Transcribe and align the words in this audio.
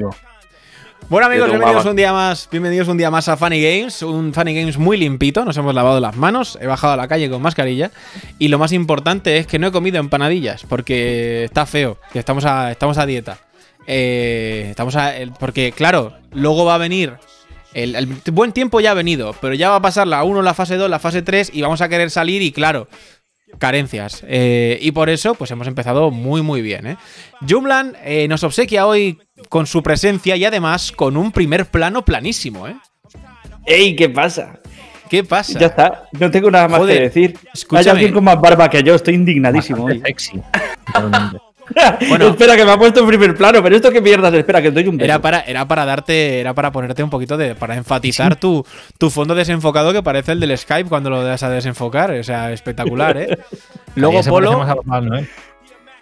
contigo. 0.00 0.26
Bueno 1.08 1.26
amigos, 1.26 1.48
bienvenidos 1.50 1.84
un 1.84 1.94
día 1.94 2.12
más, 2.12 2.48
bienvenidos 2.50 2.88
un 2.88 2.96
día 2.96 3.10
más 3.12 3.28
a 3.28 3.36
Funny 3.36 3.62
Games, 3.62 4.02
un 4.02 4.34
Funny 4.34 4.54
Games 4.54 4.76
muy 4.76 4.96
limpito, 4.96 5.44
nos 5.44 5.56
hemos 5.56 5.72
lavado 5.72 6.00
las 6.00 6.16
manos, 6.16 6.58
he 6.60 6.66
bajado 6.66 6.94
a 6.94 6.96
la 6.96 7.06
calle 7.06 7.30
con 7.30 7.40
mascarilla 7.40 7.92
y 8.40 8.48
lo 8.48 8.58
más 8.58 8.72
importante 8.72 9.36
es 9.36 9.46
que 9.46 9.60
no 9.60 9.68
he 9.68 9.72
comido 9.72 10.00
empanadillas 10.00 10.64
porque 10.68 11.44
está 11.44 11.64
feo, 11.64 11.98
que 12.12 12.18
estamos 12.18 12.44
a, 12.44 12.72
estamos 12.72 12.98
a 12.98 13.06
dieta. 13.06 13.38
Eh, 13.86 14.66
estamos 14.70 14.96
a, 14.96 15.12
porque 15.38 15.70
claro, 15.70 16.12
luego 16.32 16.64
va 16.64 16.74
a 16.74 16.78
venir 16.78 17.18
el, 17.72 17.94
el, 17.94 18.06
buen 18.32 18.52
tiempo 18.52 18.80
ya 18.80 18.92
ha 18.92 18.94
venido, 18.94 19.34
pero 19.40 19.54
ya 19.54 19.68
va 19.68 19.76
a 19.76 19.82
pasar 19.82 20.08
la 20.08 20.24
1, 20.24 20.42
la 20.42 20.54
fase 20.54 20.76
2, 20.76 20.88
la 20.88 20.98
fase 20.98 21.20
3 21.22 21.50
y 21.52 21.60
vamos 21.60 21.82
a 21.82 21.88
querer 21.88 22.10
salir 22.10 22.40
y 22.40 22.50
claro, 22.50 22.88
carencias. 23.58 24.24
Eh, 24.26 24.78
y 24.80 24.92
por 24.92 25.08
eso, 25.08 25.34
pues 25.34 25.50
hemos 25.50 25.66
empezado 25.66 26.10
muy, 26.10 26.42
muy 26.42 26.62
bien. 26.62 26.86
¿eh? 26.86 26.96
Jumlan 27.48 27.96
eh, 28.04 28.28
nos 28.28 28.44
obsequia 28.44 28.86
hoy 28.86 29.18
con 29.48 29.66
su 29.66 29.82
presencia 29.82 30.36
y 30.36 30.44
además 30.44 30.92
con 30.92 31.16
un 31.16 31.32
primer 31.32 31.66
plano 31.66 32.04
planísimo. 32.04 32.68
¿eh? 32.68 32.76
¡Ey! 33.66 33.96
¿Qué 33.96 34.08
pasa? 34.08 34.60
¿Qué 35.08 35.22
pasa? 35.22 35.58
Ya 35.58 35.66
está, 35.66 36.08
no 36.18 36.30
tengo 36.30 36.50
nada 36.50 36.66
más 36.68 36.80
Joder, 36.80 36.96
que 36.96 37.02
decir. 37.04 37.38
escúchame. 37.54 37.84
Hay 37.84 37.90
alguien 37.90 38.12
con 38.12 38.24
más 38.24 38.40
barba 38.40 38.68
que 38.68 38.82
yo, 38.82 38.94
estoy 38.94 39.14
indignadísimo. 39.14 39.88
Sexy. 39.88 40.42
Bueno. 42.08 42.28
espera, 42.30 42.56
que 42.56 42.64
me 42.64 42.70
ha 42.72 42.76
puesto 42.78 43.00
en 43.00 43.06
primer 43.06 43.34
plano, 43.36 43.62
pero 43.62 43.76
esto 43.76 43.90
qué 43.90 44.00
mierdas, 44.00 44.32
espera, 44.34 44.62
que 44.62 44.70
doy 44.70 44.86
un 44.88 44.96
beso. 44.96 45.04
Era 45.06 45.20
para, 45.20 45.40
era 45.40 45.66
para 45.66 45.84
darte, 45.84 46.40
era 46.40 46.54
para 46.54 46.70
ponerte 46.72 47.02
un 47.02 47.10
poquito 47.10 47.36
de. 47.36 47.54
para 47.54 47.74
enfatizar 47.76 48.36
tu, 48.36 48.64
tu 48.98 49.10
fondo 49.10 49.34
desenfocado 49.34 49.92
que 49.92 50.02
parece 50.02 50.32
el 50.32 50.40
del 50.40 50.56
Skype 50.56 50.88
cuando 50.88 51.10
lo 51.10 51.22
das 51.24 51.42
a 51.42 51.50
desenfocar. 51.50 52.10
O 52.12 52.22
sea, 52.22 52.52
espectacular, 52.52 53.16
¿eh? 53.16 53.38
Luego 53.96 54.22
Polo. 54.22 54.58
más 54.58 54.68
a 54.70 54.74
Batman, 54.74 55.06
¿no, 55.06 55.18
eh? 55.18 55.28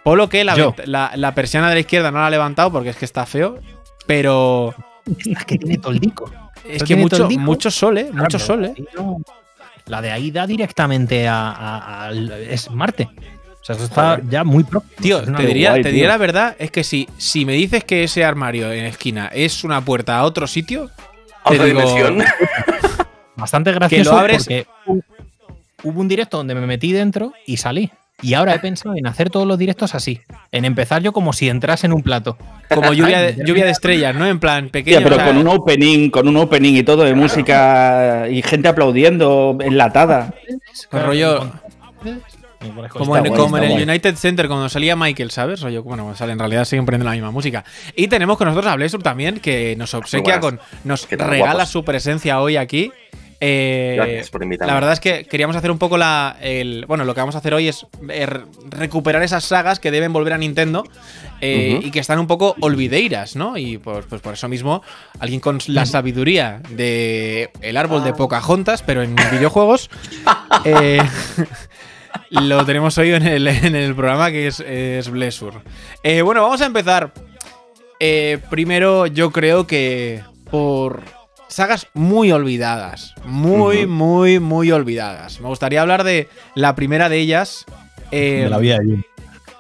Polo 0.03 0.29
que 0.29 0.45
la, 0.45 0.75
la, 0.85 1.13
la 1.15 1.35
persiana 1.35 1.69
de 1.69 1.75
la 1.75 1.81
izquierda 1.81 2.11
no 2.11 2.19
la 2.19 2.27
ha 2.27 2.31
levantado 2.31 2.71
porque 2.71 2.91
es 2.91 2.97
que 2.97 3.05
está 3.07 3.25
feo. 3.27 3.59
Pero. 4.07 4.75
Es 5.25 5.45
que 5.47 5.57
tiene 5.59 5.79
toldico. 5.79 6.31
Es 6.69 6.81
que 6.83 6.89
tiene 6.89 7.03
mucho, 7.03 7.17
toldico. 7.19 7.41
mucho 7.43 7.71
sol, 7.71 7.99
¿eh? 7.99 8.05
Mucho 8.13 8.39
Claro, 8.39 8.39
sol, 8.39 8.65
¿eh? 8.67 8.75
La 9.87 10.01
de 10.01 10.11
ahí 10.11 10.31
da 10.31 10.47
directamente 10.47 11.29
a, 11.29 12.07
a- 12.07 12.11
es 12.13 12.71
Marte. 12.71 13.09
O 13.65 13.67
sea, 13.67 13.77
eso 13.77 13.85
está 13.87 14.21
ya 14.29 14.45
muy 14.45 14.63
próximo. 14.63 14.93
Tío, 15.01 15.23
te 15.23 15.47
diría, 15.47 15.71
guay, 15.71 15.83
te 15.83 15.89
tío. 15.89 15.95
diría 15.95 16.09
la 16.09 16.19
verdad, 16.19 16.55
es 16.59 16.71
que 16.71 16.85
si, 16.85 17.09
si 17.17 17.47
me 17.47 17.55
dices 17.55 17.83
que 17.83 18.05
ese 18.05 18.23
armario 18.23 18.71
en 18.71 18.85
esquina 18.85 19.31
es 19.33 19.65
una 19.65 19.81
puerta 19.81 20.19
a 20.19 20.25
otro 20.25 20.47
sitio, 20.47 20.91
te 21.49 21.55
Otra 21.55 21.65
digo, 21.65 21.81
dimensión. 21.81 22.23
bastante 23.37 23.73
gracioso 23.73 24.13
abres- 24.19 24.39
porque 24.45 24.67
hu- 24.87 25.03
hubo 25.83 26.01
un 26.01 26.09
directo 26.09 26.37
donde 26.37 26.55
me 26.55 26.67
metí 26.67 26.93
dentro 26.93 27.33
y 27.47 27.57
salí. 27.57 27.91
Y 28.23 28.35
ahora 28.35 28.55
he 28.55 28.59
pensado 28.59 28.95
en 28.97 29.07
hacer 29.07 29.29
todos 29.29 29.47
los 29.47 29.59
directos 29.59 29.95
así. 29.95 30.21
En 30.53 30.65
empezar 30.65 31.03
yo 31.03 31.13
como 31.13 31.33
si 31.33 31.49
entrase 31.49 31.87
en 31.87 31.93
un 31.95 32.03
plato. 32.03 32.37
como 32.73 32.93
lluvia 32.95 33.19
de, 33.21 33.45
lluvia 33.47 33.65
de 33.65 33.71
estrellas, 33.71 34.15
¿no? 34.15 34.27
En 34.27 34.39
plan 34.41 34.69
pequeño. 34.69 34.99
Tía, 34.99 35.05
pero 35.05 35.17
o 35.17 35.19
sea, 35.19 35.29
con 35.29 35.39
un 35.39 35.49
opening, 35.49 36.11
con 36.11 36.29
un 36.29 36.37
opening 36.37 36.75
y 36.75 36.83
todo 36.85 37.03
de 37.03 37.15
música 37.15 38.27
y 38.31 38.41
gente 38.43 38.69
aplaudiendo, 38.69 39.57
enlatada. 39.61 40.33
con 40.91 41.03
rollo. 41.03 41.51
Como, 42.91 43.17
en, 43.17 43.35
como 43.35 43.57
el 43.59 43.69
guay. 43.71 43.83
United 43.83 44.17
Center 44.17 44.47
cuando 44.49 44.69
salía 44.69 44.97
Michael, 44.97 45.31
¿sabes? 45.31 45.61
Rollo, 45.61 45.83
bueno, 45.83 46.15
sale, 46.17 46.33
en 46.33 46.39
realidad 46.39 46.65
siguen 46.65 46.85
poniendo 46.87 47.05
la 47.05 47.13
misma 47.13 47.31
música. 47.31 47.65
Y 47.97 48.09
tenemos 48.09 48.37
con 48.39 48.49
nosotros 48.49 48.73
a 48.73 48.77
Blesur 48.77 49.03
también, 49.03 49.41
que 49.41 49.75
nos 49.77 49.93
obsequia 49.95 50.41
con. 50.41 50.61
Nos 50.85 51.07
¿Qué 51.07 51.17
tal, 51.17 51.29
regala 51.31 51.53
guapos? 51.55 51.71
su 51.71 51.85
presencia 51.85 52.41
hoy 52.41 52.57
aquí. 52.57 52.93
Eh, 53.41 53.95
Gracias 53.97 54.31
por 54.31 54.43
invitarme. 54.43 54.71
La 54.73 54.75
verdad 54.75 54.93
es 54.95 55.01
que 55.01 55.25
queríamos 55.25 55.55
hacer 55.57 55.71
un 55.71 55.77
poco 55.79 55.99
la. 55.99 56.37
el- 56.41 56.87
bueno, 56.87 57.05
lo 57.05 57.15
que 57.15 57.21
vamos 57.21 57.35
a 57.35 57.39
hacer 57.39 57.53
hoy 57.53 57.69
es 57.69 57.85
re- 58.01 58.45
recuperar 58.71 59.23
esas 59.23 59.45
sagas 59.45 59.81
que 59.81 59.91
deben 59.91 60.13
volver 60.15 60.33
a 60.33 60.39
Nintendo 60.39 60.85
eh, 61.43 61.79
y 61.83 61.91
que 61.91 61.99
están 61.99 62.19
un 62.21 62.27
poco 62.27 62.55
olvideiras, 62.61 63.37
¿no? 63.37 63.59
Y 63.59 63.77
pues, 63.77 64.07
pues 64.09 64.23
por 64.23 64.33
eso 64.35 64.49
mismo, 64.49 64.83
alguien 65.19 65.41
con 65.41 65.59
la 65.67 65.85
sabiduría 65.85 66.63
de 66.71 67.51
el 67.61 67.77
árbol 67.77 68.01
Ah. 68.03 68.05
de 68.07 68.13
Pocahontas, 68.15 68.83
pero 68.83 69.03
en 69.03 69.15
videojuegos, 69.33 69.91
eh, 70.65 71.03
lo 72.31 72.65
tenemos 72.65 72.97
hoy 72.99 73.13
en 73.13 73.27
el, 73.27 73.47
en 73.47 73.75
el 73.77 73.95
programa 73.95 74.31
que 74.31 74.47
es, 74.47 74.61
es 74.61 75.09
Blessur. 75.11 75.63
Eh, 76.03 76.23
bueno, 76.23 76.43
vamos 76.43 76.61
a 76.61 76.67
empezar. 76.67 77.13
Eh, 78.01 78.39
primero, 78.51 79.07
yo 79.07 79.31
creo 79.31 79.67
que 79.67 80.23
por 80.51 81.03
sagas 81.49 81.87
muy 81.95 82.33
olvidadas. 82.33 83.15
Muy, 83.25 83.87
muy, 83.87 84.41
muy 84.41 84.71
olvidadas. 84.73 85.41
Me 85.41 85.49
gustaría 85.49 85.81
hablar 85.83 86.05
de 86.05 86.29
la 86.55 86.75
primera 86.75 87.09
de 87.09 87.19
ellas. 87.19 87.65
eh, 88.11 88.43
De 88.45 88.51
la 88.51 88.59
vida 88.59 88.79
de 88.79 88.85
Jim. 88.85 89.03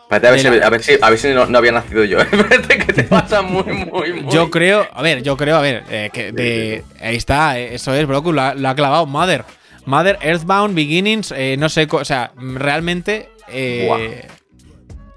Espérate, 0.02 0.28
a 0.28 0.30
ver, 0.32 0.40
si, 0.40 0.46
a 0.46 0.70
ver 0.70 0.82
si, 0.82 0.92
a 1.00 1.10
ver 1.10 1.18
si 1.18 1.28
no, 1.32 1.46
no 1.46 1.58
había 1.58 1.72
nacido 1.72 2.04
yo. 2.04 2.18
Espérate 2.20 2.78
que 2.78 2.92
te 2.92 3.04
pasa 3.04 3.40
muy, 3.42 3.64
muy, 3.64 4.12
muy. 4.22 4.32
Yo 4.32 4.50
creo, 4.50 4.86
a 4.92 5.02
ver, 5.02 5.22
yo 5.22 5.36
creo, 5.36 5.56
a 5.56 5.60
ver, 5.62 5.82
eh, 5.90 6.10
que 6.12 6.30
de, 6.30 6.84
ahí 7.00 7.16
está, 7.16 7.58
eso 7.58 7.94
es, 7.94 8.06
Broku, 8.06 8.32
lo, 8.32 8.42
ha- 8.42 8.54
lo 8.54 8.68
ha 8.68 8.74
clavado, 8.74 9.06
Mother. 9.06 9.44
Mother, 9.86 10.18
Earthbound, 10.22 10.74
Beginnings, 10.74 11.32
eh, 11.36 11.56
no 11.58 11.68
sé, 11.68 11.86
o 11.90 12.04
sea, 12.04 12.32
realmente 12.36 13.28
eh, 13.48 14.26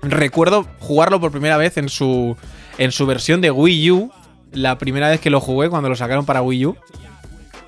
recuerdo 0.01 0.67
jugarlo 0.79 1.19
por 1.19 1.31
primera 1.31 1.57
vez 1.57 1.78
en 1.78 1.89
su, 1.89 2.35
en 2.77 2.91
su 2.91 3.06
versión 3.06 3.41
de 3.41 3.51
Wii 3.51 3.91
U, 3.91 4.11
la 4.51 4.77
primera 4.77 5.09
vez 5.09 5.19
que 5.19 5.29
lo 5.29 5.39
jugué 5.39 5.69
cuando 5.69 5.89
lo 5.89 5.95
sacaron 5.95 6.25
para 6.25 6.41
Wii 6.41 6.66
U. 6.66 6.77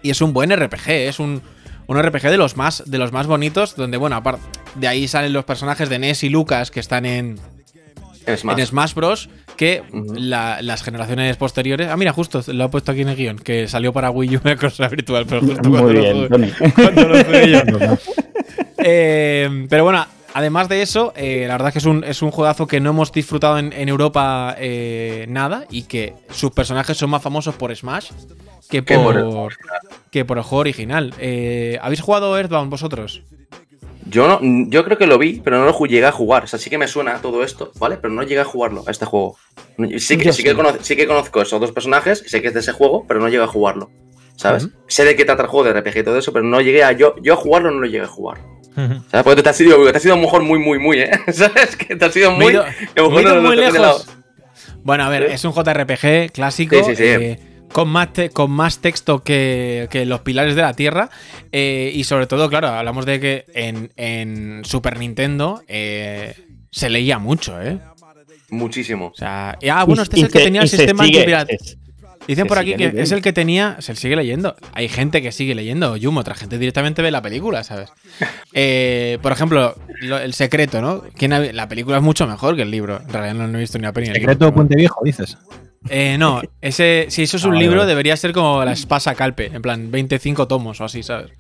Y 0.02 0.12
es 0.12 0.22
un 0.22 0.34
buen 0.34 0.56
RPG, 0.56 0.90
es 0.90 1.20
un, 1.20 1.42
un 1.88 2.02
RPG 2.02 2.24
de 2.24 2.38
los 2.38 2.56
más, 2.56 2.84
de 2.86 2.98
los 2.98 3.12
más 3.12 3.28
bonitos, 3.28 3.76
donde, 3.76 3.98
bueno, 3.98 4.16
aparte, 4.16 4.42
de 4.76 4.88
ahí 4.88 5.08
salen 5.08 5.34
los 5.34 5.46
personajes 5.46 5.90
de 5.90 6.00
Ness 6.00 6.24
y 6.24 6.30
Lucas 6.30 6.72
que 6.72 6.80
están 6.80 7.06
en, 7.06 7.40
en 8.26 8.66
Smash 8.66 8.94
Bros. 8.94 9.30
Que 9.60 9.84
la- 10.16 10.62
las 10.62 10.84
generaciones 10.84 11.36
posteriores. 11.36 11.90
Ah, 11.90 11.98
mira, 11.98 12.14
justo 12.14 12.42
lo 12.48 12.64
he 12.64 12.70
puesto 12.70 12.94
aquí 12.94 13.02
en 13.02 13.10
el 13.10 13.18
guion, 13.18 13.38
que 13.40 13.68
salió 13.68 13.92
para 13.92 14.10
Wii 14.10 14.38
U 14.38 14.42
una 14.46 14.56
cosa 14.56 14.88
virtual, 14.88 15.26
pero 15.28 15.42
justo 15.42 15.70
cuando 15.70 15.84
Muy 15.84 15.94
lo 15.96 16.00
bien, 16.02 16.16
jugué- 16.16 16.30
Tony. 16.30 16.72
cuando 16.76 17.08
lo 17.10 17.24
jugué 17.26 17.52
yo. 17.52 17.62
Eh, 18.78 19.68
pero 19.70 19.84
bueno, 19.84 20.06
además 20.34 20.70
de 20.70 20.82
eso, 20.82 21.12
eh, 21.18 21.44
la 21.48 21.56
verdad 21.56 21.68
es 21.68 21.74
que 21.74 21.80
es 21.80 21.86
un, 21.86 22.04
es 22.06 22.22
un 22.22 22.32
juegazo 22.32 22.66
que 22.68 22.80
no 22.80 22.92
hemos 22.92 23.12
disfrutado 23.12 23.58
en, 23.60 23.74
en 23.74 23.90
Europa 23.90 24.56
eh, 24.58 25.26
nada 25.28 25.66
y 25.70 25.84
que 25.84 26.14
sus 26.32 26.52
personajes 26.52 26.96
son 26.98 27.10
más 27.10 27.22
famosos 27.22 27.56
por 27.56 27.76
Smash 27.76 28.12
que 28.70 28.82
por 28.82 29.50
que 30.12 30.24
por 30.24 30.38
el 30.38 30.44
juego 30.44 30.62
original. 30.62 31.14
Eh, 31.20 31.78
¿Habéis 31.82 32.00
jugado 32.00 32.38
Earthbound 32.38 32.70
vosotros? 32.72 33.22
Yo, 34.10 34.28
no, 34.28 34.40
yo 34.70 34.84
creo 34.84 34.98
que 34.98 35.08
lo 35.08 35.18
vi, 35.18 35.42
pero 35.44 35.58
no 35.60 35.66
lo 35.66 35.86
llegué 35.86 36.06
a 36.06 36.12
jugar. 36.12 36.44
O 36.44 36.48
sea, 36.48 36.58
sí 36.60 36.70
que 36.70 36.78
me 36.78 36.88
suena 36.88 37.22
todo 37.22 37.44
esto, 37.44 37.72
¿vale? 37.80 37.98
Pero 37.98 38.14
no 38.14 38.24
llegué 38.24 38.40
a 38.42 38.46
jugarlo, 38.46 38.84
a 38.88 38.92
este 38.92 39.06
juego. 39.06 39.38
Sí 39.98 40.18
que, 40.18 40.34
sí 40.34 40.44
que, 40.44 40.56
sí 40.82 41.06
conozco 41.08 41.42
esos 41.42 41.60
dos 41.62 41.72
personajes, 41.72 42.24
sé 42.28 42.42
que 42.42 42.50
es 42.50 42.54
de 42.54 42.60
ese 42.62 42.72
juego, 42.72 43.06
pero 43.08 43.20
no 43.20 43.28
llegué 43.30 43.44
a 43.44 43.48
jugarlo. 43.48 43.92
¿Sabes? 44.36 44.70
Sé 44.88 45.04
de 45.04 45.16
qué 45.18 45.26
trata 45.26 45.44
el 45.44 45.50
juego 45.50 45.66
de 45.72 45.80
RPG 45.82 45.98
y 45.98 46.04
todo 46.04 46.18
eso, 46.18 46.32
pero 46.32 46.46
no 46.46 46.62
llegué 46.62 46.84
a. 46.84 46.94
Yo, 46.94 47.16
yo 47.22 47.34
a 47.34 47.36
jugarlo 47.36 47.72
no 47.72 47.82
lo 47.82 47.86
llegué 47.88 48.04
a 48.04 48.08
jugar. 48.08 48.40
¿Sabes? 48.76 49.24
Porque 49.24 49.44
te 49.44 49.50
has 49.50 49.60
ido, 49.60 49.92
te 49.92 49.98
has 49.98 50.06
ido 50.06 50.14
a 50.14 50.18
lo 50.18 50.24
mejor 50.24 50.44
muy, 50.44 50.60
muy, 50.60 50.80
muy, 50.80 51.00
¿eh? 51.02 51.12
¿Sabes? 51.34 51.76
Que 51.76 51.96
te 51.98 52.06
has 52.06 52.16
ido 52.16 52.32
Me 52.32 52.38
muy. 52.46 52.54
ido- 52.54 52.66
me 52.66 53.22
ido 53.22 53.36
no 53.36 53.42
muy 53.42 53.58
de 53.58 53.70
lejos. 53.72 54.08
Bueno, 54.84 55.04
a 55.04 55.10
ver, 55.10 55.24
es 55.24 55.44
un 55.44 55.52
JRPG 55.54 56.32
clásico. 56.32 56.76
Sí, 56.78 56.84
sí, 56.84 56.96
sí. 56.96 57.04
eh, 57.04 57.40
con, 57.72 57.90
más 57.90 58.14
te- 58.14 58.30
con 58.30 58.52
más 58.52 58.80
texto 58.80 59.24
que, 59.24 59.88
que 59.92 60.06
los 60.06 60.22
pilares 60.22 60.56
de 60.56 60.62
la 60.62 60.74
Tierra. 60.74 61.10
eh, 61.52 61.92
y 61.94 62.04
sobre 62.04 62.28
todo, 62.28 62.50
claro, 62.50 62.68
hablamos 62.70 63.06
de 63.06 63.20
que 63.20 63.46
en, 63.54 63.92
en 63.96 64.64
Super 64.66 64.98
Nintendo 65.00 65.62
eh, 65.68 66.34
se 66.72 66.90
leía 66.90 67.20
mucho, 67.20 67.62
¿eh? 67.62 67.80
Muchísimo. 68.50 69.08
O 69.08 69.16
sea, 69.16 69.58
y- 69.62 69.70
ah, 69.70 69.84
bueno, 69.84 70.02
este 70.04 70.18
es 70.18 70.24
el 70.24 70.32
que 70.32 70.40
se- 70.40 70.46
tenía 70.46 70.62
el 70.62 70.70
sistema 70.70 71.04
sigue- 71.06 71.18
antipirata. 71.20 71.54
se- 71.64 71.78
Dicen 72.28 72.46
por 72.46 72.60
aquí 72.60 72.72
que 72.74 72.78
leyendo. 72.78 73.02
es 73.02 73.12
el 73.12 73.22
que 73.24 73.34
tenía. 73.34 73.78
Se 73.80 73.96
sigue 73.96 74.16
leyendo. 74.16 74.56
Hay 74.74 74.88
gente 74.88 75.22
que 75.24 75.32
sigue 75.32 75.56
leyendo 75.56 75.98
Yum, 75.98 76.18
otra 76.18 76.36
gente 76.36 76.60
directamente 76.60 77.02
ve 77.02 77.10
la 77.10 77.22
película, 77.24 77.64
¿sabes? 77.64 77.90
Eh, 78.54 79.18
por 79.22 79.32
ejemplo, 79.32 79.76
lo- 80.02 80.18
El 80.20 80.34
Secreto, 80.34 80.82
¿no? 80.82 81.04
¿Quién 81.16 81.34
ha 81.34 81.40
vi- 81.40 81.52
la 81.54 81.68
película 81.68 81.98
es 81.98 82.04
mucho 82.04 82.28
mejor 82.28 82.56
que 82.56 82.64
el 82.64 82.72
libro. 82.72 83.00
En 83.02 83.10
realidad 83.10 83.34
no, 83.36 83.48
no 83.48 83.58
he 83.58 83.62
visto 83.62 83.78
ni 83.80 83.84
una 83.84 83.94
peli. 83.94 84.08
Secreto 84.08 84.28
de 84.28 84.34
libro, 84.46 84.54
Puente 84.54 84.76
Viejo, 84.76 85.02
dices. 85.04 85.38
Eh, 85.88 86.18
no, 86.20 86.42
ese, 86.62 87.06
si 87.10 87.24
eso 87.24 87.38
es 87.38 87.46
un 87.46 87.56
Ah, 87.56 87.60
libro, 87.60 87.86
debería 87.86 88.18
ser 88.18 88.34
como 88.34 88.66
la 88.66 88.74
Espasa 88.74 89.16
Calpe, 89.16 89.46
en 89.54 89.62
plan 89.62 89.90
25 89.92 90.46
tomos 90.48 90.82
o 90.82 90.86
así, 90.86 91.04
¿sabes? 91.04 91.32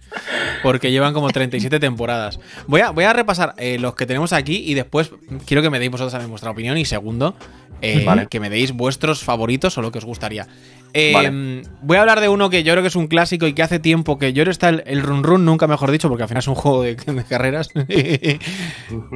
Porque 0.63 0.91
llevan 0.91 1.13
como 1.13 1.29
37 1.29 1.77
temporadas. 1.79 2.39
Voy 2.65 2.79
a, 2.81 2.91
voy 2.91 3.03
a 3.03 3.11
repasar 3.11 3.53
eh, 3.57 3.77
los 3.79 3.95
que 3.95 4.05
tenemos 4.05 4.31
aquí 4.31 4.63
y 4.65 4.75
después 4.75 5.11
quiero 5.45 5.61
que 5.61 5.69
me 5.69 5.77
deis 5.77 5.91
vosotros 5.91 6.13
también 6.13 6.29
vuestra 6.29 6.51
opinión 6.51 6.77
y 6.77 6.85
segundo, 6.85 7.35
eh, 7.81 8.03
Vale. 8.05 8.27
que 8.27 8.39
me 8.39 8.49
deis 8.49 8.71
vuestros 8.71 9.23
favoritos 9.25 9.77
o 9.77 9.81
lo 9.81 9.91
que 9.91 9.97
os 9.97 10.05
gustaría. 10.05 10.47
Eh, 10.93 11.11
Vale. 11.13 11.63
Voy 11.81 11.97
a 11.97 12.01
hablar 12.01 12.21
de 12.21 12.29
uno 12.29 12.49
que 12.49 12.63
yo 12.63 12.71
creo 12.73 12.81
que 12.81 12.87
es 12.87 12.95
un 12.95 13.07
clásico 13.07 13.45
y 13.45 13.51
que 13.53 13.61
hace 13.61 13.79
tiempo 13.79 14.17
que 14.17 14.31
yo 14.31 14.43
creo 14.43 14.45
que 14.45 14.51
está 14.51 14.69
el, 14.69 14.83
el 14.87 15.01
Run 15.03 15.23
Run, 15.23 15.43
nunca 15.43 15.67
mejor 15.67 15.91
dicho, 15.91 16.07
porque 16.07 16.23
al 16.23 16.29
final 16.29 16.39
es 16.39 16.47
un 16.47 16.55
juego 16.55 16.83
de, 16.83 16.95
de 17.05 17.23
carreras. 17.25 17.69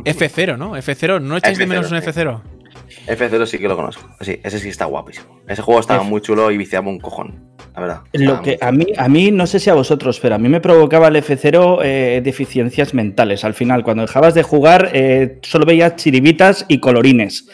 F0, 0.04 0.58
¿no? 0.58 0.76
F0, 0.78 1.22
¿no 1.22 1.38
echáis 1.38 1.58
de 1.58 1.66
menos 1.66 1.92
un 1.92 1.98
F0, 1.98 2.42
F0? 3.08 3.30
F0 3.30 3.46
sí 3.46 3.58
que 3.60 3.68
lo 3.68 3.76
conozco. 3.76 4.08
Sí, 4.22 4.40
ese 4.44 4.60
sí 4.60 4.70
está 4.70 4.86
guapísimo. 4.86 5.40
Ese 5.48 5.62
juego 5.62 5.80
estaba 5.82 6.02
F- 6.02 6.10
muy 6.10 6.22
chulo 6.22 6.52
y 6.52 6.58
viciaba 6.58 6.88
un 6.90 7.00
cojón. 7.00 7.50
La 7.76 7.82
verdad. 7.82 8.02
Lo 8.14 8.42
que 8.42 8.58
a 8.62 8.72
mí, 8.72 8.86
a 8.98 9.10
mí, 9.10 9.32
no 9.32 9.48
sé 9.48 9.60
si 9.60 9.70
a 9.70 9.74
vosotros, 9.74 10.20
pero 10.20 10.36
a 10.36 10.38
mí 10.38 10.48
me 10.50 10.62
provocaba 10.62 11.08
el 11.08 11.16
F0 11.16 11.80
eh, 11.84 12.22
deficiencias 12.24 12.94
mentales. 12.94 13.44
Al 13.44 13.54
final, 13.56 13.84
cuando 13.84 14.04
dejabas 14.04 14.34
de 14.36 14.44
jugar, 14.44 14.90
eh, 14.94 15.40
solo 15.42 15.66
veías 15.66 15.96
chiribitas 15.96 16.66
y 16.68 16.80
colorines. 16.80 17.48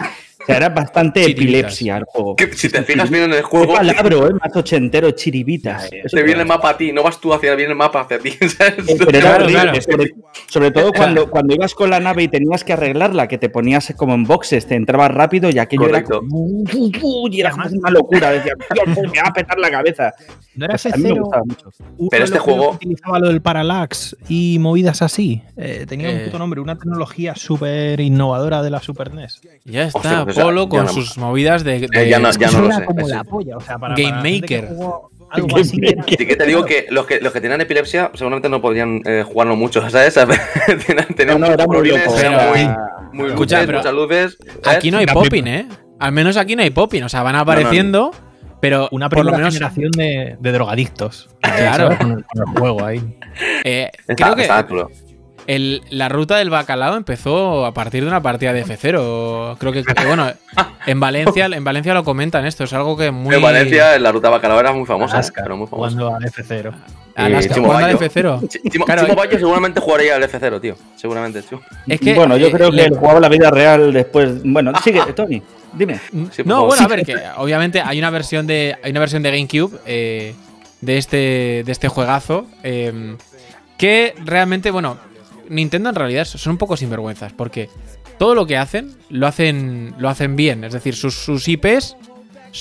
Era 0.58 0.70
bastante 0.70 1.24
epilepsia 1.24 1.98
el 1.98 2.04
juego. 2.06 2.36
si 2.54 2.70
te 2.70 2.84
fijas 2.84 3.10
bien 3.10 3.24
en 3.26 3.34
el 3.34 3.44
juego. 3.44 3.74
Qué 3.74 3.74
palabra, 3.74 4.16
¿eh? 4.16 4.34
Más 4.42 4.56
ochentero, 4.56 5.12
chiribitas. 5.12 5.90
Te 5.90 6.24
viene 6.24 6.42
el 6.42 6.48
mapa 6.48 6.72
a 6.72 6.78
ti, 6.78 6.92
no 6.92 7.04
vas 7.04 7.20
tú 7.20 7.34
hacia, 7.34 7.56
viene 7.56 7.72
el 7.72 7.78
mapa 7.78 8.02
hacia 8.02 8.20
ti. 8.20 8.32
Pero 8.40 9.20
claro, 9.20 9.46
claro. 9.48 9.74
Sobre, 10.48 10.72
todo 10.72 10.92
cuando, 10.92 11.30
cuando 11.30 11.56
ibas 11.56 11.74
con 11.74 11.90
la 11.90 12.00
nave 12.00 12.24
y 12.24 12.28
tenías 12.28 12.64
que 12.64 12.74
arreglarla, 12.74 13.28
que 13.28 13.38
te 13.38 13.50
ponías 13.50 13.94
como 13.96 14.14
en 14.14 14.24
boxes, 14.24 14.68
te 14.68 14.76
entrabas 14.76 15.12
rápido 15.12 15.50
y 15.50 15.60
aquello 15.60 15.88
era 15.90 16.04
como, 16.04 16.48
y 17.32 17.40
era 17.40 17.54
una 17.54 17.90
locura. 17.90 18.32
Decía, 18.32 18.54
me 18.96 19.22
va 19.22 19.28
a 19.28 19.34
petar 19.34 19.60
la 19.60 19.70
cabeza. 19.70 20.14
No 20.56 20.66
era 20.66 20.74
pues 20.74 20.86
F0. 20.88 22.10
Pero 22.10 22.24
este 22.24 22.40
juego. 22.40 22.72
Utilizaba 22.72 23.20
lo 23.20 23.28
del 23.30 23.42
parallax 23.42 24.16
y 24.28 24.58
movidas 24.60 25.02
así. 25.02 25.42
Eh, 25.56 25.86
tenía 25.88 26.10
un 26.10 26.16
eh. 26.18 26.26
puto 26.26 26.40
nombre, 26.40 26.60
una 26.60 26.78
tecnología 26.78 27.36
súper 27.36 28.00
innovadora 28.00 28.62
de 28.62 28.70
la 28.70 28.82
Super 28.82 29.14
NES. 29.14 29.42
Ya 29.66 29.84
está, 29.84 30.26
Polo 30.44 30.70
con 30.70 30.90
sus 30.90 31.18
movidas 31.18 31.64
de. 31.64 31.88
ya 32.10 32.20
no, 32.20 32.32
ya 32.32 32.52
no 32.52 32.62
lo 32.62 32.72
sé. 32.72 32.86
Como 32.86 33.08
la 33.08 33.24
polla, 33.24 33.58
o 33.58 33.62
sea, 33.62 33.78
para, 33.78 33.96
Game 33.96 34.40
Maker. 34.40 34.70
algo 35.32 35.58
así. 35.58 35.80
Sí 36.08 36.26
que 36.26 36.36
te 36.36 36.46
digo 36.46 36.66
que 36.66 36.88
los 36.90 37.06
que, 37.06 37.20
los 37.20 37.32
que 37.34 37.42
tenían 37.42 37.62
epilepsia 37.62 38.12
seguramente 38.14 38.50
no 38.50 38.62
podrían 38.62 39.02
eh, 39.06 39.24
jugarlo 39.26 39.56
mucho, 39.56 39.82
¿sabes? 39.90 40.14
tenían, 41.16 41.40
no, 41.40 41.48
no, 41.48 41.54
era 41.54 41.66
muy 41.68 41.88
loco. 41.88 42.12
Muy, 42.12 42.70
muy 43.14 43.30
Escucha, 43.30 43.62
luces, 43.62 43.76
muchas 43.76 43.94
luces. 43.94 44.38
Aquí 44.66 44.92
no 44.92 44.98
hay 44.98 45.06
popping, 45.06 45.48
¿eh? 45.48 45.68
Al 46.00 46.12
menos 46.12 46.38
aquí 46.38 46.56
no 46.56 46.64
hay 46.64 46.70
popping, 46.70 47.04
o 47.04 47.10
sea, 47.10 47.24
van 47.24 47.36
apareciendo. 47.36 48.12
Pero 48.62 48.90
una 48.92 49.08
por 49.08 49.26
lo 49.26 49.32
menos 49.32 49.54
generación 49.54 49.92
de, 49.92 50.36
de 50.38 50.52
drogadictos. 50.52 51.30
Claro. 51.42 51.98
Con 51.98 52.12
el, 52.12 52.60
juego 52.60 52.84
ahí. 52.84 53.02
Eh, 53.64 53.90
creo 54.18 54.36
que 54.36 54.48
el, 55.50 55.82
la 55.90 56.10
ruta 56.10 56.38
del 56.38 56.52
bacalao 56.52 56.96
empezó 56.96 57.66
a 57.66 57.74
partir 57.74 58.04
de 58.04 58.08
una 58.08 58.22
partida 58.22 58.54
de 58.54 58.64
F0. 58.64 59.58
Creo 59.58 59.72
que, 59.72 59.84
bueno, 60.06 60.32
en 60.86 61.00
Valencia, 61.00 61.48
en 61.48 61.64
Valencia 61.64 61.96
lo 61.96 62.04
comentan 62.04 62.46
esto, 62.46 62.66
es 62.66 62.74
algo 62.74 62.96
que 62.96 63.10
muy. 63.10 63.34
En 63.34 63.42
Valencia 63.42 63.98
la 63.98 64.12
ruta 64.12 64.30
bacalao 64.30 64.60
era 64.60 64.74
muy 64.74 64.86
famosa, 64.86 65.16
Alaska, 65.16 65.42
pero 65.42 65.58
muy 65.58 65.66
famosa. 65.66 65.98
Jugando 65.98 66.16
al 66.16 66.24
F0. 66.32 66.72
Alaska, 67.16 67.56
Chimo 67.56 67.66
jugando 67.66 67.88
al 67.88 67.98
F0. 67.98 68.62
Chimo, 68.70 68.86
claro, 68.86 69.02
Chimo 69.06 69.16
Bayo 69.16 69.40
seguramente 69.40 69.80
jugaría 69.82 70.18
al 70.18 70.24
F0, 70.24 70.62
tío. 70.62 70.76
Seguramente, 70.96 71.42
tío. 71.42 71.60
Es 71.88 72.00
que, 72.00 72.14
bueno, 72.14 72.38
yo 72.38 72.48
eh, 72.48 72.52
creo 72.52 72.70
que 72.70 72.76
le... 72.76 72.90
jugaba 72.90 73.20
la 73.20 73.30
vida 73.30 73.50
real 73.50 73.92
después. 73.92 74.44
Bueno, 74.44 74.72
sigue, 74.84 75.02
Tony. 75.16 75.42
Dime. 75.74 76.00
no, 76.46 76.68
bueno, 76.68 76.84
a 76.84 76.88
ver, 76.88 77.04
que 77.04 77.16
obviamente 77.38 77.82
hay 77.82 77.98
una 77.98 78.12
versión 78.12 78.46
de, 78.46 78.78
hay 78.84 78.92
una 78.92 79.00
versión 79.00 79.24
de 79.24 79.32
GameCube 79.32 79.80
eh, 79.88 80.36
de, 80.82 80.98
este, 81.00 81.64
de 81.66 81.72
este 81.72 81.88
juegazo 81.88 82.46
eh, 82.62 83.16
que 83.80 84.14
realmente, 84.24 84.70
bueno, 84.70 84.98
Nintendo 85.50 85.90
en 85.90 85.96
realidad 85.96 86.26
son 86.26 86.52
un 86.52 86.58
poco 86.58 86.78
sinvergüenzas 86.78 87.34
porque 87.34 87.70
todo 88.18 88.36
lo 88.36 88.46
que 88.46 88.58
hacen 88.58 88.96
lo 89.10 89.28
hacen, 89.28 89.96
lo 89.98 90.10
hacen 90.10 90.36
bien. 90.36 90.64
Es 90.64 90.74
decir, 90.74 90.96
sus, 90.96 91.16
sus 91.16 91.48
IPs 91.48 91.96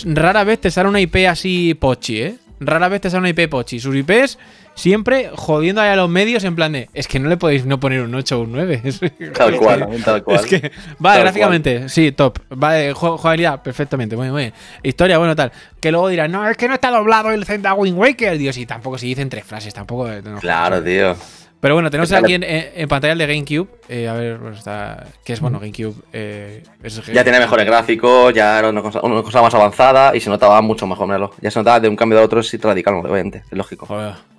rara 0.05 0.45
vez 0.45 0.61
te 0.61 0.71
sale 0.71 0.89
una 0.89 1.01
IP 1.01 1.17
así 1.29 1.75
pochi, 1.75 2.23
¿eh? 2.23 2.37
Rara 2.61 2.89
vez 2.89 3.03
te 3.03 3.11
sale 3.11 3.21
una 3.21 3.29
IP 3.29 3.49
pochi. 3.49 3.79
Sus 3.79 3.95
IPs 3.95 4.39
siempre 4.75 5.31
jodiendo 5.35 5.81
a 5.81 5.97
los 5.97 6.09
medios 6.09 6.45
en 6.45 6.55
plan 6.55 6.73
de, 6.73 6.89
es 6.95 7.09
que 7.09 7.19
no 7.19 7.29
le 7.29 7.37
podéis 7.37 7.67
no 7.67 7.81
poner 7.81 8.01
un 8.01 8.15
8 8.15 8.39
o 8.39 8.43
un 8.43 8.53
9. 8.53 8.83
tal 9.35 9.57
cual, 9.57 9.89
tal 10.05 10.23
cual. 10.23 10.41
Es 10.41 10.47
que, 10.47 10.73
vale, 10.99 11.21
gráficamente, 11.21 11.89
sí, 11.89 12.13
top. 12.13 12.39
Vale, 12.51 12.93
jugabilidad, 12.93 13.63
perfectamente, 13.63 14.17
muy, 14.17 14.31
muy 14.31 14.43
bien. 14.43 14.55
Historia, 14.83 15.19
bueno, 15.19 15.37
tal. 15.37 15.53
Que 15.81 15.91
luego 15.91 16.09
dirán, 16.09 16.33
no, 16.33 16.49
es 16.49 16.57
que 16.57 16.69
no 16.69 16.75
está 16.75 16.91
doblado 16.91 17.31
el 17.31 17.45
Zelda 17.45 17.75
Wind 17.75 17.99
Waker. 17.99 18.39
Dios, 18.39 18.57
y 18.57 18.67
tampoco 18.67 18.99
si 18.99 19.07
dicen 19.07 19.29
tres 19.29 19.45
frases, 19.45 19.75
tampoco. 19.75 20.09
claro, 20.41 20.83
tío. 20.83 21.17
Pero 21.61 21.75
bueno, 21.75 21.91
tenemos 21.91 22.13
aquí 22.13 22.35
en, 22.35 22.89
pantalla 22.89 23.13
el 23.15 23.19
de 23.19 23.27
GameCube. 23.27 23.69
Eh, 23.89 24.09
a 24.09 24.13
ver, 24.15 24.39
pues 24.39 24.59
está. 24.59 25.07
¿Qué 25.25 25.33
es 25.33 25.41
bueno? 25.41 25.59
GameCube. 25.59 25.95
Eh, 26.13 26.63
ya 27.13 27.25
tiene 27.25 27.41
mejores 27.41 27.67
gráficos, 27.67 28.33
ya 28.33 28.59
era 28.61 28.71
una 28.71 28.83
cosa, 28.83 29.43
más 29.43 29.55
avanzada 29.55 30.15
y 30.15 30.21
se 30.21 30.31
notaba 30.31 30.61
mucho 30.63 30.87
mejor. 30.87 31.07
Míralo. 31.09 31.33
Ya 31.41 31.51
se 31.51 31.59
notaba 31.59 31.81
de 31.81 31.89
un 31.89 31.97
cambio 31.97 32.21
a 32.21 32.23
otro, 32.23 32.43
sí, 32.43 32.59
radical, 32.59 32.95
obviamente, 32.95 33.43
es 33.51 33.59
lógico. 33.59 33.89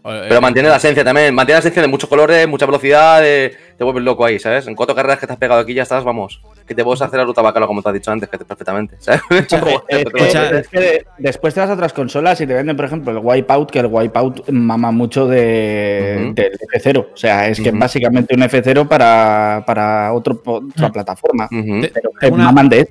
Pero 0.04 0.36
eh, 0.36 0.42
mantiene 0.42 0.70
la 0.70 0.78
esencia 0.78 1.04
también, 1.04 1.34
mantiene 1.34 1.58
la 1.58 1.60
esencia 1.60 1.82
de 1.82 1.88
muchos 1.88 2.10
colores, 2.10 2.48
mucha 2.48 2.66
velocidad, 2.66 3.22
te 3.22 3.84
vuelves 3.84 4.04
loco 4.04 4.26
ahí, 4.26 4.40
¿sabes? 4.40 4.68
En 4.68 4.76
cuatro 4.76 4.96
carreras 4.96 5.20
que 5.20 5.28
te 5.28 5.34
has 5.34 5.40
pegado 5.40 5.62
aquí 5.62 5.74
ya 5.74 5.84
estás, 5.84 6.04
vamos. 6.04 6.42
Que 6.66 6.76
te 6.76 6.84
puedes 6.84 7.02
hacer 7.02 7.20
la 7.20 7.26
ruta 7.26 7.42
bacala, 7.42 7.68
como 7.68 7.82
te 7.82 7.90
has 7.90 7.94
dicho 7.94 8.12
antes, 8.12 8.30
que 8.30 8.38
te, 8.38 8.46
perfectamente, 8.46 8.96
¿sabes? 9.00 9.22
es 9.30 10.68
que 10.68 11.06
después 11.18 11.54
te 11.54 11.60
vas 11.60 11.70
a 11.70 11.74
otras 11.74 11.94
consolas 11.94 12.40
y 12.42 12.48
te 12.48 12.54
venden, 12.54 12.76
por 12.76 12.86
ejemplo, 12.86 13.12
el 13.12 13.20
Wipeout, 13.22 13.72
que 13.72 13.80
el 13.80 13.88
Wipeout 13.88 14.50
mama 14.50 14.92
mucho 14.92 15.28
de, 15.28 16.32
del 16.36 16.58
F0. 16.74 17.08
O 17.14 17.18
sea, 17.18 17.48
es 17.48 17.60
que 17.60 17.72
básicamente 17.72 18.36
un 18.36 18.42
F0 18.42 18.88
para, 18.88 19.64
para 19.66 20.14
otro, 20.14 20.42
otra 20.46 20.92
plataforma. 20.92 21.48
Pero 21.50 22.12
tengo 22.20 22.36
una, 22.36 22.64
de 22.64 22.90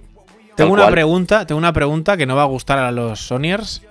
Tengo 0.56 0.72
una 0.72 0.88
pregunta, 0.88 1.46
tengo 1.46 1.58
una 1.58 1.72
pregunta 1.72 2.16
que 2.16 2.26
no 2.26 2.36
va 2.36 2.42
a 2.42 2.46
gustar 2.46 2.78
a 2.78 2.90
los 2.90 3.20
Sonyers. 3.20 3.82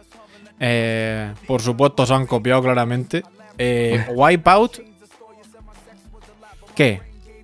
Eh, 0.59 1.33
por 1.45 1.61
supuesto, 1.61 2.05
se 2.05 2.13
han 2.13 2.25
copiado 2.25 2.61
claramente. 2.61 3.23
Eh, 3.57 4.05
Wipeout. 4.13 4.79
¿Qué? 6.75 7.01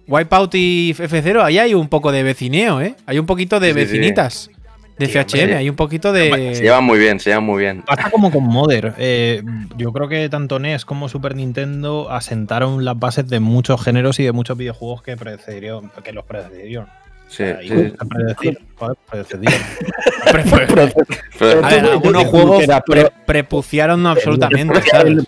Wipeout 0.08 0.56
y 0.56 0.94
F0, 0.94 1.44
ahí 1.44 1.58
hay 1.58 1.74
un 1.74 1.88
poco 1.88 2.12
de 2.12 2.24
vecineo, 2.24 2.82
¿eh? 2.82 2.96
Hay 3.06 3.20
un 3.20 3.26
poquito 3.26 3.60
de 3.60 3.74
vecinitas. 3.74 4.50
De 4.98 5.08
FHM, 5.08 5.56
hay 5.58 5.70
un 5.70 5.76
poquito 5.76 6.12
de. 6.12 6.54
Se 6.56 6.62
llevan 6.62 6.84
muy 6.84 7.00
bien, 7.00 7.20
se 7.20 7.32
llevan 7.32 7.46
muy 7.46 7.64
bien. 7.64 7.82
Pasa 7.82 8.12
como 8.12 8.30
con 8.30 8.44
Modder. 8.44 8.94
Eh, 9.00 9.42
yo 9.76 9.92
creo 9.92 10.08
que 10.08 10.30
tanto 10.30 10.60
NES 10.60 10.86
como 10.86 11.10
Super 11.10 11.36
Nintendo 11.36 12.12
asentaron 12.12 12.86
las 12.86 13.00
bases 13.00 13.28
de 13.28 13.40
muchos 13.40 13.84
géneros 13.84 14.20
y 14.20 14.24
de 14.24 14.32
muchos 14.34 14.56
videojuegos 14.56 15.02
que 15.02 15.18
precedieron, 15.18 15.92
que 16.04 16.12
los 16.12 16.26
precedieron. 16.26 16.88
Sí, 17.36 17.44
sí. 17.68 17.94
Predecir, 18.10 18.60
a 18.80 18.90
ver, 21.68 21.86
algunos 21.86 22.26
juegos 22.26 22.64
pre 22.86 23.12
prepuciaron 23.26 24.06
absolutamente. 24.06 24.84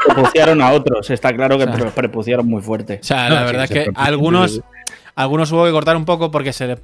Prepuciaron 0.05 0.61
a 0.61 0.71
otros, 0.71 1.09
está 1.09 1.33
claro 1.33 1.57
que 1.57 1.65
prepuciaron 1.65 2.47
muy 2.47 2.61
fuerte. 2.61 2.99
O 3.01 3.03
sea, 3.03 3.27
la 3.29 3.43
verdad 3.43 3.63
es 3.63 3.71
que 3.71 3.89
algunos 3.95 4.61
algunos 5.15 5.51
hubo 5.51 5.65
que 5.65 5.71
cortar 5.71 5.97
un 5.97 6.05
poco 6.05 6.29
porque 6.29 6.53
se 6.53 6.77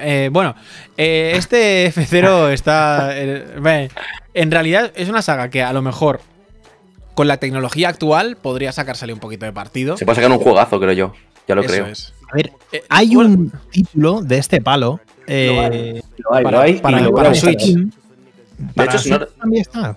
eh, 0.00 0.28
bueno, 0.32 0.56
eh, 0.96 1.34
este 1.36 1.92
F0 1.92 2.50
está. 2.50 3.10
Eh, 3.12 3.88
en 4.32 4.50
realidad 4.50 4.90
es 4.96 5.08
una 5.08 5.22
saga 5.22 5.50
que 5.50 5.62
a 5.62 5.72
lo 5.72 5.82
mejor 5.82 6.20
con 7.14 7.28
la 7.28 7.36
tecnología 7.36 7.90
actual 7.90 8.36
podría 8.36 8.72
sacársele 8.72 9.12
un 9.12 9.20
poquito 9.20 9.46
de 9.46 9.52
partido. 9.52 9.96
Se 9.96 10.04
puede 10.04 10.16
sacar 10.16 10.32
un 10.32 10.38
juegazo, 10.38 10.80
creo 10.80 10.94
yo. 10.94 11.12
Ya 11.46 11.54
lo 11.54 11.64
creo. 11.64 11.86
A 11.86 12.36
ver, 12.36 12.52
hay 12.88 13.16
un 13.16 13.52
título 13.70 14.22
de 14.22 14.38
este 14.38 14.60
palo 14.60 15.00
para, 16.32 17.34
Switch. 17.34 17.76
De 18.56 18.84
hecho, 18.84 18.98
si 18.98 19.10
no... 19.10 19.26
también 19.26 19.62
está. 19.62 19.96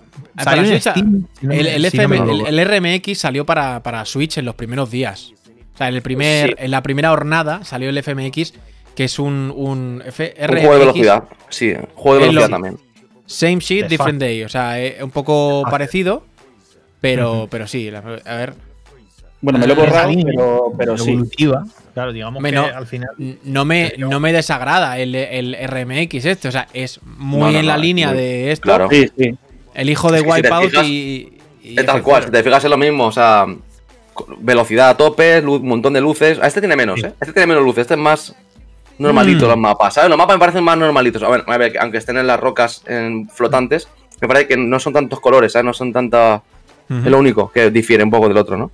el, 1.42 2.64
RMX 2.64 3.18
salió 3.18 3.46
para, 3.46 3.82
para 3.82 4.04
Switch 4.04 4.38
en 4.38 4.44
los 4.44 4.54
primeros 4.54 4.90
días. 4.90 5.32
O 5.74 5.78
sea, 5.78 5.88
en, 5.88 5.94
el 5.94 6.02
primer, 6.02 6.56
en 6.58 6.70
la 6.70 6.82
primera 6.82 7.12
hornada 7.12 7.64
salió 7.64 7.88
el 7.88 8.02
FMX, 8.02 8.52
que 8.94 9.04
es 9.04 9.18
un, 9.18 9.52
un, 9.54 10.02
juego 10.04 10.72
de 10.72 10.78
velocidad. 10.78 11.24
Sí, 11.48 11.72
juego 11.94 12.18
de 12.18 12.26
velocidad 12.26 12.50
también. 12.50 12.78
Same 13.26 13.58
shit, 13.58 13.86
different 13.86 14.18
day. 14.18 14.42
O 14.42 14.48
sea, 14.48 14.80
es 14.80 15.02
un 15.02 15.10
poco 15.10 15.62
ah. 15.64 15.70
parecido, 15.70 16.24
pero, 17.00 17.46
pero 17.50 17.66
sí. 17.66 17.90
A 17.94 18.00
ver. 18.00 18.67
Bueno, 19.40 19.58
me 19.58 19.66
lo 19.66 19.74
he 19.74 19.76
borrado, 19.76 20.10
pero, 20.24 20.72
pero 20.76 20.98
sí. 20.98 21.16
Claro, 21.94 22.12
digamos 22.12 22.42
que 22.42 22.56
al 22.56 22.86
final. 22.86 23.10
No 23.44 23.64
me, 23.64 23.94
no 23.98 24.20
me 24.20 24.32
desagrada 24.32 24.98
el, 24.98 25.14
el 25.14 25.56
RMX 25.66 26.24
este. 26.24 26.48
O 26.48 26.52
sea, 26.52 26.66
es 26.72 27.00
muy 27.04 27.56
en 27.56 27.66
la 27.66 27.76
línea 27.76 28.12
de 28.12 28.52
esto. 28.52 28.64
Claro. 28.64 28.88
Sí, 28.90 29.10
sí. 29.16 29.36
El 29.74 29.90
hijo 29.90 30.10
de 30.10 30.22
Wipeout 30.22 30.72
y, 30.84 31.38
y. 31.62 31.76
tal 31.76 32.02
cual, 32.02 32.24
si 32.24 32.30
te 32.30 32.42
fijas 32.42 32.64
es 32.64 32.70
lo 32.70 32.76
mismo. 32.76 33.06
O 33.06 33.12
sea, 33.12 33.46
velocidad 34.38 34.90
a 34.90 34.96
tope, 34.96 35.40
un 35.40 35.66
montón 35.66 35.92
de 35.92 36.00
luces. 36.00 36.38
A 36.40 36.46
este 36.46 36.60
tiene 36.60 36.76
menos, 36.76 37.02
¿eh? 37.02 37.12
Este 37.20 37.32
tiene 37.32 37.46
menos 37.46 37.62
luces, 37.62 37.82
este 37.82 37.94
es 37.94 38.00
más 38.00 38.34
normalito 38.98 39.46
mm. 39.46 39.48
los 39.48 39.58
mapas, 39.58 39.94
¿sabes? 39.94 40.10
Los 40.10 40.18
mapas 40.18 40.36
me 40.36 40.40
parecen 40.40 40.64
más 40.64 40.76
normalitos. 40.76 41.22
A 41.22 41.28
ver, 41.28 41.44
a 41.46 41.56
ver, 41.56 41.78
aunque 41.80 41.98
estén 41.98 42.18
en 42.18 42.26
las 42.26 42.40
rocas 42.40 42.82
en 42.86 43.28
flotantes, 43.28 43.88
me 44.20 44.26
parece 44.26 44.48
que 44.48 44.56
no 44.56 44.80
son 44.80 44.92
tantos 44.92 45.20
colores, 45.20 45.52
¿sabes? 45.52 45.64
No 45.64 45.72
son 45.72 45.92
tanta... 45.92 46.42
Es 46.90 47.04
lo 47.04 47.18
único 47.18 47.52
que 47.52 47.70
difiere 47.70 48.02
un 48.02 48.10
poco 48.10 48.28
del 48.28 48.38
otro, 48.38 48.56
¿no? 48.56 48.70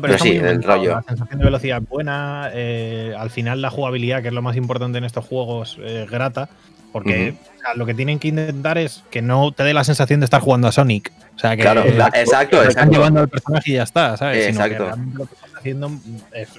Pero, 0.00 0.18
sí, 0.18 0.36
el 0.36 0.62
rollo. 0.62 0.94
La 0.94 1.02
sensación 1.02 1.38
de 1.38 1.44
velocidad 1.44 1.82
buena, 1.82 2.50
eh, 2.52 3.14
al 3.18 3.30
final 3.30 3.60
la 3.60 3.70
jugabilidad, 3.70 4.22
que 4.22 4.28
es 4.28 4.34
lo 4.34 4.42
más 4.42 4.56
importante 4.56 4.98
en 4.98 5.04
estos 5.04 5.24
juegos, 5.24 5.78
eh, 5.80 6.06
grata, 6.10 6.48
porque 6.92 7.34
lo 7.74 7.86
que 7.86 7.94
tienen 7.94 8.18
que 8.18 8.28
intentar 8.28 8.76
es 8.78 9.02
que 9.10 9.22
no 9.22 9.52
te 9.52 9.64
dé 9.64 9.72
la 9.72 9.84
sensación 9.84 10.20
de 10.20 10.24
estar 10.24 10.40
jugando 10.40 10.68
a 10.68 10.72
Sonic. 10.72 11.12
O 11.34 11.38
sea, 11.38 11.56
que 11.56 11.62
claro, 11.62 11.82
exacto, 12.14 12.62
están 12.62 12.90
llevando 12.90 13.20
al 13.20 13.28
personaje 13.28 13.70
y 13.70 13.74
ya 13.74 13.84
está, 13.84 14.16
¿sabes? 14.16 14.48
Exacto. 14.48 14.90
lo 15.14 15.26
que 15.26 15.34
estás 15.34 15.50
haciendo 15.54 15.90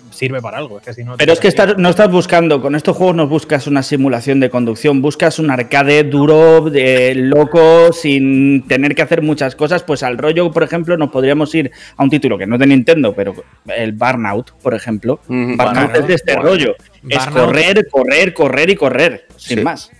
sirve 0.09 0.41
para 0.41 0.57
algo. 0.57 0.81
Pero 1.17 1.33
es 1.33 1.39
que 1.39 1.53
no 1.77 1.89
estás 1.89 2.09
buscando, 2.09 2.61
con 2.61 2.75
estos 2.75 2.97
juegos 2.97 3.15
no 3.15 3.27
buscas 3.27 3.67
una 3.67 3.83
simulación 3.83 4.39
de 4.39 4.49
conducción, 4.49 5.01
buscas 5.01 5.37
un 5.37 5.51
arcade 5.51 6.03
duro, 6.03 6.69
de 6.69 7.13
loco, 7.15 7.93
sin 7.93 8.67
tener 8.67 8.95
que 8.95 9.03
hacer 9.03 9.21
muchas 9.21 9.55
cosas. 9.55 9.83
Pues 9.83 10.01
al 10.01 10.17
rollo, 10.17 10.51
por 10.51 10.63
ejemplo, 10.63 10.97
nos 10.97 11.11
podríamos 11.11 11.53
ir 11.53 11.71
a 11.95 12.03
un 12.03 12.09
título 12.09 12.37
que 12.37 12.47
no 12.47 12.55
es 12.55 12.59
de 12.59 12.67
Nintendo, 12.67 13.13
pero 13.13 13.35
el 13.67 13.91
Burnout, 13.91 14.51
por 14.61 14.73
ejemplo. 14.73 15.19
Burnout, 15.27 15.95
es 15.95 16.07
de 16.07 16.13
este 16.15 16.35
rollo. 16.35 16.75
Es 17.07 17.25
correr, 17.27 17.87
correr, 17.91 18.33
correr 18.33 18.69
y 18.71 18.75
correr, 18.75 19.27
sin 19.37 19.63
más. 19.63 19.91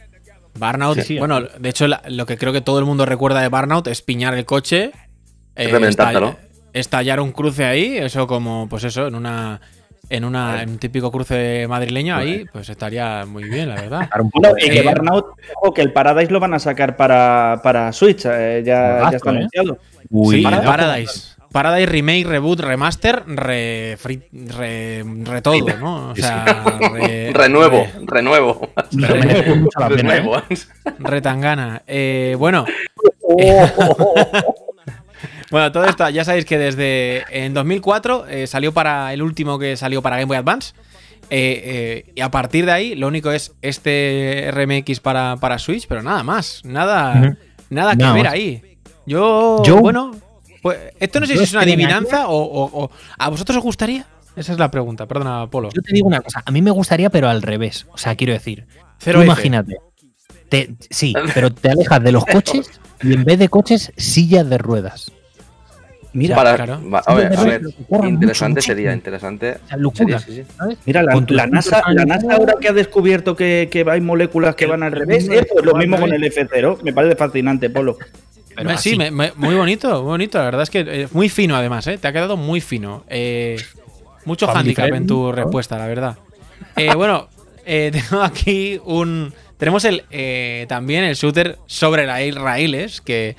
Burnout, 0.56 0.98
bueno, 1.18 1.42
de 1.42 1.70
hecho, 1.70 1.88
lo 1.88 2.26
que 2.26 2.38
creo 2.38 2.54
que 2.54 2.62
todo 2.62 2.80
el 2.80 2.86
mundo 2.86 3.06
recuerda 3.06 3.42
de 3.42 3.48
Burnout 3.48 3.88
es 3.88 4.02
piñar 4.02 4.34
el 4.36 4.46
coche, 4.46 4.92
eh, 5.56 6.36
estallar 6.74 7.20
un 7.20 7.32
cruce 7.32 7.66
ahí, 7.66 7.98
eso 7.98 8.28
como, 8.28 8.68
pues 8.70 8.84
eso, 8.84 9.08
en 9.08 9.16
una 9.16 9.62
en, 10.10 10.26
una, 10.26 10.62
en 10.62 10.70
un 10.70 10.78
típico 10.78 11.12
cruce 11.12 11.66
madrileño 11.68 12.16
ahí, 12.16 12.46
pues 12.52 12.70
estaría 12.70 13.26
muy 13.26 13.46
bien, 13.46 13.70
la 13.70 13.76
verdad. 13.76 14.10
Bueno, 14.34 14.56
y 14.58 14.70
que 14.70 14.82
Burnout, 14.84 15.26
que 15.74 15.82
el 15.82 15.92
Paradise 15.92 16.32
lo 16.32 16.40
van 16.40 16.54
a 16.54 16.60
sacar 16.60 16.96
para, 16.96 17.62
para 17.64 17.92
Switch, 17.92 18.26
eh, 18.26 18.62
ya, 18.66 19.10
ya, 19.10 19.18
está 19.18 19.32
¿eh? 19.32 19.38
anunciado. 19.38 19.78
sí, 20.30 20.44
Paradise. 20.44 21.34
Paradise 21.54 21.86
Remake, 21.86 22.26
Reboot, 22.26 22.62
Remaster, 22.62 23.24
re, 23.28 23.96
re, 24.04 25.04
re 25.06 25.42
todo, 25.44 25.78
¿no? 25.80 26.10
O 26.10 26.16
sea, 26.16 26.44
re, 26.92 27.32
renuevo, 27.32 27.86
renuevo. 28.08 28.70
Renuevo. 28.92 30.38
¿eh? 30.40 30.58
Retangana. 30.98 31.84
Eh, 31.86 32.36
bueno. 32.40 32.66
Oh. 33.22 34.16
bueno, 35.52 35.72
todo 35.72 35.86
esto, 35.86 36.10
ya 36.10 36.26
sabéis 36.26 36.46
que 36.46 36.58
desde 36.58 37.24
en 37.30 37.54
2004 37.54 38.26
eh, 38.30 38.48
salió 38.48 38.74
para 38.74 39.14
el 39.14 39.22
último 39.22 39.60
que 39.60 39.78
salió 39.78 40.02
para 40.02 40.16
Game 40.16 40.26
Boy 40.26 40.38
Advance. 40.38 40.74
y 41.30 42.20
a 42.20 42.32
partir 42.32 42.66
de 42.66 42.72
ahí, 42.72 42.96
lo 42.96 43.08
único 43.08 43.32
es 43.32 43.54
este 43.62 44.50
RMX 44.52 45.00
para, 45.02 45.38
para 45.38 45.60
Switch, 45.60 45.86
pero 45.88 46.02
nada 46.02 46.24
más. 46.24 46.66
Nada, 46.66 47.38
nada 47.70 47.96
que 47.96 48.12
ver 48.12 48.28
ahí. 48.28 48.62
Yo, 49.06 49.62
Yo, 49.64 49.78
bueno, 49.82 50.16
pues, 50.64 50.80
esto 50.98 51.20
no 51.20 51.26
sé 51.26 51.36
si 51.36 51.44
es 51.44 51.52
una 51.52 51.64
adivinanza 51.64 52.30
o, 52.30 52.90
¿A 53.18 53.30
vosotros 53.30 53.58
os 53.58 53.64
gustaría? 53.64 54.06
Esa 54.36 54.54
es 54.54 54.58
la 54.58 54.72
pregunta, 54.72 55.06
perdona, 55.06 55.46
Polo. 55.48 55.70
Yo 55.72 55.82
te 55.82 55.94
digo 55.94 56.08
una 56.08 56.22
cosa, 56.22 56.42
a 56.44 56.52
mí 56.52 56.62
me 56.62 56.72
gustaría, 56.72 57.10
pero 57.10 57.28
al 57.30 57.42
revés. 57.42 57.86
O 57.92 57.98
sea, 57.98 58.16
quiero 58.16 58.32
decir, 58.32 58.66
Cero 58.98 59.22
imagínate. 59.22 59.76
sí, 60.90 61.14
pero 61.34 61.54
te 61.54 61.70
alejas 61.70 62.02
de 62.02 62.12
los 62.14 62.26
coches 62.26 62.72
y 63.04 63.14
en 63.14 63.26
vez 63.26 63.38
de 63.40 63.50
coches, 63.50 63.92
sillas 63.98 64.50
de 64.50 64.58
ruedas. 64.58 65.12
Mira, 66.14 66.36
claro. 66.36 66.80
a 67.06 67.14
ver, 67.16 67.36
a 67.36 67.44
ver 67.44 67.62
interesante 68.08 68.62
sería, 68.62 68.94
interesante. 68.94 69.58
Mira, 70.86 71.04
la, 71.04 71.48
NASA, 71.48 71.82
la 71.92 72.06
NASA 72.06 72.36
ahora 72.36 72.54
que 72.62 72.70
ha 72.70 72.74
descubierto 72.74 73.36
que, 73.36 73.86
hay 73.86 74.00
moléculas 74.02 74.56
que 74.56 74.66
van 74.66 74.84
al 74.84 74.94
revés, 74.94 75.28
es 75.28 75.46
lo 75.62 75.76
mismo 75.76 76.00
con 76.00 76.14
el 76.14 76.24
F0. 76.24 76.82
Me 76.84 76.94
parece 76.94 77.18
fascinante, 77.18 77.70
Polo 77.70 77.98
sí, 78.78 78.98
muy 79.36 79.56
bonito, 79.56 80.02
muy 80.02 80.12
bonito. 80.12 80.38
La 80.38 80.46
verdad 80.46 80.64
es 80.64 80.70
que 80.70 80.80
eh, 80.80 81.08
muy 81.12 81.30
fino, 81.30 81.56
además, 81.56 81.88
¿eh? 81.88 81.98
Te 81.98 82.08
ha 82.08 82.14
quedado 82.14 82.38
muy 82.38 82.62
fino. 82.62 83.04
Eh, 83.08 83.62
mucho 84.26 84.50
handicap 84.50 84.92
en 84.94 85.08
tu 85.08 85.32
respuesta, 85.32 85.78
la 85.78 85.88
verdad. 85.88 86.18
Eh, 86.76 86.94
bueno, 86.96 87.30
tengo 87.66 88.22
aquí 88.22 88.80
un. 88.86 89.34
Tenemos 89.58 89.86
el 89.86 90.04
también 90.68 91.04
el 91.04 91.16
shooter 91.16 91.58
sobre 91.68 92.06
raíles, 92.06 93.02
que, 93.02 93.36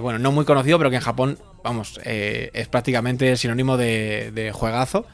bueno, 0.00 0.18
no 0.18 0.32
muy 0.32 0.44
conocido, 0.44 0.78
pero 0.78 0.90
que 0.90 0.96
en 0.96 1.02
Japón, 1.02 1.38
vamos, 1.64 1.98
es 2.04 2.68
prácticamente 2.68 3.36
sinónimo 3.36 3.76
de, 3.76 4.50
juegazo. 4.54 5.06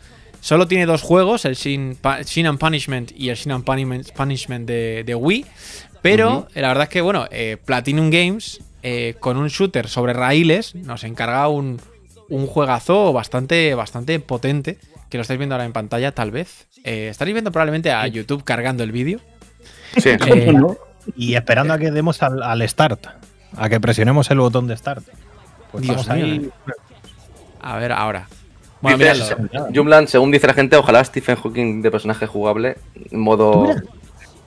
Solo 0.42 0.66
tiene 0.66 0.86
dos 0.86 1.02
juegos, 1.02 1.44
el 1.44 1.54
Shin, 1.54 1.98
and 2.04 2.58
Punishment 2.58 3.12
y 3.16 3.28
el 3.30 3.36
Shin 3.36 3.52
and 3.52 3.64
Punishment 4.14 4.66
de, 4.66 5.14
Wii. 5.14 5.46
Pero 6.02 6.48
la 6.54 6.68
verdad 6.68 6.84
es 6.84 6.90
que, 6.90 7.00
bueno, 7.00 7.26
Platinum 7.64 8.10
Games 8.10 8.60
eh, 8.82 9.16
con 9.20 9.36
un 9.36 9.48
shooter 9.48 9.88
sobre 9.88 10.12
raíles, 10.12 10.74
nos 10.74 11.04
encarga 11.04 11.48
un, 11.48 11.80
un 12.28 12.46
juegazo 12.46 13.12
bastante, 13.12 13.74
bastante 13.74 14.18
potente, 14.20 14.78
que 15.08 15.18
lo 15.18 15.22
estáis 15.22 15.38
viendo 15.38 15.54
ahora 15.54 15.64
en 15.64 15.72
pantalla, 15.72 16.12
tal 16.12 16.30
vez. 16.30 16.66
Eh, 16.84 17.08
estaréis 17.10 17.34
viendo 17.34 17.52
probablemente 17.52 17.90
a 17.90 18.06
YouTube 18.06 18.44
cargando 18.44 18.82
el 18.82 18.92
vídeo. 18.92 19.20
Sí. 19.96 20.10
Eh, 20.10 20.54
y 21.16 21.34
esperando 21.34 21.74
a 21.74 21.78
que 21.78 21.90
demos 21.90 22.22
al, 22.22 22.68
start, 22.68 23.06
a 23.56 23.68
que 23.68 23.80
presionemos 23.80 24.30
el 24.30 24.38
botón 24.38 24.66
de 24.66 24.76
start. 24.76 25.04
Pues 25.72 25.84
Dios 25.84 26.08
ahí. 26.08 26.50
A 27.60 27.76
ver, 27.76 27.92
ahora. 27.92 28.28
Bueno, 28.80 29.04
Jumland, 29.74 30.08
según 30.08 30.30
dice 30.30 30.46
la 30.46 30.54
gente, 30.54 30.76
ojalá 30.76 31.04
Stephen 31.04 31.36
Hawking 31.36 31.82
de 31.82 31.90
personaje 31.90 32.26
jugable, 32.26 32.78
modo 33.10 33.66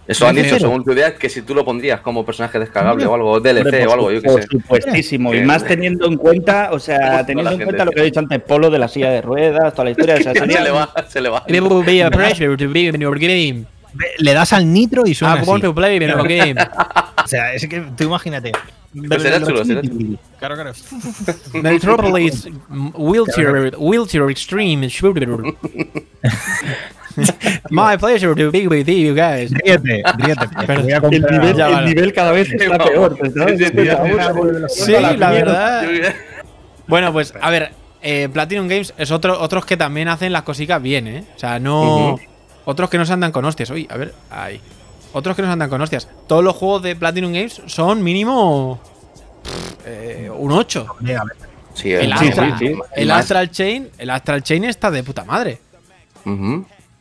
eso 0.07 0.27
han 0.27 0.35
dicho, 0.35 0.59
según 0.59 0.83
tu 0.83 0.91
idea, 0.91 1.15
que 1.15 1.29
si 1.29 1.41
tú 1.41 1.55
lo 1.55 1.63
pondrías 1.63 2.01
como 2.01 2.25
personaje 2.25 2.59
descargable 2.59 3.05
o 3.05 3.13
algo, 3.13 3.39
DLC 3.39 3.87
o 3.87 3.93
algo, 3.93 4.11
yo 4.11 4.21
qué 4.21 4.29
sé. 4.29 4.35
Por 4.35 4.43
supuestísimo, 4.47 5.33
y 5.33 5.41
más 5.41 5.63
teniendo 5.63 6.07
en 6.07 6.17
cuenta, 6.17 6.69
o 6.71 6.79
sea, 6.79 7.25
teniendo 7.27 7.51
en 7.51 7.63
cuenta 7.63 7.85
lo 7.85 7.91
que 7.91 8.01
he 8.01 8.05
dicho 8.05 8.19
antes, 8.19 8.41
Polo 8.41 8.69
de 8.69 8.79
la 8.79 8.87
silla 8.87 9.09
de 9.11 9.21
ruedas, 9.21 9.73
toda 9.73 9.85
la 9.85 9.91
historia 9.91 10.17
se 10.21 10.33
le 10.45 10.71
va, 10.71 10.93
se 11.07 11.21
le 11.21 11.29
va. 11.29 11.43
Le 14.17 14.33
das 14.33 14.53
al 14.53 14.73
nitro 14.73 15.05
y 15.05 15.13
suena 15.13 15.39
I 15.39 15.45
want 15.45 15.63
to 15.63 15.73
play 15.73 15.99
video 15.99 16.23
game. 16.23 16.55
o 17.23 17.27
sea, 17.27 17.53
es 17.53 17.67
que 17.67 17.79
tú 17.95 18.05
imagínate. 18.05 18.51
Será 19.19 19.39
chulo, 19.39 19.63
será 19.63 19.83
chulo. 19.83 20.17
Claro, 20.39 20.55
claro. 20.55 20.71
Metropolis 21.61 22.47
Wheelchair, 22.95 23.75
Wheelchair 23.77 24.29
Extreme 24.31 24.89
My 27.69 27.97
pleasure 27.97 28.35
to 28.35 28.51
be 28.51 28.67
with 28.67 28.87
you 28.87 29.13
guys. 29.13 29.51
Ríete, 29.51 30.03
ríete. 30.17 30.45
el, 31.11 31.21
nivel, 31.21 31.59
el 31.59 31.85
nivel, 31.85 32.13
cada 32.13 32.31
vez 32.31 32.51
está 32.51 32.77
peor. 32.77 33.17
Sí, 34.69 34.91
la 34.91 35.31
verdad. 35.31 35.85
Bueno, 36.87 37.13
pues 37.13 37.33
a 37.39 37.49
ver, 37.49 37.71
eh, 38.01 38.29
Platinum 38.31 38.67
Games 38.67 38.93
es 38.97 39.11
otro, 39.11 39.39
otros 39.39 39.65
que 39.65 39.77
también 39.77 40.07
hacen 40.09 40.33
las 40.33 40.43
cositas 40.43 40.81
bien, 40.81 41.07
¿eh? 41.07 41.23
O 41.35 41.39
sea, 41.39 41.59
no. 41.59 42.19
Otros 42.65 42.89
que 42.89 42.97
no 42.97 43.05
se 43.05 43.13
andan 43.13 43.31
con 43.31 43.45
hostias. 43.45 43.69
Uy, 43.69 43.87
a 43.89 43.97
ver, 43.97 44.13
ahí. 44.29 44.59
Otros 45.13 45.35
que 45.35 45.41
no 45.41 45.47
se 45.47 45.53
andan 45.53 45.69
con 45.69 45.81
hostias. 45.81 46.07
Todos 46.27 46.43
los 46.43 46.55
juegos 46.55 46.81
de 46.83 46.95
Platinum 46.95 47.31
Games 47.31 47.61
son 47.67 48.03
mínimo. 48.03 48.81
Eh, 49.85 50.29
un 50.33 50.51
8. 50.51 50.87
Sí, 51.73 51.91
el, 51.91 52.13
Astral, 52.13 52.57
el 52.95 53.11
Astral 53.11 53.51
Chain. 53.51 53.89
El 53.97 54.09
Astral 54.09 54.43
Chain 54.43 54.63
está 54.65 54.91
de 54.91 55.03
puta 55.03 55.23
madre. 55.23 55.59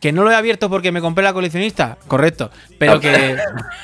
Que 0.02 0.10
no 0.12 0.24
lo 0.24 0.32
he 0.32 0.34
abierto 0.34 0.68
porque 0.68 0.90
me 0.90 1.00
compré 1.00 1.22
la 1.22 1.32
coleccionista, 1.32 1.96
correcto. 2.08 2.50
Pero 2.76 2.98
que 2.98 3.38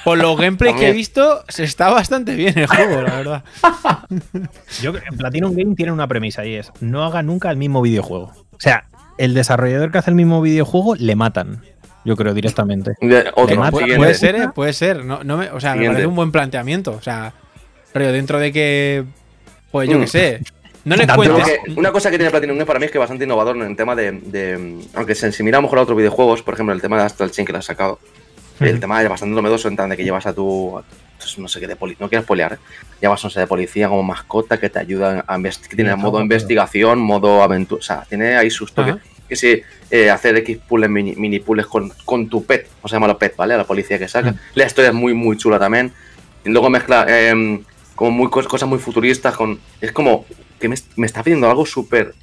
por 0.05 0.19
los 0.19 0.37
gameplays 0.37 0.75
que 0.75 0.89
he 0.89 0.93
visto, 0.93 1.45
se 1.49 1.63
está 1.63 1.91
bastante 1.91 2.35
bien 2.35 2.59
el 2.59 2.67
juego, 2.67 3.03
la 3.03 3.15
verdad. 3.15 3.45
Yo 4.83 4.93
en 4.97 5.17
Platinum 5.17 5.55
Game 5.55 5.77
tiene 5.77 5.93
una 5.93 6.09
premisa 6.09 6.45
y 6.45 6.57
es: 6.57 6.73
no 6.81 7.05
haga 7.05 7.23
nunca 7.23 7.53
el 7.53 7.57
mismo 7.57 7.81
videojuego. 7.83 8.33
O 8.51 8.59
sea, 8.59 8.87
el 9.17 9.33
desarrollador 9.33 9.93
que 9.93 9.99
hace 9.99 10.11
el 10.11 10.17
mismo 10.17 10.43
videojuego 10.43 10.97
le 10.97 11.15
matan. 11.15 11.63
Yo 12.05 12.17
creo 12.17 12.35
directamente. 12.35 12.95
puede 12.99 14.15
ser, 14.15 14.35
¿eh? 14.35 14.49
puede 14.53 14.73
ser. 14.73 15.05
No, 15.05 15.23
no 15.23 15.37
me, 15.37 15.53
o 15.53 15.61
sea, 15.61 15.77
me 15.77 15.87
parece 15.87 16.07
un 16.07 16.17
buen 16.17 16.33
planteamiento. 16.33 16.97
O 16.99 17.01
sea, 17.01 17.33
pero 17.93 18.11
dentro 18.11 18.41
de 18.41 18.53
que. 18.53 19.05
Pues 19.71 19.89
yo 19.89 19.99
qué 20.01 20.05
mm. 20.05 20.09
sé. 20.09 20.41
No 20.89 20.97
le 20.97 21.07
cuentes. 21.07 21.61
una 21.77 21.93
cosa 21.93 22.11
que 22.11 22.17
tiene 22.17 22.31
Platinum 22.31 22.59
para 22.65 22.79
mí 22.79 22.87
es 22.87 22.91
que 22.91 22.99
es 22.99 23.01
bastante 23.01 23.25
innovador 23.25 23.57
en 23.57 23.63
el 23.63 23.77
tema 23.77 23.95
de. 23.95 24.81
aunque 24.95 25.15
se, 25.15 25.31
si 25.33 25.43
miramos 25.43 25.69
mejor 25.69 25.81
a 25.81 25.83
otros 25.83 25.99
videojuegos, 25.99 26.43
por 26.43 26.55
ejemplo, 26.55 26.75
el 26.75 26.81
tema 26.81 26.97
de 26.97 27.03
Astral 27.05 27.31
Chain 27.31 27.45
que 27.45 27.53
le 27.53 27.59
has 27.59 27.67
sacado. 27.67 27.99
El 28.59 28.81
tema 28.81 29.01
es 29.03 29.09
bastante 29.09 29.37
novedoso 29.37 29.69
en 29.69 29.77
tan 29.77 29.91
de 29.91 29.97
que 29.97 30.03
llevas 30.03 30.27
a 30.27 30.33
tu. 30.33 30.83
No 31.37 31.49
sé 31.49 31.61
qué 31.61 31.67
de 31.67 31.77
policía. 31.77 31.99
No 32.01 32.09
quiero 32.09 32.25
spoilear, 32.25 32.55
¿eh? 32.55 32.59
Llevas, 33.01 33.23
no 33.23 33.31
sé, 33.31 33.41
de 33.41 33.47
policía 33.47 33.89
como 33.89 34.03
mascota 34.03 34.59
que 34.59 34.71
te 34.71 34.79
ayuda 34.79 35.25
a 35.27 35.37
investigar. 35.37 35.71
Que 35.71 35.77
tiene 35.77 35.95
modo 35.95 36.21
investigación, 36.21 36.99
modo 36.99 37.43
aventura. 37.43 37.79
O 37.79 37.83
sea, 37.83 38.05
tiene 38.09 38.37
ahí 38.37 38.51
sus 38.51 38.73
toques. 38.73 38.97
Que 39.29 39.37
sí, 39.37 39.63
eh, 39.91 40.11
hacer 40.11 40.37
X 40.39 40.59
puzzles, 40.67 40.89
mini, 40.89 41.15
mini 41.15 41.39
puzzles 41.39 41.67
con, 41.67 41.93
con, 42.05 42.29
tu 42.29 42.45
pet. 42.45 42.69
O 42.83 42.89
se 42.89 42.97
llama 42.97 43.09
los 43.09 43.17
pet, 43.17 43.37
¿vale? 43.37 43.55
A 43.55 43.59
la 43.59 43.65
policía 43.65 43.99
que 43.99 44.09
saca. 44.09 44.35
La 44.55 44.65
historia 44.65 44.89
es 44.89 44.95
muy, 44.95 45.13
muy 45.13 45.37
chula 45.37 45.59
también. 45.59 45.93
Y 46.45 46.49
luego 46.49 46.71
mezcla. 46.71 47.05
Eh, 47.09 47.61
como 47.99 48.13
muy 48.13 48.31
cosas 48.31 48.69
muy 48.69 48.79
futuristas 48.79 49.37
con 49.37 49.59
es 49.81 49.91
como 49.91 50.25
que 50.59 50.69
me, 50.69 51.07
está 51.07 51.23
pidiendo 51.23 51.49
algo 51.49 51.65
súper 51.65 52.15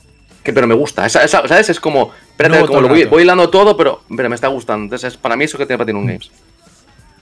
que 0.44 0.54
pero 0.54 0.68
me 0.68 0.76
gusta. 0.76 1.10
Sabes 1.10 1.70
es 1.70 1.80
como 1.80 2.12
espérate 2.30 2.66
como 2.68 2.82
lo 2.82 2.88
voy, 2.88 3.06
voy, 3.06 3.24
hilando 3.24 3.50
todo 3.50 3.76
pero, 3.76 4.04
pero 4.16 4.30
me 4.30 4.36
está 4.36 4.48
gustando. 4.48 4.84
Entonces 4.84 5.18
para 5.18 5.36
mí 5.36 5.46
eso 5.46 5.58
que 5.58 5.66
tiene 5.66 5.78
para 5.78 5.88
tener 5.88 6.02
un 6.02 6.08
games. 6.08 6.32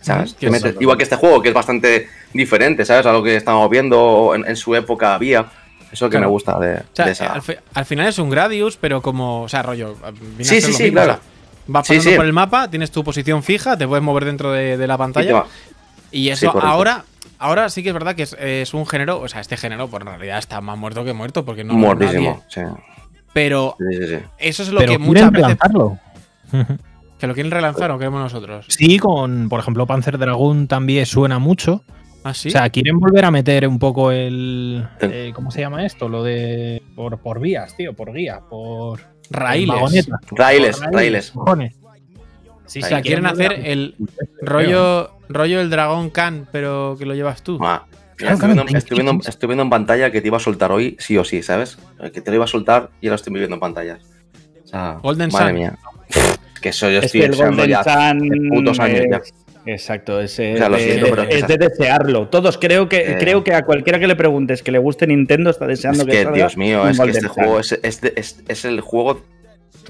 Sabes 0.01 0.35
igual 0.79 0.97
que 0.97 1.03
este 1.03 1.15
juego 1.15 1.41
que 1.41 1.49
es 1.49 1.55
bastante 1.55 2.09
diferente 2.33 2.83
sabes 2.83 3.05
a 3.05 3.13
lo 3.13 3.23
que 3.23 3.37
estamos 3.37 3.69
viendo 3.69 4.33
en, 4.35 4.55
su 4.55 4.75
época 4.75 5.15
había. 5.15 5.45
Eso 5.91 6.09
que 6.09 6.19
me 6.19 6.25
gusta 6.25 6.59
de, 6.59 6.81
al, 7.75 7.85
final 7.85 8.07
es 8.07 8.17
un 8.17 8.29
Gradius 8.29 8.77
pero 8.77 9.01
como 9.01 9.43
o 9.43 9.49
sea 9.49 9.61
rollo 9.61 9.95
sí 10.39 10.59
sí 10.59 10.73
sí 10.73 10.91
claro. 10.91 11.19
Vas 11.67 11.87
pasando 11.87 12.17
por 12.17 12.25
el 12.25 12.33
mapa 12.33 12.69
tienes 12.69 12.91
tu 12.91 13.03
posición 13.03 13.43
fija 13.43 13.77
te 13.77 13.87
puedes 13.87 14.03
mover 14.03 14.25
dentro 14.25 14.51
de, 14.51 14.87
la 14.87 14.97
pantalla. 14.97 15.45
y 16.11 16.29
eso 16.29 16.51
ahora 16.59 17.05
ahora 17.43 17.69
sí 17.69 17.83
que 17.83 17.89
es 17.89 17.93
verdad 17.93 18.15
que 18.15 18.23
es, 18.61 18.73
un 18.73 18.87
género, 18.87 19.19
o 19.19 19.27
sea, 19.27 19.41
este 19.41 19.57
género, 19.57 19.87
pues 19.89 20.01
en 20.01 20.07
realidad 20.07 20.39
está 20.39 20.61
más 20.61 20.77
muerto 20.77 21.03
que 21.03 21.13
muerto, 21.13 21.43
porque 21.43 21.63
no. 21.63 21.73
Muertísimo, 21.73 22.41
sí. 22.47 22.61
Pero 23.33 23.75
eso 24.37 24.63
es 24.63 24.69
lo 24.69 24.79
que 24.79 24.97
muchas 24.97 25.31
veces. 25.31 25.57
Relanzarlo. 25.57 25.99
¿Que 27.19 27.27
lo 27.27 27.33
quieren 27.33 27.51
relanzar 27.51 27.89
o 27.91 27.97
queremos 27.97 28.21
nosotros? 28.21 28.65
Sí, 28.67 28.99
con, 28.99 29.47
por 29.47 29.59
ejemplo, 29.59 29.87
Panzer 29.87 30.17
Dragoon 30.17 30.67
también 30.67 31.05
suena 31.05 31.39
mucho. 31.39 31.83
¿Ah, 32.25 32.33
sí? 32.33 32.49
O 32.49 32.51
sea, 32.51 32.69
quieren 32.69 32.99
volver 32.99 33.23
a 33.25 33.31
meter 33.31 33.67
un 33.67 33.79
poco 33.79 34.11
el. 34.11 34.85
Eh, 34.99 35.31
¿Cómo 35.33 35.49
se 35.49 35.61
llama 35.61 35.85
esto? 35.85 36.09
Lo 36.09 36.23
de. 36.23 36.83
Por, 36.95 37.19
por 37.19 37.39
vías, 37.39 37.75
tío, 37.77 37.93
por 37.93 38.13
guía, 38.13 38.41
por. 38.49 38.99
Raíles. 39.29 40.09
Raíles, 40.31 40.81
raíles. 40.91 41.33
Sí, 42.65 42.81
sí, 42.81 42.93
quieren 43.01 43.25
hacer 43.25 43.53
el 43.65 43.95
rollo, 44.41 45.11
rollo 45.29 45.61
el 45.61 45.69
Dragón 45.69 46.09
Khan, 46.09 46.47
pero 46.51 46.95
que 46.97 47.05
lo 47.05 47.13
llevas 47.13 47.43
tú. 47.43 47.59
Ah, 47.61 47.85
estoy, 48.17 49.47
viendo, 49.47 49.63
en 49.63 49.69
pantalla 49.69 50.11
que 50.11 50.21
te 50.21 50.27
iba 50.27 50.37
a 50.37 50.39
soltar 50.39 50.71
hoy, 50.71 50.95
sí 50.99 51.17
o 51.17 51.23
sí, 51.23 51.43
¿sabes? 51.43 51.77
Que 52.13 52.21
te 52.21 52.31
lo 52.31 52.35
iba 52.35 52.45
a 52.45 52.47
soltar 52.47 52.89
y 53.01 53.07
ahora 53.07 53.15
estoy 53.15 53.33
viendo 53.33 53.55
en 53.55 53.59
pantalla. 53.59 53.99
O 54.63 54.67
sea, 54.67 54.99
Golden 55.03 55.29
madre 55.31 55.47
Sun. 55.47 55.55
mía. 55.55 55.77
que 56.61 56.69
eso 56.69 56.89
yo 56.89 56.99
Es 56.99 57.05
estoy 57.05 57.19
que 57.21 57.25
el 57.27 57.35
Golden 57.35 57.69
ya 57.69 57.83
Sun, 57.83 58.49
putos 58.53 58.79
años 58.79 58.99
eh, 59.01 59.07
ya. 59.11 59.21
Exacto, 59.65 60.19
es, 60.21 60.37
eh, 60.39 60.53
O 60.55 60.57
sea, 60.57 60.69
lo 60.69 60.77
de- 60.77 60.83
siento, 60.83 61.07
pero 61.09 61.21
es 61.23 61.35
es 61.35 61.47
de 61.47 61.57
desearlo. 61.57 62.27
Todos 62.29 62.57
creo 62.57 62.87
que 62.89 63.13
Eh. 63.13 63.17
creo 63.19 63.43
que 63.43 63.53
a 63.53 63.63
cualquiera 63.65 63.99
que 63.99 64.07
le 64.07 64.15
preguntes 64.15 64.61
que 64.63 64.71
le 64.71 64.77
guste 64.79 65.07
Nintendo 65.07 65.49
está 65.49 65.67
deseando 65.67 66.01
Es 66.03 66.05
que, 66.05 66.11
que, 66.11 66.23
salga 66.23 66.37
Dios 66.37 66.57
mío, 66.57 66.87
es 66.87 66.99
que 66.99 67.09
este 67.09 67.21
Sun. 67.21 67.29
juego 67.29 67.59
es, 67.59 67.71
es, 67.83 68.01
es- 68.15 68.43
es 68.47 68.65
el 68.65 68.79
juego. 68.81 69.21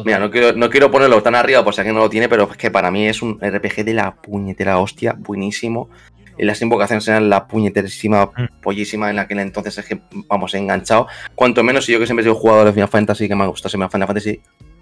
Mira, 0.05 0.19
no 0.19 0.31
quiero, 0.31 0.53
no 0.53 0.69
quiero 0.69 0.89
ponerlo 0.89 1.21
tan 1.21 1.35
arriba 1.35 1.63
por 1.63 1.73
si 1.73 1.81
alguien 1.81 1.95
no 1.95 2.01
lo 2.01 2.09
tiene, 2.09 2.27
pero 2.29 2.49
es 2.51 2.57
que 2.57 2.71
para 2.71 2.89
mí 2.91 3.07
es 3.07 3.21
un 3.21 3.39
RPG 3.41 3.83
de 3.85 3.93
la 3.93 4.15
puñetera 4.15 4.79
hostia, 4.79 5.15
buenísimo. 5.17 5.89
Y 6.37 6.45
las 6.45 6.59
invocaciones 6.63 7.07
eran 7.07 7.29
la 7.29 7.47
puñeterísima, 7.47 8.25
Mm. 8.25 8.61
pollísima 8.61 9.11
en 9.11 9.19
aquel 9.19 9.39
entonces, 9.39 9.77
es 9.77 9.85
que, 9.85 10.01
vamos, 10.27 10.53
he 10.55 10.57
enganchado. 10.57 11.07
Cuanto 11.35 11.63
menos, 11.63 11.85
yo 11.85 11.99
que 11.99 12.07
siempre 12.07 12.21
he 12.21 12.25
sido 12.25 12.33
jugador 12.35 12.65
de 12.65 12.73
Final 12.73 12.89
Fantasy, 12.89 13.27
que 13.27 13.35
me 13.35 13.43
ha 13.43 13.47
gustado 13.47 13.69
Final 13.71 13.89
Fantasy, 14.07 14.41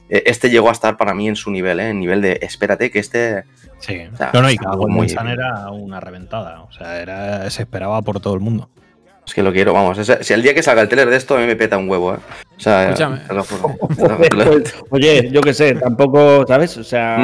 eh, 0.10 0.24
este 0.26 0.50
llegó 0.50 0.70
a 0.70 0.72
estar 0.72 0.96
para 0.96 1.14
mí 1.14 1.28
en 1.28 1.36
su 1.36 1.52
nivel, 1.52 1.80
¿eh? 1.82 1.90
En 1.90 2.00
nivel 2.00 2.22
de, 2.22 2.40
espérate, 2.42 2.90
que 2.90 3.00
este... 3.00 3.44
Sí. 3.80 4.00
O 4.14 4.16
sea, 4.16 4.32
no, 4.34 4.42
no, 4.44 4.50
y 4.52 4.56
cada 4.58 4.76
muy 4.78 5.08
era 5.08 5.70
una 5.72 6.00
reventada. 6.00 6.62
O 6.62 6.72
sea, 6.72 7.02
era, 7.02 7.50
se 7.50 7.64
esperaba 7.64 8.02
por 8.02 8.20
todo 8.22 8.34
el 8.34 8.40
mundo. 8.40 8.70
Es 9.26 9.34
que 9.34 9.44
lo 9.44 9.52
quiero, 9.52 9.74
vamos. 9.74 9.98
ese- 9.98 10.24
si 10.24 10.34
el 10.34 10.42
día 10.44 10.54
que 10.54 10.64
salga 10.64 10.82
el 10.82 10.88
trailer 10.90 11.10
de 11.10 11.18
esto, 11.18 11.36
a 11.36 11.40
mí 11.40 11.46
me 11.48 11.56
peta 11.56 11.78
un 11.78 11.90
huevo, 11.90 12.14
¿eh? 12.16 12.18
O 12.62 12.64
sea, 12.64 12.84
Escúchame. 12.92 13.18
te 13.28 13.34
lo 13.34 13.44
juro. 13.44 13.76
Pues, 13.98 14.76
Oye, 14.92 15.30
yo 15.32 15.42
qué 15.42 15.52
sé, 15.54 15.74
tampoco, 15.74 16.46
¿sabes? 16.48 16.78
O 16.78 16.84
sea. 16.84 17.18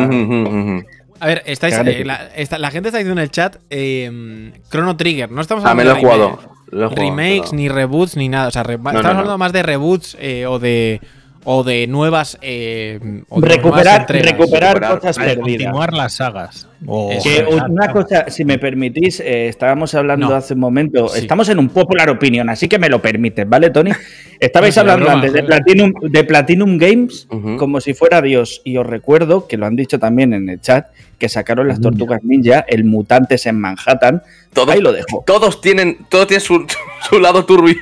A 1.20 1.26
ver, 1.28 1.44
estáis, 1.46 1.76
eh, 1.86 2.04
la, 2.06 2.30
esta- 2.36 2.58
la 2.58 2.72
gente 2.72 2.90
está 2.90 2.98
diciendo 2.98 3.20
en 3.22 3.24
el 3.24 3.32
chat 3.32 3.58
eh, 3.70 4.52
Chrono 4.72 4.98
Trigger. 4.98 5.32
No 5.32 5.42
estamos 5.42 5.64
Ah, 5.66 5.74
me 5.76 5.84
lo 5.84 5.92
he 5.92 5.94
hablando 5.94 6.10
de 6.18 6.24
jugado. 6.26 6.58
Lo 6.70 6.86
he 6.86 6.90
jugado, 6.90 7.02
remakes, 7.10 7.50
pero- 7.52 7.56
ni 7.58 7.70
reboots, 7.70 8.18
ni 8.18 8.30
nada. 8.30 8.48
O 8.48 8.52
sea, 8.52 8.64
re- 8.64 8.78
no, 8.78 8.90
estamos 8.90 9.04
no. 9.04 9.10
hablando 9.20 9.38
más 9.38 9.54
de 9.54 9.64
reboots 9.64 10.18
eh, 10.20 10.46
o 10.48 10.58
de 10.60 11.02
o 11.50 11.64
de 11.64 11.88
nuevas 11.88 12.38
eh, 12.42 13.00
o 13.30 13.40
de 13.40 13.48
recuperar, 13.48 13.84
nuevas 13.86 14.00
entregas. 14.02 14.32
recuperar 14.32 14.74
Recuperar. 14.74 15.00
cosas 15.00 15.18
perdidas. 15.18 15.38
continuar 15.38 15.94
las 15.94 16.14
sagas. 16.16 16.68
O 16.86 17.10
Eso 17.10 17.24
Que 17.24 17.46
una 17.46 17.90
cosa, 17.94 18.26
si 18.30 18.44
me 18.44 18.60
permitís, 18.60 19.22
eh, 19.22 19.48
estábamos 19.48 19.96
hablando 19.96 20.28
No. 20.28 20.36
hace 20.36 20.56
un 20.56 20.60
momento, 20.60 21.08
Sí. 21.08 21.20
estamos 21.22 21.48
en 21.48 21.58
un 21.60 21.70
popular 21.70 22.10
opinion, 22.10 22.50
así 22.50 22.68
que 22.68 22.78
me 22.78 22.90
lo 22.90 23.02
permites, 23.02 23.48
¿vale, 23.48 23.70
Tony? 23.70 23.92
Estabais 24.42 24.76
No, 24.76 24.82
hablando 24.82 25.06
broma, 25.06 25.20
antes 25.20 25.32
de. 25.34 25.44
Platinum, 25.44 25.94
de 26.02 26.24
Platinum 26.26 26.78
Games 26.78 27.28
como 27.58 27.80
si 27.80 27.94
fuera 27.94 28.22
Dios, 28.22 28.62
y 28.66 28.76
os 28.76 28.86
recuerdo, 28.86 29.48
que 29.48 29.56
lo 29.56 29.66
han 29.68 29.78
dicho 29.78 30.00
también 30.00 30.34
en 30.34 30.50
el 30.50 30.60
chat, 30.60 30.88
que 31.18 31.30
sacaron 31.30 31.70
las 31.70 31.80
Tortugas 31.80 32.26
Ninja, 32.26 32.66
el 32.68 32.84
Mutantes 32.84 33.46
en 33.46 33.58
Manhattan. 33.60 34.22
Todos, 34.52 34.76
Ahí 34.76 34.82
lo 34.82 34.92
dejo. 34.92 35.24
todos 35.26 35.62
tienen, 35.62 36.00
todos 36.10 36.28
tienen 36.28 36.42
su, 36.46 36.68
su 37.10 37.20
lado 37.20 37.46
turbio. 37.46 37.78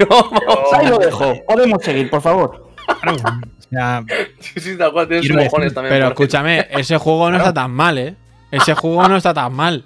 Ahí 0.72 0.88
lo 0.88 1.00
dejo. 1.00 1.34
Podemos 1.48 1.82
seguir, 1.84 2.12
por 2.12 2.22
favor. 2.22 2.64
O 2.88 3.70
sea, 3.70 4.04
sí, 4.40 4.60
sí, 4.60 4.78
tal 4.78 4.92
cual, 4.92 5.08
decir, 5.08 5.34
mojones 5.36 5.74
también. 5.74 5.94
Pero 5.96 6.08
escúchame, 6.10 6.68
ese 6.72 6.98
juego 6.98 7.30
no 7.32 7.38
está 7.38 7.54
tan 7.54 7.72
mal, 7.72 7.98
¿eh? 7.98 8.16
Ese 8.52 8.74
juego 8.76 9.08
no 9.08 9.18
está 9.18 9.34
tan 9.34 9.54
mal. 9.54 9.84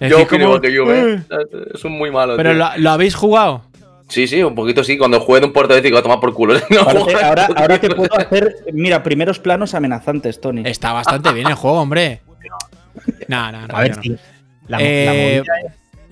Es 0.00 0.10
Yo 0.10 0.22
opino 0.22 0.46
como- 0.46 0.60
que 0.60 0.72
yo, 0.72 0.92
¿eh? 0.92 1.22
Es 1.74 1.84
un 1.84 1.92
muy 1.92 2.10
malo. 2.10 2.36
Pero 2.36 2.54
lo, 2.54 2.66
lo 2.76 2.90
habéis 2.90 3.14
jugado. 3.14 3.62
Sí, 4.08 4.26
sí, 4.26 4.42
un 4.42 4.54
poquito 4.54 4.82
sí. 4.84 4.98
Cuando 4.98 5.20
juegue 5.20 5.40
de 5.40 5.46
un 5.46 5.52
puerto 5.52 5.74
de 5.80 5.90
va 5.90 6.00
a 6.00 6.02
tomar 6.02 6.20
por 6.20 6.34
culo. 6.34 6.54
No 6.70 6.80
Ahora, 6.80 7.46
ahora, 7.56 7.78
te 7.80 7.88
puedo 7.94 8.14
hacer, 8.18 8.56
mira, 8.72 9.02
primeros 9.02 9.38
planos 9.38 9.74
amenazantes, 9.74 10.40
Tony. 10.40 10.62
Está 10.66 10.92
bastante 10.92 11.32
bien 11.32 11.46
el 11.48 11.54
juego, 11.54 11.80
hombre. 11.80 12.20
No, 13.28 13.50
no, 13.52 13.66
no. 13.66 13.74
a 13.76 13.80
ver, 13.80 13.96
no. 13.96 14.02
sí, 14.02 14.16
la, 14.68 14.78
Eh, 14.80 15.42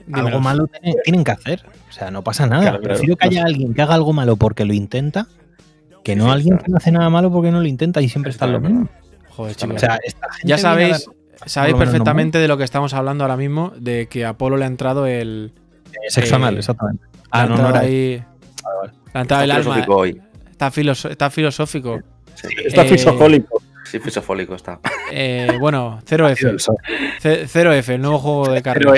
la 0.06 0.18
es 0.20 0.24
algo 0.26 0.40
malo 0.40 0.66
tiene- 0.68 0.96
tienen 1.04 1.24
que 1.24 1.30
hacer. 1.32 1.62
O 1.88 1.92
sea, 1.92 2.10
no 2.10 2.22
pasa 2.22 2.46
nada. 2.46 2.62
Claro, 2.62 2.78
claro. 2.78 2.94
Prefiero 2.94 3.16
que 3.16 3.26
haya 3.26 3.44
alguien 3.44 3.74
que 3.74 3.82
haga 3.82 3.94
algo 3.94 4.12
malo 4.12 4.36
porque 4.36 4.64
lo 4.64 4.72
intenta, 4.72 5.26
que 6.04 6.16
no 6.16 6.30
alguien 6.32 6.54
está. 6.54 6.64
que 6.66 6.70
no 6.72 6.76
hace 6.78 6.92
nada 6.92 7.10
malo 7.10 7.30
porque 7.30 7.50
no 7.50 7.60
lo 7.60 7.66
intenta 7.66 8.00
y 8.00 8.08
siempre 8.08 8.30
está, 8.30 8.46
Está 8.46 8.58
lo 8.58 8.60
mismo. 8.60 8.88
Joder, 9.28 9.52
O 9.52 9.54
chicos. 9.58 9.80
sea, 9.80 9.98
esta 10.04 10.32
gente 10.32 10.48
ya 10.48 10.58
sabéis, 10.58 11.06
dar- 11.38 11.48
sabéis 11.48 11.76
perfectamente 11.76 12.38
de 12.38 12.48
lo 12.48 12.56
que 12.58 12.64
estamos 12.64 12.92
hablando 12.94 13.24
ahora 13.24 13.36
mismo, 13.36 13.72
de 13.76 14.06
que 14.08 14.24
a 14.24 14.30
Apolo 14.30 14.56
le 14.56 14.64
ha 14.64 14.68
entrado 14.68 15.06
el. 15.06 15.52
Sexo 16.08 16.36
anal, 16.36 16.56
eh, 16.56 16.58
exactamente. 16.60 17.04
le 17.12 17.20
Ah, 17.30 17.42
ha 17.42 17.46
no, 17.46 17.48
no 17.48 17.54
entrado 17.56 17.76
era 17.76 17.80
ahí. 17.86 18.22
Le 19.12 19.18
ha 19.18 19.20
entrado 19.20 19.42
el 19.44 19.50
Está 19.50 19.60
alma. 19.60 19.74
filosófico 19.74 19.96
hoy. 19.96 20.20
Está, 20.50 20.70
filoso- 20.70 21.08
está 21.10 21.30
filosófico. 21.30 22.00
Sí, 22.34 22.48
Está 22.64 22.82
eh, 22.84 22.88
fisofólico. 22.88 23.62
sí, 23.84 23.98
fisofólico 23.98 24.54
está. 24.54 24.78
Eh, 25.12 25.56
bueno, 25.60 26.00
0F. 26.06 26.58
C- 27.18 27.46
0F, 27.46 27.94
el 27.94 28.00
nuevo 28.02 28.18
juego 28.18 28.48
de 28.52 28.62
carrera. 28.62 28.92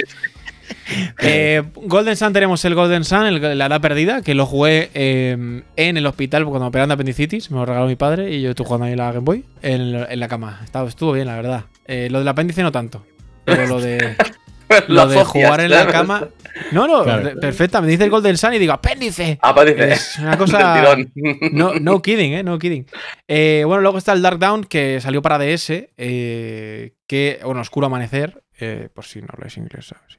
Eh, 1.20 1.62
Golden 1.74 2.16
Sun 2.16 2.32
tenemos 2.32 2.64
el 2.64 2.74
Golden 2.74 3.04
Sun, 3.04 3.26
el- 3.26 3.58
la 3.58 3.66
edad 3.66 3.80
perdida, 3.80 4.22
que 4.22 4.34
lo 4.34 4.46
jugué 4.46 4.90
eh, 4.94 5.62
en 5.76 5.96
el 5.96 6.06
hospital 6.06 6.44
cuando 6.44 6.60
me 6.60 6.66
operaron 6.68 6.88
de 6.88 6.94
apendicitis. 6.94 7.50
Me 7.50 7.58
lo 7.58 7.66
regaló 7.66 7.86
mi 7.86 7.96
padre 7.96 8.30
y 8.32 8.42
yo 8.42 8.50
estuve 8.50 8.66
jugando 8.66 8.86
ahí 8.86 8.92
en 8.92 8.98
la 8.98 9.06
Game 9.12 9.24
Boy 9.24 9.44
en, 9.62 9.94
en 10.08 10.20
la 10.20 10.28
cama. 10.28 10.60
Estaba, 10.64 10.88
estuvo 10.88 11.12
bien, 11.12 11.26
la 11.26 11.36
verdad. 11.36 11.64
Eh, 11.86 12.08
lo 12.10 12.18
del 12.18 12.28
apéndice 12.28 12.62
no 12.62 12.72
tanto. 12.72 13.04
Pero 13.44 13.66
lo 13.66 13.80
de, 13.80 14.16
lo 14.88 15.06
Lo 15.06 15.24
jugar 15.24 15.60
en 15.60 15.70
la 15.70 15.86
cama. 15.86 16.28
No, 16.70 16.86
no, 16.86 17.02
Claro. 17.02 17.40
perfecta. 17.40 17.80
Me 17.80 17.88
dice 17.88 18.04
el 18.04 18.10
Golden 18.10 18.36
Sun 18.36 18.52
y 18.54 18.58
digo, 18.58 18.72
apéndice. 18.74 19.38
Dice. 19.66 19.92
Es 19.92 20.18
una 20.18 20.36
cosa. 20.36 20.96
No, 21.52 21.74
no 21.80 22.02
kidding, 22.02 22.34
eh, 22.34 22.42
no 22.42 22.58
kidding. 22.58 22.86
Eh, 23.26 23.62
bueno, 23.66 23.80
luego 23.82 23.98
está 23.98 24.12
el 24.12 24.22
Dark 24.22 24.38
Down 24.38 24.64
que 24.64 25.00
salió 25.00 25.22
para 25.22 25.38
DS, 25.38 25.88
eh, 25.96 26.92
que, 27.06 27.40
bueno, 27.44 27.60
Oscuro 27.62 27.86
Amanecer, 27.86 28.42
eh, 28.60 28.88
por 28.94 29.04
si 29.06 29.20
no 29.20 29.28
habláis 29.32 29.56
inglés, 29.56 29.86
¿sabes? 29.86 30.18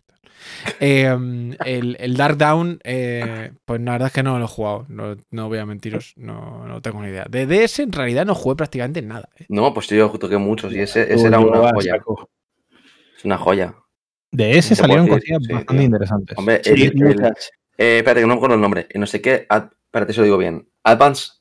Eh, 0.79 1.55
el, 1.65 1.97
el 1.99 2.17
Dark 2.17 2.37
Down, 2.37 2.79
eh, 2.83 3.51
pues 3.65 3.81
la 3.81 3.91
verdad 3.93 4.07
es 4.07 4.13
que 4.13 4.23
no 4.23 4.37
lo 4.39 4.45
he 4.45 4.47
jugado, 4.47 4.85
no, 4.89 5.15
no 5.31 5.47
voy 5.47 5.57
a 5.59 5.65
mentiros, 5.65 6.13
no, 6.17 6.67
no 6.67 6.81
tengo 6.81 7.01
ni 7.01 7.09
idea. 7.09 7.25
De 7.29 7.45
DS 7.45 7.79
en 7.83 7.91
realidad 7.91 8.25
no 8.25 8.35
jugué 8.35 8.55
prácticamente 8.55 9.01
nada. 9.01 9.29
eh. 9.39 9.45
No, 9.49 9.73
pues 9.73 9.87
yo 9.87 10.09
toqué 10.11 10.37
muchos 10.37 10.73
y 10.73 10.79
ese, 10.79 11.13
ese 11.13 11.27
era 11.27 11.39
una 11.39 11.69
a 11.69 11.73
joya. 11.73 11.93
saco. 11.97 12.29
Es 13.17 13.25
una 13.25 13.37
joya. 13.37 13.75
De 14.31 14.57
ese 14.57 14.75
salieron 14.75 15.05
decir, 15.05 15.19
cosillas 15.19 15.43
sí, 15.45 15.53
bastante 15.53 15.73
tío. 15.75 15.85
interesantes. 15.85 16.37
Hombre, 16.37 16.61
Sí, 16.63 16.71
el, 16.71 16.81
el- 16.83 16.95
muchas. 16.95 17.51
eh, 17.77 17.97
espérate, 17.97 18.21
que 18.21 18.27
no 18.27 18.33
me 18.33 18.37
acuerdo 18.37 18.55
el 18.55 18.61
nombre. 18.61 18.87
No 18.95 19.05
sé 19.05 19.21
qué. 19.21 19.45
ad- 19.49 19.69
espérate, 19.85 20.13
se 20.13 20.19
lo 20.19 20.25
digo 20.25 20.37
bien. 20.37 20.67
Advance 20.83 21.33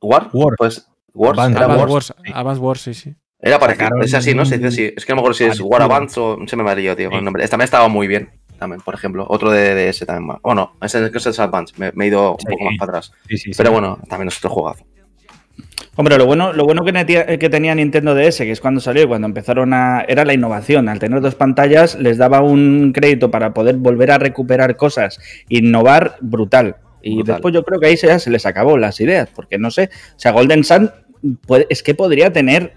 War. 0.00 0.30
War. 0.32 0.54
Pues 0.56 0.88
Wars. 1.12 1.38
Advance- 1.38 1.56
Era 1.56 1.64
Advance 1.66 1.92
Wars. 1.92 1.92
Wars, 2.18 2.34
Advance 2.34 2.60
Wars, 2.60 2.80
sí, 2.80 2.94
sí. 2.94 3.14
Era 3.42 3.58
parecido. 3.58 3.86
Sacaron 3.86 4.04
Es 4.04 4.14
así, 4.14 4.34
¿no? 4.34 4.44
Se 4.46 4.56
dice 4.56 4.68
así. 4.68 4.94
Es 4.96 5.04
que 5.04 5.12
no 5.12 5.16
me 5.16 5.20
acuerdo 5.20 5.34
si 5.34 5.44
es. 5.44 5.60
War 5.60 5.82
Advance 5.82 6.18
o 6.20 6.38
se 6.46 6.56
me 6.56 6.62
mareó, 6.62 6.94
tío, 6.96 7.10
con 7.10 7.18
el 7.18 7.24
nombre. 7.24 7.42
Este 7.42 7.50
también 7.52 7.64
estaba 7.64 7.88
muy 7.88 8.06
bien. 8.06 8.30
También, 8.58 8.80
por 8.80 8.94
ejemplo. 8.94 9.26
Otro 9.28 9.50
de, 9.50 9.74
de 9.74 9.88
ese 9.88 10.06
también. 10.06 10.38
O 10.42 10.54
no, 10.54 10.76
ese 10.80 11.10
ese 11.12 11.30
es 11.30 11.40
Advance. 11.40 11.74
Me, 11.76 11.90
me 11.94 12.04
he 12.04 12.08
ido 12.08 12.32
un 12.32 12.38
Sí. 12.38 12.46
poco 12.48 12.64
más 12.64 12.74
para 12.78 12.90
atrás. 12.92 13.12
Sí, 13.28 13.36
sí, 13.36 13.52
sí. 13.52 13.58
Pero 13.58 13.72
bueno, 13.72 13.98
también 14.08 14.28
es 14.28 14.38
otro 14.38 14.50
juegazo. 14.50 14.84
Hombre, 15.96 16.16
lo 16.16 16.24
bueno, 16.24 16.52
lo 16.54 16.64
bueno 16.64 16.84
que, 16.84 16.92
netia- 16.92 17.38
que 17.38 17.50
tenía 17.50 17.74
Nintendo 17.74 18.14
DS, 18.14 18.38
que 18.44 18.50
es 18.52 18.60
cuando 18.62 18.80
salió 18.80 19.02
y 19.02 19.06
cuando 19.06 19.26
empezaron 19.26 19.74
a. 19.74 20.02
era 20.08 20.24
la 20.24 20.32
innovación. 20.32 20.88
Al 20.88 20.98
tener 20.98 21.20
dos 21.20 21.34
pantallas, 21.34 21.96
les 21.98 22.16
daba 22.18 22.40
un 22.40 22.92
crédito 22.94 23.30
para 23.30 23.52
poder 23.52 23.76
volver 23.76 24.10
a 24.12 24.18
recuperar 24.18 24.76
cosas, 24.76 25.18
innovar 25.48 26.16
brutal. 26.20 26.76
Y 27.02 27.16
Brutal. 27.16 27.34
después 27.34 27.52
yo 27.54 27.64
creo 27.64 27.80
que 27.80 27.88
ahí 27.88 27.96
se, 27.96 28.06
ya 28.06 28.18
se 28.20 28.30
les 28.30 28.46
acabó 28.46 28.78
las 28.78 29.00
ideas, 29.00 29.28
porque 29.34 29.58
no 29.58 29.70
sé. 29.72 29.90
O 30.16 30.18
sea, 30.18 30.30
Golden 30.32 30.62
Sun 30.64 30.90
puede- 31.46 31.66
es 31.68 31.82
que 31.82 31.94
podría 31.94 32.32
tener. 32.32 32.72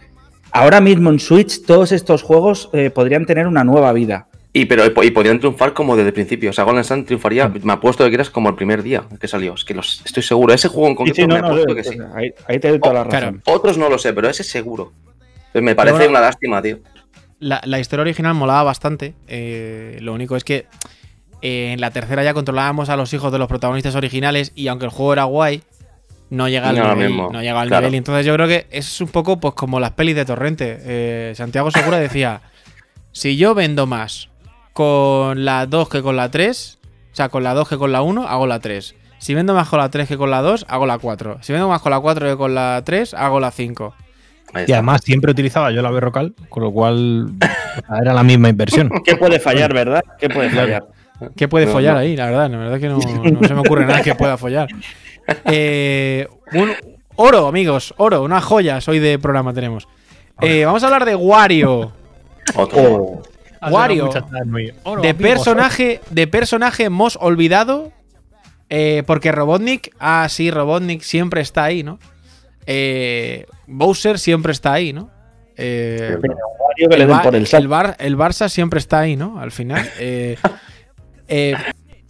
Ahora 0.56 0.80
mismo 0.80 1.10
en 1.10 1.20
Switch, 1.20 1.66
todos 1.66 1.92
estos 1.92 2.24
juegos 2.24 2.70
eh, 2.72 2.90
podrían 2.90 3.26
tener 3.26 3.46
una 3.46 3.66
nueva 3.66 3.92
vida. 3.92 4.28
Y, 4.54 4.66
pero, 4.68 4.86
y 5.04 5.12
podrían 5.12 5.38
triunfar 5.40 5.74
como 5.74 5.98
desde 5.98 6.08
el 6.08 6.14
principio. 6.14 6.50
O 6.50 6.54
sea, 6.54 6.64
Golden 6.64 6.86
Sun 6.86 7.04
triunfaría, 7.04 7.52
me 7.62 7.74
apuesto 7.74 8.06
que 8.06 8.10
quieras, 8.10 8.30
como 8.30 8.48
el 8.48 8.56
primer 8.56 8.82
día 8.82 9.04
que 9.20 9.28
salió. 9.28 9.54
Es 9.56 9.66
que 9.66 9.74
los, 9.74 10.02
estoy 10.06 10.24
seguro. 10.24 10.54
Ese 10.54 10.70
juego 10.70 10.88
en 10.88 10.94
Sí, 10.94 10.98
concreto 10.98 11.22
sí, 11.22 11.28
no, 11.28 11.36
me 11.36 11.42
no, 11.42 11.48
apuesto 11.48 11.74
eh, 11.74 11.76
que 11.76 11.84
sí. 11.84 11.98
ahí, 12.16 12.34
ahí 12.48 12.60
te 12.60 12.70
doy 12.70 12.80
toda 12.80 12.94
la 12.94 13.06
claro. 13.06 13.26
razón. 13.26 13.42
Otros 13.48 13.78
no 13.78 13.90
lo 13.90 13.98
sé, 13.98 14.14
pero 14.14 14.30
ese 14.30 14.46
seguro. 14.46 14.94
Entonces, 15.48 15.62
me 15.62 15.76
parece 15.76 15.98
bueno, 15.98 16.12
una 16.12 16.22
lástima, 16.22 16.62
tío. 16.62 16.80
La, 17.40 17.60
la 17.66 17.80
historia 17.82 18.04
original 18.04 18.34
molaba 18.34 18.64
bastante. 18.64 19.14
eh, 19.28 19.98
lo 20.00 20.14
único 20.14 20.38
es 20.38 20.46
que 20.46 20.68
eh, 21.42 21.74
en 21.74 21.82
la 21.82 21.92
tercera 21.92 22.24
ya 22.24 22.34
controlábamos 22.34 22.88
a 22.88 22.96
los 22.96 23.14
hijos 23.14 23.34
de 23.34 23.40
los 23.40 23.50
protagonistas 23.50 23.96
originales 23.96 24.54
y 24.56 24.70
aunque 24.70 24.86
el 24.86 24.92
juego 24.92 25.12
era 25.12 25.26
guay, 25.26 25.64
no 26.30 26.48
llega 26.50 26.70
al 26.70 26.78
No, 26.78 26.94
nivel. 26.96 27.10
mismo, 27.10 27.30
No 27.32 27.42
llega 27.42 27.62
al 27.62 27.68
claro. 27.68 27.82
nivel. 27.84 27.96
Y 27.96 27.98
entonces 27.98 28.26
yo 28.26 28.34
creo 28.34 28.48
que 28.48 28.68
es 28.72 29.02
un 29.02 29.08
poco 29.10 29.40
pues 29.40 29.54
como 29.54 29.80
las 29.80 29.92
pelis 29.92 30.16
de 30.16 30.26
Torrente. 30.26 30.78
Eh, 30.82 31.34
Santiago 31.36 31.72
Segura 31.72 31.98
decía, 31.98 32.42
si 33.12 33.38
yo 33.38 33.54
vendo 33.56 33.86
más 33.88 34.30
con 34.74 35.46
la 35.46 35.66
2 35.66 35.90
que 35.90 36.02
con 36.02 36.16
la 36.18 36.30
3, 36.32 36.80
o 37.12 37.16
sea, 37.16 37.30
con 37.30 37.44
la 37.44 37.54
2 37.54 37.70
que 37.70 37.78
con 37.78 37.92
la 37.92 38.02
1, 38.02 38.28
hago 38.28 38.48
la 38.48 38.60
3. 38.60 38.96
Si 39.20 39.34
vendo 39.34 39.54
más 39.54 39.70
con 39.70 39.80
la 39.80 39.90
3 39.90 40.08
que 40.08 40.18
con 40.18 40.30
la 40.30 40.42
2, 40.42 40.66
hago 40.68 40.86
la 40.86 40.98
4. 40.98 41.38
Si 41.42 41.54
vendo 41.54 41.68
más 41.70 41.82
con 41.82 41.92
la 41.92 42.00
4 42.00 42.30
que 42.32 42.38
con 42.38 42.54
la 42.54 42.82
3, 42.86 43.14
hago 43.14 43.40
la 43.40 43.52
5. 43.52 43.96
Ahí 44.54 44.66
Y 44.68 44.74
además 44.74 45.02
siempre 45.04 45.32
utilizaba 45.32 45.72
yo 45.72 45.82
la 45.82 45.90
berrocal, 45.92 46.34
con 46.50 46.64
lo 46.64 46.72
cual 46.72 47.32
era 48.02 48.14
la 48.14 48.24
misma 48.24 48.50
inversión. 48.50 48.90
¿Qué 49.06 49.16
puede 49.16 49.40
fallar, 49.40 49.74
verdad? 49.74 50.04
¿Qué 50.20 50.30
puede 50.30 50.50
fallar? 50.50 50.86
¿Qué 51.38 51.48
puede 51.48 51.66
No, 51.66 51.72
follar 51.72 51.94
no. 51.94 52.00
ahí? 52.02 52.16
La 52.16 52.26
verdad, 52.26 52.50
la 52.52 52.58
verdad 52.58 52.80
que 52.80 52.90
no, 52.90 52.98
no 53.00 53.48
se 53.48 53.54
me 53.54 53.62
ocurre 53.62 53.86
nada 53.86 54.02
que 54.02 54.14
pueda 54.16 54.38
follar. 54.38 54.68
Eh, 55.46 56.28
un- 56.54 56.74
oro, 57.16 57.48
amigos, 57.48 57.94
oro, 57.98 58.24
unas 58.24 58.44
joyas 58.44 58.88
hoy 58.88 59.00
de 59.00 59.18
programa 59.20 59.54
tenemos. 59.54 59.88
Eh, 60.42 60.66
vamos 60.66 60.84
a 60.84 60.88
hablar 60.88 61.06
de 61.06 61.16
Wario. 61.16 61.92
Otro. 62.56 63.22
Wario. 63.72 64.10
De 65.02 65.14
personaje, 65.16 66.02
de 66.10 66.28
personaje 66.28 66.84
hemos 66.86 67.18
olvidado. 67.22 67.92
eh, 68.70 69.04
porque 69.06 69.32
Robotnik. 69.32 69.96
Ah, 70.00 70.28
sí, 70.30 70.50
Robotnik 70.52 71.02
siempre 71.04 71.42
está 71.42 71.64
ahí, 71.66 71.84
¿no? 71.84 72.00
Eh, 72.66 73.46
Bowser 73.68 74.18
siempre 74.18 74.52
está 74.52 74.74
ahí, 74.74 74.92
¿no? 74.92 75.12
Eh, 75.56 76.18
Pero 76.20 76.36
Wario 76.60 76.90
que 76.90 76.98
le 76.98 77.04
el, 77.04 77.08
den 77.10 77.18
Ba- 77.18 77.22
por 77.24 77.36
el 77.36 77.42
el 77.44 77.48
saco. 77.48 77.68
Bar- 77.70 77.96
el 78.00 78.18
Barça 78.18 78.50
siempre 78.50 78.80
está 78.80 79.00
ahí, 79.02 79.16
¿no? 79.16 79.40
Al 79.40 79.52
final. 79.52 79.88
Eh, 80.00 80.38
eh, 81.28 81.56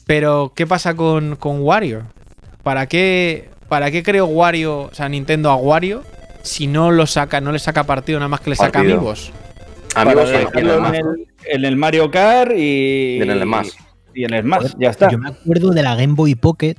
pero, 0.05 0.53
¿qué 0.55 0.65
pasa 0.65 0.95
con, 0.95 1.35
con 1.35 1.61
Wario? 1.61 2.03
¿Para 2.65 2.87
qué, 2.87 3.47
¿Para 3.69 3.91
qué 3.91 4.01
creó 4.01 4.25
Wario, 4.25 4.81
o 4.81 4.89
sea, 4.91 5.07
Nintendo 5.07 5.51
a 5.51 5.55
Wario, 5.55 6.01
si 6.41 6.65
no 6.65 6.89
lo 6.89 7.05
saca, 7.05 7.39
no 7.39 7.51
le 7.51 7.59
saca 7.59 7.83
partido, 7.83 8.17
nada 8.17 8.27
más 8.27 8.41
que 8.41 8.49
le 8.49 8.55
saca 8.55 8.79
Partido. 8.79 8.97
amigos? 8.97 9.31
Amigos 9.93 10.25
Para 10.31 10.41
en- 10.41 10.47
en 10.47 10.47
el 10.57 10.63
dejarlo 10.65 10.81
más, 10.81 10.93
en, 10.95 11.05
¿no? 11.05 11.11
el, 11.13 11.27
en 11.45 11.65
el 11.65 11.75
Mario 11.77 12.09
Kart 12.09 12.51
y. 12.55 13.17
Y 13.17 13.21
en 13.21 13.29
el 13.29 13.41
Smash. 13.43 13.69
Y 14.15 14.23
en 14.23 14.33
el 14.33 14.41
Smash, 14.43 14.71
ya 14.79 14.89
está. 14.89 15.11
Yo 15.11 15.19
me 15.19 15.29
acuerdo 15.29 15.69
de 15.71 15.83
la 15.83 15.93
Game 15.95 16.15
Boy 16.15 16.33
Pocket 16.33 16.75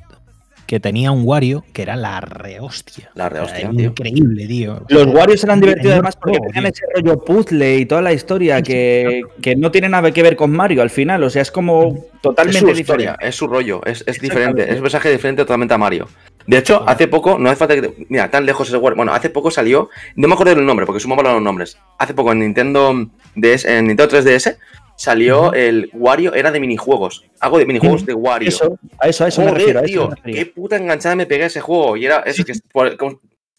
que 0.67 0.81
tenía 0.81 1.11
un 1.13 1.23
Wario 1.25 1.65
que 1.73 1.83
era 1.83 1.97
la 1.97 2.21
rehostia. 2.21 3.11
La 3.15 3.29
rehostia, 3.29 3.71
tío. 3.71 3.89
Increíble, 3.91 4.47
tío. 4.47 4.83
Los 4.89 5.07
Warriors 5.07 5.45
eran 5.45 5.61
divertidos 5.61 5.93
además 5.95 6.17
porque 6.17 6.39
tenían 6.41 6.67
ese 6.67 6.85
rollo 6.95 7.25
puzzle 7.25 7.77
y 7.79 7.87
toda 7.87 8.03
la 8.03 8.13
historia 8.13 8.63
que, 8.63 9.23
que 9.41 9.57
no 9.57 9.71
tiene 9.71 9.89
nada 9.89 10.11
que 10.11 10.23
ver 10.23 10.37
con 10.37 10.51
Mario 10.51 10.83
al 10.83 10.91
final. 10.91 11.23
O 11.23 11.31
sea, 11.31 11.43
es 11.43 11.51
como 11.51 12.07
Es 12.15 12.21
totalmente 12.21 12.61
su 12.61 12.67
diferente. 12.67 12.81
historia, 12.81 13.17
es 13.21 13.35
su 13.35 13.47
rollo, 13.47 13.81
es, 13.85 14.03
es 14.07 14.21
diferente, 14.21 14.69
es 14.69 14.77
un 14.77 14.83
mensaje 14.83 15.11
diferente 15.11 15.43
totalmente 15.43 15.75
a 15.75 15.79
Mario. 15.79 16.09
De 16.47 16.59
hecho, 16.59 16.85
hace 16.89 17.09
poco, 17.09 17.39
no 17.39 17.49
hace 17.49 17.57
falta 17.57 17.75
que. 17.75 18.07
Mira, 18.09 18.31
tan 18.31 18.47
lejos 18.47 18.69
es 18.69 18.75
Wario. 18.75 18.97
Bueno, 18.97 19.13
hace 19.13 19.31
poco 19.31 19.51
salió. 19.51 19.91
No 20.15 20.29
me 20.29 20.35
acuerdo 20.35 20.55
del 20.55 20.65
nombre, 20.65 20.87
porque 20.87 21.01
sumamos 21.01 21.25
los 21.25 21.43
nombres. 21.43 21.77
Hace 21.99 22.15
poco 22.15 22.33
en 22.33 22.39
Nintendo 22.41 23.09
DS, 23.35 23.65
en 23.65 23.89
Nintendo 23.89 24.17
3DS 24.17 24.57
salió 24.97 25.53
el 25.53 25.91
Wario, 25.93 26.35
era 26.35 26.51
de 26.51 26.59
minijuegos. 26.61 27.25
Algo 27.41 27.59
de 27.59 27.67
minijuegos 27.67 28.05
de 28.07 28.15
Wario. 28.15 28.49
Eso, 28.49 28.79
a 28.99 29.09
eso, 29.09 29.25
a 29.25 29.29
eso 29.29 29.43
me 29.43 29.51
refiero. 29.53 29.81
a 29.81 29.83
eso 29.83 29.93
tío, 29.93 30.09
me 30.09 30.15
refería. 30.17 30.45
qué 30.45 30.47
puta 30.51 30.77
enganchada 30.77 31.15
me 31.15 31.27
pegué 31.27 31.45
a 31.45 31.47
ese 31.47 31.61
juego. 31.61 31.97
Y 31.97 32.07
era 32.07 32.21
eso, 32.27 32.45
que 32.45 32.55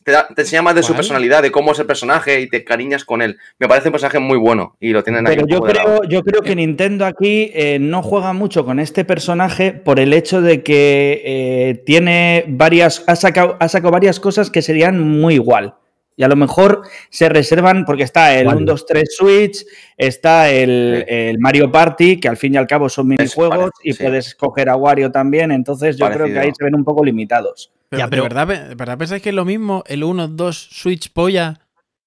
te, 0.04 0.12
da- 0.13 0.28
te 0.34 0.41
enseña 0.41 0.62
más 0.62 0.73
de 0.73 0.84
su 0.84 0.93
personalidad, 0.93 1.41
de 1.43 1.52
cómo 1.52 1.73
es 1.73 1.80
el 1.80 1.86
personaje 1.86 2.39
y 2.39 2.47
te 2.50 2.63
cariñas 2.63 3.04
con 3.04 3.21
él. 3.21 3.38
Me 3.60 3.67
parece 3.67 3.89
un 3.89 3.91
personaje 3.91 4.19
muy 4.19 4.38
bueno 4.38 4.76
y 4.80 4.91
lo 4.91 5.04
tienen. 5.04 5.26
Pero 5.26 5.45
yo 5.45 5.60
creo, 5.62 6.04
yo 6.06 6.23
creo 6.23 6.41
que 6.41 6.56
Nintendo 6.56 7.06
aquí 7.06 7.52
eh, 7.54 7.78
no 7.80 8.02
juega 8.02 8.32
mucho 8.34 8.63
con 8.65 8.80
este 8.80 9.04
personaje 9.06 9.73
por 9.73 10.00
el 10.00 10.13
hecho 10.13 10.41
de 10.41 10.63
que 10.63 11.21
eh, 11.26 11.84
tiene 11.86 12.45
varias. 12.47 13.04
Ha 13.08 13.15
sacado, 13.17 13.58
ha 13.60 13.67
sacado 13.67 13.91
varias 13.91 14.19
cosas 14.21 14.50
que 14.50 14.62
serían 14.62 15.00
muy 15.19 15.36
igual. 15.36 15.76
Y 16.19 16.23
a 16.23 16.27
lo 16.27 16.36
mejor 16.36 16.82
se 17.12 17.30
reservan, 17.30 17.86
porque 17.86 18.01
está 18.01 18.34
el 18.38 18.45
¿Cuál? 18.45 18.58
1, 18.58 18.65
2, 18.65 18.86
3 18.88 19.15
Switch, 19.15 19.65
está 19.95 20.49
el, 20.49 21.06
el 21.08 21.38
Mario 21.39 21.71
Party, 21.71 22.19
que 22.19 22.27
al 22.27 22.38
fin 22.38 22.56
y 22.56 22.58
al 22.58 22.65
cabo 22.65 22.89
son 22.89 23.08
minijuegos, 23.08 23.69
y 23.84 23.93
sí. 23.93 24.03
puedes 24.03 24.34
coger 24.34 24.67
a 24.69 24.75
Wario 24.75 25.12
también. 25.12 25.51
Entonces 25.51 25.95
yo 25.95 26.10
creo 26.10 26.25
que 26.25 26.39
ahí 26.39 26.49
se 26.58 26.63
ven 26.65 26.73
un 26.75 26.84
poco 26.84 27.06
limitados. 27.06 27.71
Pero, 27.89 27.99
Ya, 27.99 28.08
pero- 28.10 28.23
¿de, 28.23 28.30
verdad, 28.30 28.47
¿De 28.69 28.75
verdad 28.75 28.97
pensáis 28.97 29.21
que 29.21 29.30
es 29.30 29.36
lo 29.36 29.45
mismo 29.45 29.84
el 29.86 30.03
1, 30.03 30.27
2 30.30 30.69
Switch 30.71 31.13
polla? 31.13 31.60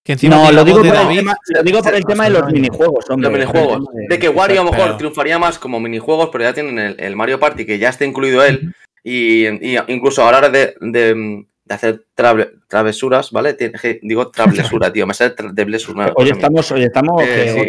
Que 0.02 0.12
encima 0.14 0.36
No, 0.36 0.50
lo 0.50 0.64
digo, 0.64 0.78
por 0.78 0.86
el 0.86 0.92
tema, 0.92 1.36
lo 1.54 1.62
digo 1.62 1.82
por 1.82 1.94
el 1.94 2.04
tema 2.04 2.24
de 2.24 2.30
los 2.30 2.50
minijuegos, 2.52 3.08
hombre. 3.10 3.28
Los 3.30 3.38
minijuegos. 3.38 3.84
De 4.08 4.18
que 4.18 4.28
Wario 4.28 4.62
a 4.62 4.64
lo 4.64 4.70
mejor 4.72 4.86
Pero- 4.86 4.96
triunfaría 4.96 5.38
más 5.38 5.58
como 5.58 5.78
minijuegos, 5.78 6.30
pero 6.32 6.42
ya 6.44 6.52
tienen 6.52 6.78
el, 6.80 6.96
el 6.98 7.14
Mario 7.14 7.38
Party 7.38 7.64
que 7.64 7.78
ya 7.78 7.90
está 7.90 8.04
incluido 8.04 8.42
él. 8.44 8.74
Y, 9.04 9.46
y 9.46 9.78
incluso 9.88 10.26
a 10.26 10.32
la 10.32 10.38
hora 10.38 10.48
de, 10.48 10.74
de- 10.80 11.44
de 11.70 11.74
hacer 11.74 12.04
trave- 12.16 12.50
travesuras, 12.66 13.30
¿vale? 13.30 13.56
Digo 14.02 14.28
travesura, 14.30 14.92
tío. 14.92 15.06
Me 15.06 15.14
sale 15.14 15.34
de 15.52 15.80
Hoy 16.16 16.30
estamos, 16.30 16.70
hoy 16.72 16.82
estamos. 16.82 17.22
Eh, 17.22 17.64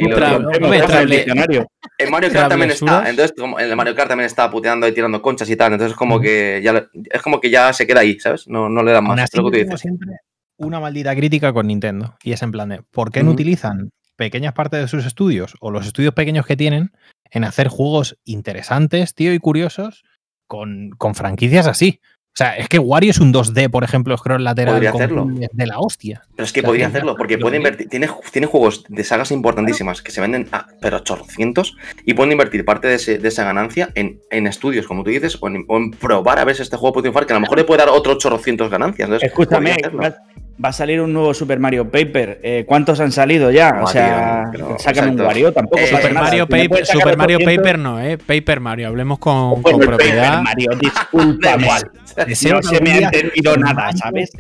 en 2.00 2.10
Mario 2.12 2.32
Kart 2.32 2.50
también 2.50 2.72
está. 2.72 3.10
Entonces, 3.10 3.34
como 3.38 3.60
en 3.60 3.70
el 3.70 3.76
Mario 3.76 3.96
Kart 3.96 4.10
también 4.10 4.26
está 4.26 4.50
puteando 4.50 4.88
y 4.88 4.92
tirando 4.92 5.22
conchas 5.22 5.50
y 5.50 5.56
tal. 5.56 5.74
Entonces, 5.74 5.96
como 5.96 6.20
que 6.20 6.62
ya 6.64 6.88
es 7.12 7.22
como 7.22 7.40
que 7.40 7.50
ya 7.50 7.72
se 7.74 7.86
queda 7.86 8.00
ahí, 8.02 8.20
¿sabes? 8.20 8.48
No, 8.48 8.70
no 8.70 8.84
le 8.84 8.92
dan 8.92 9.04
más. 9.04 9.20
así, 9.22 9.38
lo 9.38 9.44
que 9.46 9.50
tú 9.50 9.52
tengo 9.60 9.66
dices. 9.72 9.82
siempre 9.82 10.10
una 10.58 10.80
maldita 10.80 11.16
crítica 11.16 11.54
con 11.54 11.68
Nintendo. 11.68 12.16
Y 12.24 12.34
es 12.34 12.42
en 12.44 12.52
plan 12.52 12.70
de, 12.70 12.82
¿por 12.92 13.12
qué 13.12 13.24
no 13.24 13.32
utilizan 13.32 13.92
pequeñas 14.16 14.54
partes 14.54 14.82
de 14.82 14.88
sus 14.88 15.06
estudios 15.08 15.56
o 15.60 15.72
los 15.72 15.88
estudios 15.88 16.14
pequeños 16.14 16.46
que 16.46 16.56
tienen 16.56 16.92
en 17.32 17.44
hacer 17.46 17.68
juegos 17.68 18.18
interesantes, 18.26 19.16
tío, 19.16 19.34
y 19.34 19.40
curiosos 19.40 20.04
con, 20.48 20.92
con 21.00 21.16
franquicias 21.16 21.66
así? 21.66 22.00
O 22.34 22.38
sea, 22.38 22.56
es 22.56 22.70
que 22.70 22.80
Wario 22.80 23.12
es 23.12 23.20
un 23.20 23.34
2D, 23.34 23.70
por 23.70 23.84
ejemplo, 23.84 24.16
scroll 24.18 24.42
lateral 24.46 24.76
Podría 24.76 24.92
hacerlo. 24.92 25.28
de 25.30 25.68
la 25.68 25.80
hostia. 25.80 26.22
Pero 26.34 26.46
es 26.46 26.54
que 26.54 26.62
O 26.62 26.64
sea, 26.64 26.68
podría 26.70 26.86
que- 26.86 26.90
hacerlo, 26.98 27.16
porque 27.18 27.38
puede 27.38 27.58
invertir. 27.58 27.90
Tiene, 27.90 28.08
tiene 28.32 28.48
juegos 28.48 28.86
de 28.88 29.04
sagas 29.04 29.32
importantísimas 29.32 30.02
que 30.02 30.12
se 30.14 30.22
venden 30.22 30.48
a 30.54 30.66
pero 30.82 30.98
800 30.98 31.76
y 32.06 32.14
pueden 32.14 32.32
invertir 32.32 32.64
parte 32.64 32.88
de, 32.88 32.96
ese- 32.96 33.18
de 33.18 33.28
esa 33.28 33.44
ganancia 33.44 33.90
en, 33.96 34.22
en 34.32 34.48
estudios, 34.48 34.88
como 34.88 35.04
tú 35.04 35.10
dices, 35.10 35.38
o 35.42 35.48
en, 35.50 35.66
o 35.68 35.76
en 35.78 35.92
probar 35.92 36.40
a 36.40 36.46
ver 36.46 36.56
si 36.56 36.62
este 36.62 36.78
juego 36.78 36.94
puede 36.94 37.04
triunfar, 37.04 37.26
que 37.26 37.34
a 37.34 37.36
lo 37.36 37.42
mejor 37.42 37.58
le 37.58 37.66
puede 37.66 37.80
dar 37.80 37.90
otros 37.90 38.16
800 38.26 38.70
ganancias. 38.72 39.08
Entonces, 39.10 39.28
Escúchame, 39.30 39.76
va, 40.02 40.70
a 40.70 40.72
salir 40.72 41.02
un 41.02 41.12
nuevo 41.12 41.34
Super 41.34 41.60
Mario 41.60 41.90
Paper. 41.92 42.40
Eh, 42.44 42.64
¿Cuántos 42.68 43.00
han 43.02 43.12
salido 43.12 43.52
ya? 43.52 43.82
O 43.84 43.88
sea, 43.88 44.50
tío, 44.56 44.76
sácame 44.80 45.08
un 45.08 45.14
exacto. 45.16 45.28
Wario, 45.28 45.52
tampoco 45.52 45.80
Eh, 45.80 45.88
Super. 45.88 46.14
Mario, 46.14 46.48
Paper, 46.48 46.86
Super 46.86 47.18
Mario 47.18 47.38
800, 47.38 47.56
Paper 47.64 47.80
no, 47.80 48.00
¿eh? 48.00 48.18
Paper 48.18 48.60
Mario. 48.62 48.88
Hablemos 48.88 49.18
con, 49.20 49.62
Bueno, 49.62 49.64
con 49.64 49.74
el 49.74 49.80
Paper 49.80 49.96
propiedad. 49.98 50.42
Mario, 50.44 50.70
discúlpame. 50.80 51.68
Deseo 52.26 52.56
no 52.56 52.64
se 52.64 52.82
me 52.82 52.92
ha 52.94 52.98
entendido 53.00 53.58
nada, 53.58 53.92
¿sabes? 53.96 54.32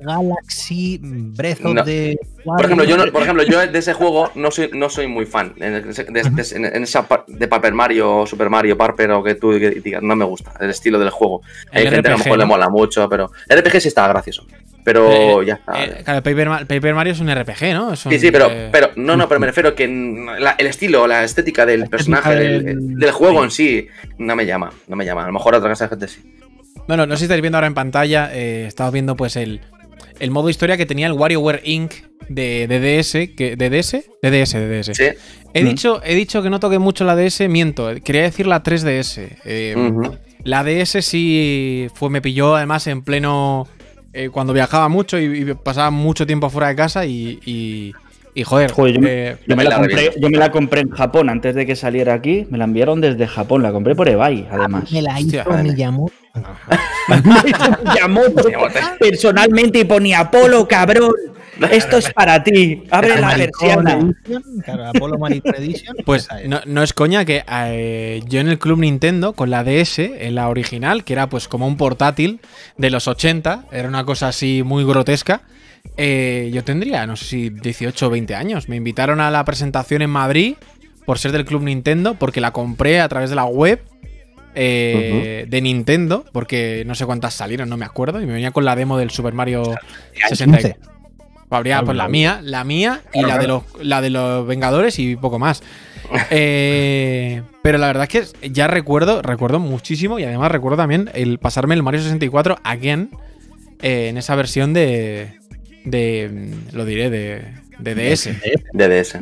Galaxy, 0.00 0.98
Breath 1.02 1.64
of 1.64 1.74
No. 1.74 1.84
the 1.84 2.18
Por 2.44 2.64
ejemplo, 2.64 2.84
yo, 2.84 2.96
no- 2.96 3.10
por 3.12 3.22
ejemplo, 3.22 3.42
yo 3.42 3.66
de 3.66 3.78
ese 3.78 3.92
juego 3.92 4.30
no 4.36 4.50
soy, 4.52 4.70
no 4.72 4.88
soy 4.88 5.06
muy 5.08 5.26
fan. 5.26 5.52
En, 5.58 5.72
de, 5.92 6.04
de- 6.22 6.46
en- 6.54 6.64
en 6.64 6.82
esa 6.84 7.06
de 7.26 7.48
Paper 7.48 7.72
Mario, 7.74 8.18
o 8.18 8.26
Super 8.26 8.48
Mario, 8.48 8.76
Paper 8.78 9.10
o 9.12 9.22
que 9.24 9.34
tú 9.34 9.52
digas, 9.52 10.02
no 10.02 10.14
me 10.14 10.24
gusta 10.24 10.52
el 10.60 10.70
estilo 10.70 10.98
del 11.00 11.10
juego. 11.10 11.42
Hay 11.72 11.84
El 11.86 11.90
gente 11.90 12.02
que 12.02 12.08
a 12.08 12.12
lo 12.12 12.18
mejor 12.18 12.38
le 12.38 12.44
mola 12.44 12.68
mucho, 12.68 13.08
pero 13.08 13.32
el 13.48 13.58
RPG 13.58 13.80
sí 13.80 13.88
está 13.88 14.06
gracioso. 14.08 14.46
Pero 14.84 15.42
Eh, 15.42 15.46
ya 15.46 15.54
está. 15.54 15.82
eh, 15.84 16.02
claro, 16.04 16.22
Paper, 16.22 16.48
Ma- 16.48 16.58
Paper 16.60 16.94
Mario 16.94 17.12
es 17.14 17.18
un 17.18 17.28
RPG, 17.28 17.74
¿no? 17.74 17.92
Es 17.94 18.06
un, 18.06 18.12
Sí, 18.12 18.20
sí, 18.20 18.30
pero, 18.30 18.46
eh, 18.48 18.68
pero 18.70 18.90
no, 18.94 19.16
no, 19.16 19.26
pero 19.28 19.40
me 19.40 19.48
refiero 19.48 19.74
que 19.74 19.88
la- 20.38 20.54
el 20.56 20.68
estilo, 20.68 21.08
la 21.08 21.24
estética 21.24 21.66
del 21.66 21.88
personaje, 21.88 22.36
del, 22.36 22.64
del- 22.64 22.94
del 22.96 23.10
juego 23.10 23.42
en 23.42 23.50
sí, 23.50 23.88
no 24.18 24.36
me 24.36 24.46
llama, 24.46 24.70
no 24.86 24.94
me 24.94 25.04
llama. 25.04 25.24
A 25.24 25.26
lo 25.26 25.32
mejor 25.32 25.56
a 25.56 25.58
otra 25.58 25.70
casa 25.70 25.86
de 25.86 25.88
gente 25.90 26.06
sí. 26.06 26.35
Bueno, 26.86 27.06
no 27.06 27.14
sé 27.14 27.20
si 27.20 27.24
estáis 27.24 27.40
viendo 27.42 27.56
ahora 27.58 27.66
en 27.66 27.74
pantalla, 27.74 28.30
eh, 28.32 28.64
estamos 28.66 28.92
viendo 28.92 29.16
pues 29.16 29.36
el, 29.36 29.60
el 30.20 30.30
modo 30.30 30.48
historia 30.50 30.76
que 30.76 30.86
tenía 30.86 31.06
el 31.08 31.12
WarioWare 31.14 31.62
Inc. 31.64 31.92
de, 32.28 32.66
de 32.68 32.80
DS, 32.98 33.12
que, 33.36 33.56
¿de 33.56 33.70
DS? 33.70 33.92
De 34.22 34.30
DS, 34.30 34.52
de 34.52 34.68
DS. 34.82 34.96
Sí. 34.96 35.04
He, 35.54 35.62
Mm. 35.64 35.68
dicho, 35.68 36.00
he 36.04 36.14
dicho 36.14 36.42
que 36.42 36.50
no 36.50 36.60
toque 36.60 36.78
mucho 36.78 37.04
la 37.04 37.16
DS, 37.16 37.48
miento, 37.48 37.88
quería 38.04 38.22
decir 38.22 38.46
la 38.46 38.62
3DS. 38.62 39.38
Eh. 39.44 39.74
La 40.44 40.62
DS 40.62 41.02
sí 41.04 41.88
fue, 41.94 42.08
me 42.10 42.20
pilló 42.22 42.54
además 42.56 42.86
en 42.86 43.02
pleno... 43.02 43.66
eh, 44.12 44.28
cuando 44.30 44.52
viajaba 44.52 44.88
mucho 44.88 45.18
y, 45.18 45.24
y 45.50 45.54
pasaba 45.54 45.90
mucho 45.90 46.26
tiempo 46.26 46.50
fuera 46.50 46.68
de 46.68 46.76
casa 46.76 47.04
y... 47.04 47.38
y, 47.44 47.92
y, 48.36 48.44
joder, 48.44 48.70
Joder, 48.70 48.94
yo 48.94 49.00
me- 49.00 49.28
eh, 49.30 49.36
Yo 49.46 49.56
me, 49.56 49.64
La 49.64 49.70
la 49.70 49.76
compré, 49.78 50.10
yo 50.20 50.28
me 50.28 50.38
la 50.38 50.50
compré 50.50 50.80
en 50.82 50.90
Japón 50.90 51.30
antes 51.30 51.54
de 51.54 51.64
que 51.66 51.74
saliera 51.74 52.14
aquí. 52.14 52.46
Me 52.50 52.58
la 52.58 52.64
enviaron 52.64 53.00
desde 53.00 53.26
Japón. 53.26 53.62
La 53.62 53.72
compré 53.72 53.94
por 53.94 54.08
eBay, 54.08 54.46
además. 54.50 54.92
Me 54.92 55.02
la 55.02 55.18
hizo 55.20 55.38
Hostia, 55.40 55.62
Miyamoto. 55.62 56.12
Yamoto 57.96 58.48
personalmente 58.98 59.80
y 59.80 59.84
ponía 59.84 60.30
Polo, 60.30 60.68
cabrón. 60.68 61.12
Esto 61.70 61.96
es 61.96 62.12
para 62.12 62.42
ti. 62.44 62.82
Abre 62.90 63.18
la 63.18 63.34
persiana. 63.34 64.12
Claro, 64.64 65.18
Marine 65.18 65.42
Edition. 65.56 65.96
Pues 66.04 66.28
no, 66.46 66.60
no 66.66 66.82
es 66.82 66.92
coña 66.92 67.24
que 67.24 67.42
eh, 67.50 68.22
yo 68.28 68.40
en 68.40 68.48
el 68.48 68.58
Club 68.58 68.80
Nintendo, 68.80 69.32
con 69.32 69.48
la 69.50 69.64
DS, 69.64 69.98
en 69.98 70.34
la 70.34 70.48
original, 70.48 71.04
que 71.04 71.14
era 71.14 71.28
pues 71.28 71.48
como 71.48 71.66
un 71.66 71.76
portátil 71.78 72.40
de 72.76 72.90
los 72.90 73.08
80, 73.08 73.64
era 73.72 73.88
una 73.88 74.04
cosa 74.04 74.28
así 74.28 74.62
muy 74.62 74.84
grotesca, 74.84 75.40
eh, 75.96 76.50
yo 76.52 76.64
tendría, 76.64 77.06
no 77.06 77.16
sé 77.16 77.24
si 77.24 77.50
18 77.50 78.06
o 78.06 78.10
20 78.10 78.34
años. 78.34 78.68
Me 78.68 78.76
invitaron 78.76 79.20
a 79.20 79.30
la 79.30 79.44
presentación 79.44 80.02
en 80.02 80.10
Madrid 80.10 80.56
por 81.04 81.18
ser 81.18 81.32
del 81.32 81.44
Club 81.44 81.62
Nintendo, 81.62 82.14
porque 82.14 82.40
la 82.40 82.52
compré 82.52 83.00
a 83.00 83.08
través 83.08 83.30
de 83.30 83.36
la 83.36 83.44
web 83.44 83.80
eh, 84.54 85.46
de 85.48 85.60
Nintendo, 85.60 86.24
porque 86.32 86.82
no 86.86 86.94
sé 86.94 87.06
cuántas 87.06 87.34
salieron, 87.34 87.68
no 87.68 87.76
me 87.76 87.84
acuerdo, 87.84 88.20
y 88.20 88.26
me 88.26 88.32
venía 88.32 88.50
con 88.50 88.64
la 88.64 88.74
demo 88.74 88.98
del 88.98 89.10
Super 89.10 89.34
Mario 89.34 89.74
64. 90.28 90.96
Habría 91.48 91.82
pues 91.82 91.96
la 91.96 92.08
mía, 92.08 92.40
la 92.42 92.64
mía 92.64 93.02
y 93.14 93.22
la 93.22 93.38
de 93.38 93.46
los 93.46 93.62
la 93.80 94.00
de 94.00 94.10
los 94.10 94.46
Vengadores 94.46 94.98
y 94.98 95.16
poco 95.16 95.38
más. 95.38 95.62
Eh, 96.30 97.42
pero 97.62 97.78
la 97.78 97.88
verdad 97.88 98.08
es 98.08 98.30
que 98.30 98.50
ya 98.52 98.68
recuerdo, 98.68 99.22
recuerdo 99.22 99.58
muchísimo 99.58 100.20
y 100.20 100.24
además 100.24 100.52
recuerdo 100.52 100.76
también 100.76 101.10
el 101.14 101.40
pasarme 101.40 101.74
el 101.74 101.82
Mario 101.82 102.00
64 102.00 102.58
again 102.62 103.10
eh, 103.82 104.06
en 104.08 104.16
esa 104.16 104.36
versión 104.36 104.72
de 104.72 105.40
de 105.86 106.50
lo 106.72 106.84
diré 106.84 107.08
de, 107.08 107.42
de 107.78 107.94
DS. 107.94 108.28
De 108.74 108.88
DS. 109.02 109.18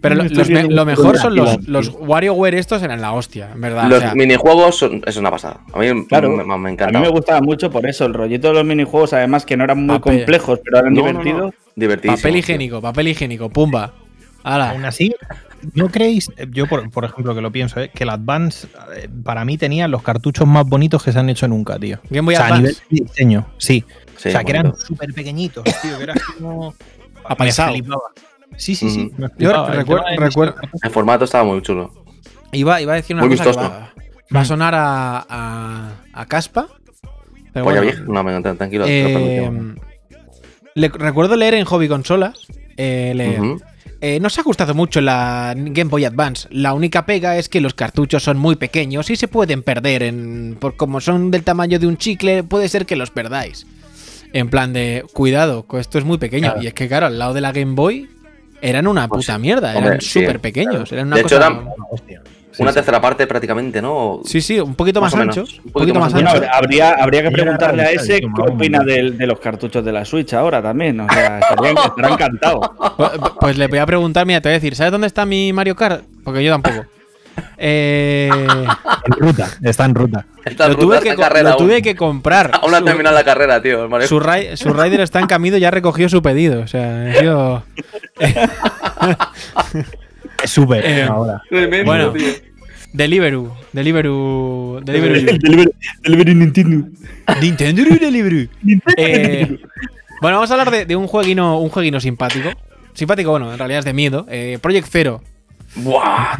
Pero 0.00 0.16
lo, 0.16 0.24
los 0.24 0.50
me- 0.50 0.84
mejor 0.84 1.16
son 1.18 1.34
los, 1.34 1.66
los 1.66 1.88
WarioWare 1.98 2.56
estos 2.58 2.82
eran 2.82 3.00
la 3.00 3.12
hostia, 3.12 3.50
en 3.54 3.60
verdad. 3.62 3.88
Los 3.88 3.98
o 3.98 4.00
sea, 4.02 4.14
minijuegos 4.14 4.76
son, 4.76 5.02
es 5.06 5.16
una 5.16 5.30
pasada. 5.30 5.60
A 5.72 5.78
mí 5.78 6.06
Claro. 6.06 6.30
me, 6.30 6.44
me 6.44 6.68
A 6.68 6.72
encanta. 6.72 6.98
mí 6.98 7.04
me 7.06 7.10
gustaba 7.10 7.40
mucho 7.40 7.70
por 7.70 7.86
eso, 7.86 8.04
el 8.04 8.12
rollito 8.12 8.48
de 8.48 8.54
los 8.54 8.64
minijuegos, 8.66 9.14
además 9.14 9.46
que 9.46 9.56
no 9.56 9.64
eran 9.64 9.78
muy 9.86 9.98
Papel. 9.98 10.18
complejos, 10.18 10.60
pero 10.62 10.78
eran 10.80 10.92
No, 10.92 11.00
no, 11.00 11.12
no. 11.14 11.18
divertidos. 11.20 11.54
Divertidísimo. 11.74 12.16
Papel 12.18 12.36
higiénico, 12.36 12.80
papel 12.82 13.08
higiénico, 13.08 13.48
pumba. 13.48 13.94
Aún 14.42 14.84
así, 14.84 15.14
¿no 15.72 15.88
creéis? 15.88 16.30
Yo, 16.50 16.66
por, 16.66 16.80
ejemplo, 17.06 17.34
que 17.34 17.40
lo 17.40 17.50
pienso, 17.50 17.80
¿eh? 17.80 17.90
que 17.94 18.04
el 18.04 18.10
Advance 18.10 18.66
eh, 18.94 19.08
para 19.24 19.46
mí 19.46 19.56
tenía 19.56 19.88
los 19.88 20.02
cartuchos 20.02 20.46
más 20.46 20.66
bonitos 20.66 21.02
que 21.02 21.12
se 21.12 21.18
han 21.18 21.30
hecho 21.30 21.48
nunca, 21.48 21.78
tío. 21.78 21.98
Game 22.10 22.26
Boy 22.26 22.34
o 22.34 22.36
sea, 22.36 22.48
Advance. 22.48 22.68
a 22.68 22.72
nivel 22.72 22.76
de 22.90 23.04
diseño, 23.06 23.46
sí. 23.56 23.84
O 24.16 24.18
sea, 24.18 24.44
que 24.44 24.52
eran 24.52 24.74
súper 24.76 25.12
pequeñitos, 25.12 25.64
tío, 25.82 25.96
que 25.98 26.04
era 26.04 26.14
como. 26.38 26.74
Apalesado. 27.24 27.74
Sí, 28.56 28.74
sí, 28.74 28.90
sí. 28.90 29.12
Mm. 29.16 29.24
Yo 29.38 29.66
recuerdo, 29.66 30.04
recuerdo. 30.16 30.54
El 30.82 30.90
formato 30.90 31.24
estaba 31.24 31.44
muy 31.44 31.62
chulo. 31.62 31.92
Iba, 32.52 32.80
iba 32.80 32.92
a 32.92 32.96
decir 32.96 33.16
una 33.16 33.28
cosa 33.28 33.44
que 33.44 33.56
va, 33.56 33.92
va, 34.34 34.40
a 34.40 34.44
sonar 34.44 34.74
a, 34.74 35.26
a, 35.28 35.92
a 36.12 36.26
caspa. 36.26 36.68
Pero 37.52 37.64
bueno, 37.64 37.80
vieja. 37.80 38.02
No, 38.06 38.22
me, 38.22 38.40
tranquilo. 38.40 38.84
Eh, 38.86 39.50
le, 40.74 40.88
recuerdo 40.88 41.36
leer 41.36 41.54
en 41.54 41.64
Hobby 41.64 41.88
Consolas. 41.88 42.46
Eh, 42.76 43.12
leer, 43.14 43.40
uh 43.40 43.44
-huh. 43.44 43.62
eh, 44.00 44.20
nos 44.20 44.38
ha 44.38 44.42
gustado 44.42 44.74
mucho 44.74 45.00
la 45.00 45.54
Game 45.56 45.90
Boy 45.90 46.04
Advance. 46.04 46.48
La 46.50 46.74
única 46.74 47.06
pega 47.06 47.38
es 47.38 47.48
que 47.48 47.60
los 47.60 47.74
cartuchos 47.74 48.22
son 48.22 48.38
muy 48.38 48.56
pequeños 48.56 49.10
y 49.10 49.16
se 49.16 49.28
pueden 49.28 49.62
perder. 49.62 50.02
En, 50.02 50.56
por 50.60 50.76
como 50.76 51.00
son 51.00 51.30
del 51.30 51.42
tamaño 51.42 51.78
de 51.78 51.86
un 51.86 51.96
chicle, 51.96 52.42
puede 52.44 52.68
ser 52.68 52.86
que 52.86 52.96
los 52.96 53.10
perdáis. 53.10 53.66
En 54.34 54.50
plan 54.50 54.72
de, 54.72 55.04
cuidado, 55.12 55.64
esto 55.78 55.96
es 55.96 56.04
muy 56.04 56.18
pequeño. 56.18 56.48
Claro. 56.48 56.62
Y 56.62 56.66
es 56.66 56.74
que, 56.74 56.88
claro, 56.88 57.06
al 57.06 57.18
lado 57.20 57.34
de 57.34 57.40
la 57.40 57.52
Game 57.52 57.74
Boy 57.74 58.08
eran 58.60 58.88
una 58.88 59.06
puta 59.06 59.34
pues, 59.34 59.38
mierda. 59.38 59.78
Eran 59.78 60.00
súper 60.00 60.32
sí, 60.32 60.38
pequeños. 60.38 60.90
Eran 60.90 61.06
una 61.06 61.16
de 61.16 61.22
cosa, 61.22 61.36
hecho, 61.36 61.44
eran, 61.44 61.68
una 62.58 62.70
sí, 62.70 62.74
tercera 62.74 62.98
sí. 62.98 63.02
parte 63.02 63.26
prácticamente, 63.28 63.80
¿no? 63.80 64.22
Sí, 64.24 64.40
sí, 64.40 64.58
un 64.58 64.74
poquito 64.74 65.00
más, 65.00 65.14
más 65.14 65.22
anchos. 65.22 65.60
Un 65.64 65.70
poquito, 65.70 66.00
más, 66.00 66.12
más 66.12 66.34
anchos. 66.34 66.48
habría, 66.50 66.94
habría 66.94 67.22
que 67.22 67.30
preguntarle 67.30 67.82
a 67.84 67.90
ese 67.92 68.20
qué 68.20 68.42
opina 68.50 68.82
de, 68.82 69.12
de, 69.12 69.26
los 69.28 69.38
cartuchos 69.38 69.84
de 69.84 69.92
la 69.92 70.04
Switch 70.04 70.34
ahora 70.34 70.60
también. 70.60 70.98
O 70.98 71.08
sea, 71.08 71.38
estaría, 71.38 71.70
estará 71.86 72.08
encantado. 72.08 72.74
Pues, 72.96 73.10
pues, 73.38 73.56
le 73.56 73.68
voy 73.68 73.78
a 73.78 73.86
preguntar, 73.86 74.26
mira, 74.26 74.40
te 74.40 74.48
voy 74.48 74.54
a 74.54 74.58
decir, 74.58 74.74
¿sabes 74.74 74.90
dónde 74.90 75.06
está 75.06 75.24
mi 75.24 75.52
Mario 75.52 75.76
Kart? 75.76 76.02
Porque 76.24 76.42
yo 76.42 76.50
tampoco. 76.50 76.86
Eh... 77.56 78.28
En 79.06 79.12
ruta, 79.12 79.48
está 79.62 79.84
en 79.84 79.94
ruta. 79.94 80.26
Está 80.44 80.66
en 80.66 80.72
lo, 80.72 80.78
tuve, 80.78 81.00
que, 81.00 81.14
lo 81.14 81.56
tuve 81.56 81.82
que 81.82 81.94
comprar. 81.94 82.50
Aún 82.54 82.70
no 82.70 82.76
ha 82.76 82.84
terminado 82.84 83.14
la 83.14 83.24
carrera, 83.24 83.62
tío. 83.62 83.88
Su, 84.06 84.20
ri 84.20 84.56
su 84.56 84.72
rider 84.72 85.00
está 85.00 85.20
en 85.20 85.26
camino 85.26 85.56
y 85.56 85.60
ya 85.60 85.70
recogió 85.70 86.08
su 86.08 86.22
pedido. 86.22 86.62
O 86.62 86.66
sea, 86.66 87.08
es 90.42 90.50
súper 90.50 90.84
eh, 90.84 91.02
ahora. 91.04 91.42
Tremendo, 91.48 91.84
bueno, 91.84 92.12
tío. 92.12 92.28
Deliveroo. 92.92 93.52
Deliveroo. 93.72 94.80
Deliveroo. 94.84 95.20
Deliveroo, 95.38 95.72
Deliveroo 96.02 96.34
Nintendo. 96.34 96.88
Nintendo 97.40 97.82
Deliveroo. 97.82 98.48
Eh, 98.96 99.58
bueno, 100.20 100.36
vamos 100.36 100.50
a 100.50 100.54
hablar 100.54 100.70
de, 100.70 100.86
de, 100.86 100.96
un 100.96 101.06
jueguino 101.06 101.58
un 101.58 101.70
jueguino 101.70 102.00
simpático. 102.00 102.50
Simpático, 102.92 103.30
bueno, 103.30 103.52
en 103.52 103.58
realidad 103.58 103.80
es 103.80 103.84
de 103.84 103.92
miedo. 103.92 104.26
Eh, 104.30 104.58
Project 104.62 104.88
Zero. 104.90 105.22
¡Buah! 105.76 106.38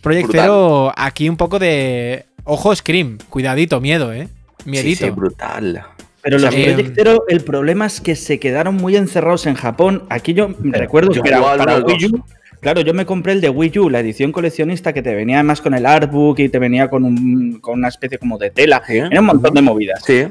Project 0.00 0.28
brutal. 0.28 0.44
Zero, 0.44 0.92
aquí 0.96 1.28
un 1.28 1.36
poco 1.36 1.58
de. 1.58 2.26
Ojo, 2.44 2.74
Scream. 2.74 3.18
Cuidadito, 3.28 3.80
miedo, 3.80 4.12
¿eh? 4.12 4.28
Miedito. 4.64 5.04
Sí, 5.04 5.04
sí, 5.04 5.10
brutal. 5.10 5.82
Pero 6.22 6.38
los 6.38 6.54
eh, 6.54 6.72
Project 6.72 6.94
Zero, 6.94 7.24
el 7.28 7.40
problema 7.40 7.86
es 7.86 8.00
que 8.00 8.16
se 8.16 8.38
quedaron 8.38 8.76
muy 8.76 8.96
encerrados 8.96 9.46
en 9.46 9.54
Japón. 9.54 10.04
Aquí 10.10 10.34
yo 10.34 10.50
me 10.58 10.76
recuerdo 10.76 11.12
yo 11.12 11.22
que 11.22 11.30
era 11.30 11.40
para 11.56 11.78
Wii 11.78 12.06
U. 12.06 12.24
Claro, 12.60 12.82
yo 12.82 12.92
me 12.92 13.06
compré 13.06 13.32
el 13.32 13.40
de 13.40 13.48
Wii 13.48 13.78
U, 13.78 13.88
la 13.88 14.00
edición 14.00 14.32
coleccionista 14.32 14.92
que 14.92 15.00
te 15.00 15.14
venía 15.14 15.36
además 15.36 15.62
con 15.62 15.72
el 15.72 15.86
artbook 15.86 16.40
y 16.40 16.50
te 16.50 16.58
venía 16.58 16.90
con, 16.90 17.04
un, 17.04 17.58
con 17.60 17.78
una 17.78 17.88
especie 17.88 18.18
como 18.18 18.36
de 18.36 18.50
tela. 18.50 18.82
¿Sí? 18.86 18.98
Era 18.98 19.20
un 19.20 19.26
montón 19.26 19.54
de 19.54 19.62
movidas. 19.62 20.02
Sí. 20.04 20.26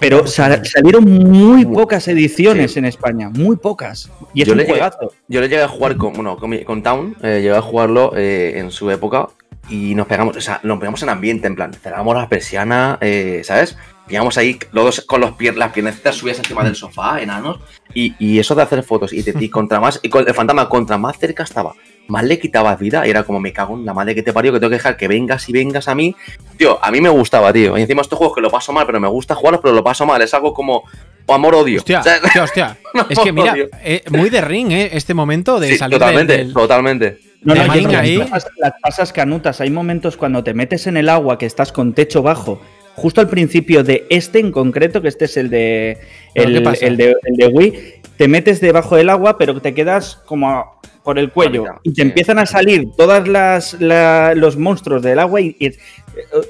Pero 0.00 0.26
sal, 0.26 0.64
salieron 0.66 1.04
muy 1.04 1.66
pocas 1.66 2.08
ediciones 2.08 2.72
sí. 2.72 2.78
en 2.78 2.86
España, 2.86 3.28
muy 3.28 3.56
pocas. 3.56 4.10
Y 4.32 4.42
es 4.42 4.48
yo 4.48 4.54
un 4.54 4.58
le 4.58 4.66
juegazo. 4.66 4.98
Llegué, 5.00 5.14
yo 5.28 5.40
le 5.42 5.48
llegué 5.48 5.62
a 5.62 5.68
jugar 5.68 5.96
con, 5.96 6.14
bueno, 6.14 6.36
con, 6.38 6.56
con 6.58 6.82
Town, 6.82 7.16
eh, 7.22 7.40
llegué 7.42 7.54
a 7.54 7.62
jugarlo 7.62 8.12
eh, 8.16 8.54
en 8.56 8.70
su 8.70 8.90
época 8.90 9.28
y 9.68 9.94
nos 9.94 10.06
pegamos, 10.06 10.36
o 10.36 10.40
sea, 10.40 10.60
nos 10.62 10.78
pegamos 10.78 11.02
en 11.02 11.10
ambiente, 11.10 11.46
en 11.46 11.54
plan, 11.54 11.72
cerramos 11.72 12.16
la 12.16 12.28
persiana, 12.28 12.98
eh, 13.00 13.42
¿sabes? 13.44 13.76
Íbamos 14.08 14.36
ahí, 14.38 14.58
los 14.72 14.84
dos 14.84 15.00
con 15.02 15.20
los 15.20 15.32
pier 15.32 15.56
las 15.56 15.72
piernecitas 15.72 16.16
subidas 16.16 16.38
encima 16.38 16.64
del 16.64 16.74
sofá, 16.74 17.20
enanos, 17.20 17.60
y, 17.94 18.14
y 18.18 18.40
eso 18.40 18.56
de 18.56 18.62
hacer 18.62 18.82
fotos, 18.82 19.12
y, 19.12 19.22
te, 19.22 19.32
y 19.38 19.48
contra 19.48 19.78
más, 19.78 20.00
y 20.02 20.08
con 20.08 20.26
el 20.26 20.34
fantasma 20.34 20.68
contra 20.68 20.98
más 20.98 21.16
cerca 21.18 21.44
estaba, 21.44 21.74
más 22.10 22.24
le 22.24 22.38
quitabas 22.38 22.78
vida 22.78 23.06
y 23.06 23.10
era 23.10 23.22
como 23.22 23.40
me 23.40 23.52
cago 23.52 23.74
en 23.74 23.86
la 23.86 23.94
madre 23.94 24.14
que 24.14 24.22
te 24.22 24.32
parió, 24.32 24.52
que 24.52 24.60
tengo 24.60 24.70
que 24.70 24.76
dejar 24.76 24.96
que 24.96 25.08
vengas 25.08 25.48
y 25.48 25.52
vengas 25.52 25.88
a 25.88 25.94
mí. 25.94 26.14
Tío, 26.56 26.78
a 26.82 26.90
mí 26.90 27.00
me 27.00 27.08
gustaba, 27.08 27.52
tío. 27.52 27.78
Y 27.78 27.82
encima 27.82 28.02
estos 28.02 28.18
juegos 28.18 28.34
que 28.34 28.40
lo 28.40 28.50
paso 28.50 28.72
mal, 28.72 28.86
pero 28.86 29.00
me 29.00 29.08
gusta 29.08 29.34
jugarlos, 29.34 29.60
pero 29.62 29.74
lo 29.74 29.82
paso 29.82 30.04
mal. 30.04 30.20
Es 30.22 30.34
algo 30.34 30.52
como 30.52 30.84
amor-odio. 31.28 31.78
Hostia, 31.78 32.00
o 32.00 32.02
sea, 32.02 32.20
hostia, 32.22 32.42
hostia. 32.42 32.76
es 33.08 33.18
que 33.18 33.32
mira, 33.32 33.54
eh, 33.82 34.02
muy 34.10 34.30
de 34.30 34.40
ring, 34.40 34.72
¿eh? 34.72 34.90
Este 34.92 35.14
momento 35.14 35.60
de 35.60 35.68
sí, 35.68 35.78
salir 35.78 35.98
Totalmente, 35.98 36.36
del, 36.36 36.46
del... 36.46 36.54
totalmente. 36.54 37.18
No, 37.42 37.54
no, 37.54 37.74
yo 37.74 37.98
ahí. 37.98 38.18
Las, 38.18 38.48
las 38.58 38.72
pasas 38.82 39.12
canutas. 39.12 39.60
Hay 39.60 39.70
momentos 39.70 40.16
cuando 40.16 40.44
te 40.44 40.52
metes 40.52 40.86
en 40.86 40.96
el 40.96 41.08
agua 41.08 41.38
que 41.38 41.46
estás 41.46 41.72
con 41.72 41.94
techo 41.94 42.22
bajo. 42.22 42.60
Justo 42.96 43.20
al 43.20 43.28
principio 43.28 43.82
de 43.82 44.06
este 44.10 44.40
en 44.40 44.52
concreto, 44.52 45.00
que 45.00 45.08
este 45.08 45.24
es 45.24 45.36
el 45.36 45.48
de 45.48 45.98
el, 46.34 46.56
el, 46.56 46.96
de, 46.96 47.16
el 47.22 47.36
de 47.36 47.46
Wii, 47.46 47.94
te 48.18 48.28
metes 48.28 48.60
debajo 48.60 48.96
del 48.96 49.08
agua, 49.08 49.38
pero 49.38 49.58
te 49.62 49.72
quedas 49.72 50.16
como 50.26 50.79
por 51.02 51.18
el 51.18 51.30
cuello 51.30 51.64
y 51.82 51.90
te 51.90 51.96
sí. 51.96 52.02
empiezan 52.02 52.38
a 52.38 52.46
salir 52.46 52.88
todos 52.96 53.26
la, 53.28 54.34
los 54.34 54.56
monstruos 54.56 55.02
del 55.02 55.18
agua 55.18 55.40
y, 55.40 55.56
y 55.58 55.66
eh, 55.66 55.76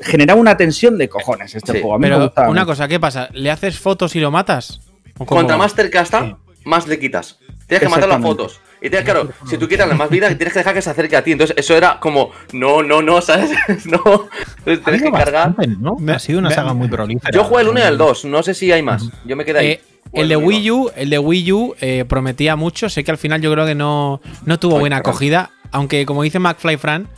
genera 0.02 0.34
una 0.34 0.56
tensión 0.56 0.98
de 0.98 1.08
cojones 1.08 1.54
este 1.54 1.72
Sí, 1.72 1.78
juego. 1.80 1.94
A 1.94 1.98
mí 1.98 2.02
Pero 2.04 2.18
me 2.18 2.24
gusta 2.24 2.48
una 2.48 2.66
cosa, 2.66 2.88
¿qué 2.88 2.98
pasa? 2.98 3.28
¿Le 3.32 3.50
haces 3.50 3.78
fotos 3.78 4.16
y 4.16 4.20
lo 4.20 4.30
matas? 4.30 4.80
¿O 5.18 5.26
cómo 5.26 5.36
Cuanto 5.38 5.52
va? 5.52 5.58
más 5.58 5.74
cerca 5.74 6.00
está, 6.00 6.24
Sí. 6.24 6.34
más 6.64 6.86
le 6.88 6.98
quitas. 6.98 7.38
Tienes 7.66 7.82
que 7.86 7.88
matar 7.88 8.08
las 8.08 8.20
fotos. 8.20 8.60
Y 8.82 8.88
tienes, 8.88 9.04
claro, 9.04 9.28
si 9.48 9.58
tú 9.58 9.68
quitas 9.68 9.86
la 9.86 9.94
más 9.94 10.08
vida, 10.10 10.26
tienes 10.28 10.52
que 10.52 10.58
dejar 10.60 10.74
que 10.74 10.82
se 10.82 10.90
acerque 10.90 11.14
a 11.14 11.22
ti. 11.22 11.32
Entonces, 11.32 11.54
eso 11.56 11.76
era 11.76 12.00
como, 12.00 12.30
no, 12.52 12.82
no, 12.82 13.00
no, 13.02 13.20
¿sabes? 13.20 13.50
no. 13.86 14.28
Entonces, 14.64 14.82
tienes 14.84 15.02
que 15.02 15.12
cargar. 15.12 15.48
bastante, 15.54 15.68
¿no? 15.78 15.94
Me- 16.00 16.12
Ha 16.14 16.18
sido 16.18 16.40
una 16.40 16.48
me- 16.48 16.54
saga 16.54 16.72
muy 16.72 16.88
prolífera. 16.88 17.30
Yo 17.32 17.44
jugué 17.44 17.62
el 17.62 17.68
1 17.68 17.78
y 17.78 17.82
el 17.82 17.98
2, 17.98 18.24
no 18.24 18.42
sé 18.42 18.54
si 18.54 18.72
hay 18.72 18.82
más. 18.82 19.04
Yo 19.24 19.36
me 19.36 19.44
quedé 19.44 19.58
ahí. 19.60 19.66
Eh, 19.68 19.80
el 20.12 20.28
de 20.28 20.36
Wii 20.36 20.70
U, 20.70 20.90
el 20.96 21.10
de 21.10 21.18
Wii 21.18 21.52
U 21.52 21.74
eh, 21.80 22.04
prometía 22.08 22.56
mucho. 22.56 22.88
Sé 22.88 23.04
que 23.04 23.10
al 23.10 23.18
final 23.18 23.40
yo 23.40 23.52
creo 23.52 23.66
que 23.66 23.74
no, 23.74 24.20
no 24.44 24.58
tuvo 24.58 24.78
buena 24.78 24.98
acogida. 24.98 25.50
Aunque, 25.72 26.04
como 26.06 26.22
dice 26.22 26.38
McFly 26.38 26.76
Fran, 26.78 27.08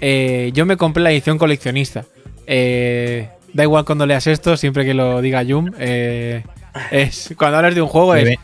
eh, 0.00 0.50
yo 0.54 0.66
me 0.66 0.76
compré 0.76 1.02
la 1.02 1.10
edición 1.12 1.38
coleccionista. 1.38 2.04
Eh, 2.46 3.28
da 3.52 3.62
igual 3.62 3.84
cuando 3.84 4.04
leas 4.06 4.26
esto, 4.26 4.56
siempre 4.56 4.84
que 4.84 4.94
lo 4.94 5.20
diga 5.22 5.42
Yum. 5.42 5.70
eh, 5.78 6.42
es, 6.90 7.34
cuando 7.38 7.58
hablas 7.58 7.74
de 7.74 7.82
un 7.82 7.88
juego 7.88 8.14
es. 8.14 8.36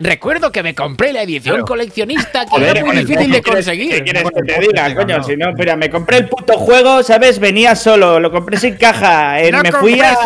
Recuerdo 0.00 0.50
que 0.50 0.64
me 0.64 0.74
compré 0.74 1.12
la 1.12 1.22
edición 1.22 1.54
Claro. 1.54 1.66
coleccionista 1.66 2.44
que 2.44 2.50
Joder, 2.50 2.78
era 2.78 2.84
muy 2.84 2.96
difícil 2.96 3.30
de 3.30 3.36
¿qué 3.38 3.42
quieres- 3.42 3.64
conseguir. 3.66 3.90
¿Qué 3.94 4.02
quieres 4.02 4.24
que 4.24 4.42
te 4.42 4.60
diga, 4.60 4.94
coño? 4.96 5.22
Si 5.22 5.36
no, 5.36 5.52
mira, 5.52 5.76
me 5.76 5.88
compré 5.88 6.16
el 6.18 6.28
puto 6.28 6.54
juego, 6.58 7.04
¿sabes? 7.04 7.38
Venía 7.38 7.76
solo, 7.76 8.18
lo 8.18 8.32
compré 8.32 8.56
sin 8.56 8.74
caja. 8.74 9.40
eh, 9.40 9.52
No 9.52 9.62
me 9.62 9.70
fui 9.70 10.00
a. 10.00 10.16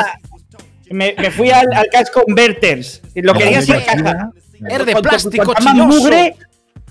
Me, 0.90 1.14
me 1.18 1.30
fui 1.30 1.50
al, 1.50 1.66
al 1.74 1.86
Cash 1.90 2.08
Converters. 2.12 3.02
Lo 3.14 3.32
No, 3.32 3.38
quería 3.38 3.58
compres. 3.58 3.84
caja. 3.84 4.30
Es 4.68 4.86
de 4.86 4.96
plástico 4.96 5.54
chinoso. 5.54 5.86
mugre, 6.00 6.34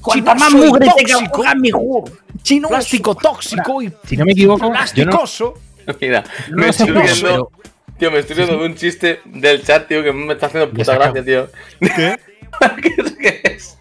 cuanta 0.02 0.36
más 0.36 0.54
mugre 0.54 0.88
tenga 0.96 1.14
tóxico. 1.14 1.36
juega 1.36 1.56
mi 1.56 1.72
juego. 1.72 2.04
Chinoso. 2.42 2.70
Plástico 2.74 3.16
tóxico 3.16 3.82
y 3.82 3.92
Si 4.08 4.16
no 4.18 4.26
me 4.26 4.32
equivoco, 4.32 4.60
yo 4.62 4.70
no, 4.70 4.72
plasticoso. 4.74 5.54
Mira, 6.02 6.24
no 6.50 6.58
me 6.58 6.70
estoy 6.70 6.90
riendo. 6.92 7.52
Tío, 7.98 8.12
me 8.12 8.20
estoy 8.20 8.36
riendo 8.36 8.58
de 8.60 8.66
un 8.66 8.76
chiste 8.76 9.20
del 9.26 9.64
chat, 9.64 9.88
tío, 9.88 10.04
que 10.04 10.14
me 10.14 10.34
está 10.34 10.46
haciendo 10.48 10.70
puta 10.72 10.94
gracia, 10.96 11.26
tío. 11.26 11.50
¿Qué? 11.80 12.18
¿Qué 12.82 12.94
es 12.98 13.12
que 13.14 13.42
es? 13.44 13.78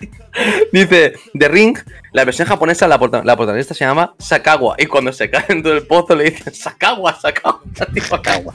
Dice, 0.72 1.14
The 1.38 1.48
Ring, 1.48 1.79
la 2.12 2.24
versión 2.24 2.46
japonesa, 2.48 2.87
la, 2.88 2.98
prota- 2.98 3.22
la 3.24 3.37
protagonista 3.37 3.72
se 3.74 3.85
llama 3.85 4.14
Sakawa. 4.18 4.74
Y 4.79 4.87
cuando 4.87 5.12
se 5.12 5.31
cae 5.31 5.44
dentro 5.48 5.72
del 5.72 5.87
pozo 5.87 6.14
le 6.14 6.24
dicen 6.31 6.52
Sakawa, 6.55 7.18
Sakawa, 7.20 7.61
Sakawa. 8.09 8.55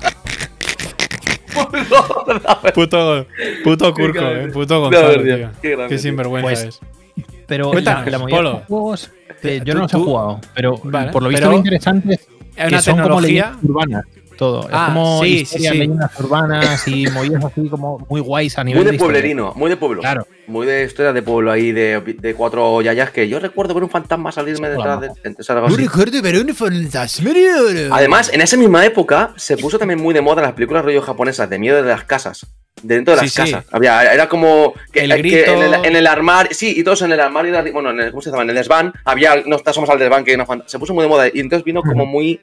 Puto, 2.74 3.28
puto 3.64 3.94
Curco, 3.94 4.20
eh. 4.26 4.50
Puto 4.52 4.80
Gonzalo, 4.82 5.24
tío. 5.24 5.50
qué 5.62 5.86
Qué 5.90 5.98
sinvergüenza 5.98 6.48
Pues, 6.50 6.64
es. 6.64 6.80
Pero 7.48 7.74
la, 7.74 8.06
la 8.06 8.20
mayoría 8.20 8.38
Polo. 8.38 8.50
de 8.52 8.56
los 8.60 8.66
juegos 8.68 9.12
eh, 9.44 9.62
yo 9.66 9.74
Tú- 9.74 9.78
no 9.80 9.84
los 9.84 9.94
he 9.94 9.98
jugado, 9.98 10.40
pero 10.54 10.80
Vale, 10.84 11.12
por 11.12 11.24
lo 11.24 11.30
visto 11.30 11.42
pero 11.42 11.52
lo 11.52 11.58
interesante 11.58 12.14
es 12.14 12.20
que 12.56 12.68
una 12.68 12.82
son 12.82 12.94
como 12.94 13.04
tecnología. 13.04 13.44
leyendas 13.46 13.64
urbanas. 13.64 14.06
Todo. 14.42 14.68
Ah, 14.72 14.86
es 14.88 14.94
como 14.96 15.22
sí, 15.22 15.30
sí, 15.30 15.42
historias, 15.44 15.72
sí. 15.74 15.78
leyendas 15.78 16.20
urbanas 16.20 16.88
y 16.88 17.06
movidas 17.12 17.46
así 17.46 17.70
como 17.70 18.04
muy 18.10 18.22
guays 18.22 18.58
a 18.58 18.64
nivel 18.64 18.82
Muy 18.82 18.90
de 18.90 18.96
historia. 18.96 19.14
pueblerino, 19.14 19.54
muy 19.56 19.70
de 19.70 19.78
pueblo. 19.78 20.02
Claro. 20.02 20.26
Muy 20.48 20.66
de 20.66 20.84
historia 20.84 21.14
de 21.14 21.22
pueblo 21.22 21.52
ahí, 21.52 21.72
de, 21.72 22.02
de 22.02 22.34
cuatro 22.34 22.82
yayas 22.82 23.12
que 23.12 23.30
yo 23.30 23.40
recuerdo 23.40 23.76
ver 23.76 23.84
un 23.84 23.92
fantasma 23.92 24.32
salirme 24.32 24.68
detrás 24.70 25.00
de. 25.00 25.10
así. 25.10 25.78
recuerdo 25.78 26.22
ver 26.24 26.36
un 26.44 26.56
fantasma. 26.56 27.24
Además, 27.92 28.32
en 28.34 28.42
esa 28.42 28.58
misma 28.58 28.84
época 28.84 29.32
se 29.38 29.58
puso 29.58 29.78
también 29.78 30.02
muy 30.02 30.16
de 30.16 30.22
moda 30.22 30.42
las 30.42 30.54
películas 30.54 30.84
rollo 30.84 31.04
japonesas 31.04 31.48
de 31.48 31.60
miedo 31.60 31.76
de 31.84 31.90
las 31.90 32.04
casas. 32.06 32.48
De 32.82 32.96
dentro 32.96 33.14
de 33.16 33.20
Sí, 33.20 33.26
las 33.40 33.48
sí. 33.50 33.54
casas. 33.54 33.70
Había, 33.72 34.12
era 34.12 34.28
como. 34.28 34.74
Que, 34.92 35.02
El 35.02 35.12
que 35.12 35.18
grito. 35.20 35.52
en, 35.54 35.62
el, 35.62 35.86
en 35.86 35.96
el 35.96 36.08
armario. 36.08 36.52
Sí, 36.52 36.74
y 36.76 36.84
todos 36.84 37.04
en 37.04 37.12
el 37.12 37.20
armario. 37.20 37.62
de 37.64 37.72
Bueno, 37.72 37.92
en 37.92 38.00
el, 38.00 38.10
¿cómo 38.10 38.24
se 38.24 38.32
llama? 38.32 38.42
En 38.42 38.50
el 38.50 38.56
desván. 38.56 38.92
Había. 39.06 39.36
No 39.46 39.60
somos 39.72 39.88
al 39.92 40.00
desván, 40.00 40.24
que 40.24 40.36
no, 40.36 40.48
se 40.66 40.80
puso 40.80 40.96
muy 40.96 41.04
de 41.04 41.10
moda. 41.10 41.28
Y 41.32 41.42
entonces 41.42 41.64
vino 41.64 41.84
como 41.84 42.08
muy. 42.08 42.42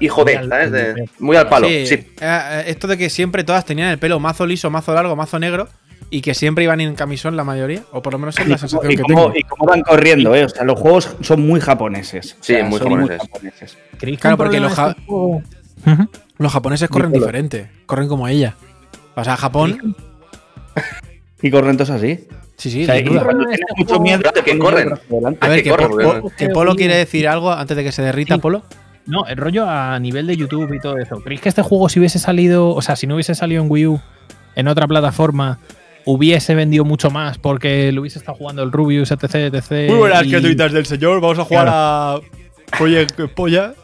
Hijo 0.00 0.24
de, 0.24 0.32
Muy 0.34 0.42
al- 0.42 0.48
¿sabes? 0.48 0.72
De- 0.72 1.08
muy 1.20 1.36
al 1.36 1.48
palo. 1.48 1.68
Sí, 1.68 1.86
Sí. 1.86 1.94
eh, 1.94 2.06
eh, 2.20 2.64
esto 2.66 2.88
de 2.88 2.98
que 2.98 3.08
siempre 3.10 3.44
todas 3.44 3.64
tenían 3.64 3.90
el 3.90 3.98
pelo 3.98 4.18
mazo 4.18 4.44
liso, 4.44 4.68
mazo 4.70 4.92
largo, 4.92 5.14
mazo 5.16 5.38
negro. 5.38 5.68
y 6.10 6.20
que 6.20 6.34
siempre 6.34 6.62
iban 6.62 6.80
en 6.80 6.94
camisón 6.94 7.36
la 7.36 7.42
mayoría, 7.42 7.82
o 7.90 8.00
por 8.00 8.12
lo 8.12 8.20
menos 8.20 8.38
es 8.38 8.46
la 8.46 8.56
sensación 8.58 8.92
y 8.92 8.96
que 8.96 9.02
cómo, 9.02 9.22
tengo. 9.32 9.32
Y 9.36 9.42
cómo 9.44 9.66
van 9.66 9.80
corriendo, 9.82 10.32
¿eh? 10.34 10.44
O 10.44 10.48
sea, 10.48 10.62
los 10.62 10.78
juegos 10.78 11.16
son 11.22 11.40
muy 11.44 11.60
japoneses. 11.60 12.36
Sí, 12.40 12.52
O 12.52 12.56
sea, 12.56 12.64
muy 12.66 12.78
son 12.78 12.88
japoneses. 12.90 13.18
japoneses. 13.28 13.78
Claro, 14.20 14.36
porque 14.36 14.60
los, 14.60 14.74
ja- 14.74 14.94
los 16.38 16.52
japoneses 16.52 16.88
corren 16.88 17.10
diferente, 17.10 17.68
corren 17.86 18.06
como 18.06 18.28
ella. 18.28 18.54
O 19.16 19.24
sea, 19.24 19.36
Japón, 19.36 19.96
Y 21.42 21.50
corren 21.50 21.76
todos 21.78 21.90
así. 21.90 22.28
sí, 22.58 22.70
sí, 22.70 22.82
O 22.82 22.86
sea, 22.86 22.98
y 22.98 23.02
duda. 23.02 23.26
mucho 23.76 23.98
miedo, 23.98 24.22
que 24.44 24.58
corren. 24.58 24.92
A 25.40 25.48
ver, 25.48 25.58
que 25.58 25.62
que, 25.64 25.70
corre, 25.70 25.86
Po- 25.86 25.94
porque- 25.96 26.20
Po- 26.20 26.32
que 26.36 26.48
Polo 26.50 26.76
quiere 26.76 26.94
decir 26.96 27.26
algo 27.26 27.50
antes 27.50 27.76
de 27.76 27.82
que 27.82 27.90
se 27.92 28.02
derrita, 28.02 28.34
Sí. 28.36 28.40
Polo. 28.40 28.62
No, 29.06 29.26
el 29.26 29.36
rollo 29.36 29.68
a 29.68 29.98
nivel 29.98 30.26
de 30.26 30.36
YouTube 30.36 30.72
y 30.74 30.80
todo 30.80 30.96
eso. 30.98 31.20
¿Creéis 31.22 31.40
que 31.42 31.48
este 31.50 31.62
juego, 31.62 31.88
si 31.88 31.98
hubiese 31.98 32.18
salido, 32.18 32.70
o 32.70 32.80
sea, 32.82 32.96
si 32.96 33.06
no 33.06 33.14
hubiese 33.14 33.34
salido 33.34 33.62
en 33.62 33.70
Wii 33.70 33.86
U, 33.86 34.00
en 34.56 34.68
otra 34.68 34.86
plataforma, 34.86 35.58
hubiese 36.06 36.54
vendido 36.54 36.84
mucho 36.84 37.10
más 37.10 37.38
porque 37.38 37.92
lo 37.92 38.00
hubiese 38.02 38.18
estado 38.18 38.36
jugando 38.38 38.62
el 38.62 38.72
Rubius, 38.72 39.10
etc, 39.10 39.34
etc? 39.52 39.90
y- 40.22 40.28
del 40.72 40.86
señor. 40.86 41.20
Vamos 41.20 41.38
a 41.38 41.44
jugar 41.44 41.66
a 41.70 42.20
Project 42.78 43.20
Polla. 43.34 43.74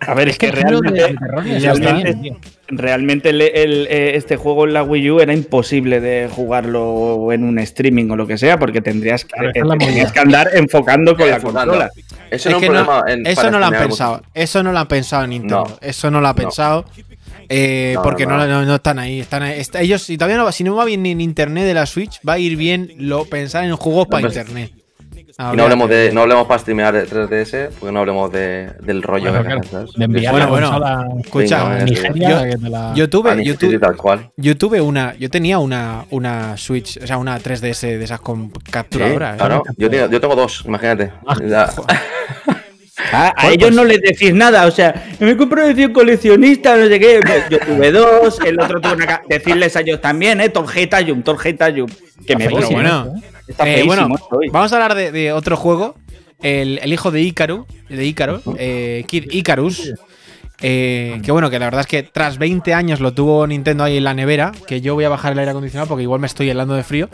A 0.00 0.14
ver, 0.14 0.28
es 0.28 0.38
que 0.38 0.52
género 0.52 0.80
de- 0.80 1.14
realmente, 1.60 2.36
realmente 2.68 3.30
el- 3.30 3.40
el- 3.40 3.86
eh, 3.88 4.16
este 4.16 4.36
juego 4.36 4.66
en 4.66 4.74
la 4.74 4.82
Wii 4.82 5.10
U 5.10 5.20
era 5.20 5.32
imposible 5.32 6.00
de 6.00 6.28
jugarlo 6.30 7.32
en 7.32 7.44
un 7.44 7.58
streaming 7.58 8.10
o 8.10 8.16
lo 8.16 8.26
que 8.26 8.36
sea, 8.36 8.58
porque 8.58 8.80
tendrías 8.80 9.24
que, 9.24 9.32
eh, 9.48 10.06
que 10.12 10.20
andar 10.20 10.50
enfocando 10.54 11.16
con 11.16 11.28
la 11.30 11.40
consola. 11.40 11.90
Eso 12.30 12.48
Es 12.48 12.54
no 12.54 12.60
que 12.60 12.68
no- 12.68 13.06
en- 13.06 13.26
eso 13.26 13.50
no 13.50 13.58
lo 13.58 13.66
han 13.66 13.72
pensado. 13.74 14.22
Eso 14.34 14.62
no 14.62 14.72
lo 14.72 14.78
han 14.78 14.88
pensado 14.88 15.24
en 15.24 15.30
Nintendo. 15.30 15.64
No. 15.68 15.78
Eso 15.80 16.10
no 16.10 16.20
lo 16.20 16.28
ha 16.28 16.32
No. 16.32 16.36
pensado. 16.36 16.84
eh, 17.50 17.92
No, 17.96 18.02
porque 18.02 18.24
no, 18.26 18.38
no, 18.38 18.46
no- 18.46 18.64
no 18.64 18.74
están 18.76 18.98
ahí. 18.98 19.20
Están 19.20 19.42
ahí. 19.42 19.60
Está- 19.60 19.82
ellos, 19.82 20.02
si 20.02 20.16
todavía 20.16 20.38
no 20.38 20.44
va, 20.44 20.52
si 20.52 20.64
no 20.64 20.74
va 20.76 20.84
bien 20.86 21.02
ni 21.02 21.10
en 21.10 21.20
internet 21.20 21.64
de 21.64 21.74
la 21.74 21.84
Switch, 21.84 22.18
va 22.26 22.34
a 22.34 22.38
ir 22.38 22.56
bien 22.56 22.90
lo 22.98 23.26
pensar 23.26 23.64
en 23.64 23.76
juegos 23.76 24.06
para 24.08 24.22
pues, 24.28 24.34
internet. 25.36 25.54
Y 25.54 25.56
no 25.56 25.62
hablemos, 25.64 25.88
de, 25.88 26.12
no 26.12 26.20
hablemos 26.22 26.46
para 26.46 26.58
streamear 26.60 26.94
de 26.94 27.06
3DS, 27.08 27.70
porque 27.78 27.92
no 27.92 28.00
hablemos 28.00 28.30
de, 28.32 28.72
del 28.80 29.02
rollo 29.02 29.30
Bueno, 29.32 29.60
que 29.60 29.68
claro, 29.68 29.86
de 29.96 30.04
enviar 30.04 30.32
Bueno, 30.32 30.46
la 30.46 30.50
bueno, 30.50 30.68
consola 30.70 31.08
escucha, 31.24 31.64
Venga, 31.68 31.84
Nigeria, 31.84 32.28
yo- 32.28 32.50
que 32.50 32.56
te 32.64 32.70
la- 32.70 32.92
Yo 32.94 33.10
tuve, 33.10 33.30
Ah, 33.30 33.34
yo 33.34 33.52
ni 33.52 33.58
tuve, 33.58 33.78
tal 33.78 33.96
cual. 33.96 34.30
yo 34.36 34.56
tuve 34.56 34.80
una, 34.80 35.14
yo 35.16 35.28
tenía 35.30 35.58
una, 35.58 36.04
una 36.10 36.56
Switch, 36.56 36.98
o 37.02 37.06
sea, 37.06 37.18
una 37.18 37.38
3DS 37.38 37.80
de 37.98 38.04
esas 38.04 38.20
con 38.20 38.52
Sí, 38.64 38.70
capturadora. 38.70 39.34
¿eh? 39.34 39.36
claro. 39.38 39.62
Yo, 39.76 39.90
tengo- 39.90 40.08
yo 40.10 40.20
tengo 40.20 40.36
dos, 40.36 40.62
imagínate. 40.66 41.12
Ah. 41.26 41.36
Ah, 43.12 43.32
a 43.36 43.48
ellos 43.48 43.70
pues- 43.70 43.74
no 43.74 43.84
les 43.84 44.00
decís 44.00 44.32
nada, 44.34 44.66
o 44.66 44.70
sea, 44.70 45.06
me 45.18 45.36
compro 45.36 45.62
edición 45.66 45.92
coleccionista, 45.92 46.76
no 46.76 46.86
sé 46.86 47.00
qué. 47.00 47.20
Yo 47.50 47.58
tuve 47.58 47.90
dos, 47.90 48.38
el 48.46 48.60
otro 48.60 48.80
tuvo 48.80 48.94
una. 48.94 49.20
Decirles 49.28 49.74
a 49.76 49.80
ellos 49.80 50.00
también, 50.00 50.40
¿eh? 50.40 50.48
Torge 50.48 50.86
Tayum, 50.86 51.22
Torge 51.22 51.54
Tayum. 51.54 51.88
Que 52.26 52.36
me 52.36 52.48
bueno, 52.48 53.12
Está 53.48 53.64
Eh, 53.68 53.74
feísimo 53.74 53.86
bueno, 53.94 54.14
esto 54.14 54.36
hoy. 54.36 54.48
vamos 54.50 54.72
a 54.72 54.76
hablar 54.76 54.94
de, 54.94 55.10
de 55.12 55.32
otro 55.32 55.56
juego. 55.56 55.96
El, 56.40 56.78
el 56.82 56.92
hijo 56.92 57.10
de 57.10 57.20
Icaru, 57.22 57.66
de 57.88 58.04
Ícaro, 58.04 58.42
eh, 58.58 59.04
Kid 59.06 59.30
Icarus. 59.32 59.92
eh, 60.62 61.20
que 61.24 61.32
bueno, 61.32 61.50
que 61.50 61.58
la 61.58 61.66
verdad 61.66 61.80
es 61.82 61.86
que 61.86 62.02
tras 62.04 62.38
20 62.38 62.74
años 62.74 63.00
lo 63.00 63.12
tuvo 63.12 63.46
Nintendo 63.46 63.84
ahí 63.84 63.96
en 63.96 64.04
la 64.04 64.14
nevera. 64.14 64.52
Que 64.66 64.80
yo 64.80 64.94
voy 64.94 65.04
a 65.04 65.08
bajar 65.08 65.32
el 65.32 65.38
aire 65.40 65.50
acondicionado 65.50 65.88
porque 65.88 66.02
igual 66.04 66.20
me 66.20 66.26
estoy 66.26 66.48
helando 66.48 66.74
de 66.74 66.84
frío. 66.84 67.08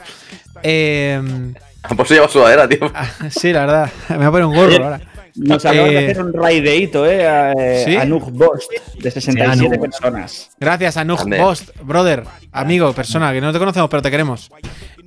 Eh, 0.63 1.21
Por 1.97 2.05
eso 2.05 2.15
lleva 2.15 2.29
sudadera, 2.29 2.69
tío. 2.69 2.91
sí, 3.31 3.53
la 3.53 3.61
verdad. 3.61 3.91
Me 4.11 4.17
voy 4.19 4.27
a 4.27 4.31
poner 4.31 4.47
un 4.47 4.55
gorro 4.55 4.85
ahora. 4.85 5.01
Nos 5.37 5.65
acaban 5.65 5.91
eh, 5.91 5.93
de 5.93 6.11
hacer 6.11 6.23
un 6.25 6.33
raideito, 6.33 7.07
¿eh? 7.07 7.27
A, 7.27 7.53
eh, 7.53 7.83
¿Sí? 7.85 7.97
a 7.97 8.05
Nug 8.05 8.31
Bost, 8.33 8.71
de 8.99 9.11
67 9.11 9.77
Nug. 9.77 9.81
personas. 9.81 10.51
Gracias 10.59 10.97
a. 10.97 11.05
Bost, 11.05 11.71
brother, 11.83 12.25
amigo, 12.53 12.93
persona, 12.93 13.33
que 13.33 13.41
no 13.41 13.53
te 13.53 13.59
conocemos, 13.59 13.89
pero 13.91 14.03
te 14.03 14.11
queremos. 14.11 14.51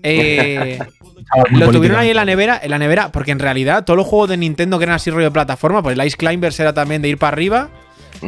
Eh, 0.02 0.80
lo 1.52 1.66
tuvieron 1.72 1.74
política. 1.74 2.00
ahí 2.00 2.10
en 2.10 2.16
la 2.16 2.26
nevera, 2.26 2.60
en 2.62 2.72
la 2.72 2.80
nevera, 2.80 3.12
porque 3.12 3.32
en 3.32 3.40
realidad 3.40 3.84
todos 3.86 3.98
los 3.98 4.08
juegos 4.08 4.30
de 4.30 4.38
Nintendo 4.38 4.78
que 4.78 4.84
eran 4.86 4.96
así 4.96 5.10
rollo 5.12 5.26
de 5.26 5.32
plataforma, 5.32 5.82
pues 5.82 5.98
el 5.98 6.06
Ice 6.06 6.18
Climbers 6.18 6.60
era 6.60 6.74
también 6.74 7.02
de 7.02 7.10
ir 7.10 7.18
para 7.18 7.34
arriba. 7.34 7.70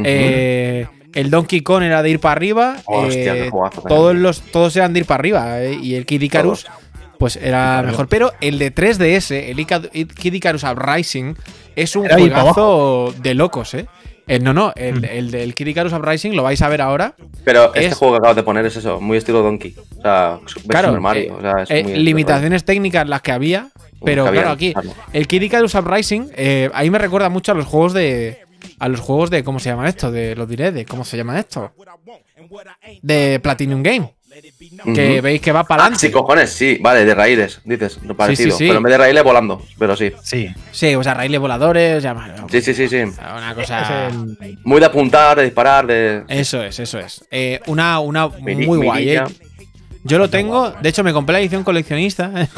Eh, 0.04 0.88
el 1.14 1.30
Donkey 1.30 1.62
Kong 1.62 1.84
era 1.84 2.04
de 2.04 2.10
ir 2.10 2.20
para 2.20 2.34
arriba. 2.34 2.76
Hostia, 2.86 3.36
eh, 3.36 3.44
qué 3.44 3.50
juegazo 3.50 3.82
también. 3.82 3.98
todos, 3.98 4.16
los, 4.16 4.42
todos 4.42 4.76
eran 4.76 4.94
de 4.94 5.00
ir 5.00 5.06
para 5.06 5.20
arriba. 5.20 5.62
eh, 5.64 5.74
y 5.82 5.96
el 5.96 6.06
Kid 6.06 6.22
Icarus, 6.22 6.66
pues 7.18 7.36
era 7.38 7.82
mejor. 7.84 8.08
Pero 8.08 8.32
el 8.42 8.60
de 8.60 8.74
3DS, 8.74 9.32
el 9.50 9.58
Ica- 9.60 9.90
Kid 9.92 10.34
Icarus 10.34 10.64
Uprising, 10.64 11.36
es 11.76 11.96
un 11.96 12.06
Era 12.06 12.18
juegazo 12.18 13.14
de 13.18 13.34
locos, 13.34 13.74
¿eh? 13.74 13.88
El- 14.28 14.44
no, 14.44 14.54
no, 14.54 14.74
el, 14.76 15.02
Mm. 15.02 15.06
el 15.06 15.32
del 15.32 15.54
Kid 15.54 15.68
Icarus 15.68 15.94
Uprising 15.94 16.36
lo 16.36 16.42
vais 16.44 16.60
a 16.62 16.68
ver 16.70 16.82
ahora. 16.82 17.14
Pero 17.44 17.66
este 17.76 17.86
es- 17.88 17.94
juego 17.96 18.16
que 18.16 18.18
acabas 18.18 18.36
de 18.36 18.44
poner 18.44 18.66
es 18.66 18.76
eso, 18.76 19.00
muy 19.00 19.18
estilo 19.20 19.42
Donkey. 19.44 19.76
O 19.78 20.02
sea, 20.02 20.40
Claro, 20.68 20.88
Super 20.90 21.00
Mario. 21.02 21.24
eh, 21.24 21.32
o 21.38 21.42
sea, 21.42 21.64
es 21.64 21.70
eh, 21.70 21.74
muy 21.74 21.92
estilo 21.92 22.00
limitaciones 22.06 22.66
técnicas 22.66 23.08
las 23.08 23.22
que 23.22 23.32
había, 23.32 23.70
pero 24.04 24.24
que 24.24 24.30
había, 24.30 24.42
claro, 24.42 24.56
aquí 24.56 24.74
claro. 24.74 24.90
el 25.14 25.28
Kid 25.28 25.42
Icarus 25.44 25.76
Uprising, 25.76 26.32
eh, 26.36 26.72
ahí 26.74 26.90
me 26.90 26.98
recuerda 26.98 27.30
mucho 27.30 27.52
a 27.52 27.56
los 27.56 27.66
juegos 27.68 27.94
de. 27.94 28.40
A 28.80 28.88
los 28.88 29.00
juegos 29.00 29.30
de. 29.30 29.44
¿Cómo 29.44 29.60
se 29.60 29.70
llaman 29.70 29.86
esto? 29.86 30.12
De 30.12 30.36
los 30.36 30.50
diré, 30.50 30.72
de. 30.72 30.86
¿Cómo 30.86 31.06
se 31.06 31.18
llaman 31.18 31.38
esto? 31.38 31.72
De 33.02 33.40
Platinum 33.42 33.84
Game. 33.84 34.12
Que 34.94 35.22
veis 35.22 35.40
que 35.42 35.52
va 35.52 35.64
para 35.64 35.84
Ah, 35.84 35.86
adelante. 35.86 36.08
sí, 36.08 36.12
cojones, 36.12 36.50
sí, 36.52 36.78
vale, 36.82 37.06
de 37.06 37.16
raíles, 37.16 37.62
dices, 37.64 38.00
lo 38.04 38.16
parecido. 38.18 38.52
sí, 38.52 38.58
sí. 38.58 38.68
Pero 38.68 38.78
en 38.78 38.84
vez 38.84 38.92
de 38.92 38.98
raíles 38.98 39.24
volando, 39.24 39.62
pero 39.80 39.96
sí. 39.96 40.12
Sí. 40.24 40.50
Sí, 40.72 40.94
o 40.96 41.04
sea, 41.04 41.14
raíles 41.14 41.40
voladores, 41.40 42.04
ya, 42.04 42.14
bueno, 42.14 42.48
Sí, 42.52 42.62
sí, 42.62 42.74
sí, 42.74 42.88
sí. 42.90 42.98
una 42.98 43.56
cosa. 43.56 44.08
Es 44.10 44.14
el- 44.42 44.60
Muy 44.64 44.80
de 44.80 44.86
apuntar, 44.88 45.38
de 45.38 45.44
disparar, 45.44 45.88
de. 45.88 46.24
Eso 46.28 46.62
es, 46.64 46.80
eso 46.80 47.00
es. 47.00 47.24
Eh, 47.32 47.62
una, 47.68 48.00
una 48.00 48.28
muy 48.28 48.78
guay, 48.78 49.10
eh. 49.12 49.24
Yo 50.04 50.18
lo 50.20 50.30
tengo, 50.30 50.70
de 50.72 50.90
hecho 50.90 51.04
me 51.04 51.14
compré 51.14 51.34
la 51.34 51.40
edición 51.40 51.64
coleccionista. 51.64 52.32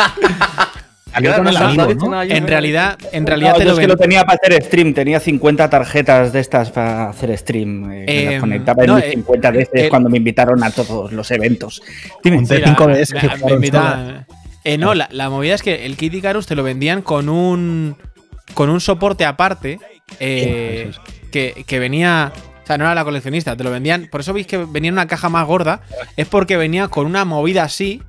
Salió 1.12 1.34
con 1.36 1.48
el 1.48 1.54
¿No 1.54 1.60
has 1.60 1.66
amigo, 1.66 1.86
dicho 1.86 2.04
¿no? 2.06 2.10
nada, 2.12 2.24
en 2.24 2.46
realidad, 2.46 2.98
en 3.12 3.26
realidad 3.26 3.50
No, 3.52 3.56
te 3.58 3.64
yo 3.64 3.68
lo 3.70 3.74
es 3.74 3.80
que 3.80 3.86
lo 3.88 3.96
tenía 3.96 4.24
para 4.24 4.38
hacer 4.42 4.62
stream, 4.62 4.94
tenía 4.94 5.18
50 5.20 5.68
tarjetas 5.70 6.32
de 6.32 6.40
estas 6.40 6.70
para 6.70 7.10
hacer 7.10 7.36
stream. 7.36 7.90
eh, 7.92 8.04
que 8.06 8.22
Eh, 8.22 8.30
las 8.32 8.40
conectaba 8.40 8.82
en 8.84 8.86
no, 8.90 8.98
eh, 8.98 9.10
50 9.14 9.50
veces 9.50 9.68
eh, 9.84 9.88
cuando 9.88 10.08
me 10.08 10.18
invitaron 10.18 10.62
a 10.62 10.70
todos 10.70 11.12
los 11.12 11.30
eventos. 11.30 11.82
Dime. 12.22 12.38
Un 12.38 12.46
Sí, 12.46 12.54
T5 12.54 12.86
la- 12.88 12.96
DS 12.96 13.14
me- 13.14 13.20
que 13.20 13.26
me 13.26 13.32
jugaron 13.36 13.56
invitaban. 13.56 14.26
Eh, 14.64 14.78
no, 14.78 14.94
la, 14.94 15.08
la 15.10 15.30
movida 15.30 15.54
es 15.54 15.62
que 15.62 15.86
el 15.86 15.96
Kid 15.96 16.12
Icarus 16.12 16.46
te 16.46 16.54
lo 16.54 16.62
vendían 16.62 17.02
con 17.02 17.28
un 17.28 17.96
con 18.54 18.68
un 18.68 18.80
soporte 18.80 19.24
aparte 19.24 19.78
eh, 20.20 20.90
que, 21.32 21.64
que 21.66 21.78
venía. 21.78 22.32
O 22.62 22.66
sea, 22.66 22.78
no 22.78 22.84
era 22.84 22.94
la 22.94 23.04
coleccionista, 23.04 23.56
te 23.56 23.64
lo 23.64 23.70
vendían. 23.70 24.06
Por 24.10 24.20
eso 24.20 24.32
veis 24.32 24.46
que 24.46 24.58
venía 24.58 24.88
en 24.88 24.94
una 24.94 25.06
caja 25.08 25.28
más 25.28 25.44
gorda. 25.46 25.80
Es 26.16 26.28
porque 26.28 26.56
venía 26.56 26.86
con 26.88 27.06
una 27.06 27.24
movida 27.24 27.64
así. 27.64 28.02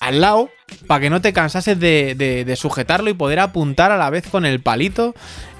Al 0.00 0.20
lado, 0.20 0.48
para 0.86 1.00
que 1.00 1.10
no 1.10 1.20
te 1.20 1.32
cansases 1.32 1.78
de, 1.80 2.14
de- 2.16 2.44
de 2.44 2.56
sujetarlo 2.56 3.10
y 3.10 3.14
poder 3.14 3.40
apuntar 3.40 3.90
a 3.92 3.96
la 3.96 4.10
vez 4.10 4.26
con 4.28 4.46
el 4.46 4.60
palito. 4.60 5.14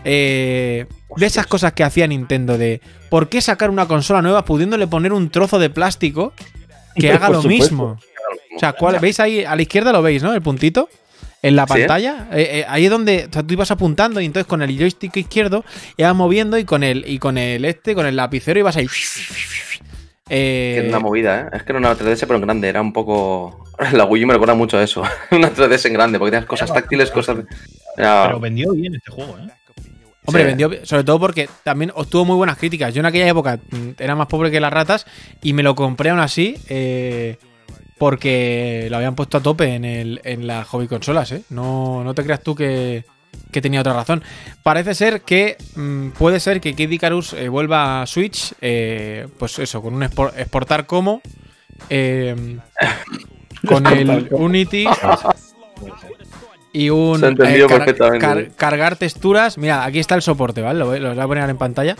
Eh, 0.05 0.87
de 1.17 1.27
esas 1.27 1.47
cosas 1.47 1.73
que 1.73 1.83
hacía 1.85 2.07
Nintendo, 2.07 2.57
de 2.59 2.81
¿por 3.11 3.29
qué 3.29 3.41
sacar 3.41 3.71
una 3.71 3.87
consola 3.89 4.23
nueva 4.23 4.45
pudiéndole 4.45 4.87
poner 4.87 5.13
un 5.13 5.31
trozo 5.31 5.59
de 5.59 5.71
plástico 5.71 6.33
que 6.95 7.11
haga 7.13 7.31
lo 7.31 7.43
mismo? 7.43 7.99
O 8.57 8.59
sea, 8.61 8.73
¿cuál- 8.75 8.99
¿veis 9.01 9.19
ahí 9.21 9.45
a 9.45 9.57
la 9.57 9.63
izquierda 9.63 9.91
lo 9.93 10.03
veis, 10.03 10.23
no? 10.23 10.33
El 10.35 10.43
puntito. 10.43 10.89
En 11.41 11.55
la 11.55 11.67
Sí. 11.67 11.75
pantalla. 11.75 12.29
Eh, 12.33 12.49
eh, 12.61 12.65
ahí 12.69 12.85
es 12.87 12.91
donde 12.91 13.27
o 13.31 13.33
sea, 13.33 13.45
tú 13.45 13.55
ibas 13.55 13.71
apuntando 13.71 14.21
y 14.21 14.25
entonces 14.27 14.47
con 14.49 14.61
el 14.61 14.77
joystick 14.77 15.17
izquierdo 15.17 15.65
ibas 15.97 16.15
moviendo 16.15 16.59
y 16.59 16.65
con 16.65 16.83
el, 16.83 17.05
y 17.09 17.19
con 17.21 17.39
el 17.39 17.65
este, 17.65 17.95
con 17.95 18.07
el 18.07 18.17
lapicero 18.17 18.59
ibas 18.59 18.77
ahí. 18.77 18.89
Eh, 20.31 20.73
Que 20.77 20.87
es 20.87 20.89
una 20.89 20.99
movida, 21.01 21.41
¿eh? 21.43 21.57
Es 21.57 21.63
que 21.63 21.73
era 21.73 21.79
una 21.79 21.95
3DS 21.97 22.21
pero 22.27 22.37
en 22.37 22.43
grande, 22.43 22.69
era 22.69 22.81
un 22.81 22.93
poco... 22.93 23.65
La 23.93 24.05
Wii 24.05 24.25
U 24.25 24.27
me 24.27 24.33
recuerda 24.35 24.55
mucho 24.55 24.79
a 24.79 24.83
eso. 24.83 25.03
una 25.31 25.51
3DS 25.53 25.87
en 25.87 25.93
grande, 25.95 26.19
porque 26.19 26.33
tenías 26.33 26.47
cosas 26.49 26.73
táctiles, 26.73 27.11
cosas... 27.11 27.39
Era- 27.97 28.25
Pero 28.27 28.41
vendió 28.41 28.73
bien 28.73 28.95
este 28.95 29.11
juego, 29.11 29.39
¿eh? 29.39 29.49
Hombre, 30.27 30.43
Sí. 30.43 30.47
vendió, 30.49 30.71
sobre 30.85 31.05
todo 31.05 31.19
porque 31.19 31.49
también 31.65 31.91
obtuvo 31.95 32.27
muy 32.27 32.37
buenas 32.37 32.59
críticas. 32.59 32.93
Yo 32.93 33.01
en 33.01 33.07
aquella 33.07 33.27
época 33.29 33.59
mm, 33.71 33.91
era 33.99 34.15
más 34.15 34.27
pobre 34.27 34.51
que 34.51 34.61
las 34.61 34.71
ratas 34.73 35.07
y 35.43 35.55
me 35.55 35.63
lo 35.63 35.75
compré 35.75 36.11
aún 36.11 36.21
así 36.21 36.55
eh, 36.69 37.39
porque 37.97 38.89
lo 38.91 38.97
habían 38.99 39.15
puesto 39.15 39.39
a 39.39 39.43
tope 39.43 39.75
en, 39.75 39.85
el, 39.87 40.21
en 40.25 40.47
las 40.47 40.67
hobby 40.69 40.87
consolas, 40.87 41.33
¿eh? 41.33 41.43
No, 41.51 42.05
no 42.05 42.15
te 42.15 42.23
creas 42.25 42.43
tú 42.43 42.55
que, 42.55 43.05
que 43.51 43.61
tenía 43.63 43.81
otra 43.81 43.95
razón. 43.95 44.23
Parece 44.63 44.95
ser 44.95 45.23
que 45.23 45.57
mm, 45.75 46.11
puede 46.11 46.39
ser 46.41 46.61
que 46.61 46.75
Kid 46.75 46.91
Icarus 46.91 47.33
eh, 47.33 47.49
vuelva 47.49 48.03
a 48.03 48.07
Switch, 48.07 48.53
eh, 48.61 49.27
pues 49.39 49.59
eso, 49.59 49.81
con 49.83 49.95
un 49.95 50.03
expor- 50.03 50.33
exportar 50.37 50.87
como, 50.87 51.23
eh, 51.91 52.59
con 53.67 53.87
el 53.87 54.29
Unity 54.31 54.87
y 56.73 56.91
un 56.91 57.25
entendido 57.25 57.67
car- 57.69 57.79
perfectamente. 57.79 58.27
car- 58.27 58.51
cargar 58.57 58.97
texturas. 58.97 59.57
Mira, 59.59 59.85
aquí 59.85 59.99
está 59.99 60.15
el 60.15 60.23
soporte, 60.23 60.61
¿vale? 60.61 60.79
Lo, 60.79 60.97
lo 60.99 61.15
voy 61.15 61.21
a 61.25 61.27
poner 61.27 61.49
en 61.51 61.57
pantalla. 61.59 61.97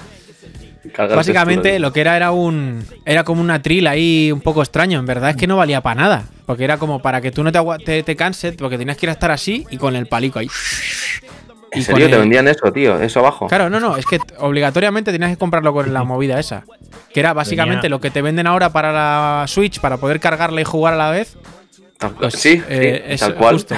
cargar 0.93 1.17
Básicamente 1.17 1.79
lo 1.79 1.93
que 1.93 2.01
era 2.03 2.17
era 2.17 2.31
un 2.33 2.85
era 3.05 3.25
como 3.25 3.41
una 3.41 3.61
tril 3.63 3.87
ahí 3.87 4.31
un 4.31 4.41
poco 4.41 4.63
extraño. 4.63 4.99
En 4.99 5.07
verdad 5.07 5.31
es 5.31 5.37
que 5.37 5.47
no 5.47 5.57
valía 5.57 5.81
para 5.81 6.01
nada, 6.03 6.25
porque 6.47 6.65
era 6.65 6.77
como 6.77 7.01
para 7.01 7.21
que 7.21 7.31
tú 7.33 7.43
no 7.43 7.51
te, 7.53 7.61
te, 7.85 8.03
te 8.03 8.17
canses, 8.17 8.55
porque 8.57 8.77
tenías 8.79 8.97
que 8.99 9.07
ir 9.07 9.11
a 9.11 9.13
estar 9.15 9.31
así 9.31 9.67
y 9.71 9.79
con 9.79 9.97
el 9.97 10.07
palico 10.07 10.39
ahí. 10.39 10.49
¿En 11.73 11.83
serio 11.83 12.09
te 12.09 12.19
vendían 12.19 12.49
eso, 12.49 12.73
tío? 12.73 13.01
Eso 13.01 13.21
abajo. 13.21 13.47
Claro, 13.47 13.69
no, 13.69 13.81
no, 13.81 13.97
es 13.97 14.07
que 14.07 14.19
obligatoriamente 14.39 15.13
tenías 15.13 15.31
que 15.31 15.37
comprarlo 15.37 15.73
con 15.73 15.93
la 15.93 16.05
movida 16.05 16.39
esa. 16.39 16.65
Que 17.13 17.21
era 17.21 17.33
básicamente 17.33 17.89
lo 17.89 18.01
que 18.01 18.11
te 18.11 18.23
venden 18.23 18.47
ahora 18.47 18.71
para 18.71 18.93
la 18.93 19.47
Switch, 19.47 19.81
para 19.81 19.97
poder 19.97 20.21
cargarla 20.21 20.61
y 20.61 20.65
jugar 20.65 20.95
a 20.95 20.97
la 20.97 21.11
vez. 21.11 21.37
Pues, 22.19 22.35
sí, 22.35 22.63
eh, 22.69 23.17
tal 23.19 23.35
cual. 23.35 23.57
Justo. 23.57 23.75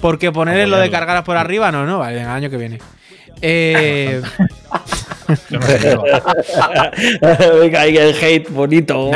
Porque 0.00 0.32
poner 0.32 0.68
lo 0.68 0.78
de 0.78 0.90
cargar 0.90 1.22
por 1.24 1.36
arriba, 1.36 1.70
no, 1.70 1.86
no, 1.86 1.98
vale, 1.98 2.20
el 2.20 2.26
año 2.26 2.50
que 2.50 2.56
viene. 2.56 2.78
Eh. 3.40 4.20
Venga, 7.60 7.80
hay 7.80 7.96
el 7.96 8.16
hate 8.20 8.50
bonito. 8.50 9.10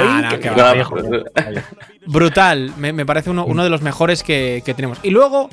Brutal, 2.07 2.73
me, 2.77 3.07
parece 3.07 3.31
uno, 3.31 3.64
de 3.64 3.70
los 3.70 3.83
mejores 3.83 4.23
que, 4.23 4.62
tenemos. 4.77 4.99
Y 5.03 5.11
luego, 5.11 5.49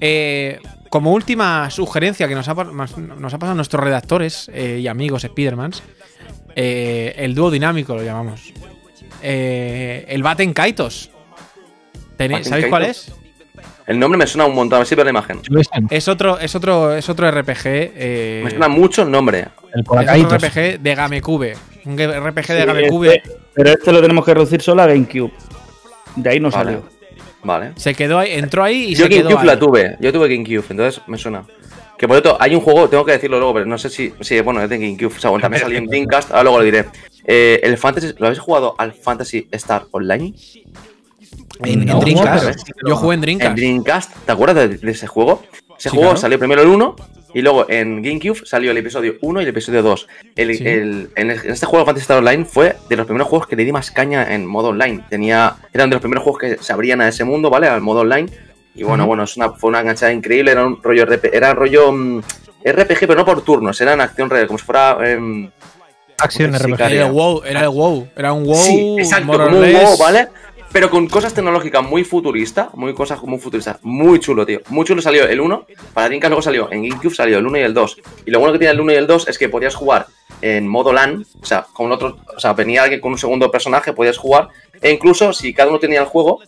eh, 0.00 0.60
como 0.92 1.14
última 1.14 1.70
sugerencia 1.70 2.28
que 2.28 2.34
nos 2.34 2.46
ha, 2.48 2.52
nos 2.52 3.34
ha 3.34 3.38
pasado 3.38 3.54
nuestros 3.54 3.82
redactores 3.82 4.50
eh, 4.52 4.78
y 4.78 4.88
amigos 4.88 5.22
Spidermans, 5.22 5.82
eh, 6.54 7.14
el 7.16 7.34
dúo 7.34 7.50
dinámico 7.50 7.96
lo 7.96 8.02
llamamos. 8.02 8.52
el 9.22 10.22
Baten 10.22 10.52
Kaitos. 10.52 11.08
¿Sabéis 12.18 12.66
cuál 12.66 12.84
es? 12.84 13.10
El 13.86 13.98
nombre 13.98 14.18
me 14.18 14.26
suena 14.26 14.44
un 14.44 14.54
montón, 14.54 14.82
a 14.82 14.84
ver 14.84 15.04
la 15.04 15.10
imagen. 15.10 15.40
Es 15.88 16.08
otro, 16.08 16.38
es 16.38 16.54
otro, 16.54 16.94
es 16.94 17.08
otro 17.08 17.30
RPG. 17.30 17.64
Eh, 17.64 18.42
me 18.44 18.50
suena 18.50 18.68
mucho 18.68 19.02
el 19.02 19.10
nombre. 19.10 19.46
El 19.72 19.80
es 19.80 20.24
otro 20.24 20.36
RPG 20.36 20.78
de 20.78 20.94
GameCube. 20.94 21.56
Un 21.86 21.96
RPG 21.96 22.46
de 22.48 22.66
GameCube. 22.66 23.16
Este, 23.16 23.30
pero 23.54 23.70
este 23.70 23.92
lo 23.92 24.02
tenemos 24.02 24.26
que 24.26 24.34
reducir 24.34 24.60
solo 24.60 24.82
a 24.82 24.86
GameCube. 24.88 25.32
De 26.16 26.28
ahí 26.28 26.38
no 26.38 26.50
salió. 26.50 26.82
Vale. 27.44 27.72
Se 27.76 27.94
quedó 27.94 28.18
ahí, 28.18 28.32
entró 28.32 28.62
ahí 28.62 28.90
y 28.90 28.94
Yo 28.94 29.04
se 29.04 29.10
quedó 29.10 29.28
GameCube 29.30 29.46
la 29.46 29.58
tuve. 29.58 29.96
Yo 30.00 30.12
tuve 30.12 30.28
GameCube, 30.28 30.64
entonces 30.70 31.02
me 31.06 31.18
suena. 31.18 31.44
Que 31.98 32.08
por 32.08 32.16
cierto, 32.16 32.36
hay 32.40 32.54
un 32.54 32.60
juego, 32.60 32.88
tengo 32.88 33.04
que 33.04 33.12
decirlo 33.12 33.38
luego, 33.38 33.54
pero 33.54 33.66
no 33.66 33.78
sé 33.78 33.88
si. 33.88 34.12
Sí, 34.20 34.40
bueno, 34.40 34.62
es 34.62 34.68
de 34.68 34.78
GameCube. 34.78 35.14
O 35.16 35.20
sea, 35.20 35.30
también 35.38 35.62
salió 35.62 35.78
en 35.78 35.86
Dreamcast, 35.86 36.30
ahora 36.30 36.42
luego 36.44 36.58
lo 36.58 36.64
diré. 36.64 36.86
Eh, 37.24 37.60
el 37.62 37.78
Fantasy, 37.78 38.14
¿Lo 38.18 38.26
habéis 38.26 38.40
jugado 38.40 38.74
al 38.78 38.92
Fantasy 38.92 39.46
Star 39.52 39.86
Online? 39.92 40.34
En, 41.64 41.86
Dreamcast. 41.86 42.68
Yo 42.86 42.96
jugué 42.96 43.14
en 43.14 43.20
Dreamcast. 43.20 43.50
En 43.50 43.56
Dreamcast, 43.56 44.16
¿te 44.26 44.32
acuerdas 44.32 44.80
de, 44.80 44.90
ese 44.90 45.06
juego? 45.06 45.42
Ese 45.82 45.90
juego 45.90 46.16
salió 46.16 46.38
primero 46.38 46.62
el 46.62 46.68
1 46.68 46.94
y 47.34 47.42
luego 47.42 47.66
en 47.68 48.02
GameCube 48.02 48.46
salió 48.46 48.70
el 48.70 48.76
episodio 48.76 49.14
1 49.20 49.40
y 49.40 49.42
el 49.42 49.48
episodio 49.48 49.82
2. 49.82 50.08
en, 50.36 51.10
este 51.16 51.66
juego 51.66 51.84
Fantasy 51.84 52.02
Star 52.02 52.18
Online 52.18 52.44
fue 52.44 52.76
de 52.88 52.94
los 52.94 53.04
primeros 53.04 53.26
juegos 53.26 53.48
que 53.48 53.56
le 53.56 53.64
di 53.64 53.72
más 53.72 53.90
caña 53.90 54.32
en 54.32 54.46
modo 54.46 54.68
online. 54.68 55.04
Tenía, 55.10 55.56
eran 55.72 55.90
de 55.90 55.96
los 55.96 56.00
primeros 56.00 56.22
juegos 56.22 56.40
que 56.40 56.62
se 56.62 56.72
abrían 56.72 57.00
a 57.00 57.08
ese 57.08 57.24
mundo, 57.24 57.50
¿vale? 57.50 57.66
Al 57.66 57.80
modo 57.80 58.02
online. 58.02 58.30
Y 58.76 58.84
bueno, 58.84 59.08
bueno, 59.08 59.24
es 59.24 59.36
una, 59.36 59.50
fue 59.50 59.70
una 59.70 59.80
enganchada 59.80 60.12
increíble. 60.12 60.52
Era 60.52 60.64
un 60.64 60.80
rollo 60.80 61.04
RPG, 61.04 61.30
era 61.34 61.52
rollo 61.52 61.90
mm, 61.90 62.20
RPG, 62.64 63.00
pero 63.00 63.16
no 63.16 63.24
por 63.24 63.42
turnos, 63.42 63.80
era 63.80 63.94
en 63.94 64.02
acción 64.02 64.30
real, 64.30 64.46
como 64.46 64.60
si 64.60 64.64
fuera. 64.64 64.98
Eh, 65.02 65.50
Acción 66.18 66.56
RPG. 66.56 66.80
Era 66.80 67.06
el 67.06 67.12
WoW, 67.12 67.42
era 67.44 67.62
el 67.62 67.68
WoW. 67.70 68.08
Era 68.16 68.32
un 68.32 68.44
WoW. 68.44 68.54
Sí, 68.54 68.96
exacto, 68.98 69.32
como 69.32 69.46
un 69.46 69.72
WoW, 69.72 69.98
¿vale? 69.98 70.28
Pero 70.72 70.90
con 70.90 71.06
cosas 71.06 71.34
tecnológicas 71.34 71.82
muy 71.82 72.02
futuristas, 72.02 72.68
muy 72.74 72.94
cosas 72.94 73.22
muy 73.22 73.38
futuristas, 73.38 73.76
muy 73.82 74.18
chulo, 74.20 74.46
tío. 74.46 74.60
Muy 74.70 74.86
chulo 74.86 75.02
salió 75.02 75.28
el 75.28 75.40
1, 75.40 75.66
para 75.92 76.06
Dreamcast 76.06 76.30
luego 76.30 76.42
salió, 76.42 76.72
en 76.72 76.82
GameCube 76.88 77.14
salió 77.14 77.38
el 77.38 77.46
1 77.46 77.58
y 77.58 77.60
el 77.60 77.74
2. 77.74 78.00
Y 78.26 78.30
lo 78.30 78.40
bueno 78.40 78.54
que 78.54 78.58
tiene 78.58 78.72
el 78.72 78.80
1 78.80 78.92
y 78.92 78.96
el 78.96 79.06
2 79.06 79.28
es 79.28 79.38
que 79.38 79.48
podías 79.48 79.74
jugar 79.74 80.06
en 80.40 80.66
modo 80.66 80.92
LAN, 80.92 81.24
o 81.40 81.44
sea, 81.44 81.66
con 81.72 81.92
otro, 81.92 82.18
o 82.34 82.40
sea, 82.40 82.54
venía 82.54 82.82
alguien 82.82 83.00
con 83.00 83.12
un 83.12 83.18
segundo 83.18 83.50
personaje, 83.50 83.92
podías 83.92 84.16
jugar, 84.16 84.48
e 84.80 84.90
incluso 84.90 85.32
si 85.32 85.52
cada 85.52 85.68
uno 85.68 85.78
tenía 85.78 86.00
el 86.00 86.06
juego, 86.06 86.40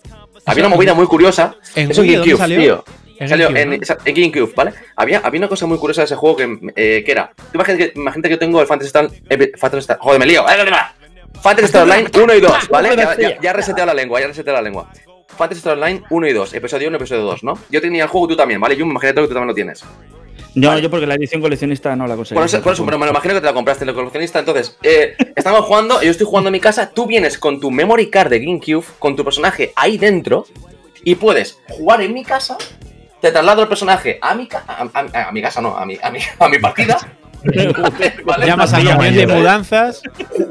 había 0.47 0.66
una 0.66 0.75
movida 0.75 0.95
muy 0.95 1.07
curiosa. 1.07 1.57
¿En 1.75 1.91
eso 1.91 2.03
GameCube, 2.03 2.37
salió? 2.37 2.59
tío. 2.61 2.85
En 3.18 3.29
salió 3.29 3.49
en, 3.49 3.81
GameCube, 3.81 4.53
¿vale? 4.57 4.72
Había, 4.97 5.18
había 5.18 5.39
una 5.39 5.49
cosa 5.49 5.66
muy 5.66 5.79
curiosa 5.79 6.01
de 6.01 6.07
ese 6.07 6.16
juego 6.16 6.37
que, 6.37 6.59
eh, 6.75 7.05
que 7.05 7.12
era. 7.12 7.33
Imagínate 7.53 7.93
que, 7.93 7.99
imagínate 7.99 8.29
que 8.29 8.37
tengo 8.37 8.61
el 8.61 8.66
Fantasy 8.66 8.89
Star. 8.89 9.09
Eh, 9.31 9.53
Fantasy 9.57 9.81
Star. 9.81 9.99
Joder, 10.01 10.18
me 10.18 10.27
lío. 10.27 10.45
Fantasy 11.43 11.66
Star 11.66 11.82
Online 11.82 12.09
1 12.14 12.35
y 12.35 12.41
2, 12.41 12.68
¿vale? 12.70 12.97
Ya, 12.97 13.16
ya, 13.16 13.41
ya 13.41 13.53
reseteado 13.53 13.87
la 13.87 13.95
lengua, 13.95 14.20
ya 14.20 14.28
reseteado 14.28 14.57
la 14.59 14.62
lengua. 14.62 14.91
Fantasy 15.37 15.59
Star 15.59 15.74
Online 15.74 16.03
1 16.09 16.26
y 16.28 16.32
2, 16.32 16.55
episodio 16.55 16.89
1 16.89 16.97
episodio 16.97 17.22
2, 17.22 17.45
¿no? 17.45 17.59
Yo 17.70 17.80
tenía 17.80 18.05
el 18.05 18.09
juego, 18.09 18.28
tú 18.28 18.37
también, 18.37 18.61
¿vale? 18.61 18.76
Yo 18.76 18.87
me 18.87 18.93
imagino 18.93 19.14
que 19.14 19.20
tú 19.28 19.35
también 19.35 19.49
lo 19.49 19.55
tienes. 19.55 19.85
No, 20.55 20.78
yo 20.78 20.89
porque 20.89 21.07
la 21.07 21.16
edición 21.16 21.41
coleccionista 21.41 21.97
no 21.97 22.07
la 22.07 22.14
conseguí. 22.14 22.37
Por 22.37 22.47
eso, 22.47 22.62
por 22.62 22.74
eso, 22.74 22.85
pero 22.85 22.97
me 22.97 23.07
lo 23.07 23.11
imagino 23.11 23.35
que 23.35 23.41
te 23.41 23.47
la 23.47 23.53
compraste 23.53 23.82
en 23.82 23.89
el 23.89 23.95
coleccionista. 23.95 24.39
Entonces, 24.39 24.78
eh, 24.85 25.16
estamos 25.35 25.62
jugando, 25.64 26.01
yo 26.01 26.11
estoy 26.12 26.26
jugando 26.26 26.49
en 26.49 26.53
mi 26.53 26.61
casa, 26.61 26.91
tú 26.91 27.07
vienes 27.07 27.39
con 27.39 27.59
tu 27.59 27.72
memory 27.72 28.09
card 28.09 28.30
de 28.30 28.39
GameCube, 28.39 28.85
con 29.01 29.16
tu 29.16 29.24
personaje 29.24 29.72
ahí 29.74 29.99
dentro, 29.99 30.47
y 31.03 31.16
puedes 31.16 31.59
jugar 31.68 32.03
en 32.03 32.14
mi 32.14 32.24
casa, 32.24 32.57
te 33.20 33.32
traslado 33.32 33.62
el 33.62 33.68
personaje 33.68 34.18
a 34.22 34.35
mi, 34.37 34.49
a, 34.53 34.89
a, 34.95 35.28
a 35.28 35.32
mi 35.32 35.43
casa, 35.43 35.61
no, 35.61 35.76
a 35.76 35.85
mi, 35.85 35.99
a 36.01 36.11
mi, 36.11 36.20
a 36.39 36.49
mi 36.49 36.59
partida, 36.61 36.99
¿Vale? 36.99 37.12
Llamas 38.47 38.72
a 38.72 38.78
de 38.78 39.26
mudanzas. 39.26 40.03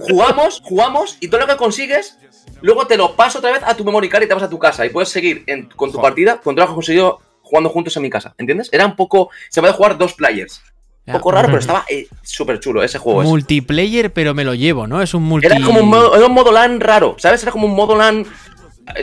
Jugamos, 0.09 0.61
jugamos 0.63 1.17
y 1.19 1.27
todo 1.27 1.41
lo 1.41 1.47
que 1.47 1.57
consigues, 1.57 2.17
luego 2.61 2.87
te 2.87 2.97
lo 2.97 3.15
paso 3.15 3.39
otra 3.39 3.51
vez 3.51 3.61
a 3.63 3.75
tu 3.75 3.83
memory 3.83 4.09
card 4.09 4.23
y 4.23 4.27
te 4.27 4.33
vas 4.33 4.43
a 4.43 4.49
tu 4.49 4.59
casa. 4.59 4.85
Y 4.85 4.89
puedes 4.89 5.09
seguir 5.09 5.45
con 5.75 5.91
tu 5.91 6.01
partida 6.01 6.37
con 6.37 6.55
todo 6.55 6.63
lo 6.63 6.67
que 6.67 6.71
has 6.71 6.75
conseguido 6.75 7.19
jugando 7.41 7.69
juntos 7.69 7.95
en 7.97 8.03
mi 8.03 8.09
casa. 8.09 8.33
¿Entiendes? 8.37 8.69
Era 8.71 8.85
un 8.85 8.95
poco. 8.95 9.29
Se 9.49 9.61
puede 9.61 9.73
jugar 9.73 9.97
dos 9.97 10.13
players. 10.13 10.61
Un 11.05 11.13
poco 11.15 11.31
raro, 11.31 11.47
pero 11.47 11.59
estaba 11.59 11.83
eh, 11.89 12.07
súper 12.21 12.61
chulo 12.61 12.81
ese 12.81 12.97
juego. 12.97 13.23
Multiplayer, 13.23 14.13
pero 14.13 14.33
me 14.33 14.45
lo 14.45 14.53
llevo, 14.53 14.87
¿no? 14.87 15.01
Es 15.01 15.13
un 15.13 15.23
multi. 15.23 15.47
Era 15.47 15.59
como 15.59 15.81
un 15.81 15.89
modo, 15.89 16.15
era 16.15 16.25
un 16.25 16.33
modo 16.33 16.53
LAN 16.53 16.79
raro, 16.79 17.17
¿sabes? 17.19 17.43
Era 17.43 17.51
como 17.51 17.67
un 17.67 17.75
modo 17.75 17.97
LAN 17.97 18.25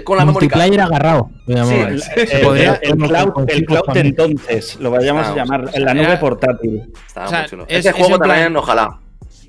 con 0.05 0.19
la 0.19 0.25
Multiplayer 0.25 0.81
agarrado. 0.81 1.31
Sí, 1.47 1.53
el, 1.53 2.97
cloud, 2.97 3.97
entonces, 3.97 4.77
lo 4.81 4.91
vayamos 4.91 5.27
a 5.27 5.35
llamar, 5.35 5.71
en 5.73 5.85
la 5.85 5.95
nube 5.95 6.17
portátil. 6.19 6.93
Estaba 7.07 7.31
muy 7.31 7.47
chulo. 7.49 7.65
Ese 7.69 7.93
juego 7.93 8.19
también, 8.19 8.57
ojalá. 8.57 8.99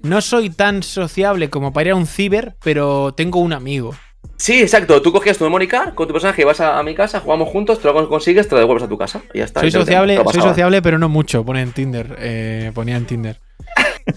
No 0.03 0.21
soy 0.21 0.49
tan 0.49 0.81
sociable 0.81 1.49
como 1.49 1.73
para 1.73 1.89
ir 1.89 1.93
a 1.93 1.95
un 1.95 2.07
ciber, 2.07 2.55
pero 2.63 3.13
tengo 3.13 3.39
un 3.39 3.53
amigo. 3.53 3.93
Sí, 4.37 4.59
exacto. 4.59 4.99
Tú 5.03 5.11
cogías 5.11 5.37
tu 5.37 5.43
memory 5.43 5.67
card 5.67 5.93
con 5.93 6.07
tu 6.07 6.13
personaje, 6.13 6.43
vas 6.43 6.59
a, 6.61 6.81
mi 6.81 6.95
casa, 6.95 7.19
jugamos 7.19 7.49
juntos, 7.49 7.79
te 7.79 7.87
lo 7.87 8.09
consigues, 8.09 8.47
te 8.47 8.55
lo 8.55 8.59
devuelves 8.59 8.83
a 8.83 8.89
tu 8.89 8.97
casa 8.97 9.21
y 9.33 9.37
ya 9.37 9.45
está. 9.45 9.59
Soy 9.59 9.69
sociable, 9.69 10.19
soy 10.31 10.41
sociable, 10.41 10.81
pero 10.81 10.97
no 10.97 11.09
mucho. 11.09 11.45
Pone 11.45 11.61
en 11.61 11.71
Tinder. 11.71 12.15
Eh, 12.17 12.71
ponía 12.73 12.97
en 12.97 13.05
Tinder. 13.05 13.39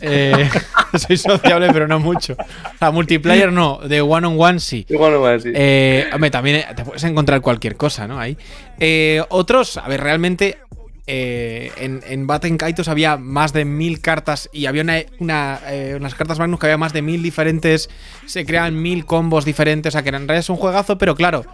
Eh, 0.00 0.50
soy 0.98 1.16
sociable, 1.16 1.68
pero 1.72 1.86
no 1.86 1.98
mucho. 1.98 2.34
O 2.34 2.78
sea, 2.78 2.90
multiplayer 2.90 3.52
no, 3.52 3.78
de 3.78 4.00
one 4.00 4.26
on 4.26 4.36
one 4.38 4.60
sí. 4.60 4.86
one 4.90 5.16
on 5.16 5.22
one, 5.22 5.40
sí. 5.40 5.52
Eh, 5.54 6.08
hombre, 6.12 6.30
también 6.30 6.64
te 6.74 6.84
puedes 6.84 7.04
encontrar 7.04 7.40
cualquier 7.40 7.76
cosa, 7.76 8.06
¿no? 8.06 8.18
Ahí. 8.18 8.36
Eh, 8.80 9.22
otros, 9.28 9.76
a 9.76 9.88
ver, 9.88 10.00
realmente. 10.00 10.58
en, 11.06 12.02
en 12.06 12.26
Batten 12.26 12.56
Kaitos 12.56 12.88
había 12.88 13.16
más 13.18 13.52
de 13.52 13.66
mil 13.66 14.00
cartas 14.00 14.48
y 14.52 14.66
había 14.66 14.82
una, 14.82 15.60
unas 15.96 16.14
cartas 16.14 16.38
Magnus 16.38 16.58
que 16.58 16.66
había 16.66 16.78
más 16.78 16.92
de 16.92 17.02
mil 17.02 17.22
diferentes. 17.22 17.90
Se 18.26 18.46
crean 18.46 18.80
mil 18.80 19.04
combos 19.04 19.44
diferentes. 19.44 19.90
O 19.90 19.92
sea, 19.92 20.02
que 20.02 20.08
en 20.08 20.14
realidad 20.14 20.38
es 20.38 20.50
un 20.50 20.56
juegazo, 20.56 20.96
pero 20.96 21.14
claro, 21.14 21.44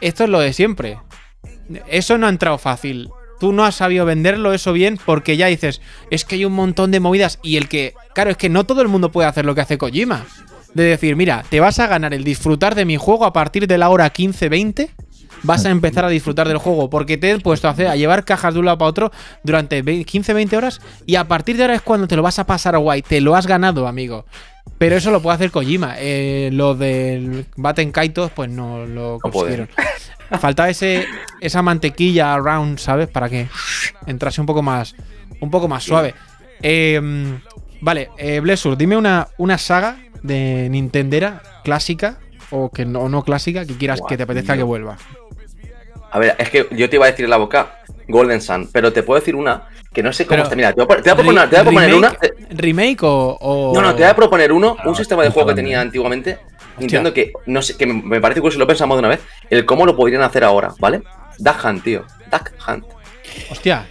esto 0.00 0.24
es 0.24 0.30
lo 0.30 0.40
de 0.40 0.52
siempre. 0.52 0.98
Eso 1.88 2.16
no 2.16 2.26
ha 2.26 2.30
entrado 2.30 2.58
fácil 2.58 3.10
tú 3.38 3.52
no 3.52 3.64
has 3.64 3.74
sabido 3.74 4.04
venderlo 4.04 4.52
eso 4.52 4.72
bien 4.72 4.98
porque 5.04 5.36
ya 5.36 5.46
dices, 5.46 5.80
es 6.10 6.24
que 6.24 6.36
hay 6.36 6.44
un 6.44 6.52
montón 6.52 6.90
de 6.90 7.00
movidas 7.00 7.38
y 7.42 7.56
el 7.56 7.68
que, 7.68 7.94
claro, 8.14 8.30
es 8.30 8.36
que 8.36 8.48
no 8.48 8.64
todo 8.64 8.82
el 8.82 8.88
mundo 8.88 9.10
puede 9.10 9.28
hacer 9.28 9.44
lo 9.44 9.54
que 9.54 9.60
hace 9.60 9.78
Kojima. 9.78 10.24
De 10.74 10.84
decir, 10.84 11.16
mira, 11.16 11.42
te 11.48 11.60
vas 11.60 11.78
a 11.78 11.86
ganar 11.86 12.12
el 12.12 12.22
disfrutar 12.22 12.74
de 12.74 12.84
mi 12.84 12.96
juego 12.96 13.24
a 13.24 13.32
partir 13.32 13.66
de 13.66 13.78
la 13.78 13.88
hora 13.88 14.12
15-20. 14.12 14.90
Vas 15.42 15.64
a 15.64 15.70
empezar 15.70 16.04
a 16.04 16.08
disfrutar 16.08 16.48
del 16.48 16.58
juego 16.58 16.90
porque 16.90 17.16
te 17.16 17.30
he 17.30 17.38
puesto 17.38 17.68
a, 17.68 17.70
hacer, 17.70 17.88
a 17.88 17.96
llevar 17.96 18.24
cajas 18.24 18.54
de 18.54 18.60
un 18.60 18.66
lado 18.66 18.78
para 18.78 18.88
otro 18.88 19.12
durante 19.42 19.82
15-20 19.82 20.56
horas 20.56 20.80
y 21.06 21.16
a 21.16 21.28
partir 21.28 21.56
de 21.56 21.62
ahora 21.62 21.74
es 21.74 21.82
cuando 21.82 22.08
te 22.08 22.16
lo 22.16 22.22
vas 22.22 22.38
a 22.38 22.46
pasar 22.46 22.76
guay. 22.78 23.02
Te 23.02 23.20
lo 23.20 23.36
has 23.36 23.46
ganado, 23.46 23.86
amigo. 23.86 24.26
Pero 24.78 24.96
eso 24.96 25.10
lo 25.10 25.22
puede 25.22 25.36
hacer 25.36 25.50
Kojima. 25.50 25.94
Eh, 25.98 26.50
lo 26.52 26.74
del 26.74 27.46
Batten 27.56 27.92
Kaitos, 27.92 28.30
pues 28.32 28.50
no 28.50 28.84
lo 28.86 29.18
consiguieron. 29.20 29.68
Faltaba 30.40 30.68
ese, 30.68 31.06
esa 31.40 31.62
mantequilla 31.62 32.34
around, 32.34 32.78
¿sabes? 32.78 33.08
Para 33.08 33.28
que 33.28 33.48
entrase 34.06 34.40
un 34.40 34.46
poco 34.46 34.62
más, 34.62 34.94
un 35.40 35.50
poco 35.50 35.68
más 35.68 35.84
suave. 35.84 36.14
Em, 36.62 37.40
vale, 37.80 38.10
eh, 38.18 38.40
Blessur, 38.40 38.76
dime 38.76 38.96
una, 38.96 39.28
una 39.38 39.58
saga 39.58 39.98
de 40.22 40.68
Nintendera 40.70 41.42
clásica 41.62 42.18
o 42.50 42.70
que 42.70 42.84
no, 42.84 43.08
no 43.08 43.22
clásica 43.22 43.64
que 43.64 43.76
quieras 43.76 44.00
que 44.08 44.16
te 44.16 44.22
apetezca 44.22 44.56
que 44.56 44.62
vuelva. 44.62 44.96
A 46.10 46.18
ver, 46.18 46.34
es 46.38 46.50
que 46.50 46.66
yo 46.70 46.88
te 46.88 46.96
iba 46.96 47.06
a 47.06 47.10
decir 47.10 47.24
en 47.24 47.30
la 47.30 47.36
boca 47.36 47.80
Golden 48.08 48.40
Sun, 48.40 48.68
pero 48.72 48.92
te 48.92 49.02
puedo 49.02 49.20
decir 49.20 49.34
una 49.34 49.68
que 49.92 50.02
no 50.02 50.12
sé 50.12 50.26
cómo 50.26 50.42
está. 50.42 50.54
Mira, 50.54 50.72
te 50.72 50.82
voy 50.82 50.94
a, 50.94 51.14
proponer, 51.14 51.48
te 51.48 51.56
voy 51.56 51.60
a 51.60 51.62
proponer 51.62 51.94
una. 51.94 52.16
¿Remake 52.50 52.98
o, 53.02 53.72
No, 53.74 53.80
no, 53.80 53.94
te 53.94 54.02
voy 54.02 54.10
a 54.10 54.16
proponer 54.16 54.52
uno, 54.52 54.76
un 54.84 54.94
sistema 54.94 55.22
de 55.22 55.30
juego 55.30 55.48
que 55.48 55.54
tenía 55.54 55.80
antiguamente 55.80 56.38
Entiendo 56.78 57.12
que, 57.12 57.32
no 57.46 57.62
sé, 57.62 57.76
que 57.76 57.86
me 57.86 58.20
parece 58.20 58.40
que 58.42 58.50
si 58.50 58.58
lo 58.58 58.66
pensamos 58.66 58.96
de 58.96 59.00
una 59.00 59.08
vez, 59.08 59.20
el 59.50 59.64
cómo 59.64 59.86
lo 59.86 59.96
podrían 59.96 60.22
hacer 60.22 60.44
ahora, 60.44 60.74
¿vale? 60.78 61.02
Duck 61.38 61.64
Hunt, 61.64 61.82
tío. 61.82 62.04
Duck 62.30 62.52
Hunt. 62.66 62.84
Hostia. 63.50 63.88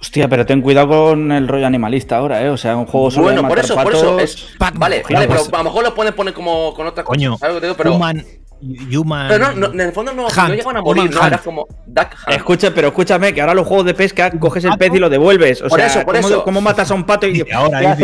Hostia, 0.00 0.28
pero 0.28 0.46
ten 0.46 0.62
cuidado 0.62 0.88
con 0.88 1.32
el 1.32 1.48
rollo 1.48 1.66
animalista 1.66 2.18
ahora, 2.18 2.42
¿eh? 2.42 2.50
O 2.50 2.56
sea, 2.56 2.76
un 2.76 2.86
juego 2.86 3.10
solo 3.10 3.24
Bueno, 3.24 3.48
por 3.48 3.58
eso, 3.58 3.74
por 3.74 3.92
eso 3.92 4.20
es. 4.20 4.54
Vale, 4.58 4.78
vale, 4.78 5.02
pero 5.04 5.40
a 5.52 5.58
lo 5.58 5.64
mejor 5.64 5.82
lo 5.82 5.94
pueden 5.94 6.14
poner 6.14 6.34
como 6.34 6.72
con 6.74 6.86
otra 6.86 7.02
Coño, 7.02 7.36
cosa. 7.36 7.74
Pero... 7.76 7.94
Human, 7.94 8.24
Human. 8.60 9.28
Pero 9.28 9.52
no, 9.52 9.72
en 9.72 9.80
el 9.80 9.92
fondo 9.92 10.12
no, 10.12 10.28
no 10.28 10.48
llegan 10.48 10.76
a 10.76 10.82
morir, 10.82 11.10
no, 11.14 11.26
era 11.26 11.38
como 11.38 11.66
Duck 11.86 12.08
Hunt. 12.26 12.36
Escucha, 12.36 12.72
pero 12.74 12.88
escuchame, 12.88 13.32
que 13.32 13.40
ahora 13.40 13.54
los 13.54 13.66
juegos 13.66 13.86
de 13.86 13.94
pesca 13.94 14.30
coges 14.32 14.64
el 14.64 14.76
pez 14.76 14.94
y 14.94 14.98
lo 14.98 15.08
devuelves. 15.08 15.62
O 15.62 15.68
por 15.68 15.78
sea, 15.78 15.86
eso, 15.86 16.04
por 16.04 16.16
¿cómo, 16.16 16.28
eso. 16.28 16.44
¿cómo 16.44 16.60
matas 16.60 16.90
a 16.90 16.94
un 16.94 17.04
pato 17.04 17.26
y, 17.28 17.44
ahora 17.52 17.96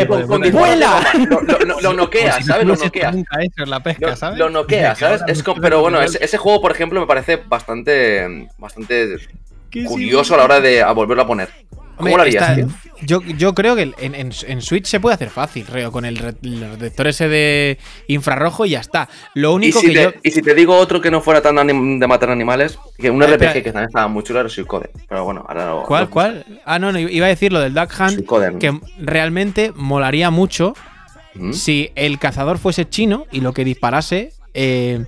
¡Vuela! 0.53 1.01
Lo, 1.83 1.93
noqueas, 1.95 2.45
¿sabes? 2.45 2.67
Lo 2.67 2.77
noqueas. 2.77 3.17
Lo 4.37 4.51
noqueas, 4.51 4.99
¿sabes? 4.99 5.23
Es 5.27 5.43
como, 5.43 5.61
pero 5.61 5.81
bueno, 5.81 6.01
ese, 6.01 6.39
juego, 6.39 6.61
por 6.61 6.73
ejemplo, 6.73 7.01
me 7.01 7.07
parece 7.07 7.37
bastante, 7.37 8.49
bastante 8.59 9.17
curioso 9.87 10.35
a 10.35 10.39
la 10.39 10.45
hora 10.45 10.61
de 10.61 10.85
volverlo 10.95 11.23
a 11.23 11.27
poner. 11.27 11.49
¿Cómo 11.97 12.17
lo 12.17 12.23
harías, 12.23 12.59
yo, 13.03 13.21
yo, 13.23 13.55
creo 13.55 13.77
que 13.77 13.93
en, 13.99 14.15
en, 14.15 14.63
Switch 14.63 14.87
se 14.87 14.99
puede 15.01 15.15
hacer 15.15 15.29
fácil, 15.29 15.67
con 15.93 16.05
el, 16.05 16.17
detector 16.17 17.09
ese 17.09 17.29
de 17.29 17.79
infrarrojo 18.09 18.65
y 18.65 18.71
ya 18.71 18.81
está. 18.81 19.09
Lo 19.35 19.53
único 19.53 19.79
¿Y 19.79 19.83
si 19.83 19.89
que 19.89 19.95
te, 19.95 20.03
yo... 20.03 20.13
Y 20.23 20.31
si 20.31 20.43
te 20.43 20.55
digo 20.55 20.77
otro 20.77 21.01
que 21.01 21.11
no 21.11 21.21
fuera 21.21 21.43
tan 21.43 21.67
de 21.67 22.07
matar 22.07 22.31
animales, 22.31 22.79
que 22.97 23.11
un 23.11 23.23
RPG 23.23 23.53
que 23.53 23.63
también 23.73 23.87
estaba 23.87 24.09
muy 24.09 24.23
chulo 24.23 24.41
era 24.41 24.49
Suicode. 24.49 24.91
Pero 25.09 25.25
bueno, 25.25 25.45
ahora 25.47 25.67
lo, 25.67 25.83
¿Cuál, 25.83 26.09
cuál? 26.09 26.47
Ah, 26.65 26.79
no, 26.79 26.93
no, 26.93 26.99
iba 26.99 27.27
a 27.27 27.29
decir 27.29 27.53
lo 27.53 27.61
del 27.61 27.75
Duck 27.75 27.91
Hunt, 27.99 28.59
que 28.59 28.79
realmente 28.99 29.73
molaría 29.75 30.31
mucho 30.31 30.75
¿Mm? 31.35 31.53
si 31.53 31.91
el 31.97 32.19
cazador 32.19 32.59
fuese 32.59 32.89
chino 32.89 33.27
y 33.31 33.41
lo 33.41 33.53
que 33.53 33.65
disparase 33.65 34.33
eh, 34.55 35.05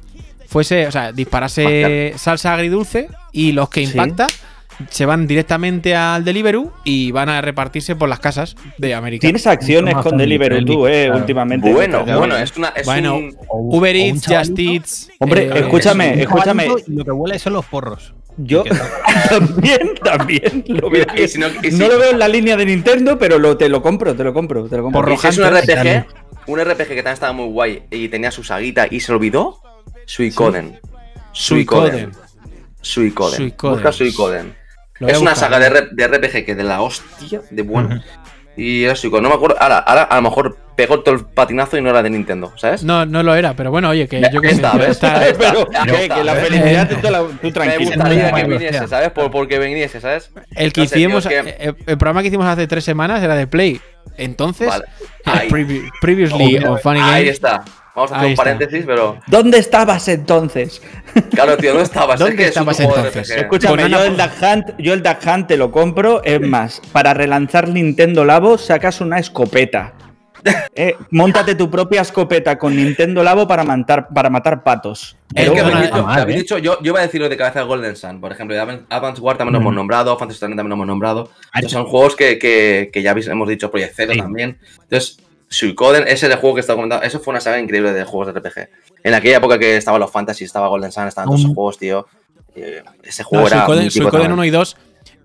fuese, 0.46 0.86
o 0.86 0.92
sea, 0.92 1.12
disparase 1.12 2.14
salsa 2.16 2.54
agridulce 2.54 3.08
y 3.32 3.52
los 3.52 3.68
que 3.68 3.82
impacta 3.82 4.26
se 4.90 5.06
van 5.06 5.26
directamente 5.26 5.94
al 5.94 6.24
Deliveroo 6.24 6.72
y 6.84 7.10
van 7.10 7.28
a 7.28 7.40
repartirse 7.40 7.96
por 7.96 8.08
las 8.08 8.20
casas 8.20 8.56
de 8.78 8.94
América. 8.94 9.20
Tienes 9.20 9.46
acciones 9.46 9.94
con 9.96 10.16
Deliveroo 10.16 10.64
tú, 10.64 10.86
eh, 10.86 11.10
últimamente. 11.10 11.72
Bueno, 11.72 12.04
bueno, 12.04 12.36
es 12.36 12.56
una. 12.56 12.68
Es 12.68 12.86
bueno, 12.86 13.20
Uber 13.48 13.96
Eats, 13.96 14.26
Just 14.26 14.58
Eats. 14.58 15.10
Hombre, 15.18 15.44
eh, 15.44 15.52
escúchame, 15.60 16.22
escúchame. 16.22 16.68
Lo 16.86 17.04
que 17.04 17.10
huele 17.10 17.38
son 17.38 17.54
los 17.54 17.64
porros. 17.64 18.14
Yo 18.38 18.64
también, 19.30 19.94
también. 20.02 20.64
Lo 20.68 20.90
veo 20.90 21.06
no, 21.38 21.88
lo 21.88 21.98
veo 21.98 22.10
en 22.10 22.18
la 22.18 22.28
línea 22.28 22.56
de 22.56 22.66
Nintendo, 22.66 23.18
pero 23.18 23.38
lo, 23.38 23.56
te 23.56 23.70
lo 23.70 23.80
compro, 23.80 24.14
te 24.14 24.24
lo 24.24 24.34
compro, 24.34 24.68
te 24.68 24.76
lo 24.76 24.82
compro. 24.82 25.02
Por 25.02 25.12
es 25.12 25.38
un 25.38 25.46
RPG, 25.46 26.04
un 26.46 26.60
RPG 26.60 26.76
que 26.76 26.96
también 26.96 27.14
estaba 27.14 27.32
muy 27.32 27.46
guay 27.46 27.84
y 27.90 28.08
tenía 28.08 28.30
su 28.30 28.44
saguita 28.44 28.86
y 28.90 29.00
se 29.00 29.12
olvidó. 29.12 29.62
Suicoden. 30.04 30.78
Suicoden. 31.32 32.12
Suicoden. 32.82 33.54
Busca 33.58 33.90
Suicoden 33.90 34.65
es 35.00 35.18
una 35.18 35.34
saga 35.34 35.58
de, 35.58 35.68
RPG 35.68 36.44
que 36.44 36.54
de 36.54 36.64
la 36.64 36.80
hostia, 36.82 37.42
de 37.50 37.62
bueno. 37.62 38.02
Y 38.56 38.84
eso, 38.84 39.08
no 39.08 39.28
me 39.28 39.34
acuerdo. 39.34 39.56
Ahora, 39.60 39.78
ahora 39.78 40.02
a 40.04 40.16
lo 40.16 40.22
mejor 40.22 40.56
pegó 40.76 41.00
todo 41.00 41.14
el 41.14 41.24
patinazo 41.24 41.76
y 41.76 41.82
no 41.82 41.90
era 41.90 42.02
de 42.02 42.10
Nintendo, 42.10 42.52
¿sabes? 42.56 42.84
No, 42.84 43.04
no 43.04 43.22
lo 43.22 43.34
era, 43.34 43.54
pero 43.54 43.70
bueno, 43.70 43.90
oye, 43.90 44.08
que 44.08 44.22
yo 44.32 44.40
que 44.40 44.48
está. 44.48 44.72
Está, 44.86 45.22
pero, 45.38 45.66
que, 45.66 46.24
la 46.24 46.34
felicidad 46.34 46.88
tú, 46.88 47.10
la, 47.10 47.24
tú 47.40 47.52
tranquila. 47.52 47.78
Me 47.78 47.96
gustaría 47.96 48.32
que 48.32 48.44
viniese, 48.44 48.88
¿sabes? 48.88 49.10
Por, 49.10 49.30
porque 49.30 49.58
viniese, 49.58 50.00
¿sabes? 50.00 50.30
El 50.54 50.72
que 50.72 50.82
hicimos, 50.82 51.26
eh, 51.26 51.74
el, 51.86 51.98
programa 51.98 52.22
que 52.22 52.28
hicimos 52.28 52.46
hace 52.46 52.66
tres 52.66 52.84
semanas 52.84 53.22
era 53.22 53.34
de 53.34 53.46
Play. 53.46 53.80
Entonces, 54.16 54.70
previously 56.00 56.56
on 56.64 56.78
Funny 56.78 57.00
Games. 57.00 57.14
Ahí 57.14 57.28
está. 57.28 57.64
Vamos 57.96 58.12
a 58.12 58.16
hacer 58.16 58.28
un 58.28 58.36
paréntesis, 58.36 58.84
pero. 58.86 59.18
¿Dónde 59.26 59.56
estabas 59.56 60.06
entonces? 60.08 60.82
Claro, 61.30 61.56
tío, 61.56 61.70
¿dónde 61.70 61.84
estabas? 61.84 62.20
¿Dónde 62.20 62.44
estabas 62.44 62.78
entonces? 62.78 63.30
Escúchame, 63.30 63.88
yo, 63.88 64.04
el 64.04 64.18
Duck 64.18 64.32
Hunt, 64.42 64.66
yo 64.78 64.92
el 64.92 65.02
Duck 65.02 65.16
Hunt 65.26 65.46
te 65.46 65.56
lo 65.56 65.72
compro. 65.72 66.22
Es 66.22 66.38
más, 66.38 66.82
para 66.92 67.14
relanzar 67.14 67.68
Nintendo 67.68 68.26
Labo 68.26 68.58
sacas 68.58 69.00
una 69.00 69.18
escopeta. 69.18 69.94
Eh, 70.76 70.94
móntate 71.10 71.56
tu 71.56 71.68
propia 71.68 72.02
escopeta 72.02 72.56
con 72.56 72.76
Nintendo 72.76 73.24
Labo 73.24 73.48
para 73.48 73.64
matar, 73.64 74.06
para 74.14 74.30
matar 74.30 74.62
patos. 74.62 75.16
Es 75.34 75.50
que 75.50 75.60
habéis 75.60 76.38
dicho, 76.38 76.58
yo, 76.58 76.80
yo 76.82 76.92
iba 76.92 77.00
a 77.00 77.02
decir 77.02 77.20
lo 77.20 77.28
de 77.28 77.36
cabeza 77.36 77.60
de 77.60 77.64
Golden 77.64 77.96
Sun, 77.96 78.20
por 78.20 78.30
ejemplo, 78.30 78.54
Advance 78.60 79.20
War 79.20 79.36
también 79.36 79.54
lo 79.54 79.58
hemos 79.58 79.74
nombrado, 79.74 80.16
Fantasy 80.16 80.38
también 80.38 80.68
lo 80.68 80.74
hemos 80.74 80.86
nombrado. 80.86 81.30
son 81.66 81.86
juegos 81.86 82.14
que, 82.14 82.38
que, 82.38 82.90
que 82.92 83.02
ya 83.02 83.10
hemos 83.10 83.48
dicho, 83.48 83.72
Project 83.72 83.94
Zero 83.96 84.12
también. 84.16 84.58
Entonces, 84.82 85.18
Suicoden, 85.48 86.04
ese 86.08 86.28
de 86.28 86.36
juego 86.36 86.56
que 86.56 86.60
estaba 86.60 86.76
comentando, 86.76 87.04
eso 87.04 87.20
fue 87.20 87.32
una 87.32 87.40
saga 87.40 87.58
increíble 87.58 87.92
de 87.92 88.04
juegos 88.04 88.32
de 88.32 88.40
RPG. 88.40 88.68
En 89.04 89.14
aquella 89.14 89.36
época 89.38 89.58
que 89.58 89.76
estaban 89.76 90.00
los 90.00 90.10
Fantasy, 90.10 90.44
estaba 90.44 90.68
Golden 90.68 90.92
Sun, 90.92 91.06
estaban 91.06 91.28
todos 91.28 91.40
esos 91.40 91.54
juegos, 91.54 91.78
tío. 91.78 92.06
Eh, 92.56 92.82
ese 93.02 93.22
juego 93.22 93.46
era. 93.46 93.66
Suicoden, 93.66 93.90
Suicoden 93.90 94.32
1 94.32 94.44
y 94.44 94.50
2. 94.50 94.76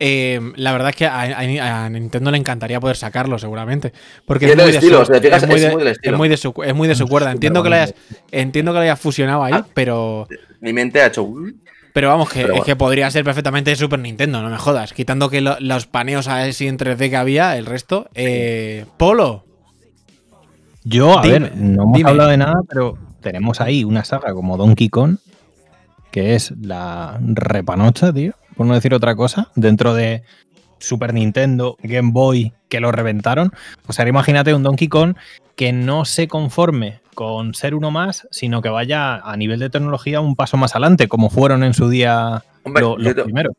Eh, 0.03 0.39
la 0.55 0.71
verdad 0.71 0.89
es 0.89 0.95
que 0.95 1.05
a, 1.05 1.89
Nintendo 1.89 2.31
le 2.31 2.37
encantaría 2.37 2.79
poder 2.79 2.97
sacarlo, 2.97 3.37
seguramente. 3.37 3.93
Porque 4.25 4.47
es, 4.47 4.55
muy, 4.55 4.71
de 4.71 4.81
su, 4.81 5.01
es, 5.01 5.09
muy, 5.09 5.19
de, 5.19 5.97
es 6.01 6.13
muy 6.17 6.29
de 6.29 6.37
su, 6.37 6.53
es 6.63 6.75
muy 6.75 6.87
de 6.87 6.95
su 6.95 7.07
cuerda. 7.07 7.31
Entiendo 7.31 7.61
que 7.63 7.69
lo 7.69 7.75
hayas, 7.75 7.93
entiendo 8.31 8.71
que 8.71 8.77
lo 8.77 8.81
hayas 8.83 8.99
fusionado 8.99 9.43
ahí, 9.43 9.53
ah, 9.53 9.65
pero. 9.73 10.27
Mi 10.59 10.73
mente 10.73 11.01
ha 11.01 11.07
hecho. 11.07 11.27
Pero 11.93 12.07
vamos, 12.07 12.29
que, 12.29 12.41
es 12.41 12.63
que 12.63 12.75
podría 12.75 13.11
ser 13.11 13.23
perfectamente 13.23 13.75
Super 13.75 13.99
Nintendo, 13.99 14.41
no 14.41 14.49
me 14.49 14.57
jodas. 14.57 14.93
Quitando 14.93 15.29
que 15.29 15.41
los 15.41 15.85
paneos 15.87 16.27
así 16.27 16.67
en 16.67 16.77
3D 16.77 17.09
que 17.09 17.17
había, 17.17 17.57
el 17.57 17.65
resto. 17.65 18.09
Eh, 18.15 18.85
Polo, 18.97 19.45
yo, 20.83 21.17
a 21.17 21.21
ver, 21.21 21.55
no 21.55 21.83
hemos 21.83 22.03
hablado 22.03 22.29
de 22.29 22.37
nada, 22.37 22.61
pero 22.67 22.97
tenemos 23.21 23.61
ahí 23.61 23.83
una 23.83 24.03
saga 24.03 24.33
como 24.33 24.57
Donkey 24.57 24.89
Kong, 24.89 25.17
que 26.11 26.35
es 26.35 26.53
la 26.61 27.19
repanocha, 27.21 28.11
tío, 28.11 28.33
por 28.55 28.65
no 28.65 28.73
decir 28.73 28.93
otra 28.93 29.15
cosa, 29.15 29.49
dentro 29.55 29.93
de 29.93 30.23
Super 30.79 31.13
Nintendo, 31.13 31.77
Game 31.83 32.11
Boy, 32.11 32.53
que 32.69 32.79
lo 32.79 32.91
reventaron. 32.91 33.51
O 33.87 33.93
sea, 33.93 34.07
imagínate 34.07 34.53
un 34.53 34.63
Donkey 34.63 34.87
Kong 34.87 35.15
que 35.55 35.73
no 35.73 36.05
se 36.05 36.27
conforme 36.27 37.00
con 37.15 37.53
ser 37.53 37.75
uno 37.75 37.91
más, 37.91 38.27
sino 38.31 38.61
que 38.61 38.69
vaya 38.69 39.15
a 39.15 39.37
nivel 39.37 39.59
de 39.59 39.69
tecnología 39.69 40.21
un 40.21 40.35
paso 40.35 40.57
más 40.57 40.73
adelante, 40.75 41.07
como 41.07 41.29
fueron 41.29 41.63
en 41.63 41.73
su 41.73 41.89
día 41.89 42.43
Hombre, 42.63 42.83
yo, 42.83 43.15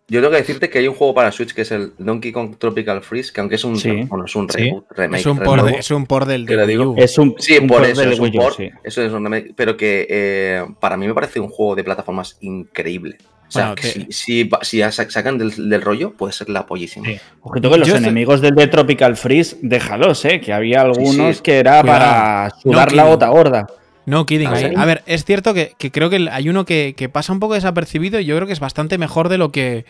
tengo 0.07 0.31
que 0.31 0.37
decirte 0.37 0.71
que 0.71 0.79
hay 0.79 0.87
un 0.87 0.95
juego 0.95 1.13
para 1.13 1.33
Switch 1.33 1.53
que 1.55 1.63
es 1.63 1.73
el 1.73 1.93
Donkey 1.99 2.31
Kong 2.31 2.55
Tropical 2.57 3.03
Freeze, 3.03 3.33
que 3.33 3.41
aunque 3.41 3.57
es 3.57 3.65
un, 3.65 3.75
bueno, 4.09 4.27
es 4.27 4.37
un 4.37 4.49
remake. 4.49 5.21
Es 5.21 5.27
un, 5.27 5.39
por 5.41 5.71
es 5.71 5.91
un 5.91 6.07
por 6.07 6.25
del 6.25 6.47
de 6.47 6.67
digo. 6.67 6.95
Es 6.97 7.19
un, 7.19 7.35
sí, 7.39 7.61
por 7.63 7.85
eso, 7.85 8.03
es 8.03 8.21
un 8.21 8.31
por, 8.31 8.55
eso 8.85 9.03
es 9.03 9.13
un 9.13 9.25
remake, 9.25 9.55
pero 9.57 9.77
que 9.77 10.07
eh, 10.09 10.65
para 10.79 10.97
mí 10.97 11.09
me 11.09 11.15
parece 11.15 11.41
un 11.41 11.49
juego 11.49 11.75
de 11.75 11.83
plataformas 11.83 12.39
increíble. 12.43 13.19
O 13.53 13.59
sea, 13.59 13.75
que 13.75 14.07
si, 14.11 14.49
si, 14.63 14.83
sacan 14.91 15.37
del, 15.37 15.83
rollo, 15.83 16.13
puede 16.13 16.33
ser 16.33 16.49
la 16.49 16.65
pollísima. 16.65 17.07
Sí. 17.07 17.19
Ojito 17.43 17.71
que 17.71 17.79
los 17.79 17.89
enemigos 17.91 18.41
del 18.41 18.55
de 18.55 18.67
Tropical 18.67 19.17
Freeze, 19.17 19.59
déjalos, 19.61 20.25
¿eh? 20.25 20.41
Que 20.41 20.55
había 20.55 20.81
algunos 20.81 21.43
que 21.43 21.59
era 21.59 21.83
para 21.83 22.51
sudar 22.63 22.93
la 22.93 23.05
gota 23.05 23.29
gorda. 23.29 23.67
No 24.07 24.27
kidding. 24.27 24.49
A 24.77 24.85
ver, 24.85 25.03
es 25.07 25.25
cierto 25.25 25.55
que, 25.55 25.75
creo 25.93 26.11
que 26.11 26.29
hay 26.31 26.49
uno 26.49 26.65
que, 26.65 27.11
pasa 27.13 27.33
un 27.33 27.41
poco 27.41 27.55
desapercibido 27.55 28.21
y 28.21 28.25
yo 28.25 28.37
creo 28.37 28.47
que 28.47 28.53
es 28.53 28.61
bastante 28.61 28.99
mejor 28.99 29.29
de 29.29 29.39
lo 29.39 29.53
que, 29.53 29.85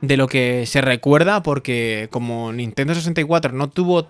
de 0.00 0.16
lo 0.16 0.26
que 0.26 0.66
se 0.66 0.80
recuerda 0.80 1.42
porque 1.42 2.08
como 2.10 2.52
Nintendo 2.52 2.94
64 2.94 3.52
no 3.52 3.70
tuvo 3.70 4.08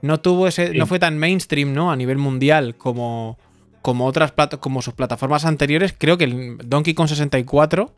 no 0.00 0.20
tuvo 0.20 0.46
ese 0.46 0.74
no 0.74 0.86
fue 0.86 1.00
tan 1.00 1.18
mainstream, 1.18 1.74
¿no? 1.74 1.90
a 1.90 1.96
nivel 1.96 2.18
mundial 2.18 2.76
como 2.76 3.36
como 3.82 4.06
otras 4.06 4.32
como 4.60 4.80
sus 4.80 4.94
plataformas 4.94 5.44
anteriores, 5.44 5.94
creo 5.96 6.18
que 6.18 6.24
el 6.24 6.58
Donkey 6.64 6.94
Kong 6.94 7.08
64 7.08 7.94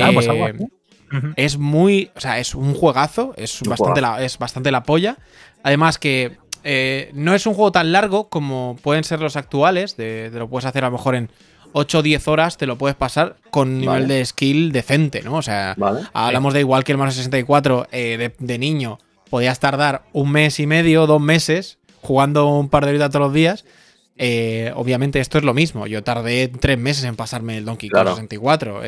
ah, 0.00 0.10
pues 0.12 0.26
eh, 0.26 0.54
es 1.36 1.58
muy, 1.58 2.10
o 2.14 2.20
sea, 2.20 2.38
es 2.38 2.54
un 2.54 2.74
juegazo, 2.74 3.34
es 3.36 3.62
bastante 3.62 4.00
la, 4.00 4.22
es 4.22 4.38
bastante 4.38 4.70
la 4.70 4.82
polla. 4.82 5.16
Además 5.62 5.98
que 5.98 6.36
eh, 6.64 7.10
no 7.14 7.34
es 7.34 7.46
un 7.46 7.54
juego 7.54 7.72
tan 7.72 7.92
largo 7.92 8.28
como 8.28 8.76
pueden 8.82 9.04
ser 9.04 9.20
los 9.20 9.36
actuales, 9.36 9.96
de, 9.96 10.30
lo 10.32 10.48
puedes 10.48 10.66
hacer 10.66 10.84
a 10.84 10.88
lo 10.88 10.96
mejor 10.96 11.14
en 11.14 11.30
8 11.72 11.98
o 11.98 12.02
10 12.02 12.28
horas, 12.28 12.56
te 12.56 12.66
lo 12.66 12.76
puedes 12.76 12.96
pasar 12.96 13.36
con 13.50 13.78
nivel 13.78 14.08
de 14.08 14.24
skill 14.24 14.72
decente, 14.72 15.22
¿no? 15.22 15.36
O 15.36 15.42
sea, 15.42 15.76
hablamos 16.12 16.54
de 16.54 16.60
igual 16.60 16.84
que 16.84 16.92
el 16.92 16.98
Mario 16.98 17.12
64 17.12 17.88
eh, 17.92 18.32
de, 18.38 18.58
niño, 18.58 18.98
podías 19.30 19.60
tardar 19.60 20.02
un 20.12 20.32
mes 20.32 20.60
y 20.60 20.66
medio, 20.66 21.06
dos 21.06 21.20
meses, 21.20 21.78
jugando 22.00 22.48
un 22.48 22.68
par 22.68 22.84
de 22.84 22.90
horitas 22.90 23.10
todos 23.10 23.26
los 23.26 23.34
días. 23.34 23.64
Eh, 24.18 24.72
obviamente 24.74 25.20
esto 25.20 25.38
es 25.38 25.44
lo 25.44 25.54
mismo. 25.54 25.86
Yo 25.86 26.02
tardé 26.02 26.48
tres 26.48 26.78
meses 26.78 27.04
en 27.04 27.16
pasarme 27.16 27.56
el 27.56 27.64
Donkey 27.64 27.88
Kong 27.88 28.08
64, 28.08 28.82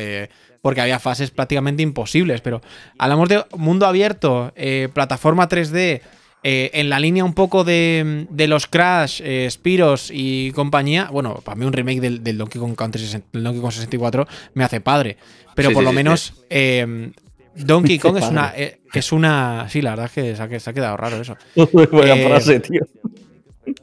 porque 0.61 0.81
había 0.81 0.99
fases 0.99 1.31
prácticamente 1.31 1.81
imposibles. 1.81 2.41
Pero 2.41 2.61
hablamos 2.97 3.29
de 3.29 3.43
mundo 3.57 3.87
abierto, 3.87 4.53
plataforma 4.93 5.47
3D, 5.47 6.01
eh, 6.43 6.71
en 6.73 6.89
la 6.89 6.99
línea 6.99 7.23
un 7.23 7.35
poco 7.35 7.63
de, 7.63 8.25
los 8.47 8.65
Crash, 8.65 9.21
eh, 9.23 9.47
Spiros 9.51 10.09
y 10.11 10.51
compañía, 10.53 11.07
bueno, 11.11 11.35
para 11.35 11.55
mí 11.55 11.65
un 11.65 11.73
remake 11.73 12.01
del, 12.01 12.37
Donkey 12.37 12.59
Kong 12.59 12.75
Country 12.75 13.03
Donkey 13.31 13.61
Kong 13.61 13.71
64 13.71 14.27
me 14.55 14.63
hace 14.63 14.81
padre. 14.81 15.17
Pero 15.53 15.71
por 15.71 15.83
lo 15.83 15.93
menos 15.93 16.33
eh, 16.49 17.11
Donkey 17.55 17.99
Kong 17.99 18.17
es 18.17 18.27
una, 18.27 18.53
es 18.55 19.11
una. 19.11 19.67
Sí, 19.69 19.83
la 19.83 19.91
verdad 19.91 20.05
es 20.07 20.11
que 20.11 20.59
se 20.59 20.69
ha, 20.69 20.73
quedado 20.73 20.97
raro 20.97 21.21
eso. 21.21 21.37
frase, 21.55 22.59
tío. 22.59 22.87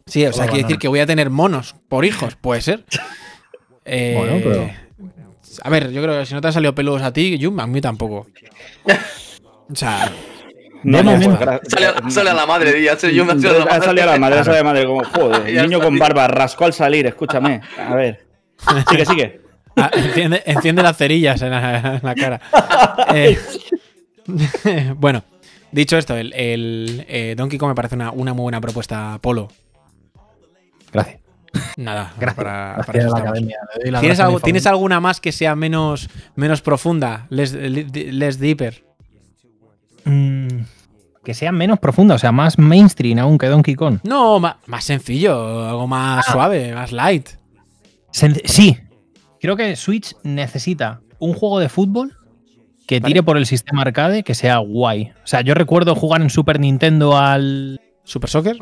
Sí, 0.06 0.24
o 0.26 0.32
sea, 0.32 0.46
quiere 0.46 0.62
decir 0.62 0.78
que 0.78 0.88
voy 0.88 1.00
a 1.00 1.06
tener 1.06 1.30
monos 1.30 1.74
por 1.88 2.04
hijos, 2.04 2.36
puede 2.36 2.60
ser. 2.60 2.84
bueno, 3.84 4.40
pero. 4.42 4.70
A 5.62 5.70
ver, 5.70 5.90
yo 5.90 6.02
creo 6.02 6.18
que 6.20 6.26
si 6.26 6.34
no 6.34 6.40
te 6.40 6.48
han 6.48 6.52
salido 6.52 6.74
peludos 6.74 7.02
a 7.02 7.12
ti, 7.12 7.38
a 7.44 7.66
mí 7.66 7.80
tampoco. 7.80 8.26
O 9.70 9.74
sea, 9.74 10.12
no, 10.82 11.02
no, 11.02 11.18
no. 11.18 11.38
Sale, 12.08 12.30
a 12.30 12.34
la 12.34 12.46
madre, 12.46 12.72
día. 12.72 12.96
Yo 12.96 13.24
me 13.24 13.38
sale 13.40 13.56
a 13.56 13.58
la 13.58 13.64
madre. 13.66 13.84
Sale 13.84 14.02
a 14.02 14.06
la 14.06 14.18
madre, 14.18 14.44
sale 14.44 14.58
a 14.58 14.62
la 14.62 14.64
madre. 14.64 14.86
Como, 14.86 15.04
joder, 15.04 15.62
niño 15.62 15.80
con 15.80 15.98
barba, 15.98 16.28
rascó 16.28 16.64
al 16.66 16.72
salir, 16.72 17.06
escúchame. 17.06 17.60
A 17.78 17.94
ver. 17.94 18.26
Sigue, 18.88 19.06
sigue. 19.06 19.40
Ah, 19.76 19.90
enciende, 19.94 20.82
las 20.82 20.96
cerillas 20.96 21.40
en 21.42 21.50
la, 21.50 22.14
cara. 22.16 22.40
Eh, 23.14 24.92
bueno, 24.96 25.24
dicho 25.72 25.96
esto, 25.96 26.14
el, 26.14 27.06
eh, 27.08 27.34
Donkey 27.34 27.58
Kong 27.58 27.70
me 27.70 27.74
parece 27.74 27.94
una, 27.94 28.12
muy 28.12 28.42
buena 28.42 28.60
propuesta, 28.60 29.18
Polo. 29.22 29.48
Gracias. 30.92 31.20
Nada, 31.76 32.12
Gracias. 32.18 32.34
para, 32.34 32.76
la 32.76 33.18
academia. 33.18 33.58
¿Tienes, 34.42 34.66
alguna 34.66 35.00
más 35.00 35.20
que 35.20 35.32
sea 35.32 35.54
menos, 35.54 36.08
menos 36.36 36.60
profunda? 36.60 37.26
Less, 37.30 37.52
less 37.54 38.38
deeper. 38.38 38.84
Mm, 40.04 40.62
que 41.24 41.34
sea 41.34 41.52
menos 41.52 41.78
profunda, 41.78 42.14
o 42.14 42.18
sea, 42.18 42.32
más 42.32 42.58
mainstream 42.58 43.18
aún 43.18 43.38
que 43.38 43.46
Donkey 43.46 43.74
Kong. 43.74 43.98
No, 44.02 44.40
más, 44.40 44.56
sencillo, 44.84 45.68
algo 45.68 45.86
más 45.86 46.24
ah. 46.28 46.32
suave, 46.32 46.74
más 46.74 46.92
light. 46.92 47.28
sí, 48.12 48.78
creo 49.40 49.56
que 49.56 49.76
Switch 49.76 50.14
necesita 50.22 51.00
un 51.18 51.34
juego 51.34 51.58
de 51.58 51.68
fútbol 51.68 52.16
que 52.86 53.00
tire 53.02 53.22
por 53.22 53.36
el 53.36 53.44
sistema 53.44 53.82
arcade 53.82 54.22
que 54.22 54.34
sea 54.34 54.58
guay. 54.58 55.12
O 55.22 55.26
sea, 55.26 55.42
yo 55.42 55.54
recuerdo 55.54 55.94
jugar 55.94 56.22
en 56.22 56.30
Super 56.30 56.58
Nintendo 56.58 57.18
al. 57.18 57.80
¿Super 58.04 58.30
Soccer? 58.30 58.56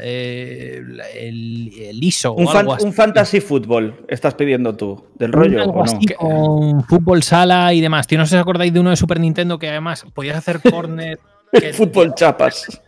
Eh, 0.00 0.82
el, 1.14 1.98
ISO. 2.02 2.32
Un, 2.32 2.48
un 2.80 2.92
fantasy 2.92 3.40
fútbol 3.40 4.04
estás 4.08 4.34
pidiendo 4.34 4.74
tú, 4.76 5.04
del 5.14 5.32
rollo. 5.32 5.62
Algo 5.62 5.82
así 5.82 6.06
con 6.06 6.84
fútbol 6.84 7.22
sala 7.22 7.72
y 7.72 7.80
demás. 7.80 8.06
Tío, 8.06 8.18
no 8.18 8.26
sé 8.26 8.30
si 8.30 8.36
os 8.36 8.42
acordáis 8.42 8.72
de 8.72 8.80
uno 8.80 8.90
de 8.90 8.96
Super 8.96 9.20
Nintendo 9.20 9.58
que 9.58 9.68
además 9.68 10.04
podías 10.14 10.36
hacer 10.36 10.60
corner. 10.70 11.18
fútbol 11.72 12.14
chapas. 12.14 12.80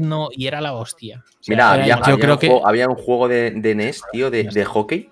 no 0.00 0.28
y 0.32 0.46
era 0.46 0.60
la 0.60 0.72
hostia. 0.72 1.24
Mira, 1.48 1.72
había, 1.72 2.00
yo 2.06 2.18
creo 2.18 2.34
un 2.34 2.40
que 2.40 2.48
juego, 2.48 2.66
había 2.66 2.88
un 2.88 2.96
juego 2.96 3.28
de, 3.28 3.52
NES, 3.74 4.02
tío, 4.12 4.30
de, 4.30 4.44
de 4.44 4.64
hockey 4.64 5.10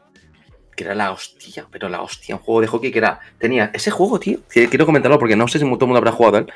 que 0.74 0.84
era 0.84 0.94
la 0.94 1.12
hostia, 1.12 1.66
pero 1.70 1.88
la 1.88 2.02
hostia, 2.02 2.36
un 2.36 2.42
juego 2.42 2.60
de 2.60 2.66
hockey 2.66 2.90
que 2.90 2.98
era. 2.98 3.20
Tenía 3.38 3.70
ese 3.72 3.90
juego, 3.90 4.18
tío. 4.18 4.38
Quiero 4.48 4.86
comentarlo 4.86 5.18
porque 5.18 5.36
no 5.36 5.48
sé 5.48 5.58
si 5.58 5.64
todo 5.64 5.72
el 5.72 5.80
mundo 5.80 5.98
habrá 5.98 6.12
jugado 6.12 6.38
él. 6.38 6.52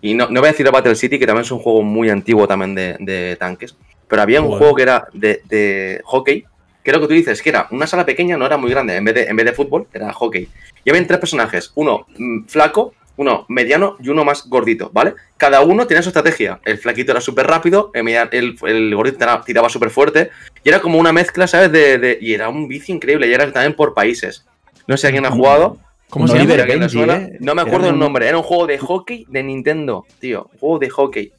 Y 0.00 0.14
no, 0.14 0.28
no 0.30 0.40
voy 0.40 0.48
a 0.48 0.52
decir 0.52 0.70
Battle 0.70 0.94
City, 0.94 1.18
que 1.18 1.26
también 1.26 1.44
es 1.44 1.50
un 1.50 1.58
juego 1.58 1.82
muy 1.82 2.10
antiguo 2.10 2.46
también 2.46 2.74
de, 2.74 2.96
de 3.00 3.36
tanques. 3.36 3.76
Pero 4.06 4.22
había 4.22 4.40
un 4.40 4.56
juego 4.56 4.74
que 4.74 4.82
era 4.82 5.08
de, 5.12 5.42
de, 5.48 6.00
hockey, 6.04 6.44
que 6.82 6.92
lo 6.92 7.00
que 7.00 7.08
tú 7.08 7.14
dices, 7.14 7.42
que 7.42 7.50
era 7.50 7.68
una 7.70 7.86
sala 7.86 8.06
pequeña, 8.06 8.36
no 8.36 8.46
era 8.46 8.56
muy 8.56 8.70
grande, 8.70 8.96
en 8.96 9.04
vez 9.04 9.14
de, 9.14 9.24
en 9.24 9.36
vez 9.36 9.46
de 9.46 9.52
fútbol, 9.52 9.86
era 9.92 10.12
hockey. 10.12 10.48
Y 10.84 10.90
había 10.90 11.06
tres 11.06 11.18
personajes, 11.18 11.72
uno 11.74 12.06
mm, 12.16 12.44
flaco, 12.46 12.94
uno 13.18 13.44
mediano 13.48 13.96
y 14.00 14.08
uno 14.08 14.24
más 14.24 14.48
gordito, 14.48 14.90
¿vale? 14.92 15.14
Cada 15.36 15.60
uno 15.60 15.86
tenía 15.86 16.02
su 16.02 16.08
estrategia. 16.08 16.60
El 16.64 16.78
flaquito 16.78 17.12
era 17.12 17.20
súper 17.20 17.46
rápido, 17.46 17.90
el, 17.92 18.56
el, 18.62 18.94
gordito 18.94 19.26
tiraba 19.44 19.68
súper 19.68 19.90
fuerte, 19.90 20.30
y 20.64 20.68
era 20.68 20.80
como 20.80 20.98
una 20.98 21.12
mezcla, 21.12 21.46
¿sabes? 21.46 21.70
De, 21.72 22.18
y 22.20 22.32
era 22.32 22.48
un 22.48 22.68
vicio 22.68 22.94
increíble, 22.94 23.26
y 23.26 23.34
era 23.34 23.52
también 23.52 23.74
por 23.74 23.92
países. 23.92 24.46
No 24.86 24.96
sé 24.96 25.08
a 25.08 25.10
quién 25.10 25.26
ha 25.26 25.30
jugado. 25.30 25.78
¿Cómo 26.10 26.26
se 26.26 26.38
llama? 26.38 27.14
¿eh? 27.16 27.36
No 27.40 27.54
me 27.54 27.62
acuerdo 27.62 27.90
el 27.90 27.98
nombre, 27.98 28.28
era 28.28 28.36
un 28.36 28.42
juego 28.42 28.66
de 28.66 28.78
hockey 28.78 29.26
de 29.28 29.42
Nintendo, 29.42 30.06
tío. 30.18 30.48
Un 30.54 30.58
juego 30.58 30.78
de 30.78 30.90
hockey. 30.90 31.32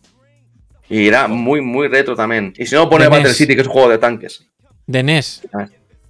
Y 0.90 1.08
era 1.08 1.28
muy, 1.28 1.62
muy 1.62 1.88
retro 1.88 2.16
también. 2.16 2.54
Y 2.58 2.66
si 2.66 2.76
no, 2.76 2.90
pone 2.90 3.08
Battle 3.08 3.34
City, 3.34 3.56
que 3.56 3.62
es 3.62 3.68
un 3.68 3.74
juego 3.74 3.90
de 3.90 3.98
tanques. 3.98 4.48
¿De 4.86 5.04
NES? 5.04 5.44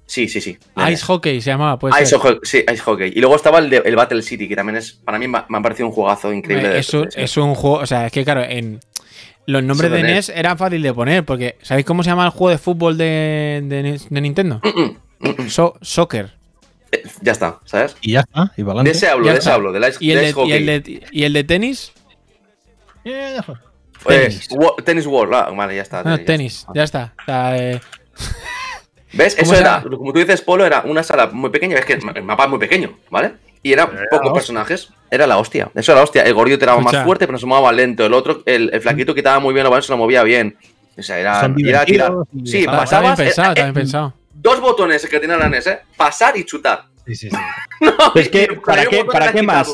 Sí, 0.05 0.27
sí, 0.27 0.41
sí. 0.41 0.57
Ice 0.91 1.05
Hockey 1.05 1.39
se 1.39 1.51
llamaba, 1.51 1.77
pues. 1.77 1.93
Ice 2.01 2.17
Hockey, 2.17 2.39
sí, 2.43 2.63
Ice 2.71 2.81
Hockey. 2.81 3.11
Y 3.15 3.19
luego 3.19 3.35
estaba 3.35 3.59
el, 3.59 3.69
de, 3.69 3.77
el 3.85 3.95
Battle 3.95 4.23
City, 4.23 4.47
que 4.47 4.55
también 4.55 4.77
es, 4.77 4.93
para 4.93 5.19
mí 5.19 5.27
me 5.27 5.37
ha 5.37 5.61
parecido 5.61 5.87
un 5.87 5.93
juegazo 5.93 6.33
increíble. 6.33 6.79
Es, 6.79 6.93
un, 6.93 7.07
es 7.15 7.37
un 7.37 7.53
juego, 7.53 7.77
o 7.77 7.85
sea, 7.85 8.07
es 8.07 8.11
que 8.11 8.23
claro, 8.23 8.43
en 8.43 8.79
los 9.45 9.63
nombres 9.63 9.91
de 9.91 10.03
NES, 10.03 10.29
eran 10.29 10.57
fácil 10.57 10.81
de 10.81 10.93
poner, 10.93 11.25
porque 11.25 11.57
¿sabéis 11.61 11.85
cómo 11.85 12.03
se 12.03 12.09
llama 12.09 12.25
el 12.25 12.31
juego 12.31 12.49
de 12.49 12.57
fútbol 12.57 12.97
de, 12.97 13.61
de, 14.09 14.21
Nintendo? 14.21 14.61
Mm, 14.63 15.27
mm, 15.27 15.43
mm, 15.43 15.49
soccer. 15.81 16.38
Eh, 16.91 17.03
ya 17.21 17.31
está, 17.31 17.59
¿sabes? 17.65 17.95
Y 18.01 18.13
ya 18.13 18.21
está, 18.21 18.51
y 18.57 18.63
De 18.63 18.91
ese 18.91 19.07
hablo, 19.07 19.27
de 19.27 19.37
ese 19.37 19.49
hablo, 19.51 19.71
del 19.71 19.87
Ice, 19.89 19.97
¿Y 19.99 20.11
el 20.11 20.19
de, 20.19 20.33
Hockey. 20.33 20.51
¿Y 20.51 20.55
el 20.55 20.65
de, 20.65 21.07
y 21.11 21.23
el 21.23 21.33
de 21.33 21.43
tenis? 21.43 21.91
Pues, 24.03 24.47
tenis. 24.83 25.05
World, 25.05 25.33
ah, 25.33 25.49
vale, 25.55 25.75
ya 25.75 25.81
está. 25.81 26.03
tenis, 26.23 26.65
ya 26.73 26.83
está. 26.83 27.13
Eh, 27.27 27.79
¿Ves? 29.13 29.37
Eso 29.37 29.55
era, 29.55 29.81
como 29.83 30.13
tú 30.13 30.19
dices, 30.19 30.41
Polo, 30.41 30.65
era 30.65 30.81
una 30.85 31.03
sala 31.03 31.27
muy 31.27 31.49
pequeña, 31.49 31.77
es 31.77 31.85
que 31.85 31.93
el 31.93 32.23
mapa 32.23 32.43
es 32.43 32.49
muy 32.49 32.59
pequeño, 32.59 32.97
¿vale? 33.09 33.33
Y 33.61 33.73
eran 33.73 33.89
pocos 34.09 34.31
personajes. 34.31 34.89
Era 35.11 35.27
la 35.27 35.37
hostia. 35.37 35.69
Eso 35.75 35.91
era 35.91 35.99
la 35.99 36.03
hostia. 36.03 36.21
El 36.23 36.33
gordito 36.33 36.63
era 36.63 36.77
más 36.77 37.03
fuerte, 37.03 37.25
pero 37.25 37.37
se 37.37 37.45
movía 37.45 37.71
lento. 37.71 38.05
El 38.05 38.13
otro, 38.13 38.41
el, 38.45 38.69
el 38.71 38.81
flaquito 38.81 39.13
quitaba 39.13 39.39
muy 39.39 39.53
bien 39.53 39.65
lo 39.65 39.81
se 39.81 39.91
lo 39.91 39.97
movía 39.97 40.23
bien. 40.23 40.55
O 40.97 41.01
sea, 41.01 41.19
era, 41.19 41.51
era 41.57 41.85
tirar. 41.85 42.13
Sí, 42.45 42.65
pasabas. 42.65 43.17
Bien 43.17 43.27
pensado, 43.27 43.51
eh, 43.51 43.63
bien 43.63 43.73
pensado. 43.73 44.13
Dos 44.41 44.61
botones 44.61 45.05
que 45.05 45.19
tienen 45.19 45.37
la 45.37 45.49
NES, 45.49 45.67
¿eh? 45.67 45.79
Pasar 45.97 46.37
y 46.37 46.45
chutar. 46.45 46.85
Sí, 47.05 47.15
sí, 47.15 47.29
sí. 47.29 47.37
es 48.15 48.29
que, 48.29 48.47
¿para 48.65 48.85
qué, 48.85 49.03
¿para 49.03 49.33
qué 49.33 49.43
más? 49.43 49.69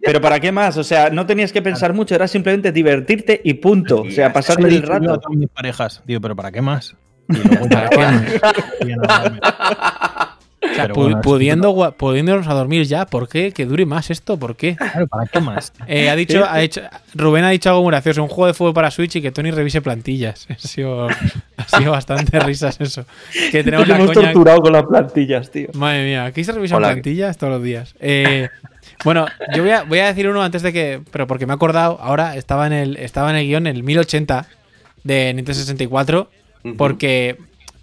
Pero 0.00 0.20
¿para 0.20 0.38
qué 0.38 0.52
más? 0.52 0.76
O 0.76 0.84
sea, 0.84 1.10
no 1.10 1.26
tenías 1.26 1.52
que 1.52 1.62
pensar 1.62 1.92
mucho, 1.92 2.14
era 2.14 2.28
simplemente 2.28 2.70
divertirte 2.70 3.40
y 3.42 3.54
punto. 3.54 4.02
O 4.02 4.10
sea, 4.10 4.32
pasar 4.32 4.60
el 4.60 4.82
rato. 4.82 5.14
A 5.14 5.30
mis 5.30 5.48
parejas, 5.48 6.00
digo, 6.04 6.20
pero 6.20 6.36
¿para 6.36 6.52
qué 6.52 6.62
más? 6.62 6.94
pudiendo, 11.22 11.94
pudiéndonos 11.96 12.46
a 12.46 12.54
dormir 12.54 12.84
ya, 12.84 13.06
¿por 13.06 13.28
qué? 13.28 13.52
Que 13.52 13.66
dure 13.66 13.86
más 13.86 14.10
esto, 14.10 14.38
¿por 14.38 14.56
qué? 14.56 14.76
¿para 15.08 15.26
qué 15.26 15.40
más? 15.40 15.72
Eh, 15.86 16.08
ha 16.08 16.16
dicho, 16.16 16.44
ha 16.48 16.62
hecho, 16.62 16.80
Rubén 17.14 17.44
ha 17.44 17.50
dicho 17.50 17.68
algo 17.68 17.82
muy 17.82 17.90
gracioso, 17.90 18.22
un 18.22 18.28
juego 18.28 18.46
de 18.46 18.54
fútbol 18.54 18.74
para 18.74 18.90
Switch 18.90 19.16
y 19.16 19.22
que 19.22 19.30
Tony 19.30 19.50
revise 19.50 19.80
plantillas. 19.80 20.46
Ha 20.54 20.66
sido, 20.66 21.08
ha 21.08 21.78
sido 21.78 21.92
bastante 21.92 22.40
risas 22.40 22.80
eso. 22.80 23.04
Que 23.50 23.62
tenemos 23.62 23.88
hemos 23.88 24.12
torturado 24.12 24.60
con 24.62 24.72
las 24.72 24.84
plantillas, 24.84 25.50
tío. 25.50 25.68
Madre 25.74 26.04
mía, 26.04 26.24
aquí 26.24 26.42
se 26.42 26.52
revisan 26.52 26.78
plantillas 26.78 27.36
todos 27.36 27.54
los 27.54 27.62
días. 27.62 27.94
Eh, 28.00 28.48
bueno, 29.04 29.26
yo 29.54 29.62
voy 29.62 29.72
a, 29.72 29.82
voy 29.82 29.98
a 29.98 30.06
decir 30.06 30.28
uno 30.28 30.42
antes 30.42 30.62
de 30.62 30.72
que, 30.72 31.00
pero 31.10 31.26
porque 31.26 31.46
me 31.46 31.52
he 31.52 31.56
acordado, 31.56 31.98
ahora 32.00 32.36
estaba 32.36 32.66
en 32.66 32.72
el, 32.72 32.96
estaba 32.96 33.30
en 33.30 33.36
el 33.36 33.46
guion, 33.46 33.66
el 33.66 33.82
1080 33.82 34.46
de 35.04 35.34
Nintendo 35.34 35.54
64, 35.54 36.30
porque, 36.76 37.36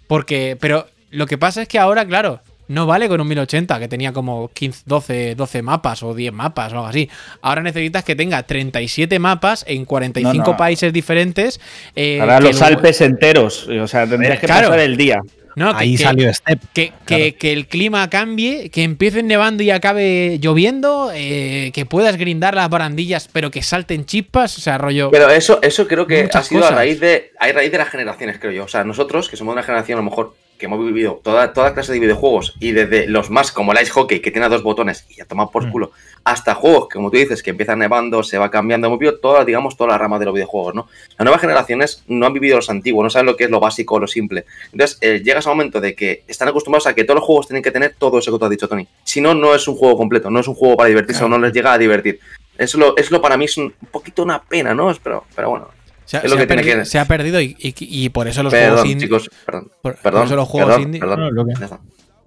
porque, 0.07 0.57
pero 0.59 0.87
lo 1.11 1.27
que 1.27 1.37
pasa 1.37 1.61
es 1.61 1.67
que 1.67 1.77
ahora, 1.77 2.05
claro, 2.05 2.41
no 2.71 2.85
vale 2.85 3.07
con 3.07 3.21
un 3.21 3.27
1080 3.27 3.79
que 3.79 3.87
tenía 3.87 4.13
como 4.13 4.49
15, 4.53 4.83
12, 4.85 5.35
12 5.35 5.61
mapas 5.61 6.03
o 6.03 6.13
10 6.13 6.33
mapas 6.33 6.73
o 6.73 6.77
algo 6.77 6.87
así. 6.87 7.09
Ahora 7.41 7.61
necesitas 7.61 8.03
que 8.03 8.15
tenga 8.15 8.43
37 8.43 9.19
mapas 9.19 9.63
en 9.67 9.85
45 9.85 10.57
países 10.57 10.93
diferentes. 10.93 11.59
Eh, 11.95 12.19
ahora 12.19 12.39
los 12.39 12.61
Alpes 12.61 13.01
enteros. 13.01 13.67
O 13.67 13.87
sea, 13.87 14.07
tendrías 14.07 14.39
que 14.39 14.47
pasar 14.47 14.79
el 14.79 14.97
día. 14.97 15.19
Ahí 15.57 15.97
salió 15.97 16.33
Step. 16.33 16.59
Que, 16.73 16.93
que, 17.37 17.53
el 17.53 17.67
clima 17.67 18.09
cambie, 18.09 18.69
que 18.69 18.83
empiece 18.83 19.23
nevando 19.23 19.63
y 19.63 19.71
acabe 19.71 20.39
lloviendo, 20.39 21.11
eh, 21.13 21.71
que 21.73 21.85
puedas 21.85 22.17
grindar 22.17 22.55
las 22.55 22.69
barandillas, 22.69 23.27
pero 23.31 23.51
que 23.51 23.61
salten 23.61 24.05
chispas, 24.05 24.57
o 24.57 24.61
sea, 24.61 24.77
rollo. 24.77 25.11
Pero 25.11 25.29
eso, 25.29 25.59
eso 25.61 25.87
creo 25.87 26.07
que 26.07 26.29
ha 26.31 26.43
sido 26.43 26.65
a 26.65 26.71
raíz 26.71 26.99
de. 26.99 27.31
A 27.39 27.51
raíz 27.51 27.71
de 27.71 27.77
las 27.77 27.89
generaciones, 27.89 28.37
creo 28.39 28.51
yo. 28.51 28.63
O 28.63 28.67
sea, 28.67 28.83
nosotros, 28.83 29.29
que 29.29 29.37
somos 29.37 29.53
una 29.53 29.63
generación 29.63 29.99
a 29.99 30.01
lo 30.01 30.09
mejor 30.09 30.35
que 30.61 30.67
hemos 30.67 30.85
vivido 30.85 31.19
toda, 31.23 31.53
toda 31.53 31.73
clase 31.73 31.91
de 31.91 31.99
videojuegos 31.99 32.53
y 32.59 32.71
desde 32.71 33.07
los 33.07 33.31
más 33.31 33.51
como 33.51 33.73
el 33.73 33.81
Ice 33.81 33.89
Hockey 33.89 34.19
que 34.19 34.29
tiene 34.29 34.47
dos 34.47 34.61
botones 34.61 35.07
y 35.09 35.15
ya 35.15 35.25
toma 35.25 35.49
por 35.49 35.65
mm. 35.65 35.71
culo, 35.71 35.91
hasta 36.23 36.53
juegos 36.53 36.87
que 36.87 36.97
como 36.97 37.09
tú 37.09 37.17
dices 37.17 37.41
que 37.41 37.49
empiezan 37.49 37.79
nevando, 37.79 38.21
se 38.21 38.37
va 38.37 38.51
cambiando, 38.51 38.85
hemos 38.85 38.99
vivido 38.99 39.17
toda, 39.17 39.43
digamos, 39.43 39.75
toda 39.75 39.89
la 39.89 39.97
rama 39.97 40.19
de 40.19 40.25
los 40.25 40.35
videojuegos, 40.35 40.75
¿no? 40.75 40.87
Las 41.17 41.25
nuevas 41.25 41.41
generaciones 41.41 42.03
no 42.07 42.27
han 42.27 42.33
vivido 42.33 42.57
los 42.57 42.69
antiguos, 42.69 43.03
no 43.03 43.09
saben 43.09 43.25
lo 43.25 43.35
que 43.35 43.45
es 43.45 43.49
lo 43.49 43.59
básico 43.59 43.95
o 43.95 43.99
lo 43.99 44.07
simple. 44.07 44.45
Entonces, 44.71 44.99
eh, 45.01 45.23
llegas 45.25 45.47
a 45.47 45.49
un 45.49 45.57
momento 45.57 45.81
de 45.81 45.95
que 45.95 46.23
están 46.27 46.47
acostumbrados 46.47 46.85
a 46.85 46.93
que 46.93 47.05
todos 47.05 47.15
los 47.15 47.25
juegos 47.25 47.47
tienen 47.47 47.63
que 47.63 47.71
tener 47.71 47.95
todo 47.97 48.19
eso 48.19 48.31
que 48.31 48.37
tú 48.37 48.45
has 48.45 48.51
dicho, 48.51 48.67
Tony. 48.67 48.87
Si 49.03 49.19
no, 49.19 49.33
no 49.33 49.55
es 49.55 49.67
un 49.67 49.75
juego 49.75 49.97
completo, 49.97 50.29
no 50.29 50.39
es 50.39 50.47
un 50.47 50.53
juego 50.53 50.77
para 50.77 50.89
divertirse 50.89 51.23
o 51.23 51.27
no 51.27 51.39
les 51.39 51.53
llega 51.53 51.73
a 51.73 51.77
divertir. 51.79 52.19
Eso 52.55 52.77
lo, 52.77 52.93
lo 53.09 53.21
para 53.21 53.35
mí 53.35 53.45
es 53.45 53.57
un 53.57 53.73
poquito 53.91 54.21
una 54.21 54.39
pena, 54.39 54.75
¿no? 54.75 54.95
Pero, 55.01 55.25
pero 55.35 55.49
bueno, 55.49 55.69
se 56.05 56.17
ha, 56.17 56.21
perdido, 56.21 56.85
se 56.85 56.99
ha 56.99 57.05
perdido 57.05 57.39
y, 57.41 58.09
por 58.09 58.27
eso 58.27 58.43
los 58.43 58.53
juegos 58.53 58.85
indie. 58.85 59.07
Chicos, 59.07 59.29
perdón, 59.45 59.71
perdón, 60.01 60.35
los 60.35 60.47
juegos 60.49 60.79
indie. 60.79 60.99
Perdón, 60.99 61.33
no, 61.33 61.47
ya 61.47 61.65
está. 61.65 61.79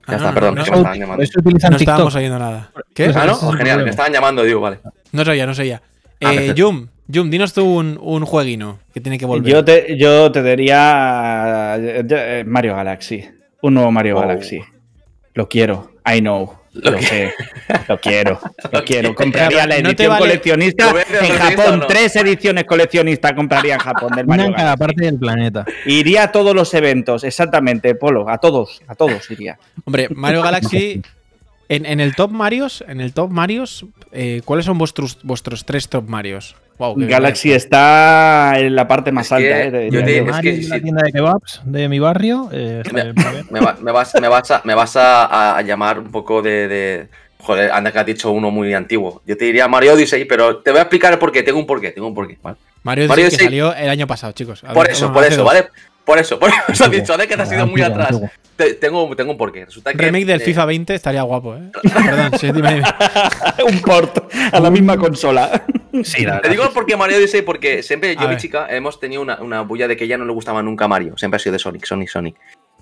Ya 0.06 0.16
está, 0.16 0.34
perdón, 0.34 0.54
no, 0.56 0.64
que 0.64 0.70
me 0.70 0.76
estaban 0.76 0.98
llamando. 0.98 1.24
No 1.70 1.76
estábamos 1.76 2.14
oyendo 2.14 2.38
nada. 2.38 2.72
¿Qué? 2.94 3.12
Ah, 3.14 3.26
no, 3.26 3.52
genial, 3.52 3.84
me 3.84 3.90
estaban 3.90 4.12
llamando, 4.12 4.42
digo, 4.42 4.60
vale. 4.60 4.80
No 5.12 5.24
soy 5.24 5.40
no 5.44 5.54
soy 5.54 5.72
Ah, 5.72 6.32
eh, 6.32 6.54
Jum, 6.56 6.88
Jum, 7.12 7.28
dinos 7.28 7.52
tú 7.52 7.64
un, 7.64 7.98
un, 8.00 8.24
jueguino 8.24 8.78
que 8.92 9.00
tiene 9.00 9.18
que 9.18 9.26
volver. 9.26 9.52
Yo 9.52 9.64
te, 9.64 9.96
yo 9.98 10.32
te 10.32 10.42
diría 10.42 11.76
eh, 11.78 12.44
Mario 12.46 12.76
Galaxy. 12.76 13.28
Un 13.60 13.74
nuevo 13.74 13.90
Mario 13.90 14.16
oh. 14.16 14.20
Galaxy. 14.20 14.60
Lo 15.34 15.48
quiero. 15.48 15.90
I 16.06 16.20
know. 16.20 16.63
Lo, 16.74 17.00
sé, 17.00 17.32
lo 17.88 17.98
quiero, 17.98 18.40
lo 18.72 18.84
quiero. 18.84 19.14
Compraría 19.14 19.66
la 19.66 19.76
edición 19.76 20.18
coleccionista 20.18 20.92
en 21.22 21.32
Japón. 21.32 21.84
Tres 21.88 22.16
ediciones 22.16 22.64
coleccionistas 22.64 23.32
compraría 23.32 23.74
en 23.74 23.80
Japón 23.80 24.12
del 24.16 24.26
Mario 24.26 24.46
Una 24.46 24.56
en 24.56 24.60
cada 24.60 24.76
parte 24.76 25.04
del 25.04 25.18
planeta. 25.18 25.64
Iría 25.86 26.24
a 26.24 26.32
todos 26.32 26.54
los 26.54 26.74
eventos, 26.74 27.22
exactamente, 27.24 27.94
Polo, 27.94 28.28
a 28.28 28.38
todos, 28.38 28.82
a 28.88 28.94
todos 28.94 29.30
iría. 29.30 29.58
Hombre, 29.84 30.08
Mario 30.10 30.42
Galaxy 30.42 31.00
En, 31.68 32.00
el 32.00 32.14
top 32.14 32.30
Marios, 32.30 32.84
en 32.86 33.00
el 33.00 33.12
top 33.12 33.30
Marios, 33.30 33.86
eh, 34.12 34.42
¿cuáles 34.44 34.66
son 34.66 34.78
vuestros, 34.78 35.18
vuestros 35.22 35.64
tres 35.64 35.88
top 35.88 36.08
Marios? 36.08 36.56
Galaxy 36.78 37.52
está 37.52 38.54
en 38.58 38.74
la 38.74 38.88
parte 38.88 39.12
más 39.12 39.30
alta. 39.30 39.62
Eh, 39.62 39.88
yo 39.92 40.04
te, 40.04 40.18
es 40.18 40.40
que, 40.40 40.68
la 40.68 40.80
tienda 40.80 41.02
de 41.04 41.12
kebabs 41.12 41.60
de 41.64 41.88
mi 41.88 41.98
barrio. 42.00 42.48
Eh, 42.52 42.82
me, 43.50 43.60
vas, 43.60 43.80
me, 43.80 43.92
vas, 43.92 44.14
a, 44.14 44.62
me 44.64 44.74
vas 44.74 44.96
a, 44.96 45.62
llamar 45.62 46.00
un 46.00 46.10
poco 46.10 46.42
de, 46.42 47.08
Joder, 47.38 47.70
anda 47.70 47.92
que 47.92 47.98
has 47.98 48.06
dicho 48.06 48.30
uno 48.30 48.50
muy 48.50 48.74
antiguo. 48.74 49.22
Yo 49.26 49.36
te 49.36 49.44
diría 49.44 49.68
Mario 49.68 49.94
Odyssey, 49.94 50.24
pero 50.24 50.58
te 50.58 50.70
voy 50.70 50.78
a 50.78 50.82
explicar 50.82 51.12
el 51.12 51.18
porqué. 51.18 51.42
Tengo 51.42 51.58
un 51.58 51.66
porqué, 51.66 51.92
tengo 51.92 52.08
un 52.08 52.14
porqué. 52.14 52.38
Mario, 52.82 53.04
Odyssey, 53.12 53.38
que 53.38 53.44
salió 53.44 53.74
el 53.74 53.88
año 53.88 54.06
pasado, 54.06 54.32
chicos. 54.32 54.62
por 54.72 54.90
eso, 54.90 55.12
por 55.12 55.24
eso, 55.24 55.44
¿vale? 55.44 55.66
Por 56.04 56.18
eso, 56.18 56.38
por 56.38 56.50
eso 56.68 56.84
has 56.84 56.90
dicho, 56.90 57.16
de 57.16 57.26
que 57.26 57.36
te 57.36 57.42
has 57.42 57.52
ido 57.52 57.66
muy 57.66 57.80
atrás. 57.80 58.20
tengo, 58.80 59.16
tengo 59.16 59.32
un 59.32 59.38
porqué. 59.38 59.64
Resulta 59.64 59.92
que, 59.92 59.98
Remake 59.98 60.26
del 60.26 60.40
FIFA 60.40 60.66
20 60.66 60.94
estaría 60.94 61.22
guapo, 61.22 61.56
¿eh? 61.56 61.70
Perdón, 61.82 62.38
sí, 62.38 62.52
dime, 62.52 62.82
un 63.66 63.80
port 63.80 64.18
a 64.52 64.60
la 64.60 64.70
misma 64.70 64.96
consola. 64.98 65.64
Sí, 66.02 66.26
Te 66.42 66.48
digo 66.48 66.64
porque 66.74 66.96
Mario 66.96 67.18
Odyssey, 67.18 67.42
porque 67.42 67.82
siempre 67.82 68.16
yo 68.16 68.24
y 68.24 68.28
mi 68.28 68.36
chica 68.36 68.66
hemos 68.68 69.00
tenido 69.00 69.22
una, 69.22 69.40
una 69.40 69.62
bulla 69.62 69.88
de 69.88 69.96
que 69.96 70.04
ella 70.04 70.18
no 70.18 70.24
le 70.24 70.32
gustaba 70.32 70.62
nunca 70.62 70.88
Mario. 70.88 71.16
Siempre 71.16 71.36
ha 71.36 71.38
sido 71.38 71.54
de 71.54 71.58
Sonic, 71.58 71.86
Sonic, 71.86 72.08
Sonic. 72.08 72.36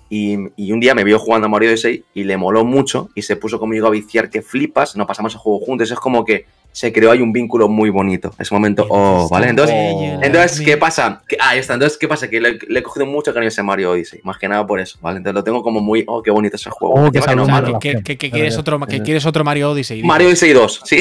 Y, 0.09 0.37
y, 0.57 0.71
un 0.71 0.79
día 0.79 0.93
me 0.93 1.03
vio 1.03 1.17
jugando 1.17 1.47
a 1.47 1.49
Mario 1.49 1.69
Odyssey 1.69 2.03
y 2.13 2.25
le 2.25 2.37
moló 2.37 2.65
mucho 2.65 3.09
y 3.15 3.21
se 3.21 3.35
puso 3.35 3.59
conmigo 3.59 3.87
a 3.87 3.91
viciar 3.91 4.29
que 4.29 4.41
flipas. 4.41 4.95
Nos 4.95 5.07
pasamos 5.07 5.33
el 5.33 5.39
juego 5.39 5.59
juntos. 5.59 5.89
Es 5.89 5.97
como 5.97 6.25
que 6.25 6.45
se 6.73 6.91
creó 6.91 7.11
ahí 7.11 7.21
un 7.21 7.31
vínculo 7.31 7.69
muy 7.69 7.91
bonito. 7.91 8.33
Ese 8.39 8.53
momento, 8.53 8.87
oh, 8.89 9.29
¿vale? 9.29 9.47
Entonces, 9.47 9.75
entonces 10.23 10.59
¿qué 10.59 10.75
pasa? 10.75 11.21
ah, 11.39 11.49
ahí 11.49 11.59
está. 11.59 11.75
Entonces, 11.75 11.99
¿qué 11.99 12.07
pasa? 12.07 12.27
Que 12.27 12.41
le, 12.41 12.57
he 12.67 12.83
cogido 12.83 13.05
mucho 13.05 13.31
cariño 13.31 13.47
a 13.47 13.49
ese 13.49 13.61
Mario 13.61 13.91
Odyssey. 13.91 14.21
Más 14.23 14.39
que 14.39 14.47
nada 14.47 14.65
por 14.65 14.79
eso, 14.79 14.97
¿vale? 14.99 15.17
Entonces 15.17 15.35
lo 15.35 15.43
tengo 15.43 15.61
como 15.61 15.81
muy, 15.81 16.03
oh, 16.07 16.23
qué 16.23 16.31
bonito 16.31 16.55
ese 16.55 16.71
juego. 16.71 16.95
Oh, 16.95 17.11
que, 17.11 17.19
quieres 17.21 18.57
otro, 18.57 18.79
que 18.87 19.03
quieres 19.03 19.25
otro 19.27 19.43
Mario 19.43 19.71
Odyssey. 19.71 20.01
Mario 20.01 20.29
Odyssey 20.29 20.51
2, 20.51 20.81
sí. 20.83 20.99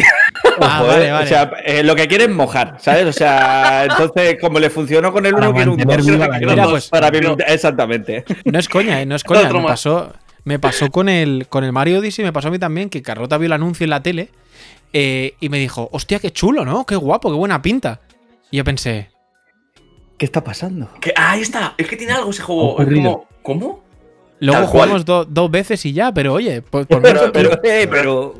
Ah, 0.60 0.82
vale, 0.86 1.10
vale. 1.10 1.24
O 1.24 1.26
sea, 1.26 1.50
eh, 1.64 1.82
lo 1.82 1.96
que 1.96 2.06
quieren 2.06 2.34
mojar, 2.36 2.76
¿sabes? 2.78 3.06
O 3.06 3.12
sea, 3.12 3.84
entonces, 3.84 4.36
como 4.40 4.58
le 4.58 4.68
funcionó 4.68 5.10
con 5.10 5.24
el 5.24 5.34
1, 5.34 5.54
quiero 5.54 5.72
un 5.72 5.78
2. 5.78 6.70
Pues, 6.70 6.88
para 6.88 7.08
exactamente. 7.48 8.24
No 8.44 8.58
es 8.58 8.68
coña, 8.68 9.00
¿eh? 9.00 9.06
No 9.06 9.16
es 9.16 9.24
coña. 9.24 9.50
Me 9.50 9.62
pasó, 9.62 10.12
me 10.44 10.58
pasó 10.58 10.90
con 10.90 11.08
el, 11.08 11.46
con 11.48 11.64
el 11.64 11.72
Mario 11.72 12.00
Odyssey, 12.00 12.26
me 12.26 12.32
pasó 12.32 12.48
a 12.48 12.50
mí 12.50 12.58
también, 12.58 12.90
que 12.90 13.00
Carlota 13.00 13.38
vio 13.38 13.46
el 13.46 13.52
anuncio 13.52 13.84
en 13.84 13.90
la 13.90 14.02
tele 14.02 14.28
eh, 14.92 15.34
y 15.40 15.48
me 15.48 15.58
dijo, 15.58 15.88
hostia, 15.92 16.18
qué 16.18 16.32
chulo, 16.32 16.64
¿no? 16.64 16.84
Qué 16.84 16.96
guapo, 16.96 17.30
qué 17.30 17.36
buena 17.36 17.62
pinta. 17.62 18.00
Y 18.50 18.58
yo 18.58 18.64
pensé, 18.64 19.10
¿qué 20.18 20.26
está 20.26 20.44
pasando? 20.44 20.90
Ah, 21.16 21.32
ahí 21.32 21.40
está, 21.40 21.74
es 21.78 21.88
que 21.88 21.96
tiene 21.96 22.12
algo 22.12 22.30
ese 22.30 22.42
juego. 22.42 22.76
Como, 22.76 23.26
¿Cómo? 23.42 23.82
Luego 24.40 24.66
jugamos 24.66 25.04
dos 25.04 25.50
veces 25.50 25.84
y 25.86 25.92
ya, 25.92 26.12
pero 26.12 26.34
oye, 26.34 26.62
por, 26.62 26.86
pero, 27.02 27.32
pero, 27.32 27.60
eh, 27.62 27.86
pero 27.88 28.34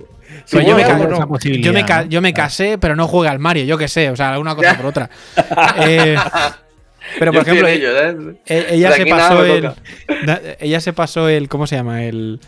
yo, 0.51 0.59
me 0.77 2.09
yo, 2.09 2.21
me 2.21 2.35
casé, 2.35 2.79
pero 2.79 2.97
no 2.97 3.07
jugué 3.07 3.29
al 3.29 3.39
Mario, 3.39 3.65
yo 3.65 3.79
qué 3.79 3.89
sé, 3.89 4.11
o 4.11 4.17
sea, 4.17 4.39
una 4.39 4.55
cosa 4.55 4.77
por 4.77 4.87
otra. 4.87 5.11
Eh, 5.79 6.17
pero 7.19 7.33
por 7.33 7.43
ejemplo, 7.43 7.67
¿eh? 7.67 8.39
ella 8.47 8.93
se 8.93 9.07
pasó 9.07 9.45
el. 9.45 9.71
Ella 10.61 10.81
se 10.81 10.93
pasó 10.93 11.29
el. 11.29 11.49
¿Cómo 11.49 11.67
se 11.67 11.77
llama? 11.77 12.05
El 12.05 12.39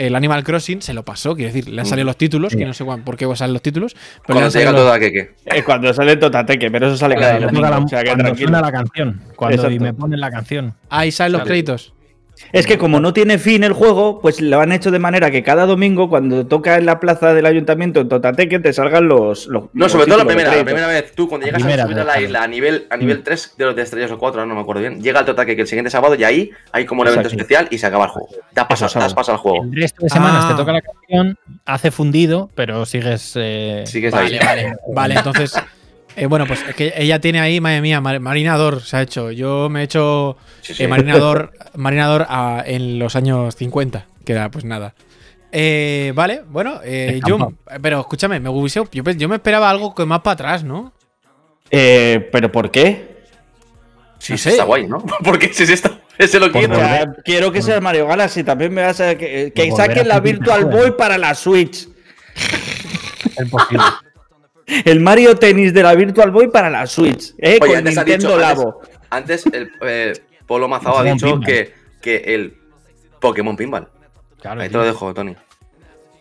el 0.00 0.16
Animal 0.16 0.42
Crossing 0.44 0.80
se 0.80 0.94
lo 0.94 1.04
pasó, 1.04 1.36
quiero 1.36 1.52
decir, 1.52 1.68
le 1.68 1.80
han 1.80 1.86
salido 1.86 2.06
los 2.06 2.16
títulos, 2.16 2.54
que 2.56 2.64
no 2.64 2.72
sé 2.72 2.84
por 2.84 3.16
qué 3.18 3.26
salen 3.36 3.52
los 3.52 3.60
títulos. 3.60 3.94
Pero 4.26 4.38
cuando 4.38 4.50
sale 4.50 4.64
Totateque. 4.64 5.34
Eh, 5.44 5.62
cuando 5.62 5.92
sale 5.92 6.16
Totateque, 6.16 6.70
pero 6.70 6.86
eso 6.86 6.96
sale 6.96 7.16
cada 7.16 7.38
domingo. 7.38 7.68
o 7.84 7.88
sea, 7.88 8.02
que 8.02 8.14
cuando 8.14 8.34
suena 8.34 8.60
la 8.62 8.72
canción, 8.72 9.20
cuando 9.36 9.70
me 9.70 9.92
ponen 9.92 10.20
la 10.20 10.30
canción. 10.30 10.74
Ahí 10.88 11.12
salen 11.12 11.34
los 11.34 11.42
créditos. 11.42 11.92
Es 12.52 12.66
que 12.66 12.78
como 12.78 13.00
no 13.00 13.12
tiene 13.12 13.38
fin 13.38 13.64
el 13.64 13.72
juego, 13.72 14.20
pues 14.20 14.40
lo 14.40 14.60
han 14.60 14.72
hecho 14.72 14.90
de 14.90 14.98
manera 14.98 15.30
que 15.30 15.42
cada 15.42 15.66
domingo, 15.66 16.08
cuando 16.08 16.46
toca 16.46 16.76
en 16.76 16.86
la 16.86 17.00
plaza 17.00 17.32
del 17.32 17.46
ayuntamiento 17.46 18.00
en 18.00 18.08
Totateque, 18.08 18.58
te 18.58 18.72
salgan 18.72 19.08
los. 19.08 19.48
no, 19.48 19.88
sobre 19.88 20.06
todo 20.06 20.18
la 20.18 20.24
primera, 20.24 20.54
la 20.54 20.64
primera 20.64 20.86
vez. 20.86 21.12
Tú, 21.14 21.28
cuando 21.28 21.46
llegas 21.46 21.62
a, 21.62 21.82
subir 21.82 21.98
a 21.98 22.04
la 22.04 22.20
isla 22.20 22.42
a 22.42 22.48
nivel, 22.48 22.86
a 22.90 22.96
nivel 22.96 23.22
3 23.22 23.54
de 23.56 23.64
los 23.64 23.76
de 23.76 23.82
estrellas 23.82 24.10
o 24.10 24.18
4, 24.18 24.46
no 24.46 24.54
me 24.54 24.60
acuerdo 24.60 24.80
bien, 24.80 25.02
llega 25.02 25.20
el 25.20 25.26
Totateque 25.26 25.60
el 25.60 25.68
siguiente 25.68 25.90
sábado 25.90 26.14
y 26.14 26.24
ahí 26.24 26.50
hay 26.72 26.84
como 26.86 27.02
un 27.02 27.08
evento 27.08 27.28
especial 27.28 27.68
y 27.70 27.78
se 27.78 27.86
acaba 27.86 28.04
el 28.04 28.10
juego. 28.10 28.28
Te 28.52 28.60
has 28.60 28.66
pasado, 28.66 29.32
el 29.32 29.38
juego. 29.38 29.64
El 29.64 29.72
resto 29.80 30.04
de 30.04 30.10
semanas 30.10 30.48
te 30.48 30.54
ah. 30.54 30.56
toca 30.56 30.72
la 30.72 30.80
canción, 30.80 31.38
hace 31.64 31.90
fundido, 31.90 32.50
pero 32.54 32.84
sigues. 32.86 33.32
Eh... 33.36 33.84
Sigues 33.86 34.12
vale, 34.12 34.38
ahí. 34.38 34.44
Vale, 34.44 34.76
vale, 34.88 35.14
entonces. 35.18 35.54
Eh, 36.16 36.26
bueno, 36.26 36.46
pues 36.46 36.62
es 36.68 36.74
que 36.74 36.92
ella 36.96 37.20
tiene 37.20 37.40
ahí, 37.40 37.60
madre 37.60 37.80
mía, 37.80 38.00
marinador 38.00 38.82
se 38.82 38.96
ha 38.96 39.02
hecho. 39.02 39.30
Yo 39.30 39.68
me 39.70 39.80
he 39.80 39.84
hecho 39.84 40.36
eh, 40.78 40.88
marinador, 40.88 41.52
marinador 41.74 42.26
en 42.66 42.98
los 42.98 43.16
años 43.16 43.54
50, 43.56 44.06
que 44.24 44.32
era 44.32 44.50
pues 44.50 44.64
nada. 44.64 44.94
Eh, 45.52 46.12
vale, 46.14 46.42
bueno, 46.48 46.80
yo, 47.26 47.52
pero 47.82 48.00
escúchame, 48.00 48.40
me 48.40 48.50
yo, 48.50 48.88
yo, 48.92 49.28
me 49.28 49.36
esperaba 49.36 49.70
algo 49.70 49.94
que 49.94 50.04
más 50.04 50.20
para 50.20 50.34
atrás, 50.34 50.64
¿no? 50.64 50.92
pero 51.70 52.50
¿por 52.50 52.70
qué? 52.70 53.10
Sí, 54.18 54.36
sí 54.36 54.50
está 54.50 54.64
guay, 54.64 54.86
¿no? 54.86 55.02
Porque 55.24 55.52
si 55.54 55.62
está, 55.62 55.98
ese 56.18 56.38
lo 56.38 56.52
quiero. 56.52 56.76
quiero 57.24 57.50
que 57.50 57.62
sea 57.62 57.80
Mario 57.80 58.06
Galaxy. 58.06 58.44
También 58.44 58.74
me 58.74 58.82
vas 58.82 59.00
a. 59.00 59.14
Que, 59.14 59.50
que 59.54 59.72
saquen 59.72 60.06
la 60.06 60.20
Virtual 60.20 60.66
Boy 60.66 60.90
para 60.90 61.16
la 61.16 61.34
Switch. 61.34 61.88
Es 63.38 63.48
posible 63.48 63.82
el 64.84 65.00
Mario 65.00 65.36
Tennis 65.36 65.72
de 65.74 65.82
la 65.82 65.94
Virtual 65.94 66.30
Boy 66.30 66.48
para 66.48 66.70
la 66.70 66.86
Switch, 66.86 67.34
¿eh? 67.38 67.58
con 67.58 67.84
Nintendo 67.84 68.38
Labo. 68.38 68.80
Antes, 69.10 69.46
el 69.46 69.70
eh, 69.82 70.12
Polo 70.46 70.68
Mazao 70.68 70.98
ha 70.98 71.04
dicho 71.04 71.40
que, 71.40 71.74
que, 72.00 72.34
el 72.34 72.56
Pokémon 73.20 73.56
Pinball. 73.56 73.88
Claro, 74.40 74.60
Ahí 74.62 74.68
te 74.68 74.76
lo 74.76 74.84
dejo, 74.84 75.12
Tony. 75.12 75.36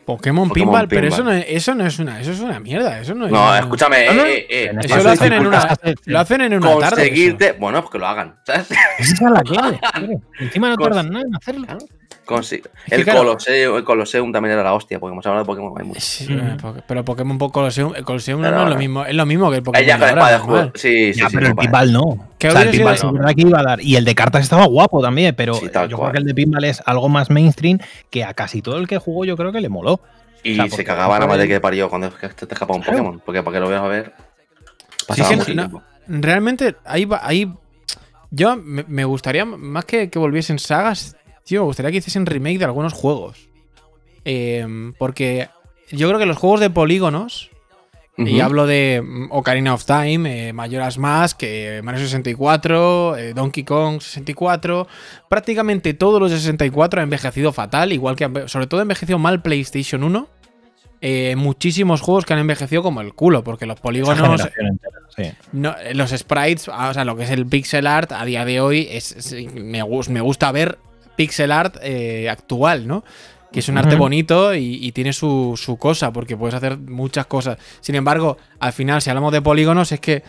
Pokémon, 0.06 0.50
Pinball, 0.50 0.88
pero 0.88 1.08
eso 1.08 1.24
no, 1.24 1.32
es, 1.32 1.46
eso 1.48 1.76
no 1.76 1.86
es 1.86 2.00
una, 2.00 2.20
eso 2.20 2.32
es 2.32 2.40
una 2.40 2.60
mierda, 2.60 3.00
eso 3.00 3.14
no 3.14 3.28
es. 3.28 3.32
No, 3.32 3.56
escúchame, 3.56 4.08
eh, 4.08 4.48
eh, 4.50 4.72
eso 4.84 5.04
lo 5.04 5.10
hacen 5.12 5.34
en 5.34 5.46
una, 5.46 5.78
lo 6.06 6.20
hacen 6.20 6.42
en 6.42 6.54
una 6.56 6.72
Conseguirte, 6.72 7.52
bueno, 7.52 7.82
pues 7.82 7.92
que 7.92 8.00
lo 8.00 8.08
hagan, 8.08 8.36
¿sabes? 8.44 8.72
Esa 8.98 9.14
es 9.14 9.32
la 9.32 9.44
clave. 9.44 9.80
Encima 10.40 10.70
no 10.70 10.78
tardan 10.78 11.12
nada 11.12 11.26
en 11.28 11.36
hacerlo. 11.36 11.68
El, 12.92 13.06
Colosseum, 13.06 13.78
el 13.78 13.84
Colosseum 13.84 14.32
también 14.32 14.54
era 14.54 14.64
la 14.64 14.74
hostia, 14.74 15.00
porque 15.00 15.14
hemos 15.14 15.26
hablado 15.26 15.44
de 15.44 15.48
Pokémon. 15.48 15.74
Hay 15.96 16.00
sí, 16.00 16.28
pero 16.88 17.04
Pokémon 17.04 17.38
Colosseum, 17.38 17.96
el 17.96 18.04
Colosseum 18.04 18.42
no, 18.42 18.64
es 18.64 18.70
lo 18.70 18.76
mismo, 18.76 19.06
es 19.06 19.16
lo 19.16 19.26
mismo 19.26 19.50
que 19.50 19.58
el 19.58 19.64
Pokémon. 19.64 19.84
Ella 19.84 19.96
ahora, 19.96 20.32
de 20.32 20.38
juego. 20.40 20.72
Sí, 20.76 21.14
sí, 21.14 21.20
ya, 21.20 21.30
pero 21.30 21.48
el 21.48 21.56
Pinball 21.56 21.92
no. 21.92 22.28
¿Qué 22.38 22.50
o 22.50 22.52
sea, 22.52 22.62
el 22.62 22.70
Pinball 22.70 22.94
es 22.94 23.12
verdad 23.12 23.34
que 23.36 23.42
iba 23.42 23.60
a 23.60 23.64
dar. 23.64 23.82
Y 23.82 23.96
el 23.96 24.06
de 24.06 24.16
cartas 24.16 24.44
estaba 24.44 24.66
guapo 24.66 25.02
también, 25.02 25.34
pero 25.36 25.60
yo 25.60 25.70
creo 25.72 26.12
que 26.12 26.18
el 26.20 26.26
de 26.26 26.34
Pinball 26.36 26.64
es 26.66 26.82
algo 26.86 27.10
más 27.10 27.30
mainstream 27.30 27.80
que 28.10 28.24
a 28.24 28.34
casi 28.34 28.62
todo 28.62 28.78
el 28.78 28.88
que 28.88 28.98
jugó 28.98 29.26
yo 29.26 29.36
creo 29.36 29.52
que 29.52 29.62
le 29.62 29.70
moló. 29.70 30.00
Y 30.44 30.58
se 30.70 30.84
cagaba 30.84 31.20
más 31.26 31.38
de 31.38 31.48
que 31.48 31.60
parió 31.60 31.90
cuando 31.90 32.10
te 32.12 32.28
escapaba 32.28 32.76
un 32.76 32.84
Pokémon, 32.84 33.22
porque 33.26 33.44
para 33.44 33.56
que 33.56 33.60
lo 33.62 33.70
veas 33.70 33.82
a 33.82 33.88
ver. 33.88 34.14
Pasaba 35.08 35.32
mucho 35.32 35.46
tiempo. 35.46 35.82
Realmente, 36.08 36.76
ahí, 36.86 37.08
ahí 37.22 37.52
yo 38.32 38.56
me 38.56 39.04
gustaría 39.06 39.46
más 39.46 39.86
que, 39.86 40.10
que 40.10 40.20
volviesen 40.20 40.60
sagas, 40.60 41.16
Tío, 41.44 41.62
me 41.62 41.66
gustaría 41.66 41.92
que 41.92 41.98
hiciesen 41.98 42.26
remake 42.26 42.60
de 42.60 42.66
algunos 42.66 42.94
juegos. 42.94 43.50
Em, 44.26 44.94
porque 44.94 45.50
yo 45.92 46.08
creo 46.08 46.20
que 46.20 46.26
los 46.26 46.38
juegos 46.38 46.60
de 46.60 46.70
polígonos, 46.70 47.50
y 48.18 48.42
hablo 48.42 48.68
de 48.68 49.02
mm, 49.04 49.32
Ocarina 49.32 49.74
of 49.74 49.86
Time, 49.86 50.50
eh, 50.50 50.54
Mayoras 50.54 50.98
Mask, 50.98 51.42
eh, 51.44 51.82
Mario 51.84 52.02
64, 52.02 53.18
eh, 53.18 53.34
Donkey 53.34 53.64
Kong 53.64 54.02
64, 54.02 54.88
prácticamente 55.30 55.94
todos 55.94 56.20
los 56.20 56.30
de 56.30 56.38
64 56.38 57.00
han 57.00 57.06
envejecido 57.06 57.54
fatal, 57.54 57.94
igual 57.94 58.16
que 58.16 58.48
sobre 58.48 58.68
todo 58.68 58.82
ha 58.82 58.84
envejecido 58.84 59.20
mal 59.20 59.42
PlayStation 59.42 60.04
1. 60.04 60.28
Eh, 61.02 61.36
muchísimos 61.38 62.02
juegos 62.02 62.26
que 62.26 62.34
han 62.34 62.40
envejecido 62.40 62.84
como 62.84 63.00
el 63.00 63.14
culo, 63.14 63.42
porque 63.42 63.66
los 63.66 63.80
polígonos. 63.80 64.50
los 65.94 66.10
sprites, 66.12 66.70
ah, 66.72 66.90
o 66.90 66.94
sea, 66.94 67.06
lo 67.06 67.16
que 67.16 67.24
es 67.24 67.30
el 67.30 67.46
pixel 67.46 67.88
art 67.88 68.12
a 68.12 68.26
día 68.26 68.44
de 68.44 68.60
hoy, 68.60 68.86
es, 68.92 69.34
me, 69.54 69.82
me 69.82 70.22
gusta 70.22 70.52
ver 70.52 70.78
pixel 71.20 71.52
art 71.52 71.76
eh, 71.82 72.30
actual, 72.30 72.88
¿no? 72.88 73.04
Que 73.52 73.60
es 73.60 73.68
un 73.68 73.78
arte 73.78 73.98
bonito 73.98 74.56
y, 74.56 74.90
tiene 74.94 75.12
su, 75.12 75.78
cosa, 75.78 76.14
porque 76.14 76.38
puedes 76.38 76.56
hacer 76.56 76.78
muchas 76.78 77.26
cosas. 77.26 77.58
Sin 77.82 77.96
embargo, 77.96 78.38
al 78.62 78.72
final, 78.72 79.02
si 79.02 79.10
hablamos 79.10 79.34
de 79.34 79.42
polígonos, 79.42 79.92
es 79.92 80.00
que 80.00 80.24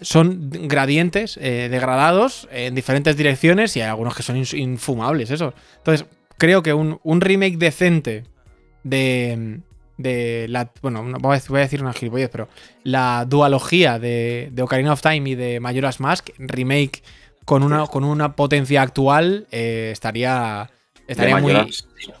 son 0.00 0.48
gradientes 0.68 1.40
eh, 1.42 1.66
degradados 1.68 2.46
en 2.52 2.76
diferentes 2.76 3.16
direcciones 3.16 3.76
y 3.76 3.80
hay 3.80 3.88
algunos 3.88 4.14
que 4.14 4.22
son 4.22 4.36
infumables, 4.36 5.32
eso. 5.32 5.54
Entonces, 5.78 6.06
creo 6.38 6.62
que 6.62 6.72
un, 6.72 7.20
remake 7.20 7.56
decente 7.56 8.22
de, 8.84 9.58
de 9.96 10.46
la. 10.48 10.70
Bueno, 10.82 11.04
voy 11.18 11.34
a 11.34 11.62
decir 11.62 11.82
una 11.82 11.94
gilipollez, 11.94 12.28
pero 12.30 12.48
la 12.84 13.24
dualogía 13.26 13.98
de, 13.98 14.50
de 14.52 14.62
Ocarina 14.62 14.92
of 14.92 15.02
Time 15.02 15.30
y 15.30 15.34
de 15.34 15.58
Majora's 15.58 15.98
Mask, 15.98 16.28
remake 16.38 17.02
con 17.46 17.62
una, 17.62 17.86
con 17.86 18.04
una 18.04 18.34
potencia 18.34 18.82
actual 18.82 19.46
eh, 19.52 19.90
estaría, 19.92 20.68
estaría 21.06 21.38
muy... 21.38 21.54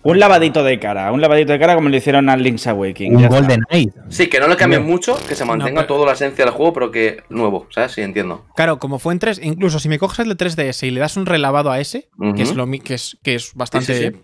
Un 0.04 0.18
lavadito 0.18 0.62
de 0.64 0.78
cara, 0.78 1.12
un 1.12 1.20
lavadito 1.20 1.52
de 1.52 1.58
cara 1.58 1.74
como 1.74 1.88
le 1.88 1.98
hicieron 1.98 2.30
a 2.30 2.36
Link's 2.36 2.66
Awakening. 2.68 3.16
Un 3.16 3.28
Golden 3.28 3.64
Age. 3.68 3.92
Sí, 4.08 4.28
que 4.28 4.40
no 4.40 4.48
le 4.48 4.56
cambien 4.56 4.84
mucho, 4.84 5.18
que 5.28 5.34
se 5.34 5.44
mantenga 5.44 5.86
toda 5.86 6.06
la 6.06 6.12
esencia 6.12 6.44
del 6.44 6.54
juego, 6.54 6.72
pero 6.72 6.90
que 6.90 7.22
nuevo, 7.28 7.66
¿sabes? 7.70 7.92
Sí, 7.92 8.00
entiendo. 8.00 8.46
Claro, 8.54 8.78
como 8.78 8.98
fue 9.00 9.12
en 9.12 9.18
3, 9.18 9.40
incluso 9.42 9.80
si 9.80 9.88
me 9.88 9.98
coges 9.98 10.20
el 10.20 10.28
de 10.28 10.36
3DS 10.36 10.86
y 10.86 10.90
le 10.92 11.00
das 11.00 11.16
un 11.16 11.26
relavado 11.26 11.72
a 11.72 11.80
ese, 11.80 12.08
que, 12.36 12.42
es 12.42 12.54
lo, 12.54 12.70
que, 12.70 12.94
es, 12.94 13.18
que 13.22 13.34
es 13.34 13.52
bastante, 13.54 14.22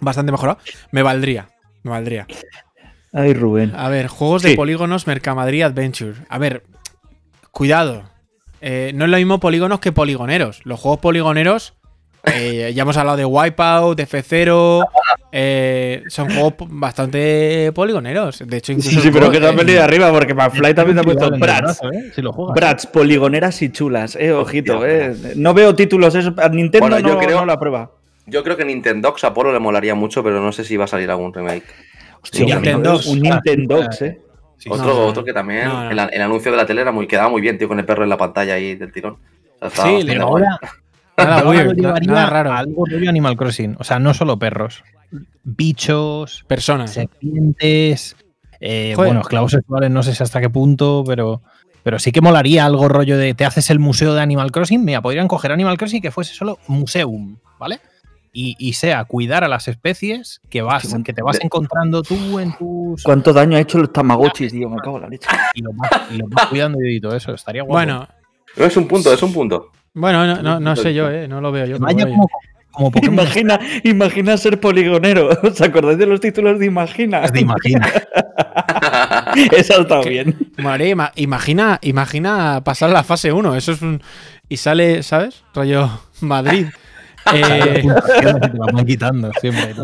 bastante 0.00 0.32
mejorado, 0.32 0.58
me 0.90 1.02
valdría. 1.02 1.50
Me 1.82 1.90
valdría. 1.90 2.26
Ay, 3.12 3.34
Rubén. 3.34 3.74
A 3.76 3.88
ver, 3.90 4.08
juegos 4.08 4.42
de 4.42 4.54
polígonos 4.54 5.06
Mercamadrid 5.06 5.62
Adventure. 5.62 6.14
A 6.28 6.38
ver, 6.38 6.64
cuidado. 7.50 8.04
Eh, 8.60 8.92
no 8.94 9.04
es 9.04 9.10
lo 9.10 9.16
mismo 9.16 9.40
polígonos 9.40 9.80
que 9.80 9.92
poligoneros. 9.92 10.60
Los 10.64 10.80
juegos 10.80 11.00
poligoneros, 11.00 11.74
eh, 12.24 12.72
ya 12.74 12.82
hemos 12.82 12.96
hablado 12.96 13.16
de 13.16 13.24
Wipeout, 13.24 13.96
de 13.96 14.06
F0. 14.06 14.86
Eh, 15.30 16.02
son 16.08 16.30
juegos 16.30 16.54
bastante 16.68 17.70
poligoneros. 17.74 18.42
De 18.46 18.56
hecho, 18.56 18.72
incluso. 18.72 18.90
Sí, 18.90 19.00
sí, 19.00 19.10
pero 19.12 19.30
que 19.30 19.40
te 19.40 19.46
has 19.46 19.56
venido 19.56 19.82
arriba 19.82 20.10
porque 20.10 20.34
McFly 20.34 20.74
también 20.74 20.96
te 20.96 21.00
ha 21.00 21.04
puesto 21.04 21.30
Brats. 21.38 21.80
Si 22.14 22.22
lo 22.22 22.32
juegas. 22.32 22.54
Brats, 22.54 22.86
poligoneras 22.86 23.60
y 23.62 23.70
chulas, 23.70 24.16
eh, 24.16 24.32
ojito, 24.32 24.86
eh. 24.86 25.14
No 25.36 25.54
veo 25.54 25.74
títulos, 25.74 26.14
eso. 26.14 26.34
Nintendo 26.50 26.88
bueno, 26.88 26.98
yo 27.00 27.14
no, 27.14 27.20
creo, 27.20 27.40
no 27.40 27.46
la 27.46 27.58
prueba. 27.58 27.90
Yo 28.26 28.42
creo 28.42 28.56
que 28.56 28.64
Nintendox 28.64 29.24
a 29.24 29.32
Polo 29.32 29.52
le 29.52 29.58
molaría 29.58 29.94
mucho, 29.94 30.22
pero 30.22 30.40
no 30.40 30.52
sé 30.52 30.64
si 30.64 30.76
va 30.76 30.84
a 30.84 30.88
salir 30.88 31.10
algún 31.10 31.32
remake. 31.32 31.64
Hostia, 32.22 32.56
Nintendo, 32.56 33.00
un 33.06 33.20
Nintendox, 33.20 34.02
eh. 34.02 34.20
Sí, 34.58 34.68
otro, 34.70 34.86
no, 34.86 35.06
otro 35.06 35.24
que 35.24 35.32
también, 35.32 35.68
no, 35.68 35.90
el, 35.90 35.98
el, 35.98 36.22
anuncio 36.22 36.50
de 36.50 36.56
la 36.56 36.66
tele 36.66 36.82
era 36.82 36.90
muy, 36.90 37.06
quedaba 37.06 37.28
muy 37.28 37.40
bien, 37.40 37.56
tío, 37.58 37.68
con 37.68 37.78
el 37.78 37.86
perro 37.86 38.02
en 38.02 38.10
la 38.10 38.16
pantalla 38.16 38.54
ahí 38.54 38.74
del 38.74 38.92
tirón. 38.92 39.16
O 39.60 39.70
sea, 39.70 39.84
sí, 39.84 40.04
pero 40.04 40.24
ahora, 40.24 40.58
nada, 41.16 41.48
weird, 41.48 41.76
nada 41.76 42.26
raro. 42.26 42.52
Algo 42.52 42.84
de 42.84 43.08
Animal 43.08 43.36
Crossing. 43.36 43.76
O 43.78 43.84
sea, 43.84 43.98
no 43.98 44.14
solo 44.14 44.38
perros. 44.38 44.82
Bichos, 45.44 46.44
personas, 46.48 46.92
serpientes, 46.92 48.16
eh, 48.60 48.94
bueno, 48.96 49.20
esclavos 49.20 49.52
sexuales, 49.52 49.90
no 49.90 50.02
sé 50.02 50.14
si 50.14 50.22
hasta 50.22 50.40
qué 50.40 50.50
punto, 50.50 51.04
pero, 51.06 51.40
pero 51.82 51.98
sí 51.98 52.12
que 52.12 52.20
molaría 52.20 52.66
algo 52.66 52.88
rollo 52.88 53.16
de 53.16 53.34
te 53.34 53.44
haces 53.44 53.70
el 53.70 53.78
museo 53.78 54.14
de 54.14 54.20
Animal 54.20 54.50
Crossing. 54.50 54.84
Mira, 54.84 55.00
podrían 55.00 55.28
coger 55.28 55.52
Animal 55.52 55.78
Crossing 55.78 56.02
que 56.02 56.10
fuese 56.10 56.34
solo 56.34 56.58
museum, 56.66 57.38
¿vale? 57.58 57.80
Y, 58.32 58.72
sea 58.74 59.04
cuidar 59.04 59.44
a 59.44 59.48
las 59.48 59.68
especies 59.68 60.40
que 60.48 60.62
vas, 60.62 60.94
que 61.04 61.12
te 61.12 61.22
vas 61.22 61.38
encontrando 61.42 62.02
tú 62.02 62.38
en 62.38 62.56
tus. 62.56 63.02
¿Cuánto 63.04 63.32
daño 63.32 63.56
ha 63.56 63.60
hecho 63.60 63.78
los 63.78 63.92
tamagotchis, 63.92 64.52
tío? 64.52 64.68
Me 64.68 64.78
cago 64.78 64.96
en 64.96 65.02
la 65.02 65.08
leche. 65.08 65.28
Y 65.54 65.62
lo 65.62 65.70
vas, 65.74 65.90
y 66.10 66.20
vas 66.22 66.46
cuidando 66.46 66.78
y 66.82 67.00
todo 67.00 67.16
eso, 67.16 67.34
estaría 67.34 67.62
guapo. 67.62 67.74
Bueno. 67.74 68.08
Es 68.56 68.76
un 68.76 68.88
punto, 68.88 69.12
es 69.12 69.22
un 69.22 69.32
punto. 69.32 69.70
Bueno, 69.94 70.26
no, 70.26 70.42
no, 70.42 70.60
no 70.60 70.76
sé 70.76 70.94
yo, 70.94 71.10
eh, 71.10 71.28
no 71.28 71.40
lo 71.40 71.52
veo 71.52 71.66
yo. 71.66 71.78
Vaya 71.78 72.06
como, 72.06 72.28
como 72.70 72.90
imagina, 73.02 73.58
imagina 73.84 74.36
ser 74.36 74.60
poligonero. 74.60 75.28
¿Os 75.42 75.60
acordáis 75.60 75.98
de 75.98 76.06
los 76.06 76.20
títulos 76.20 76.58
de 76.58 76.66
Imagina? 76.66 77.20
De 77.22 77.40
Imagina. 77.40 77.92
Eso 79.52 79.82
está 79.82 80.00
bien. 80.00 80.36
Madre, 80.58 80.94
imagina, 81.16 81.78
imagina 81.82 82.62
pasar 82.64 82.90
la 82.90 83.02
fase 83.02 83.32
1. 83.32 83.56
Eso 83.56 83.72
es 83.72 83.82
un. 83.82 84.02
Y 84.48 84.56
sale, 84.56 85.02
¿sabes? 85.02 85.44
Rollo 85.54 85.90
Madrid. 86.20 86.66
Eh, 87.34 87.82
te 88.52 88.58
van 88.58 88.86
quitando 88.86 89.30
siempre. 89.40 89.74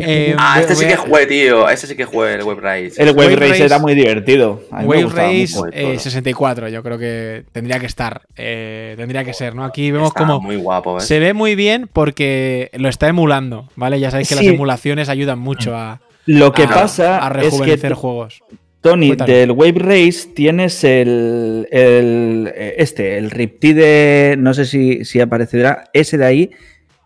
eh, 0.00 0.34
ah, 0.38 0.60
este 0.60 0.74
sí 0.74 0.86
que 0.86 0.96
jugué, 0.96 1.26
tío. 1.26 1.68
Este 1.68 1.86
sí 1.86 1.96
que 1.96 2.04
jugué, 2.04 2.34
el 2.34 2.42
Web 2.42 2.58
Race. 2.60 2.92
El 2.96 3.12
Web, 3.14 3.38
Race, 3.38 3.64
era 3.64 3.78
muy 3.78 3.94
divertido. 3.94 4.62
Wave 4.70 5.06
Race 5.06 5.54
eh, 5.72 5.98
64, 5.98 6.68
yo 6.68 6.82
creo 6.82 6.98
que 6.98 7.44
tendría 7.52 7.78
que 7.78 7.86
estar. 7.86 8.22
Eh, 8.36 8.94
tendría 8.96 9.24
que 9.24 9.32
ser, 9.32 9.54
¿no? 9.54 9.64
Aquí 9.64 9.90
vemos 9.90 10.12
como. 10.12 10.40
Muy 10.40 10.56
guapo, 10.56 10.98
¿eh? 10.98 11.00
Se 11.00 11.18
ve 11.18 11.34
muy 11.34 11.54
bien 11.54 11.88
porque 11.92 12.70
lo 12.74 12.88
está 12.88 13.08
emulando, 13.08 13.68
¿vale? 13.76 14.00
Ya 14.00 14.10
sabéis 14.10 14.28
que 14.28 14.34
las 14.34 14.44
emulaciones 14.44 15.08
ayudan 15.08 15.38
mucho 15.38 15.76
a. 15.76 16.00
Lo 16.26 16.52
que 16.52 16.66
pasa 16.66 17.18
a 17.18 17.28
rejuvenecer 17.28 17.74
es 17.74 17.80
que 17.82 17.94
juegos. 17.94 18.42
Tony, 18.84 19.16
del 19.16 19.52
Wave 19.52 19.78
Race 19.78 20.28
tienes 20.34 20.84
el, 20.84 21.66
el, 21.70 22.52
este, 22.54 23.16
el 23.16 23.30
Riptide, 23.30 24.36
no 24.36 24.52
sé 24.52 24.66
si, 24.66 25.06
si 25.06 25.20
aparecerá, 25.20 25.84
ese 25.94 26.18
de 26.18 26.26
ahí, 26.26 26.50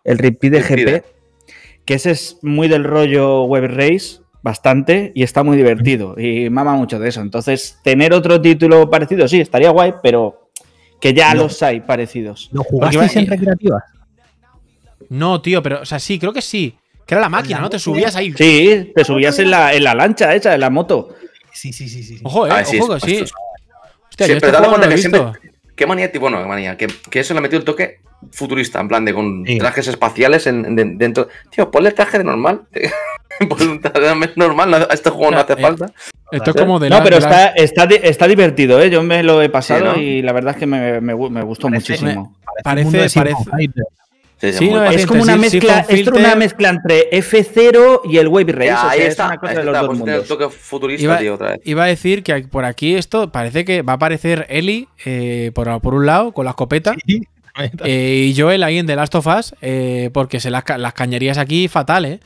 el 0.03 0.19
Riptide, 0.19 0.61
GP, 0.61 1.05
que 1.85 1.95
ese 1.95 2.11
es 2.11 2.39
muy 2.43 2.67
del 2.67 2.83
rollo 2.83 3.45
Wave 3.45 3.69
Race, 3.69 4.19
bastante, 4.43 5.13
y 5.15 5.23
está 5.23 5.45
muy 5.45 5.57
divertido, 5.57 6.19
y 6.19 6.51
mama 6.51 6.75
mucho 6.75 6.99
de 6.99 7.11
eso. 7.11 7.21
Entonces, 7.21 7.79
tener 7.85 8.13
otro 8.13 8.41
título 8.41 8.91
parecido, 8.91 9.29
sí, 9.29 9.41
estaría 9.41 9.71
guay, 9.71 9.95
pero 10.03 10.51
que 11.01 11.15
ya 11.15 11.33
los 11.37 11.63
hay 11.63 11.79
parecidos. 11.79 12.49
¿Lo 12.51 12.65
jugasteis 12.65 13.15
en 13.15 13.27
recreativas? 13.29 13.85
No, 15.11 15.41
tío, 15.41 15.63
pero, 15.63 15.83
o 15.83 15.85
sea, 15.85 16.01
sí, 16.01 16.19
creo 16.19 16.33
que 16.33 16.43
sí. 16.43 16.77
Que 17.07 17.15
era 17.15 17.21
la 17.21 17.29
máquina, 17.29 17.61
¿no? 17.61 17.71
Te 17.71 17.79
subías 17.79 18.17
ahí. 18.17 18.33
Sí, 18.33 18.93
te 18.97 19.05
subías 19.05 19.39
en 19.39 19.53
la, 19.53 19.73
en 19.73 19.85
la 19.85 19.95
lancha 19.95 20.35
esa, 20.35 20.55
en 20.55 20.61
la 20.61 20.71
moto. 20.71 21.15
Sí, 21.59 21.73
sí, 21.73 21.89
sí, 21.89 22.05
sí. 22.05 22.21
Ojo, 22.23 22.47
eh, 22.47 22.51
ah, 22.53 22.65
sí, 22.65 22.79
ojo, 22.79 23.01
sí. 23.01 23.25
Hostia, 24.11 24.27
siempre 24.27 24.53
dado 24.53 24.69
cuenta 24.69 24.89
que 24.89 24.97
siempre. 24.97 25.23
Qué 25.75 25.87
manía, 25.87 26.09
bueno, 26.21 26.41
qué 26.41 26.47
manía, 26.47 26.77
que, 26.77 26.87
que, 27.11 27.19
eso 27.19 27.35
le 27.35 27.39
ha 27.39 27.41
metido 27.43 27.59
el 27.59 27.65
toque 27.65 27.99
futurista, 28.31 28.81
en 28.81 28.87
plan 28.87 29.05
de 29.05 29.13
con 29.13 29.45
trajes 29.45 29.89
espaciales 29.89 30.47
en, 30.47 30.77
de, 30.77 30.85
dentro. 30.85 31.27
Tío, 31.51 31.69
ponle 31.69 31.91
traje 31.91 32.19
de 32.19 32.25
normal. 32.25 32.69
un 33.41 33.81
traje 33.83 34.33
normal, 34.37 34.75
a 34.75 34.95
este 34.95 35.11
juego 35.11 35.33
no 35.33 35.41
hace 35.41 35.55
eh, 35.55 35.61
falta. 35.61 35.93
Esto 36.31 36.51
es 36.51 36.57
como 36.57 36.79
de 36.79 36.91
No, 36.91 37.03
pero 37.03 37.17
está, 37.17 37.49
está, 37.49 37.85
está, 37.85 38.29
divertido, 38.29 38.81
¿eh? 38.81 38.89
Yo 38.89 39.03
me 39.03 39.25
lo 39.25 39.43
he 39.43 39.49
pasado 39.49 39.95
¿Sí, 39.95 40.01
no? 40.01 40.01
y 40.01 40.23
la 40.23 40.33
verdad 40.33 40.55
es 40.55 40.61
que 40.61 40.67
me, 40.67 41.01
me, 41.01 41.17
me 41.17 41.43
gustó 41.43 41.67
parece, 41.67 41.93
muchísimo. 41.93 42.37
Parece, 42.63 43.11
parece, 43.19 43.35
Sí, 44.41 44.53
sí, 44.53 44.71
no, 44.71 44.85
es 44.85 45.05
como 45.05 45.23
una 45.23 45.37
mezcla, 45.37 45.85
es 45.89 46.07
una 46.07 46.37
mezcla 46.37 46.69
entre 46.69 47.11
F0 47.11 48.03
y 48.05 48.19
el 48.19 48.29
Wave 48.29 48.53
Race. 48.53 48.67
Ya, 48.67 48.77
o 48.77 48.81
sea, 48.83 48.91
ahí 48.91 49.01
está, 49.01 49.25
es 49.25 49.29
una 49.31 49.39
cosa 49.39 49.55
de 49.55 49.65
los 49.65 49.75
está, 49.75 49.87
dos 49.87 49.99
mundos. 49.99 50.23
El 50.23 50.29
toque 50.29 50.49
futurista, 50.49 51.03
iba, 51.03 51.19
tío, 51.19 51.35
otra 51.35 51.51
vez. 51.53 51.61
iba, 51.65 51.83
a 51.83 51.87
decir 51.87 52.23
que 52.23 52.43
por 52.43 52.65
aquí 52.65 52.95
esto 52.95 53.33
parece 53.33 53.65
que 53.65 53.83
va 53.83 53.95
a 53.95 53.97
aparecer 53.97 54.47
Eli 54.49 54.87
eh, 55.05 55.51
por, 55.55 55.81
por, 55.81 55.95
un 55.95 56.07
lado 56.07 56.31
con 56.33 56.45
la 56.45 56.53
escopeta 56.53 56.95
eh, 57.85 58.27
y 58.29 58.41
Joel 58.41 58.63
ahí 58.63 58.79
en 58.79 58.87
The 58.87 58.95
Last 58.95 59.17
of 59.17 59.27
Us 59.27 59.55
eh, 59.61 60.11
porque 60.13 60.39
se 60.39 60.51
las, 60.51 60.63
las, 60.77 60.93
cañerías 60.93 61.37
aquí 61.37 61.67
fatal, 61.67 62.05
¿eh? 62.05 62.21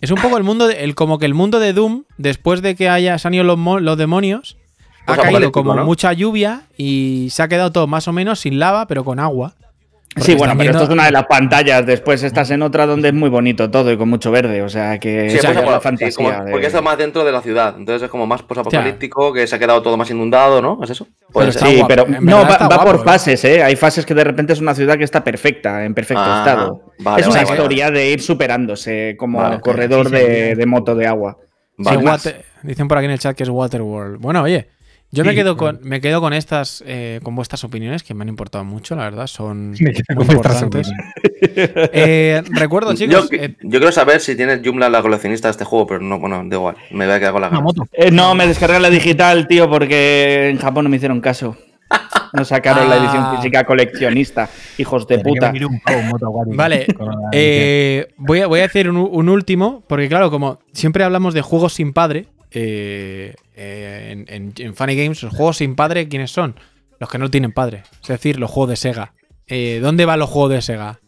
Es 0.00 0.10
un 0.10 0.20
poco 0.20 0.36
el 0.36 0.42
mundo, 0.42 0.66
de, 0.66 0.84
el, 0.84 0.94
como 0.94 1.18
que 1.18 1.24
el 1.24 1.34
mundo 1.34 1.60
de 1.60 1.72
Doom, 1.72 2.04
después 2.18 2.62
de 2.62 2.74
que 2.74 2.88
haya 2.88 3.16
salido 3.18 3.44
los, 3.44 3.58
los 3.80 3.96
demonios, 3.96 4.58
pues 5.06 5.18
ha 5.18 5.22
caído 5.22 5.52
como 5.52 5.74
¿no? 5.74 5.84
mucha 5.84 6.12
lluvia 6.12 6.62
y 6.76 7.28
se 7.30 7.42
ha 7.42 7.48
quedado 7.48 7.72
todo 7.72 7.86
más 7.86 8.08
o 8.08 8.12
menos 8.12 8.40
sin 8.40 8.58
lava, 8.58 8.86
pero 8.86 9.04
con 9.04 9.18
agua. 9.18 9.54
Porque 10.14 10.30
sí, 10.30 10.38
bueno, 10.38 10.52
pero 10.52 10.62
viendo... 10.62 10.78
esto 10.78 10.92
es 10.92 10.94
una 10.94 11.06
de 11.06 11.10
las 11.10 11.26
pantallas. 11.26 11.84
Después 11.84 12.22
estás 12.22 12.48
en 12.52 12.62
otra 12.62 12.86
donde 12.86 13.08
es 13.08 13.14
muy 13.14 13.28
bonito 13.28 13.68
todo 13.68 13.90
y 13.90 13.96
con 13.96 14.08
mucho 14.08 14.30
verde. 14.30 14.62
O 14.62 14.68
sea 14.68 15.00
que 15.00 15.28
sí, 15.28 15.38
sea, 15.38 15.52
la 15.52 15.80
fantasía. 15.80 16.10
Sí, 16.12 16.16
como, 16.16 16.30
de... 16.30 16.52
Porque 16.52 16.66
está 16.68 16.80
más 16.80 16.96
dentro 16.96 17.24
de 17.24 17.32
la 17.32 17.42
ciudad. 17.42 17.74
Entonces 17.76 18.04
es 18.04 18.10
como 18.10 18.24
más 18.24 18.42
posapocalíptico, 18.42 19.32
que 19.32 19.44
se 19.48 19.56
ha 19.56 19.58
quedado 19.58 19.82
todo 19.82 19.96
más 19.96 20.08
inundado, 20.10 20.62
¿no? 20.62 20.78
¿Es 20.84 20.90
eso? 20.90 21.08
Pero 21.32 21.50
sí, 21.50 21.78
guapo. 21.78 21.88
pero 21.88 22.06
no, 22.20 22.42
va, 22.42 22.68
va 22.68 22.84
por 22.84 23.02
fases, 23.02 23.44
¿eh? 23.44 23.64
Hay 23.64 23.74
fases 23.74 24.06
que 24.06 24.14
de 24.14 24.22
repente 24.22 24.52
es 24.52 24.60
una 24.60 24.74
ciudad 24.74 24.96
que 24.96 25.04
está 25.04 25.24
perfecta, 25.24 25.84
en 25.84 25.94
perfecto 25.94 26.22
ah, 26.24 26.44
estado. 26.46 26.92
Vale, 27.00 27.20
es 27.20 27.26
una 27.26 27.42
vale, 27.42 27.50
historia 27.50 27.86
vale. 27.86 27.98
de 27.98 28.10
ir 28.10 28.22
superándose 28.22 29.16
como 29.18 29.60
corredor 29.60 30.10
de, 30.10 30.54
de, 30.54 30.66
moto 30.66 30.94
de 30.94 31.08
agua. 31.08 31.38
Water, 31.76 32.44
dicen 32.62 32.86
por 32.86 32.98
aquí 32.98 33.06
en 33.06 33.10
el 33.10 33.18
chat 33.18 33.36
que 33.36 33.42
es 33.42 33.48
Waterworld. 33.48 34.20
Bueno, 34.20 34.42
oye. 34.42 34.68
Yo 35.10 35.22
sí, 35.22 35.28
me 35.28 35.34
quedo 35.36 35.56
con, 35.56 35.78
me 35.82 36.00
quedo 36.00 36.20
con 36.20 36.32
estas, 36.32 36.82
eh, 36.86 37.20
con 37.22 37.36
vuestras 37.36 37.62
opiniones 37.62 38.02
que 38.02 38.14
me 38.14 38.22
han 38.22 38.28
importado 38.28 38.64
mucho, 38.64 38.96
la 38.96 39.04
verdad, 39.04 39.28
son 39.28 39.70
muy 40.16 40.26
importantes. 40.26 40.90
eh, 41.40 42.42
recuerdo, 42.50 42.94
chicos. 42.94 43.30
Yo, 43.30 43.36
eh, 43.38 43.54
yo, 43.62 43.78
quiero 43.78 43.92
saber 43.92 44.20
si 44.20 44.34
tienes 44.34 44.60
Joomla 44.64 44.88
la 44.88 45.02
coleccionista 45.02 45.46
de 45.46 45.52
este 45.52 45.64
juego, 45.64 45.86
pero 45.86 46.00
no, 46.00 46.18
bueno, 46.18 46.42
da 46.44 46.56
igual, 46.56 46.76
me 46.90 47.06
voy 47.06 47.14
a 47.14 47.18
quedar 47.20 47.32
con 47.32 47.42
la 47.42 47.48
gana. 47.48 47.64
Eh, 47.92 48.10
no, 48.10 48.34
me 48.34 48.48
descargué 48.48 48.80
la 48.80 48.90
digital, 48.90 49.46
tío, 49.46 49.70
porque 49.70 50.48
en 50.48 50.58
Japón 50.58 50.84
no 50.84 50.90
me 50.90 50.96
hicieron 50.96 51.20
caso. 51.20 51.56
No 52.32 52.44
sacaron 52.44 52.86
ah. 52.86 52.88
la 52.88 52.96
edición 52.96 53.36
física 53.36 53.64
coleccionista, 53.64 54.50
hijos 54.78 55.06
de 55.06 55.20
puta. 55.20 55.52
Vale, 56.46 56.86
eh, 57.32 58.08
voy, 58.16 58.40
a, 58.40 58.48
voy 58.48 58.60
a 58.60 58.64
hacer 58.64 58.90
un, 58.90 58.96
un 58.96 59.28
último, 59.28 59.84
porque 59.86 60.08
claro, 60.08 60.30
como 60.32 60.58
siempre 60.72 61.04
hablamos 61.04 61.34
de 61.34 61.42
juegos 61.42 61.74
sin 61.74 61.92
padre, 61.92 62.26
eh, 62.54 63.34
eh, 63.54 64.08
en, 64.10 64.24
en, 64.28 64.54
en, 64.56 64.74
Funny 64.74 64.96
Games, 64.96 65.22
los 65.22 65.34
juegos 65.34 65.58
sin 65.58 65.74
padre, 65.74 66.08
¿quiénes 66.08 66.30
son? 66.30 66.54
Los 67.00 67.10
que 67.10 67.18
no 67.18 67.30
tienen 67.30 67.52
padre. 67.52 67.82
Es 68.02 68.08
decir, 68.08 68.38
los 68.38 68.50
juegos 68.50 68.70
de 68.70 68.76
Sega. 68.76 69.12
Eh, 69.46 69.80
¿Dónde 69.82 70.04
van 70.04 70.20
los 70.20 70.30
juegos 70.30 70.52
de 70.52 70.62
Sega? 70.62 71.00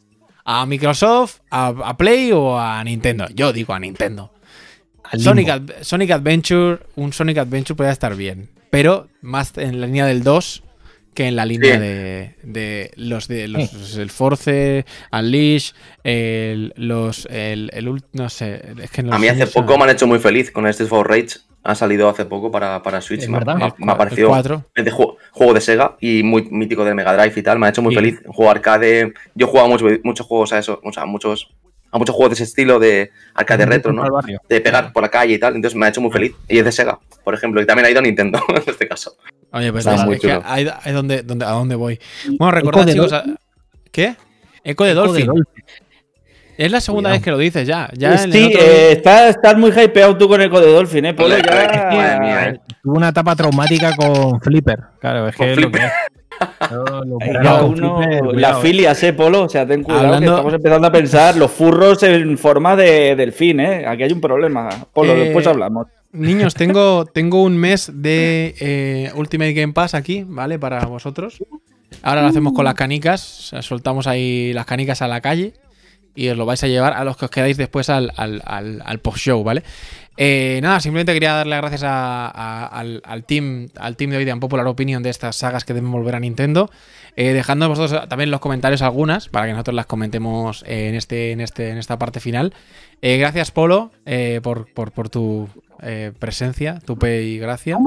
¿A 0.44 0.66
Microsoft, 0.66 1.40
a, 1.50 1.68
a, 1.68 1.96
Play 1.96 2.32
o 2.32 2.58
a 2.58 2.82
Nintendo? 2.84 3.26
Yo 3.34 3.52
digo 3.52 3.72
a 3.72 3.80
Nintendo. 3.80 4.32
Sonic, 5.18 5.82
Sonic, 5.82 6.10
Adventure, 6.10 6.80
un 6.96 7.12
Sonic 7.12 7.38
Adventure 7.38 7.76
puede 7.76 7.92
estar 7.92 8.16
bien, 8.16 8.50
pero 8.70 9.08
más 9.22 9.56
en 9.56 9.80
la 9.80 9.86
línea 9.86 10.06
del 10.06 10.24
2 10.24 10.64
que 11.16 11.26
en 11.26 11.34
la 11.34 11.46
línea 11.46 11.74
sí. 11.74 11.80
de, 11.80 12.34
de, 12.42 12.90
los 12.94 13.26
de 13.26 13.48
los, 13.48 13.70
sí. 13.70 14.00
el 14.00 14.10
Force, 14.10 14.84
Unleash, 15.10 15.72
el, 16.04 16.74
los 16.76 17.26
el, 17.30 17.70
el, 17.72 18.02
no 18.12 18.28
sé, 18.28 18.62
es 18.80 18.90
que 18.90 19.02
no 19.02 19.14
a 19.14 19.18
mí 19.18 19.26
hace 19.26 19.46
poco 19.46 19.74
a... 19.74 19.78
me 19.78 19.84
han 19.84 19.90
hecho 19.90 20.06
muy 20.06 20.18
feliz 20.18 20.52
con 20.52 20.66
este 20.66 20.84
for 20.84 21.08
Rage. 21.08 21.38
Ha 21.64 21.74
salido 21.74 22.08
hace 22.08 22.26
poco 22.26 22.52
para, 22.52 22.80
para 22.80 23.00
Switch. 23.00 23.26
Me, 23.26 23.40
me, 23.40 23.54
me, 23.78 23.92
ha 23.92 23.98
parecido 23.98 24.30
de 24.76 24.90
juego, 24.92 25.16
juego, 25.32 25.52
de 25.52 25.60
Sega 25.60 25.96
y 26.00 26.22
muy 26.22 26.42
mítico 26.48 26.84
de 26.84 26.94
Mega 26.94 27.16
Drive 27.16 27.40
y 27.40 27.42
tal. 27.42 27.58
Me 27.58 27.66
ha 27.66 27.70
hecho 27.70 27.82
muy 27.82 27.92
sí. 27.92 27.96
feliz. 27.96 28.20
Un 28.24 28.32
juego 28.32 28.52
arcade. 28.52 29.12
Yo 29.34 29.48
he 29.48 29.50
jugado 29.50 29.68
mucho, 29.68 29.84
muchos 30.04 30.26
juegos 30.26 30.52
a 30.52 30.60
eso. 30.60 30.80
O 30.84 30.92
sea, 30.92 31.06
muchos 31.06 31.48
a 31.90 31.98
muchos 31.98 32.14
juegos 32.14 32.30
de 32.30 32.34
ese 32.34 32.44
estilo 32.44 32.78
de 32.78 33.10
arcade 33.34 33.64
de 33.64 33.72
retro, 33.72 33.92
¿no? 33.92 34.04
De 34.48 34.60
pegar 34.60 34.92
por 34.92 35.02
la 35.02 35.08
calle 35.08 35.34
y 35.34 35.38
tal. 35.40 35.56
Entonces 35.56 35.76
me 35.76 35.86
ha 35.86 35.88
hecho 35.88 36.00
muy 36.00 36.12
feliz. 36.12 36.36
Y 36.48 36.58
es 36.58 36.64
de 36.64 36.70
Sega, 36.70 37.00
por 37.24 37.34
ejemplo. 37.34 37.60
Y 37.60 37.66
también 37.66 37.86
ha 37.86 37.90
ido 37.90 37.98
a 37.98 38.02
Nintendo 38.02 38.40
en 38.48 38.62
este 38.64 38.86
caso. 38.86 39.16
Oye, 39.52 39.72
pues 39.72 39.86
es 39.86 40.20
que 40.20 40.40
hay, 40.44 40.68
hay 40.82 40.92
donde, 40.92 41.22
donde, 41.22 41.44
a 41.44 41.50
dónde 41.50 41.74
voy. 41.74 41.98
Bueno, 42.38 42.50
recordad, 42.50 42.86
chicos. 42.86 43.12
A... 43.12 43.24
¿Qué? 43.90 44.16
Eco 44.64 44.84
de 44.84 44.92
Eco 44.92 45.00
Dolphin. 45.00 45.20
De 45.20 45.26
Dolphin. 45.26 45.64
Es 46.58 46.72
la 46.72 46.80
segunda 46.80 47.10
vez 47.10 47.22
que 47.22 47.30
lo 47.30 47.38
dices 47.38 47.66
ya. 47.66 47.90
ya 47.94 48.16
sí, 48.16 48.52
eh, 48.58 48.92
estás, 48.92 49.36
muy 49.58 49.70
hypeado 49.70 50.16
tú 50.16 50.26
con 50.26 50.40
el 50.40 50.50
de 50.50 50.72
Dolphin, 50.72 51.04
¿eh? 51.04 51.14
Polo, 51.14 51.36
ya... 51.36 52.48
Eh, 52.48 52.60
Tuve 52.82 52.96
una 52.96 53.08
etapa 53.08 53.36
traumática 53.36 53.94
con 53.94 54.40
Flipper. 54.40 54.80
Claro, 55.00 55.28
es 55.28 55.36
que 55.36 55.52
es 55.52 55.58
lo 55.58 55.70
que 55.70 55.80
las 58.34 58.60
filias, 58.60 59.02
eh, 59.02 59.12
Polo. 59.12 59.42
O 59.42 59.48
sea, 59.48 59.66
ten 59.66 59.82
cuidado 59.82 60.18
que 60.18 60.24
estamos 60.24 60.54
empezando 60.54 60.86
a 60.86 60.92
pensar 60.92 61.36
los 61.36 61.50
furros 61.50 62.02
en 62.02 62.38
forma 62.38 62.76
de 62.76 63.16
delfín, 63.16 63.60
¿eh? 63.60 63.86
Aquí 63.86 64.02
hay 64.02 64.12
un 64.12 64.20
problema. 64.20 64.68
Polo, 64.92 65.12
eh, 65.12 65.24
después 65.24 65.46
hablamos. 65.46 65.86
Niños, 66.16 66.54
tengo, 66.54 67.04
tengo 67.06 67.42
un 67.42 67.56
mes 67.56 67.90
de 67.94 68.54
eh, 68.58 69.12
Ultimate 69.14 69.52
Game 69.52 69.72
Pass 69.72 69.94
aquí, 69.94 70.24
¿vale? 70.26 70.58
Para 70.58 70.84
vosotros. 70.86 71.42
Ahora 72.02 72.22
lo 72.22 72.28
hacemos 72.28 72.52
con 72.52 72.64
las 72.64 72.74
canicas. 72.74 73.52
soltamos 73.60 74.06
ahí 74.06 74.52
las 74.52 74.66
canicas 74.66 75.02
a 75.02 75.08
la 75.08 75.20
calle 75.20 75.54
y 76.14 76.28
os 76.28 76.36
lo 76.36 76.46
vais 76.46 76.62
a 76.64 76.66
llevar 76.66 76.94
a 76.94 77.04
los 77.04 77.16
que 77.16 77.26
os 77.26 77.30
quedáis 77.30 77.56
después 77.56 77.90
al, 77.90 78.12
al 78.16 78.98
post-show, 79.00 79.44
¿vale? 79.44 79.62
Eh, 80.18 80.60
nada, 80.62 80.80
simplemente 80.80 81.12
quería 81.12 81.34
darle 81.34 81.56
gracias 81.56 81.82
al, 81.84 83.24
team, 83.26 83.68
al 83.76 83.96
team 83.96 84.10
de 84.10 84.16
hoy 84.16 84.24
de 84.24 84.32
Unpopular 84.32 84.66
Opinion 84.66 85.02
de 85.02 85.10
estas 85.10 85.36
sagas 85.36 85.64
que 85.64 85.74
deben 85.74 85.90
volver 85.90 86.14
a 86.14 86.20
Nintendo. 86.20 86.70
Eh, 87.16 87.32
dejando 87.32 87.68
vosotros 87.68 88.08
también 88.08 88.30
los 88.30 88.40
comentarios 88.40 88.82
algunas 88.82 89.28
para 89.28 89.46
que 89.46 89.52
nosotros 89.52 89.74
las 89.74 89.86
comentemos 89.86 90.64
en, 90.66 90.94
este, 90.94 91.32
en, 91.32 91.40
este, 91.40 91.70
en 91.70 91.78
esta 91.78 91.98
parte 91.98 92.20
final. 92.20 92.54
Eh, 93.02 93.18
gracias, 93.18 93.50
Polo, 93.50 93.90
por, 94.42 95.10
tu 95.10 95.48
presencia, 96.18 96.80
tu 96.84 96.98
pe 96.98 97.22
y 97.22 97.38
gracia. 97.38 97.78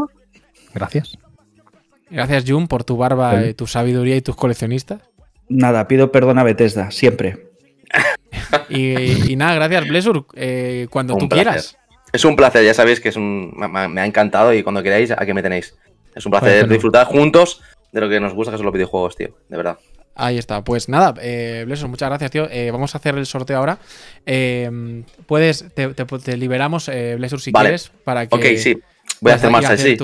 Gracias. 0.74 1.18
Gracias, 2.10 2.46
Jun, 2.48 2.68
por 2.68 2.84
tu 2.84 2.98
barba, 2.98 3.54
tu 3.56 3.68
sabiduría 3.68 4.16
y 4.16 4.22
tus 4.22 4.36
coleccionistas. 4.36 5.02
Nada, 5.48 5.88
pido 5.88 6.12
perdón 6.12 6.40
a 6.40 6.44
Bethesda, 6.44 6.92
siempre. 6.92 7.50
y, 8.70 9.36
nada, 9.36 9.56
gracias, 9.56 9.88
Blessur, 9.88 10.26
cuando 10.90 11.18
tú 11.18 11.30
quieras. 11.30 11.78
Es 12.12 12.26
un 12.26 12.36
placer, 12.36 12.64
ya 12.64 12.74
sabéis 12.74 13.00
que 13.00 13.10
es 13.10 13.16
un, 13.16 13.54
me 13.56 14.02
ha 14.02 14.06
encantado 14.06 14.54
y 14.54 14.64
cuando 14.64 14.82
queráis, 14.82 15.12
aquí 15.12 15.34
me 15.34 15.44
tenéis. 15.44 15.76
Es 16.16 16.26
un 16.26 16.32
placer 16.32 16.68
disfrutar 16.68 17.06
juntos 17.06 17.62
de 17.92 18.02
lo 18.02 18.10
que 18.10 18.20
nos 18.20 18.34
gusta, 18.34 18.52
que 18.52 18.58
son 18.58 18.66
los 18.66 18.74
videojuegos, 18.74 19.16
tío, 19.16 19.36
de 19.48 19.58
verdad. 19.58 19.78
Ahí 20.20 20.38
está. 20.38 20.64
Pues 20.64 20.90
nada, 20.90 21.14
eh, 21.22 21.66
muchas 21.88 22.10
gracias, 22.10 22.32
tío. 22.32 22.48
Eh, 22.52 22.72
vamos 22.72 22.94
a 22.94 22.98
hacer 22.98 23.18
el 23.18 23.26
sorteo 23.26 23.58
ahora. 23.58 23.80
Eh, 24.26 25.04
puedes, 25.26 25.66
te, 25.74 26.38
liberamos, 26.38 26.90
eh, 26.90 27.18
si 27.38 27.52
quieres, 27.52 27.92
para 28.04 28.28
que. 28.28 28.36
Ok, 28.36 28.46
sí. 28.58 28.78
Voy 29.22 29.32
a 29.32 29.36
hacer 29.36 29.50
más 29.50 29.66
así. 29.66 29.98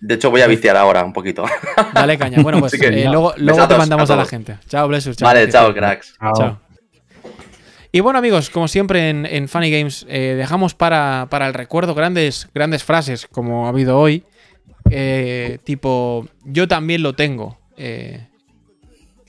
De 0.00 0.14
hecho, 0.14 0.30
voy 0.30 0.42
a 0.42 0.46
viciar 0.46 0.76
ahora 0.76 1.04
un 1.04 1.12
poquito. 1.12 1.44
Dale 1.94 2.18
caña. 2.18 2.42
Bueno, 2.42 2.60
pues 2.60 2.74
eh, 2.80 3.06
luego, 3.08 3.34
luego 3.36 3.66
te 3.66 3.76
mandamos 3.76 4.10
a, 4.10 4.16
la 4.16 4.26
gente. 4.26 4.58
Chao, 4.68 4.86
Blessur. 4.88 5.14
vale, 5.20 5.48
chao, 5.48 5.72
cracks. 5.74 6.14
chao. 6.36 6.60
Y 7.92 8.00
bueno, 8.00 8.20
amigos, 8.20 8.50
como 8.50 8.68
siempre 8.68 9.10
en, 9.10 9.48
Funny 9.48 9.70
Games, 9.70 10.06
eh, 10.08 10.34
dejamos 10.36 10.74
para, 10.74 11.28
el 11.32 11.54
recuerdo 11.54 11.94
grandes, 11.94 12.48
grandes 12.54 12.84
frases, 12.84 13.26
como 13.26 13.66
ha 13.66 13.70
habido 13.70 13.98
hoy. 13.98 14.24
Eh, 14.90 15.58
tipo, 15.64 16.28
yo 16.44 16.68
también 16.68 17.02
lo 17.02 17.14
tengo. 17.14 17.58
Eh, 17.76 18.28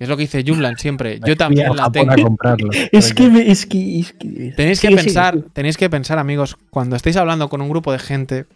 es 0.01 0.09
lo 0.09 0.17
que 0.17 0.21
dice 0.23 0.43
Jumland 0.43 0.79
siempre. 0.79 1.19
Yo 1.23 1.37
también 1.37 1.75
la 1.75 1.91
tengo. 1.91 2.11
es, 2.91 3.13
que, 3.13 3.51
es, 3.51 3.67
que, 3.67 4.53
Tenéis 4.57 4.81
que 4.81 4.89
pensar, 4.89 5.39
tenéis 5.53 5.77
que 5.77 5.91
pensar, 5.91 6.17
amigos, 6.17 6.57
cuando 6.71 6.95
estéis 6.95 7.17
hablando 7.17 7.49
con 7.49 7.61
un 7.61 7.69
grupo 7.69 7.91
de 7.91 7.99
gente, 7.99 8.47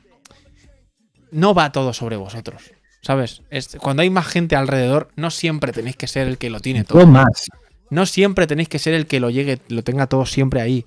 no 1.29 1.53
va 1.53 1.71
todo 1.71 1.93
sobre 1.93 2.15
vosotros. 2.15 2.71
¿Sabes? 3.03 3.43
cuando 3.79 4.01
hay 4.01 4.09
más 4.09 4.25
gente 4.25 4.55
alrededor, 4.55 5.09
no 5.15 5.29
siempre 5.29 5.71
tenéis 5.71 5.95
que 5.95 6.07
ser 6.07 6.27
el 6.27 6.39
que 6.39 6.49
lo 6.49 6.61
tiene 6.61 6.83
todo. 6.83 7.05
más. 7.05 7.45
No 7.91 8.07
siempre 8.07 8.47
tenéis 8.47 8.67
que 8.67 8.79
ser 8.79 8.95
el 8.95 9.05
que 9.05 9.19
lo 9.19 9.29
llegue, 9.29 9.59
lo 9.67 9.83
tenga 9.83 10.07
todo 10.07 10.25
siempre 10.25 10.61
ahí. 10.61 10.83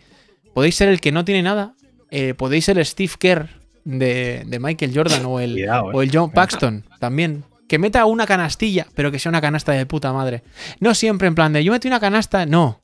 Podéis 0.54 0.74
ser 0.74 0.88
el 0.88 1.00
que 1.00 1.12
no 1.12 1.24
tiene 1.24 1.44
nada. 1.44 1.76
Eh, 2.10 2.34
podéis 2.34 2.64
ser 2.64 2.78
el 2.78 2.84
Steve 2.84 3.12
Kerr 3.16 3.48
de, 3.84 4.58
Michael 4.60 4.90
Jordan 4.92 5.24
o 5.24 5.38
el, 5.38 5.56
eh. 5.56 5.70
o 5.70 6.02
el 6.02 6.10
John 6.12 6.32
Paxton 6.32 6.84
también. 6.98 7.44
Que 7.68 7.78
meta 7.78 8.06
una 8.06 8.26
canastilla, 8.26 8.86
pero 8.94 9.12
que 9.12 9.18
sea 9.18 9.30
una 9.30 9.40
canasta 9.40 9.72
de 9.72 9.86
puta 9.86 10.12
madre. 10.12 10.42
No 10.80 10.94
siempre 10.94 11.28
en 11.28 11.34
plan 11.34 11.52
de 11.52 11.62
yo 11.62 11.72
metí 11.72 11.86
una 11.86 12.00
canasta, 12.00 12.46
no. 12.46 12.80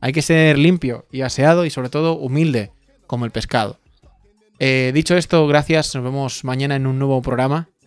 Hay 0.00 0.12
que 0.12 0.22
ser 0.22 0.58
limpio 0.58 1.06
y 1.10 1.22
aseado 1.22 1.64
y 1.64 1.70
sobre 1.70 1.88
todo 1.88 2.16
humilde, 2.16 2.70
como 3.06 3.24
el 3.24 3.30
pescado. 3.30 3.78
Eh, 4.58 4.90
dicho 4.94 5.16
esto, 5.16 5.46
gracias. 5.46 5.94
Nos 5.94 6.04
vemos 6.04 6.44
mañana 6.44 6.76
en 6.76 6.86
un 6.86 6.98
nuevo 6.98 7.20
programa. 7.22 7.68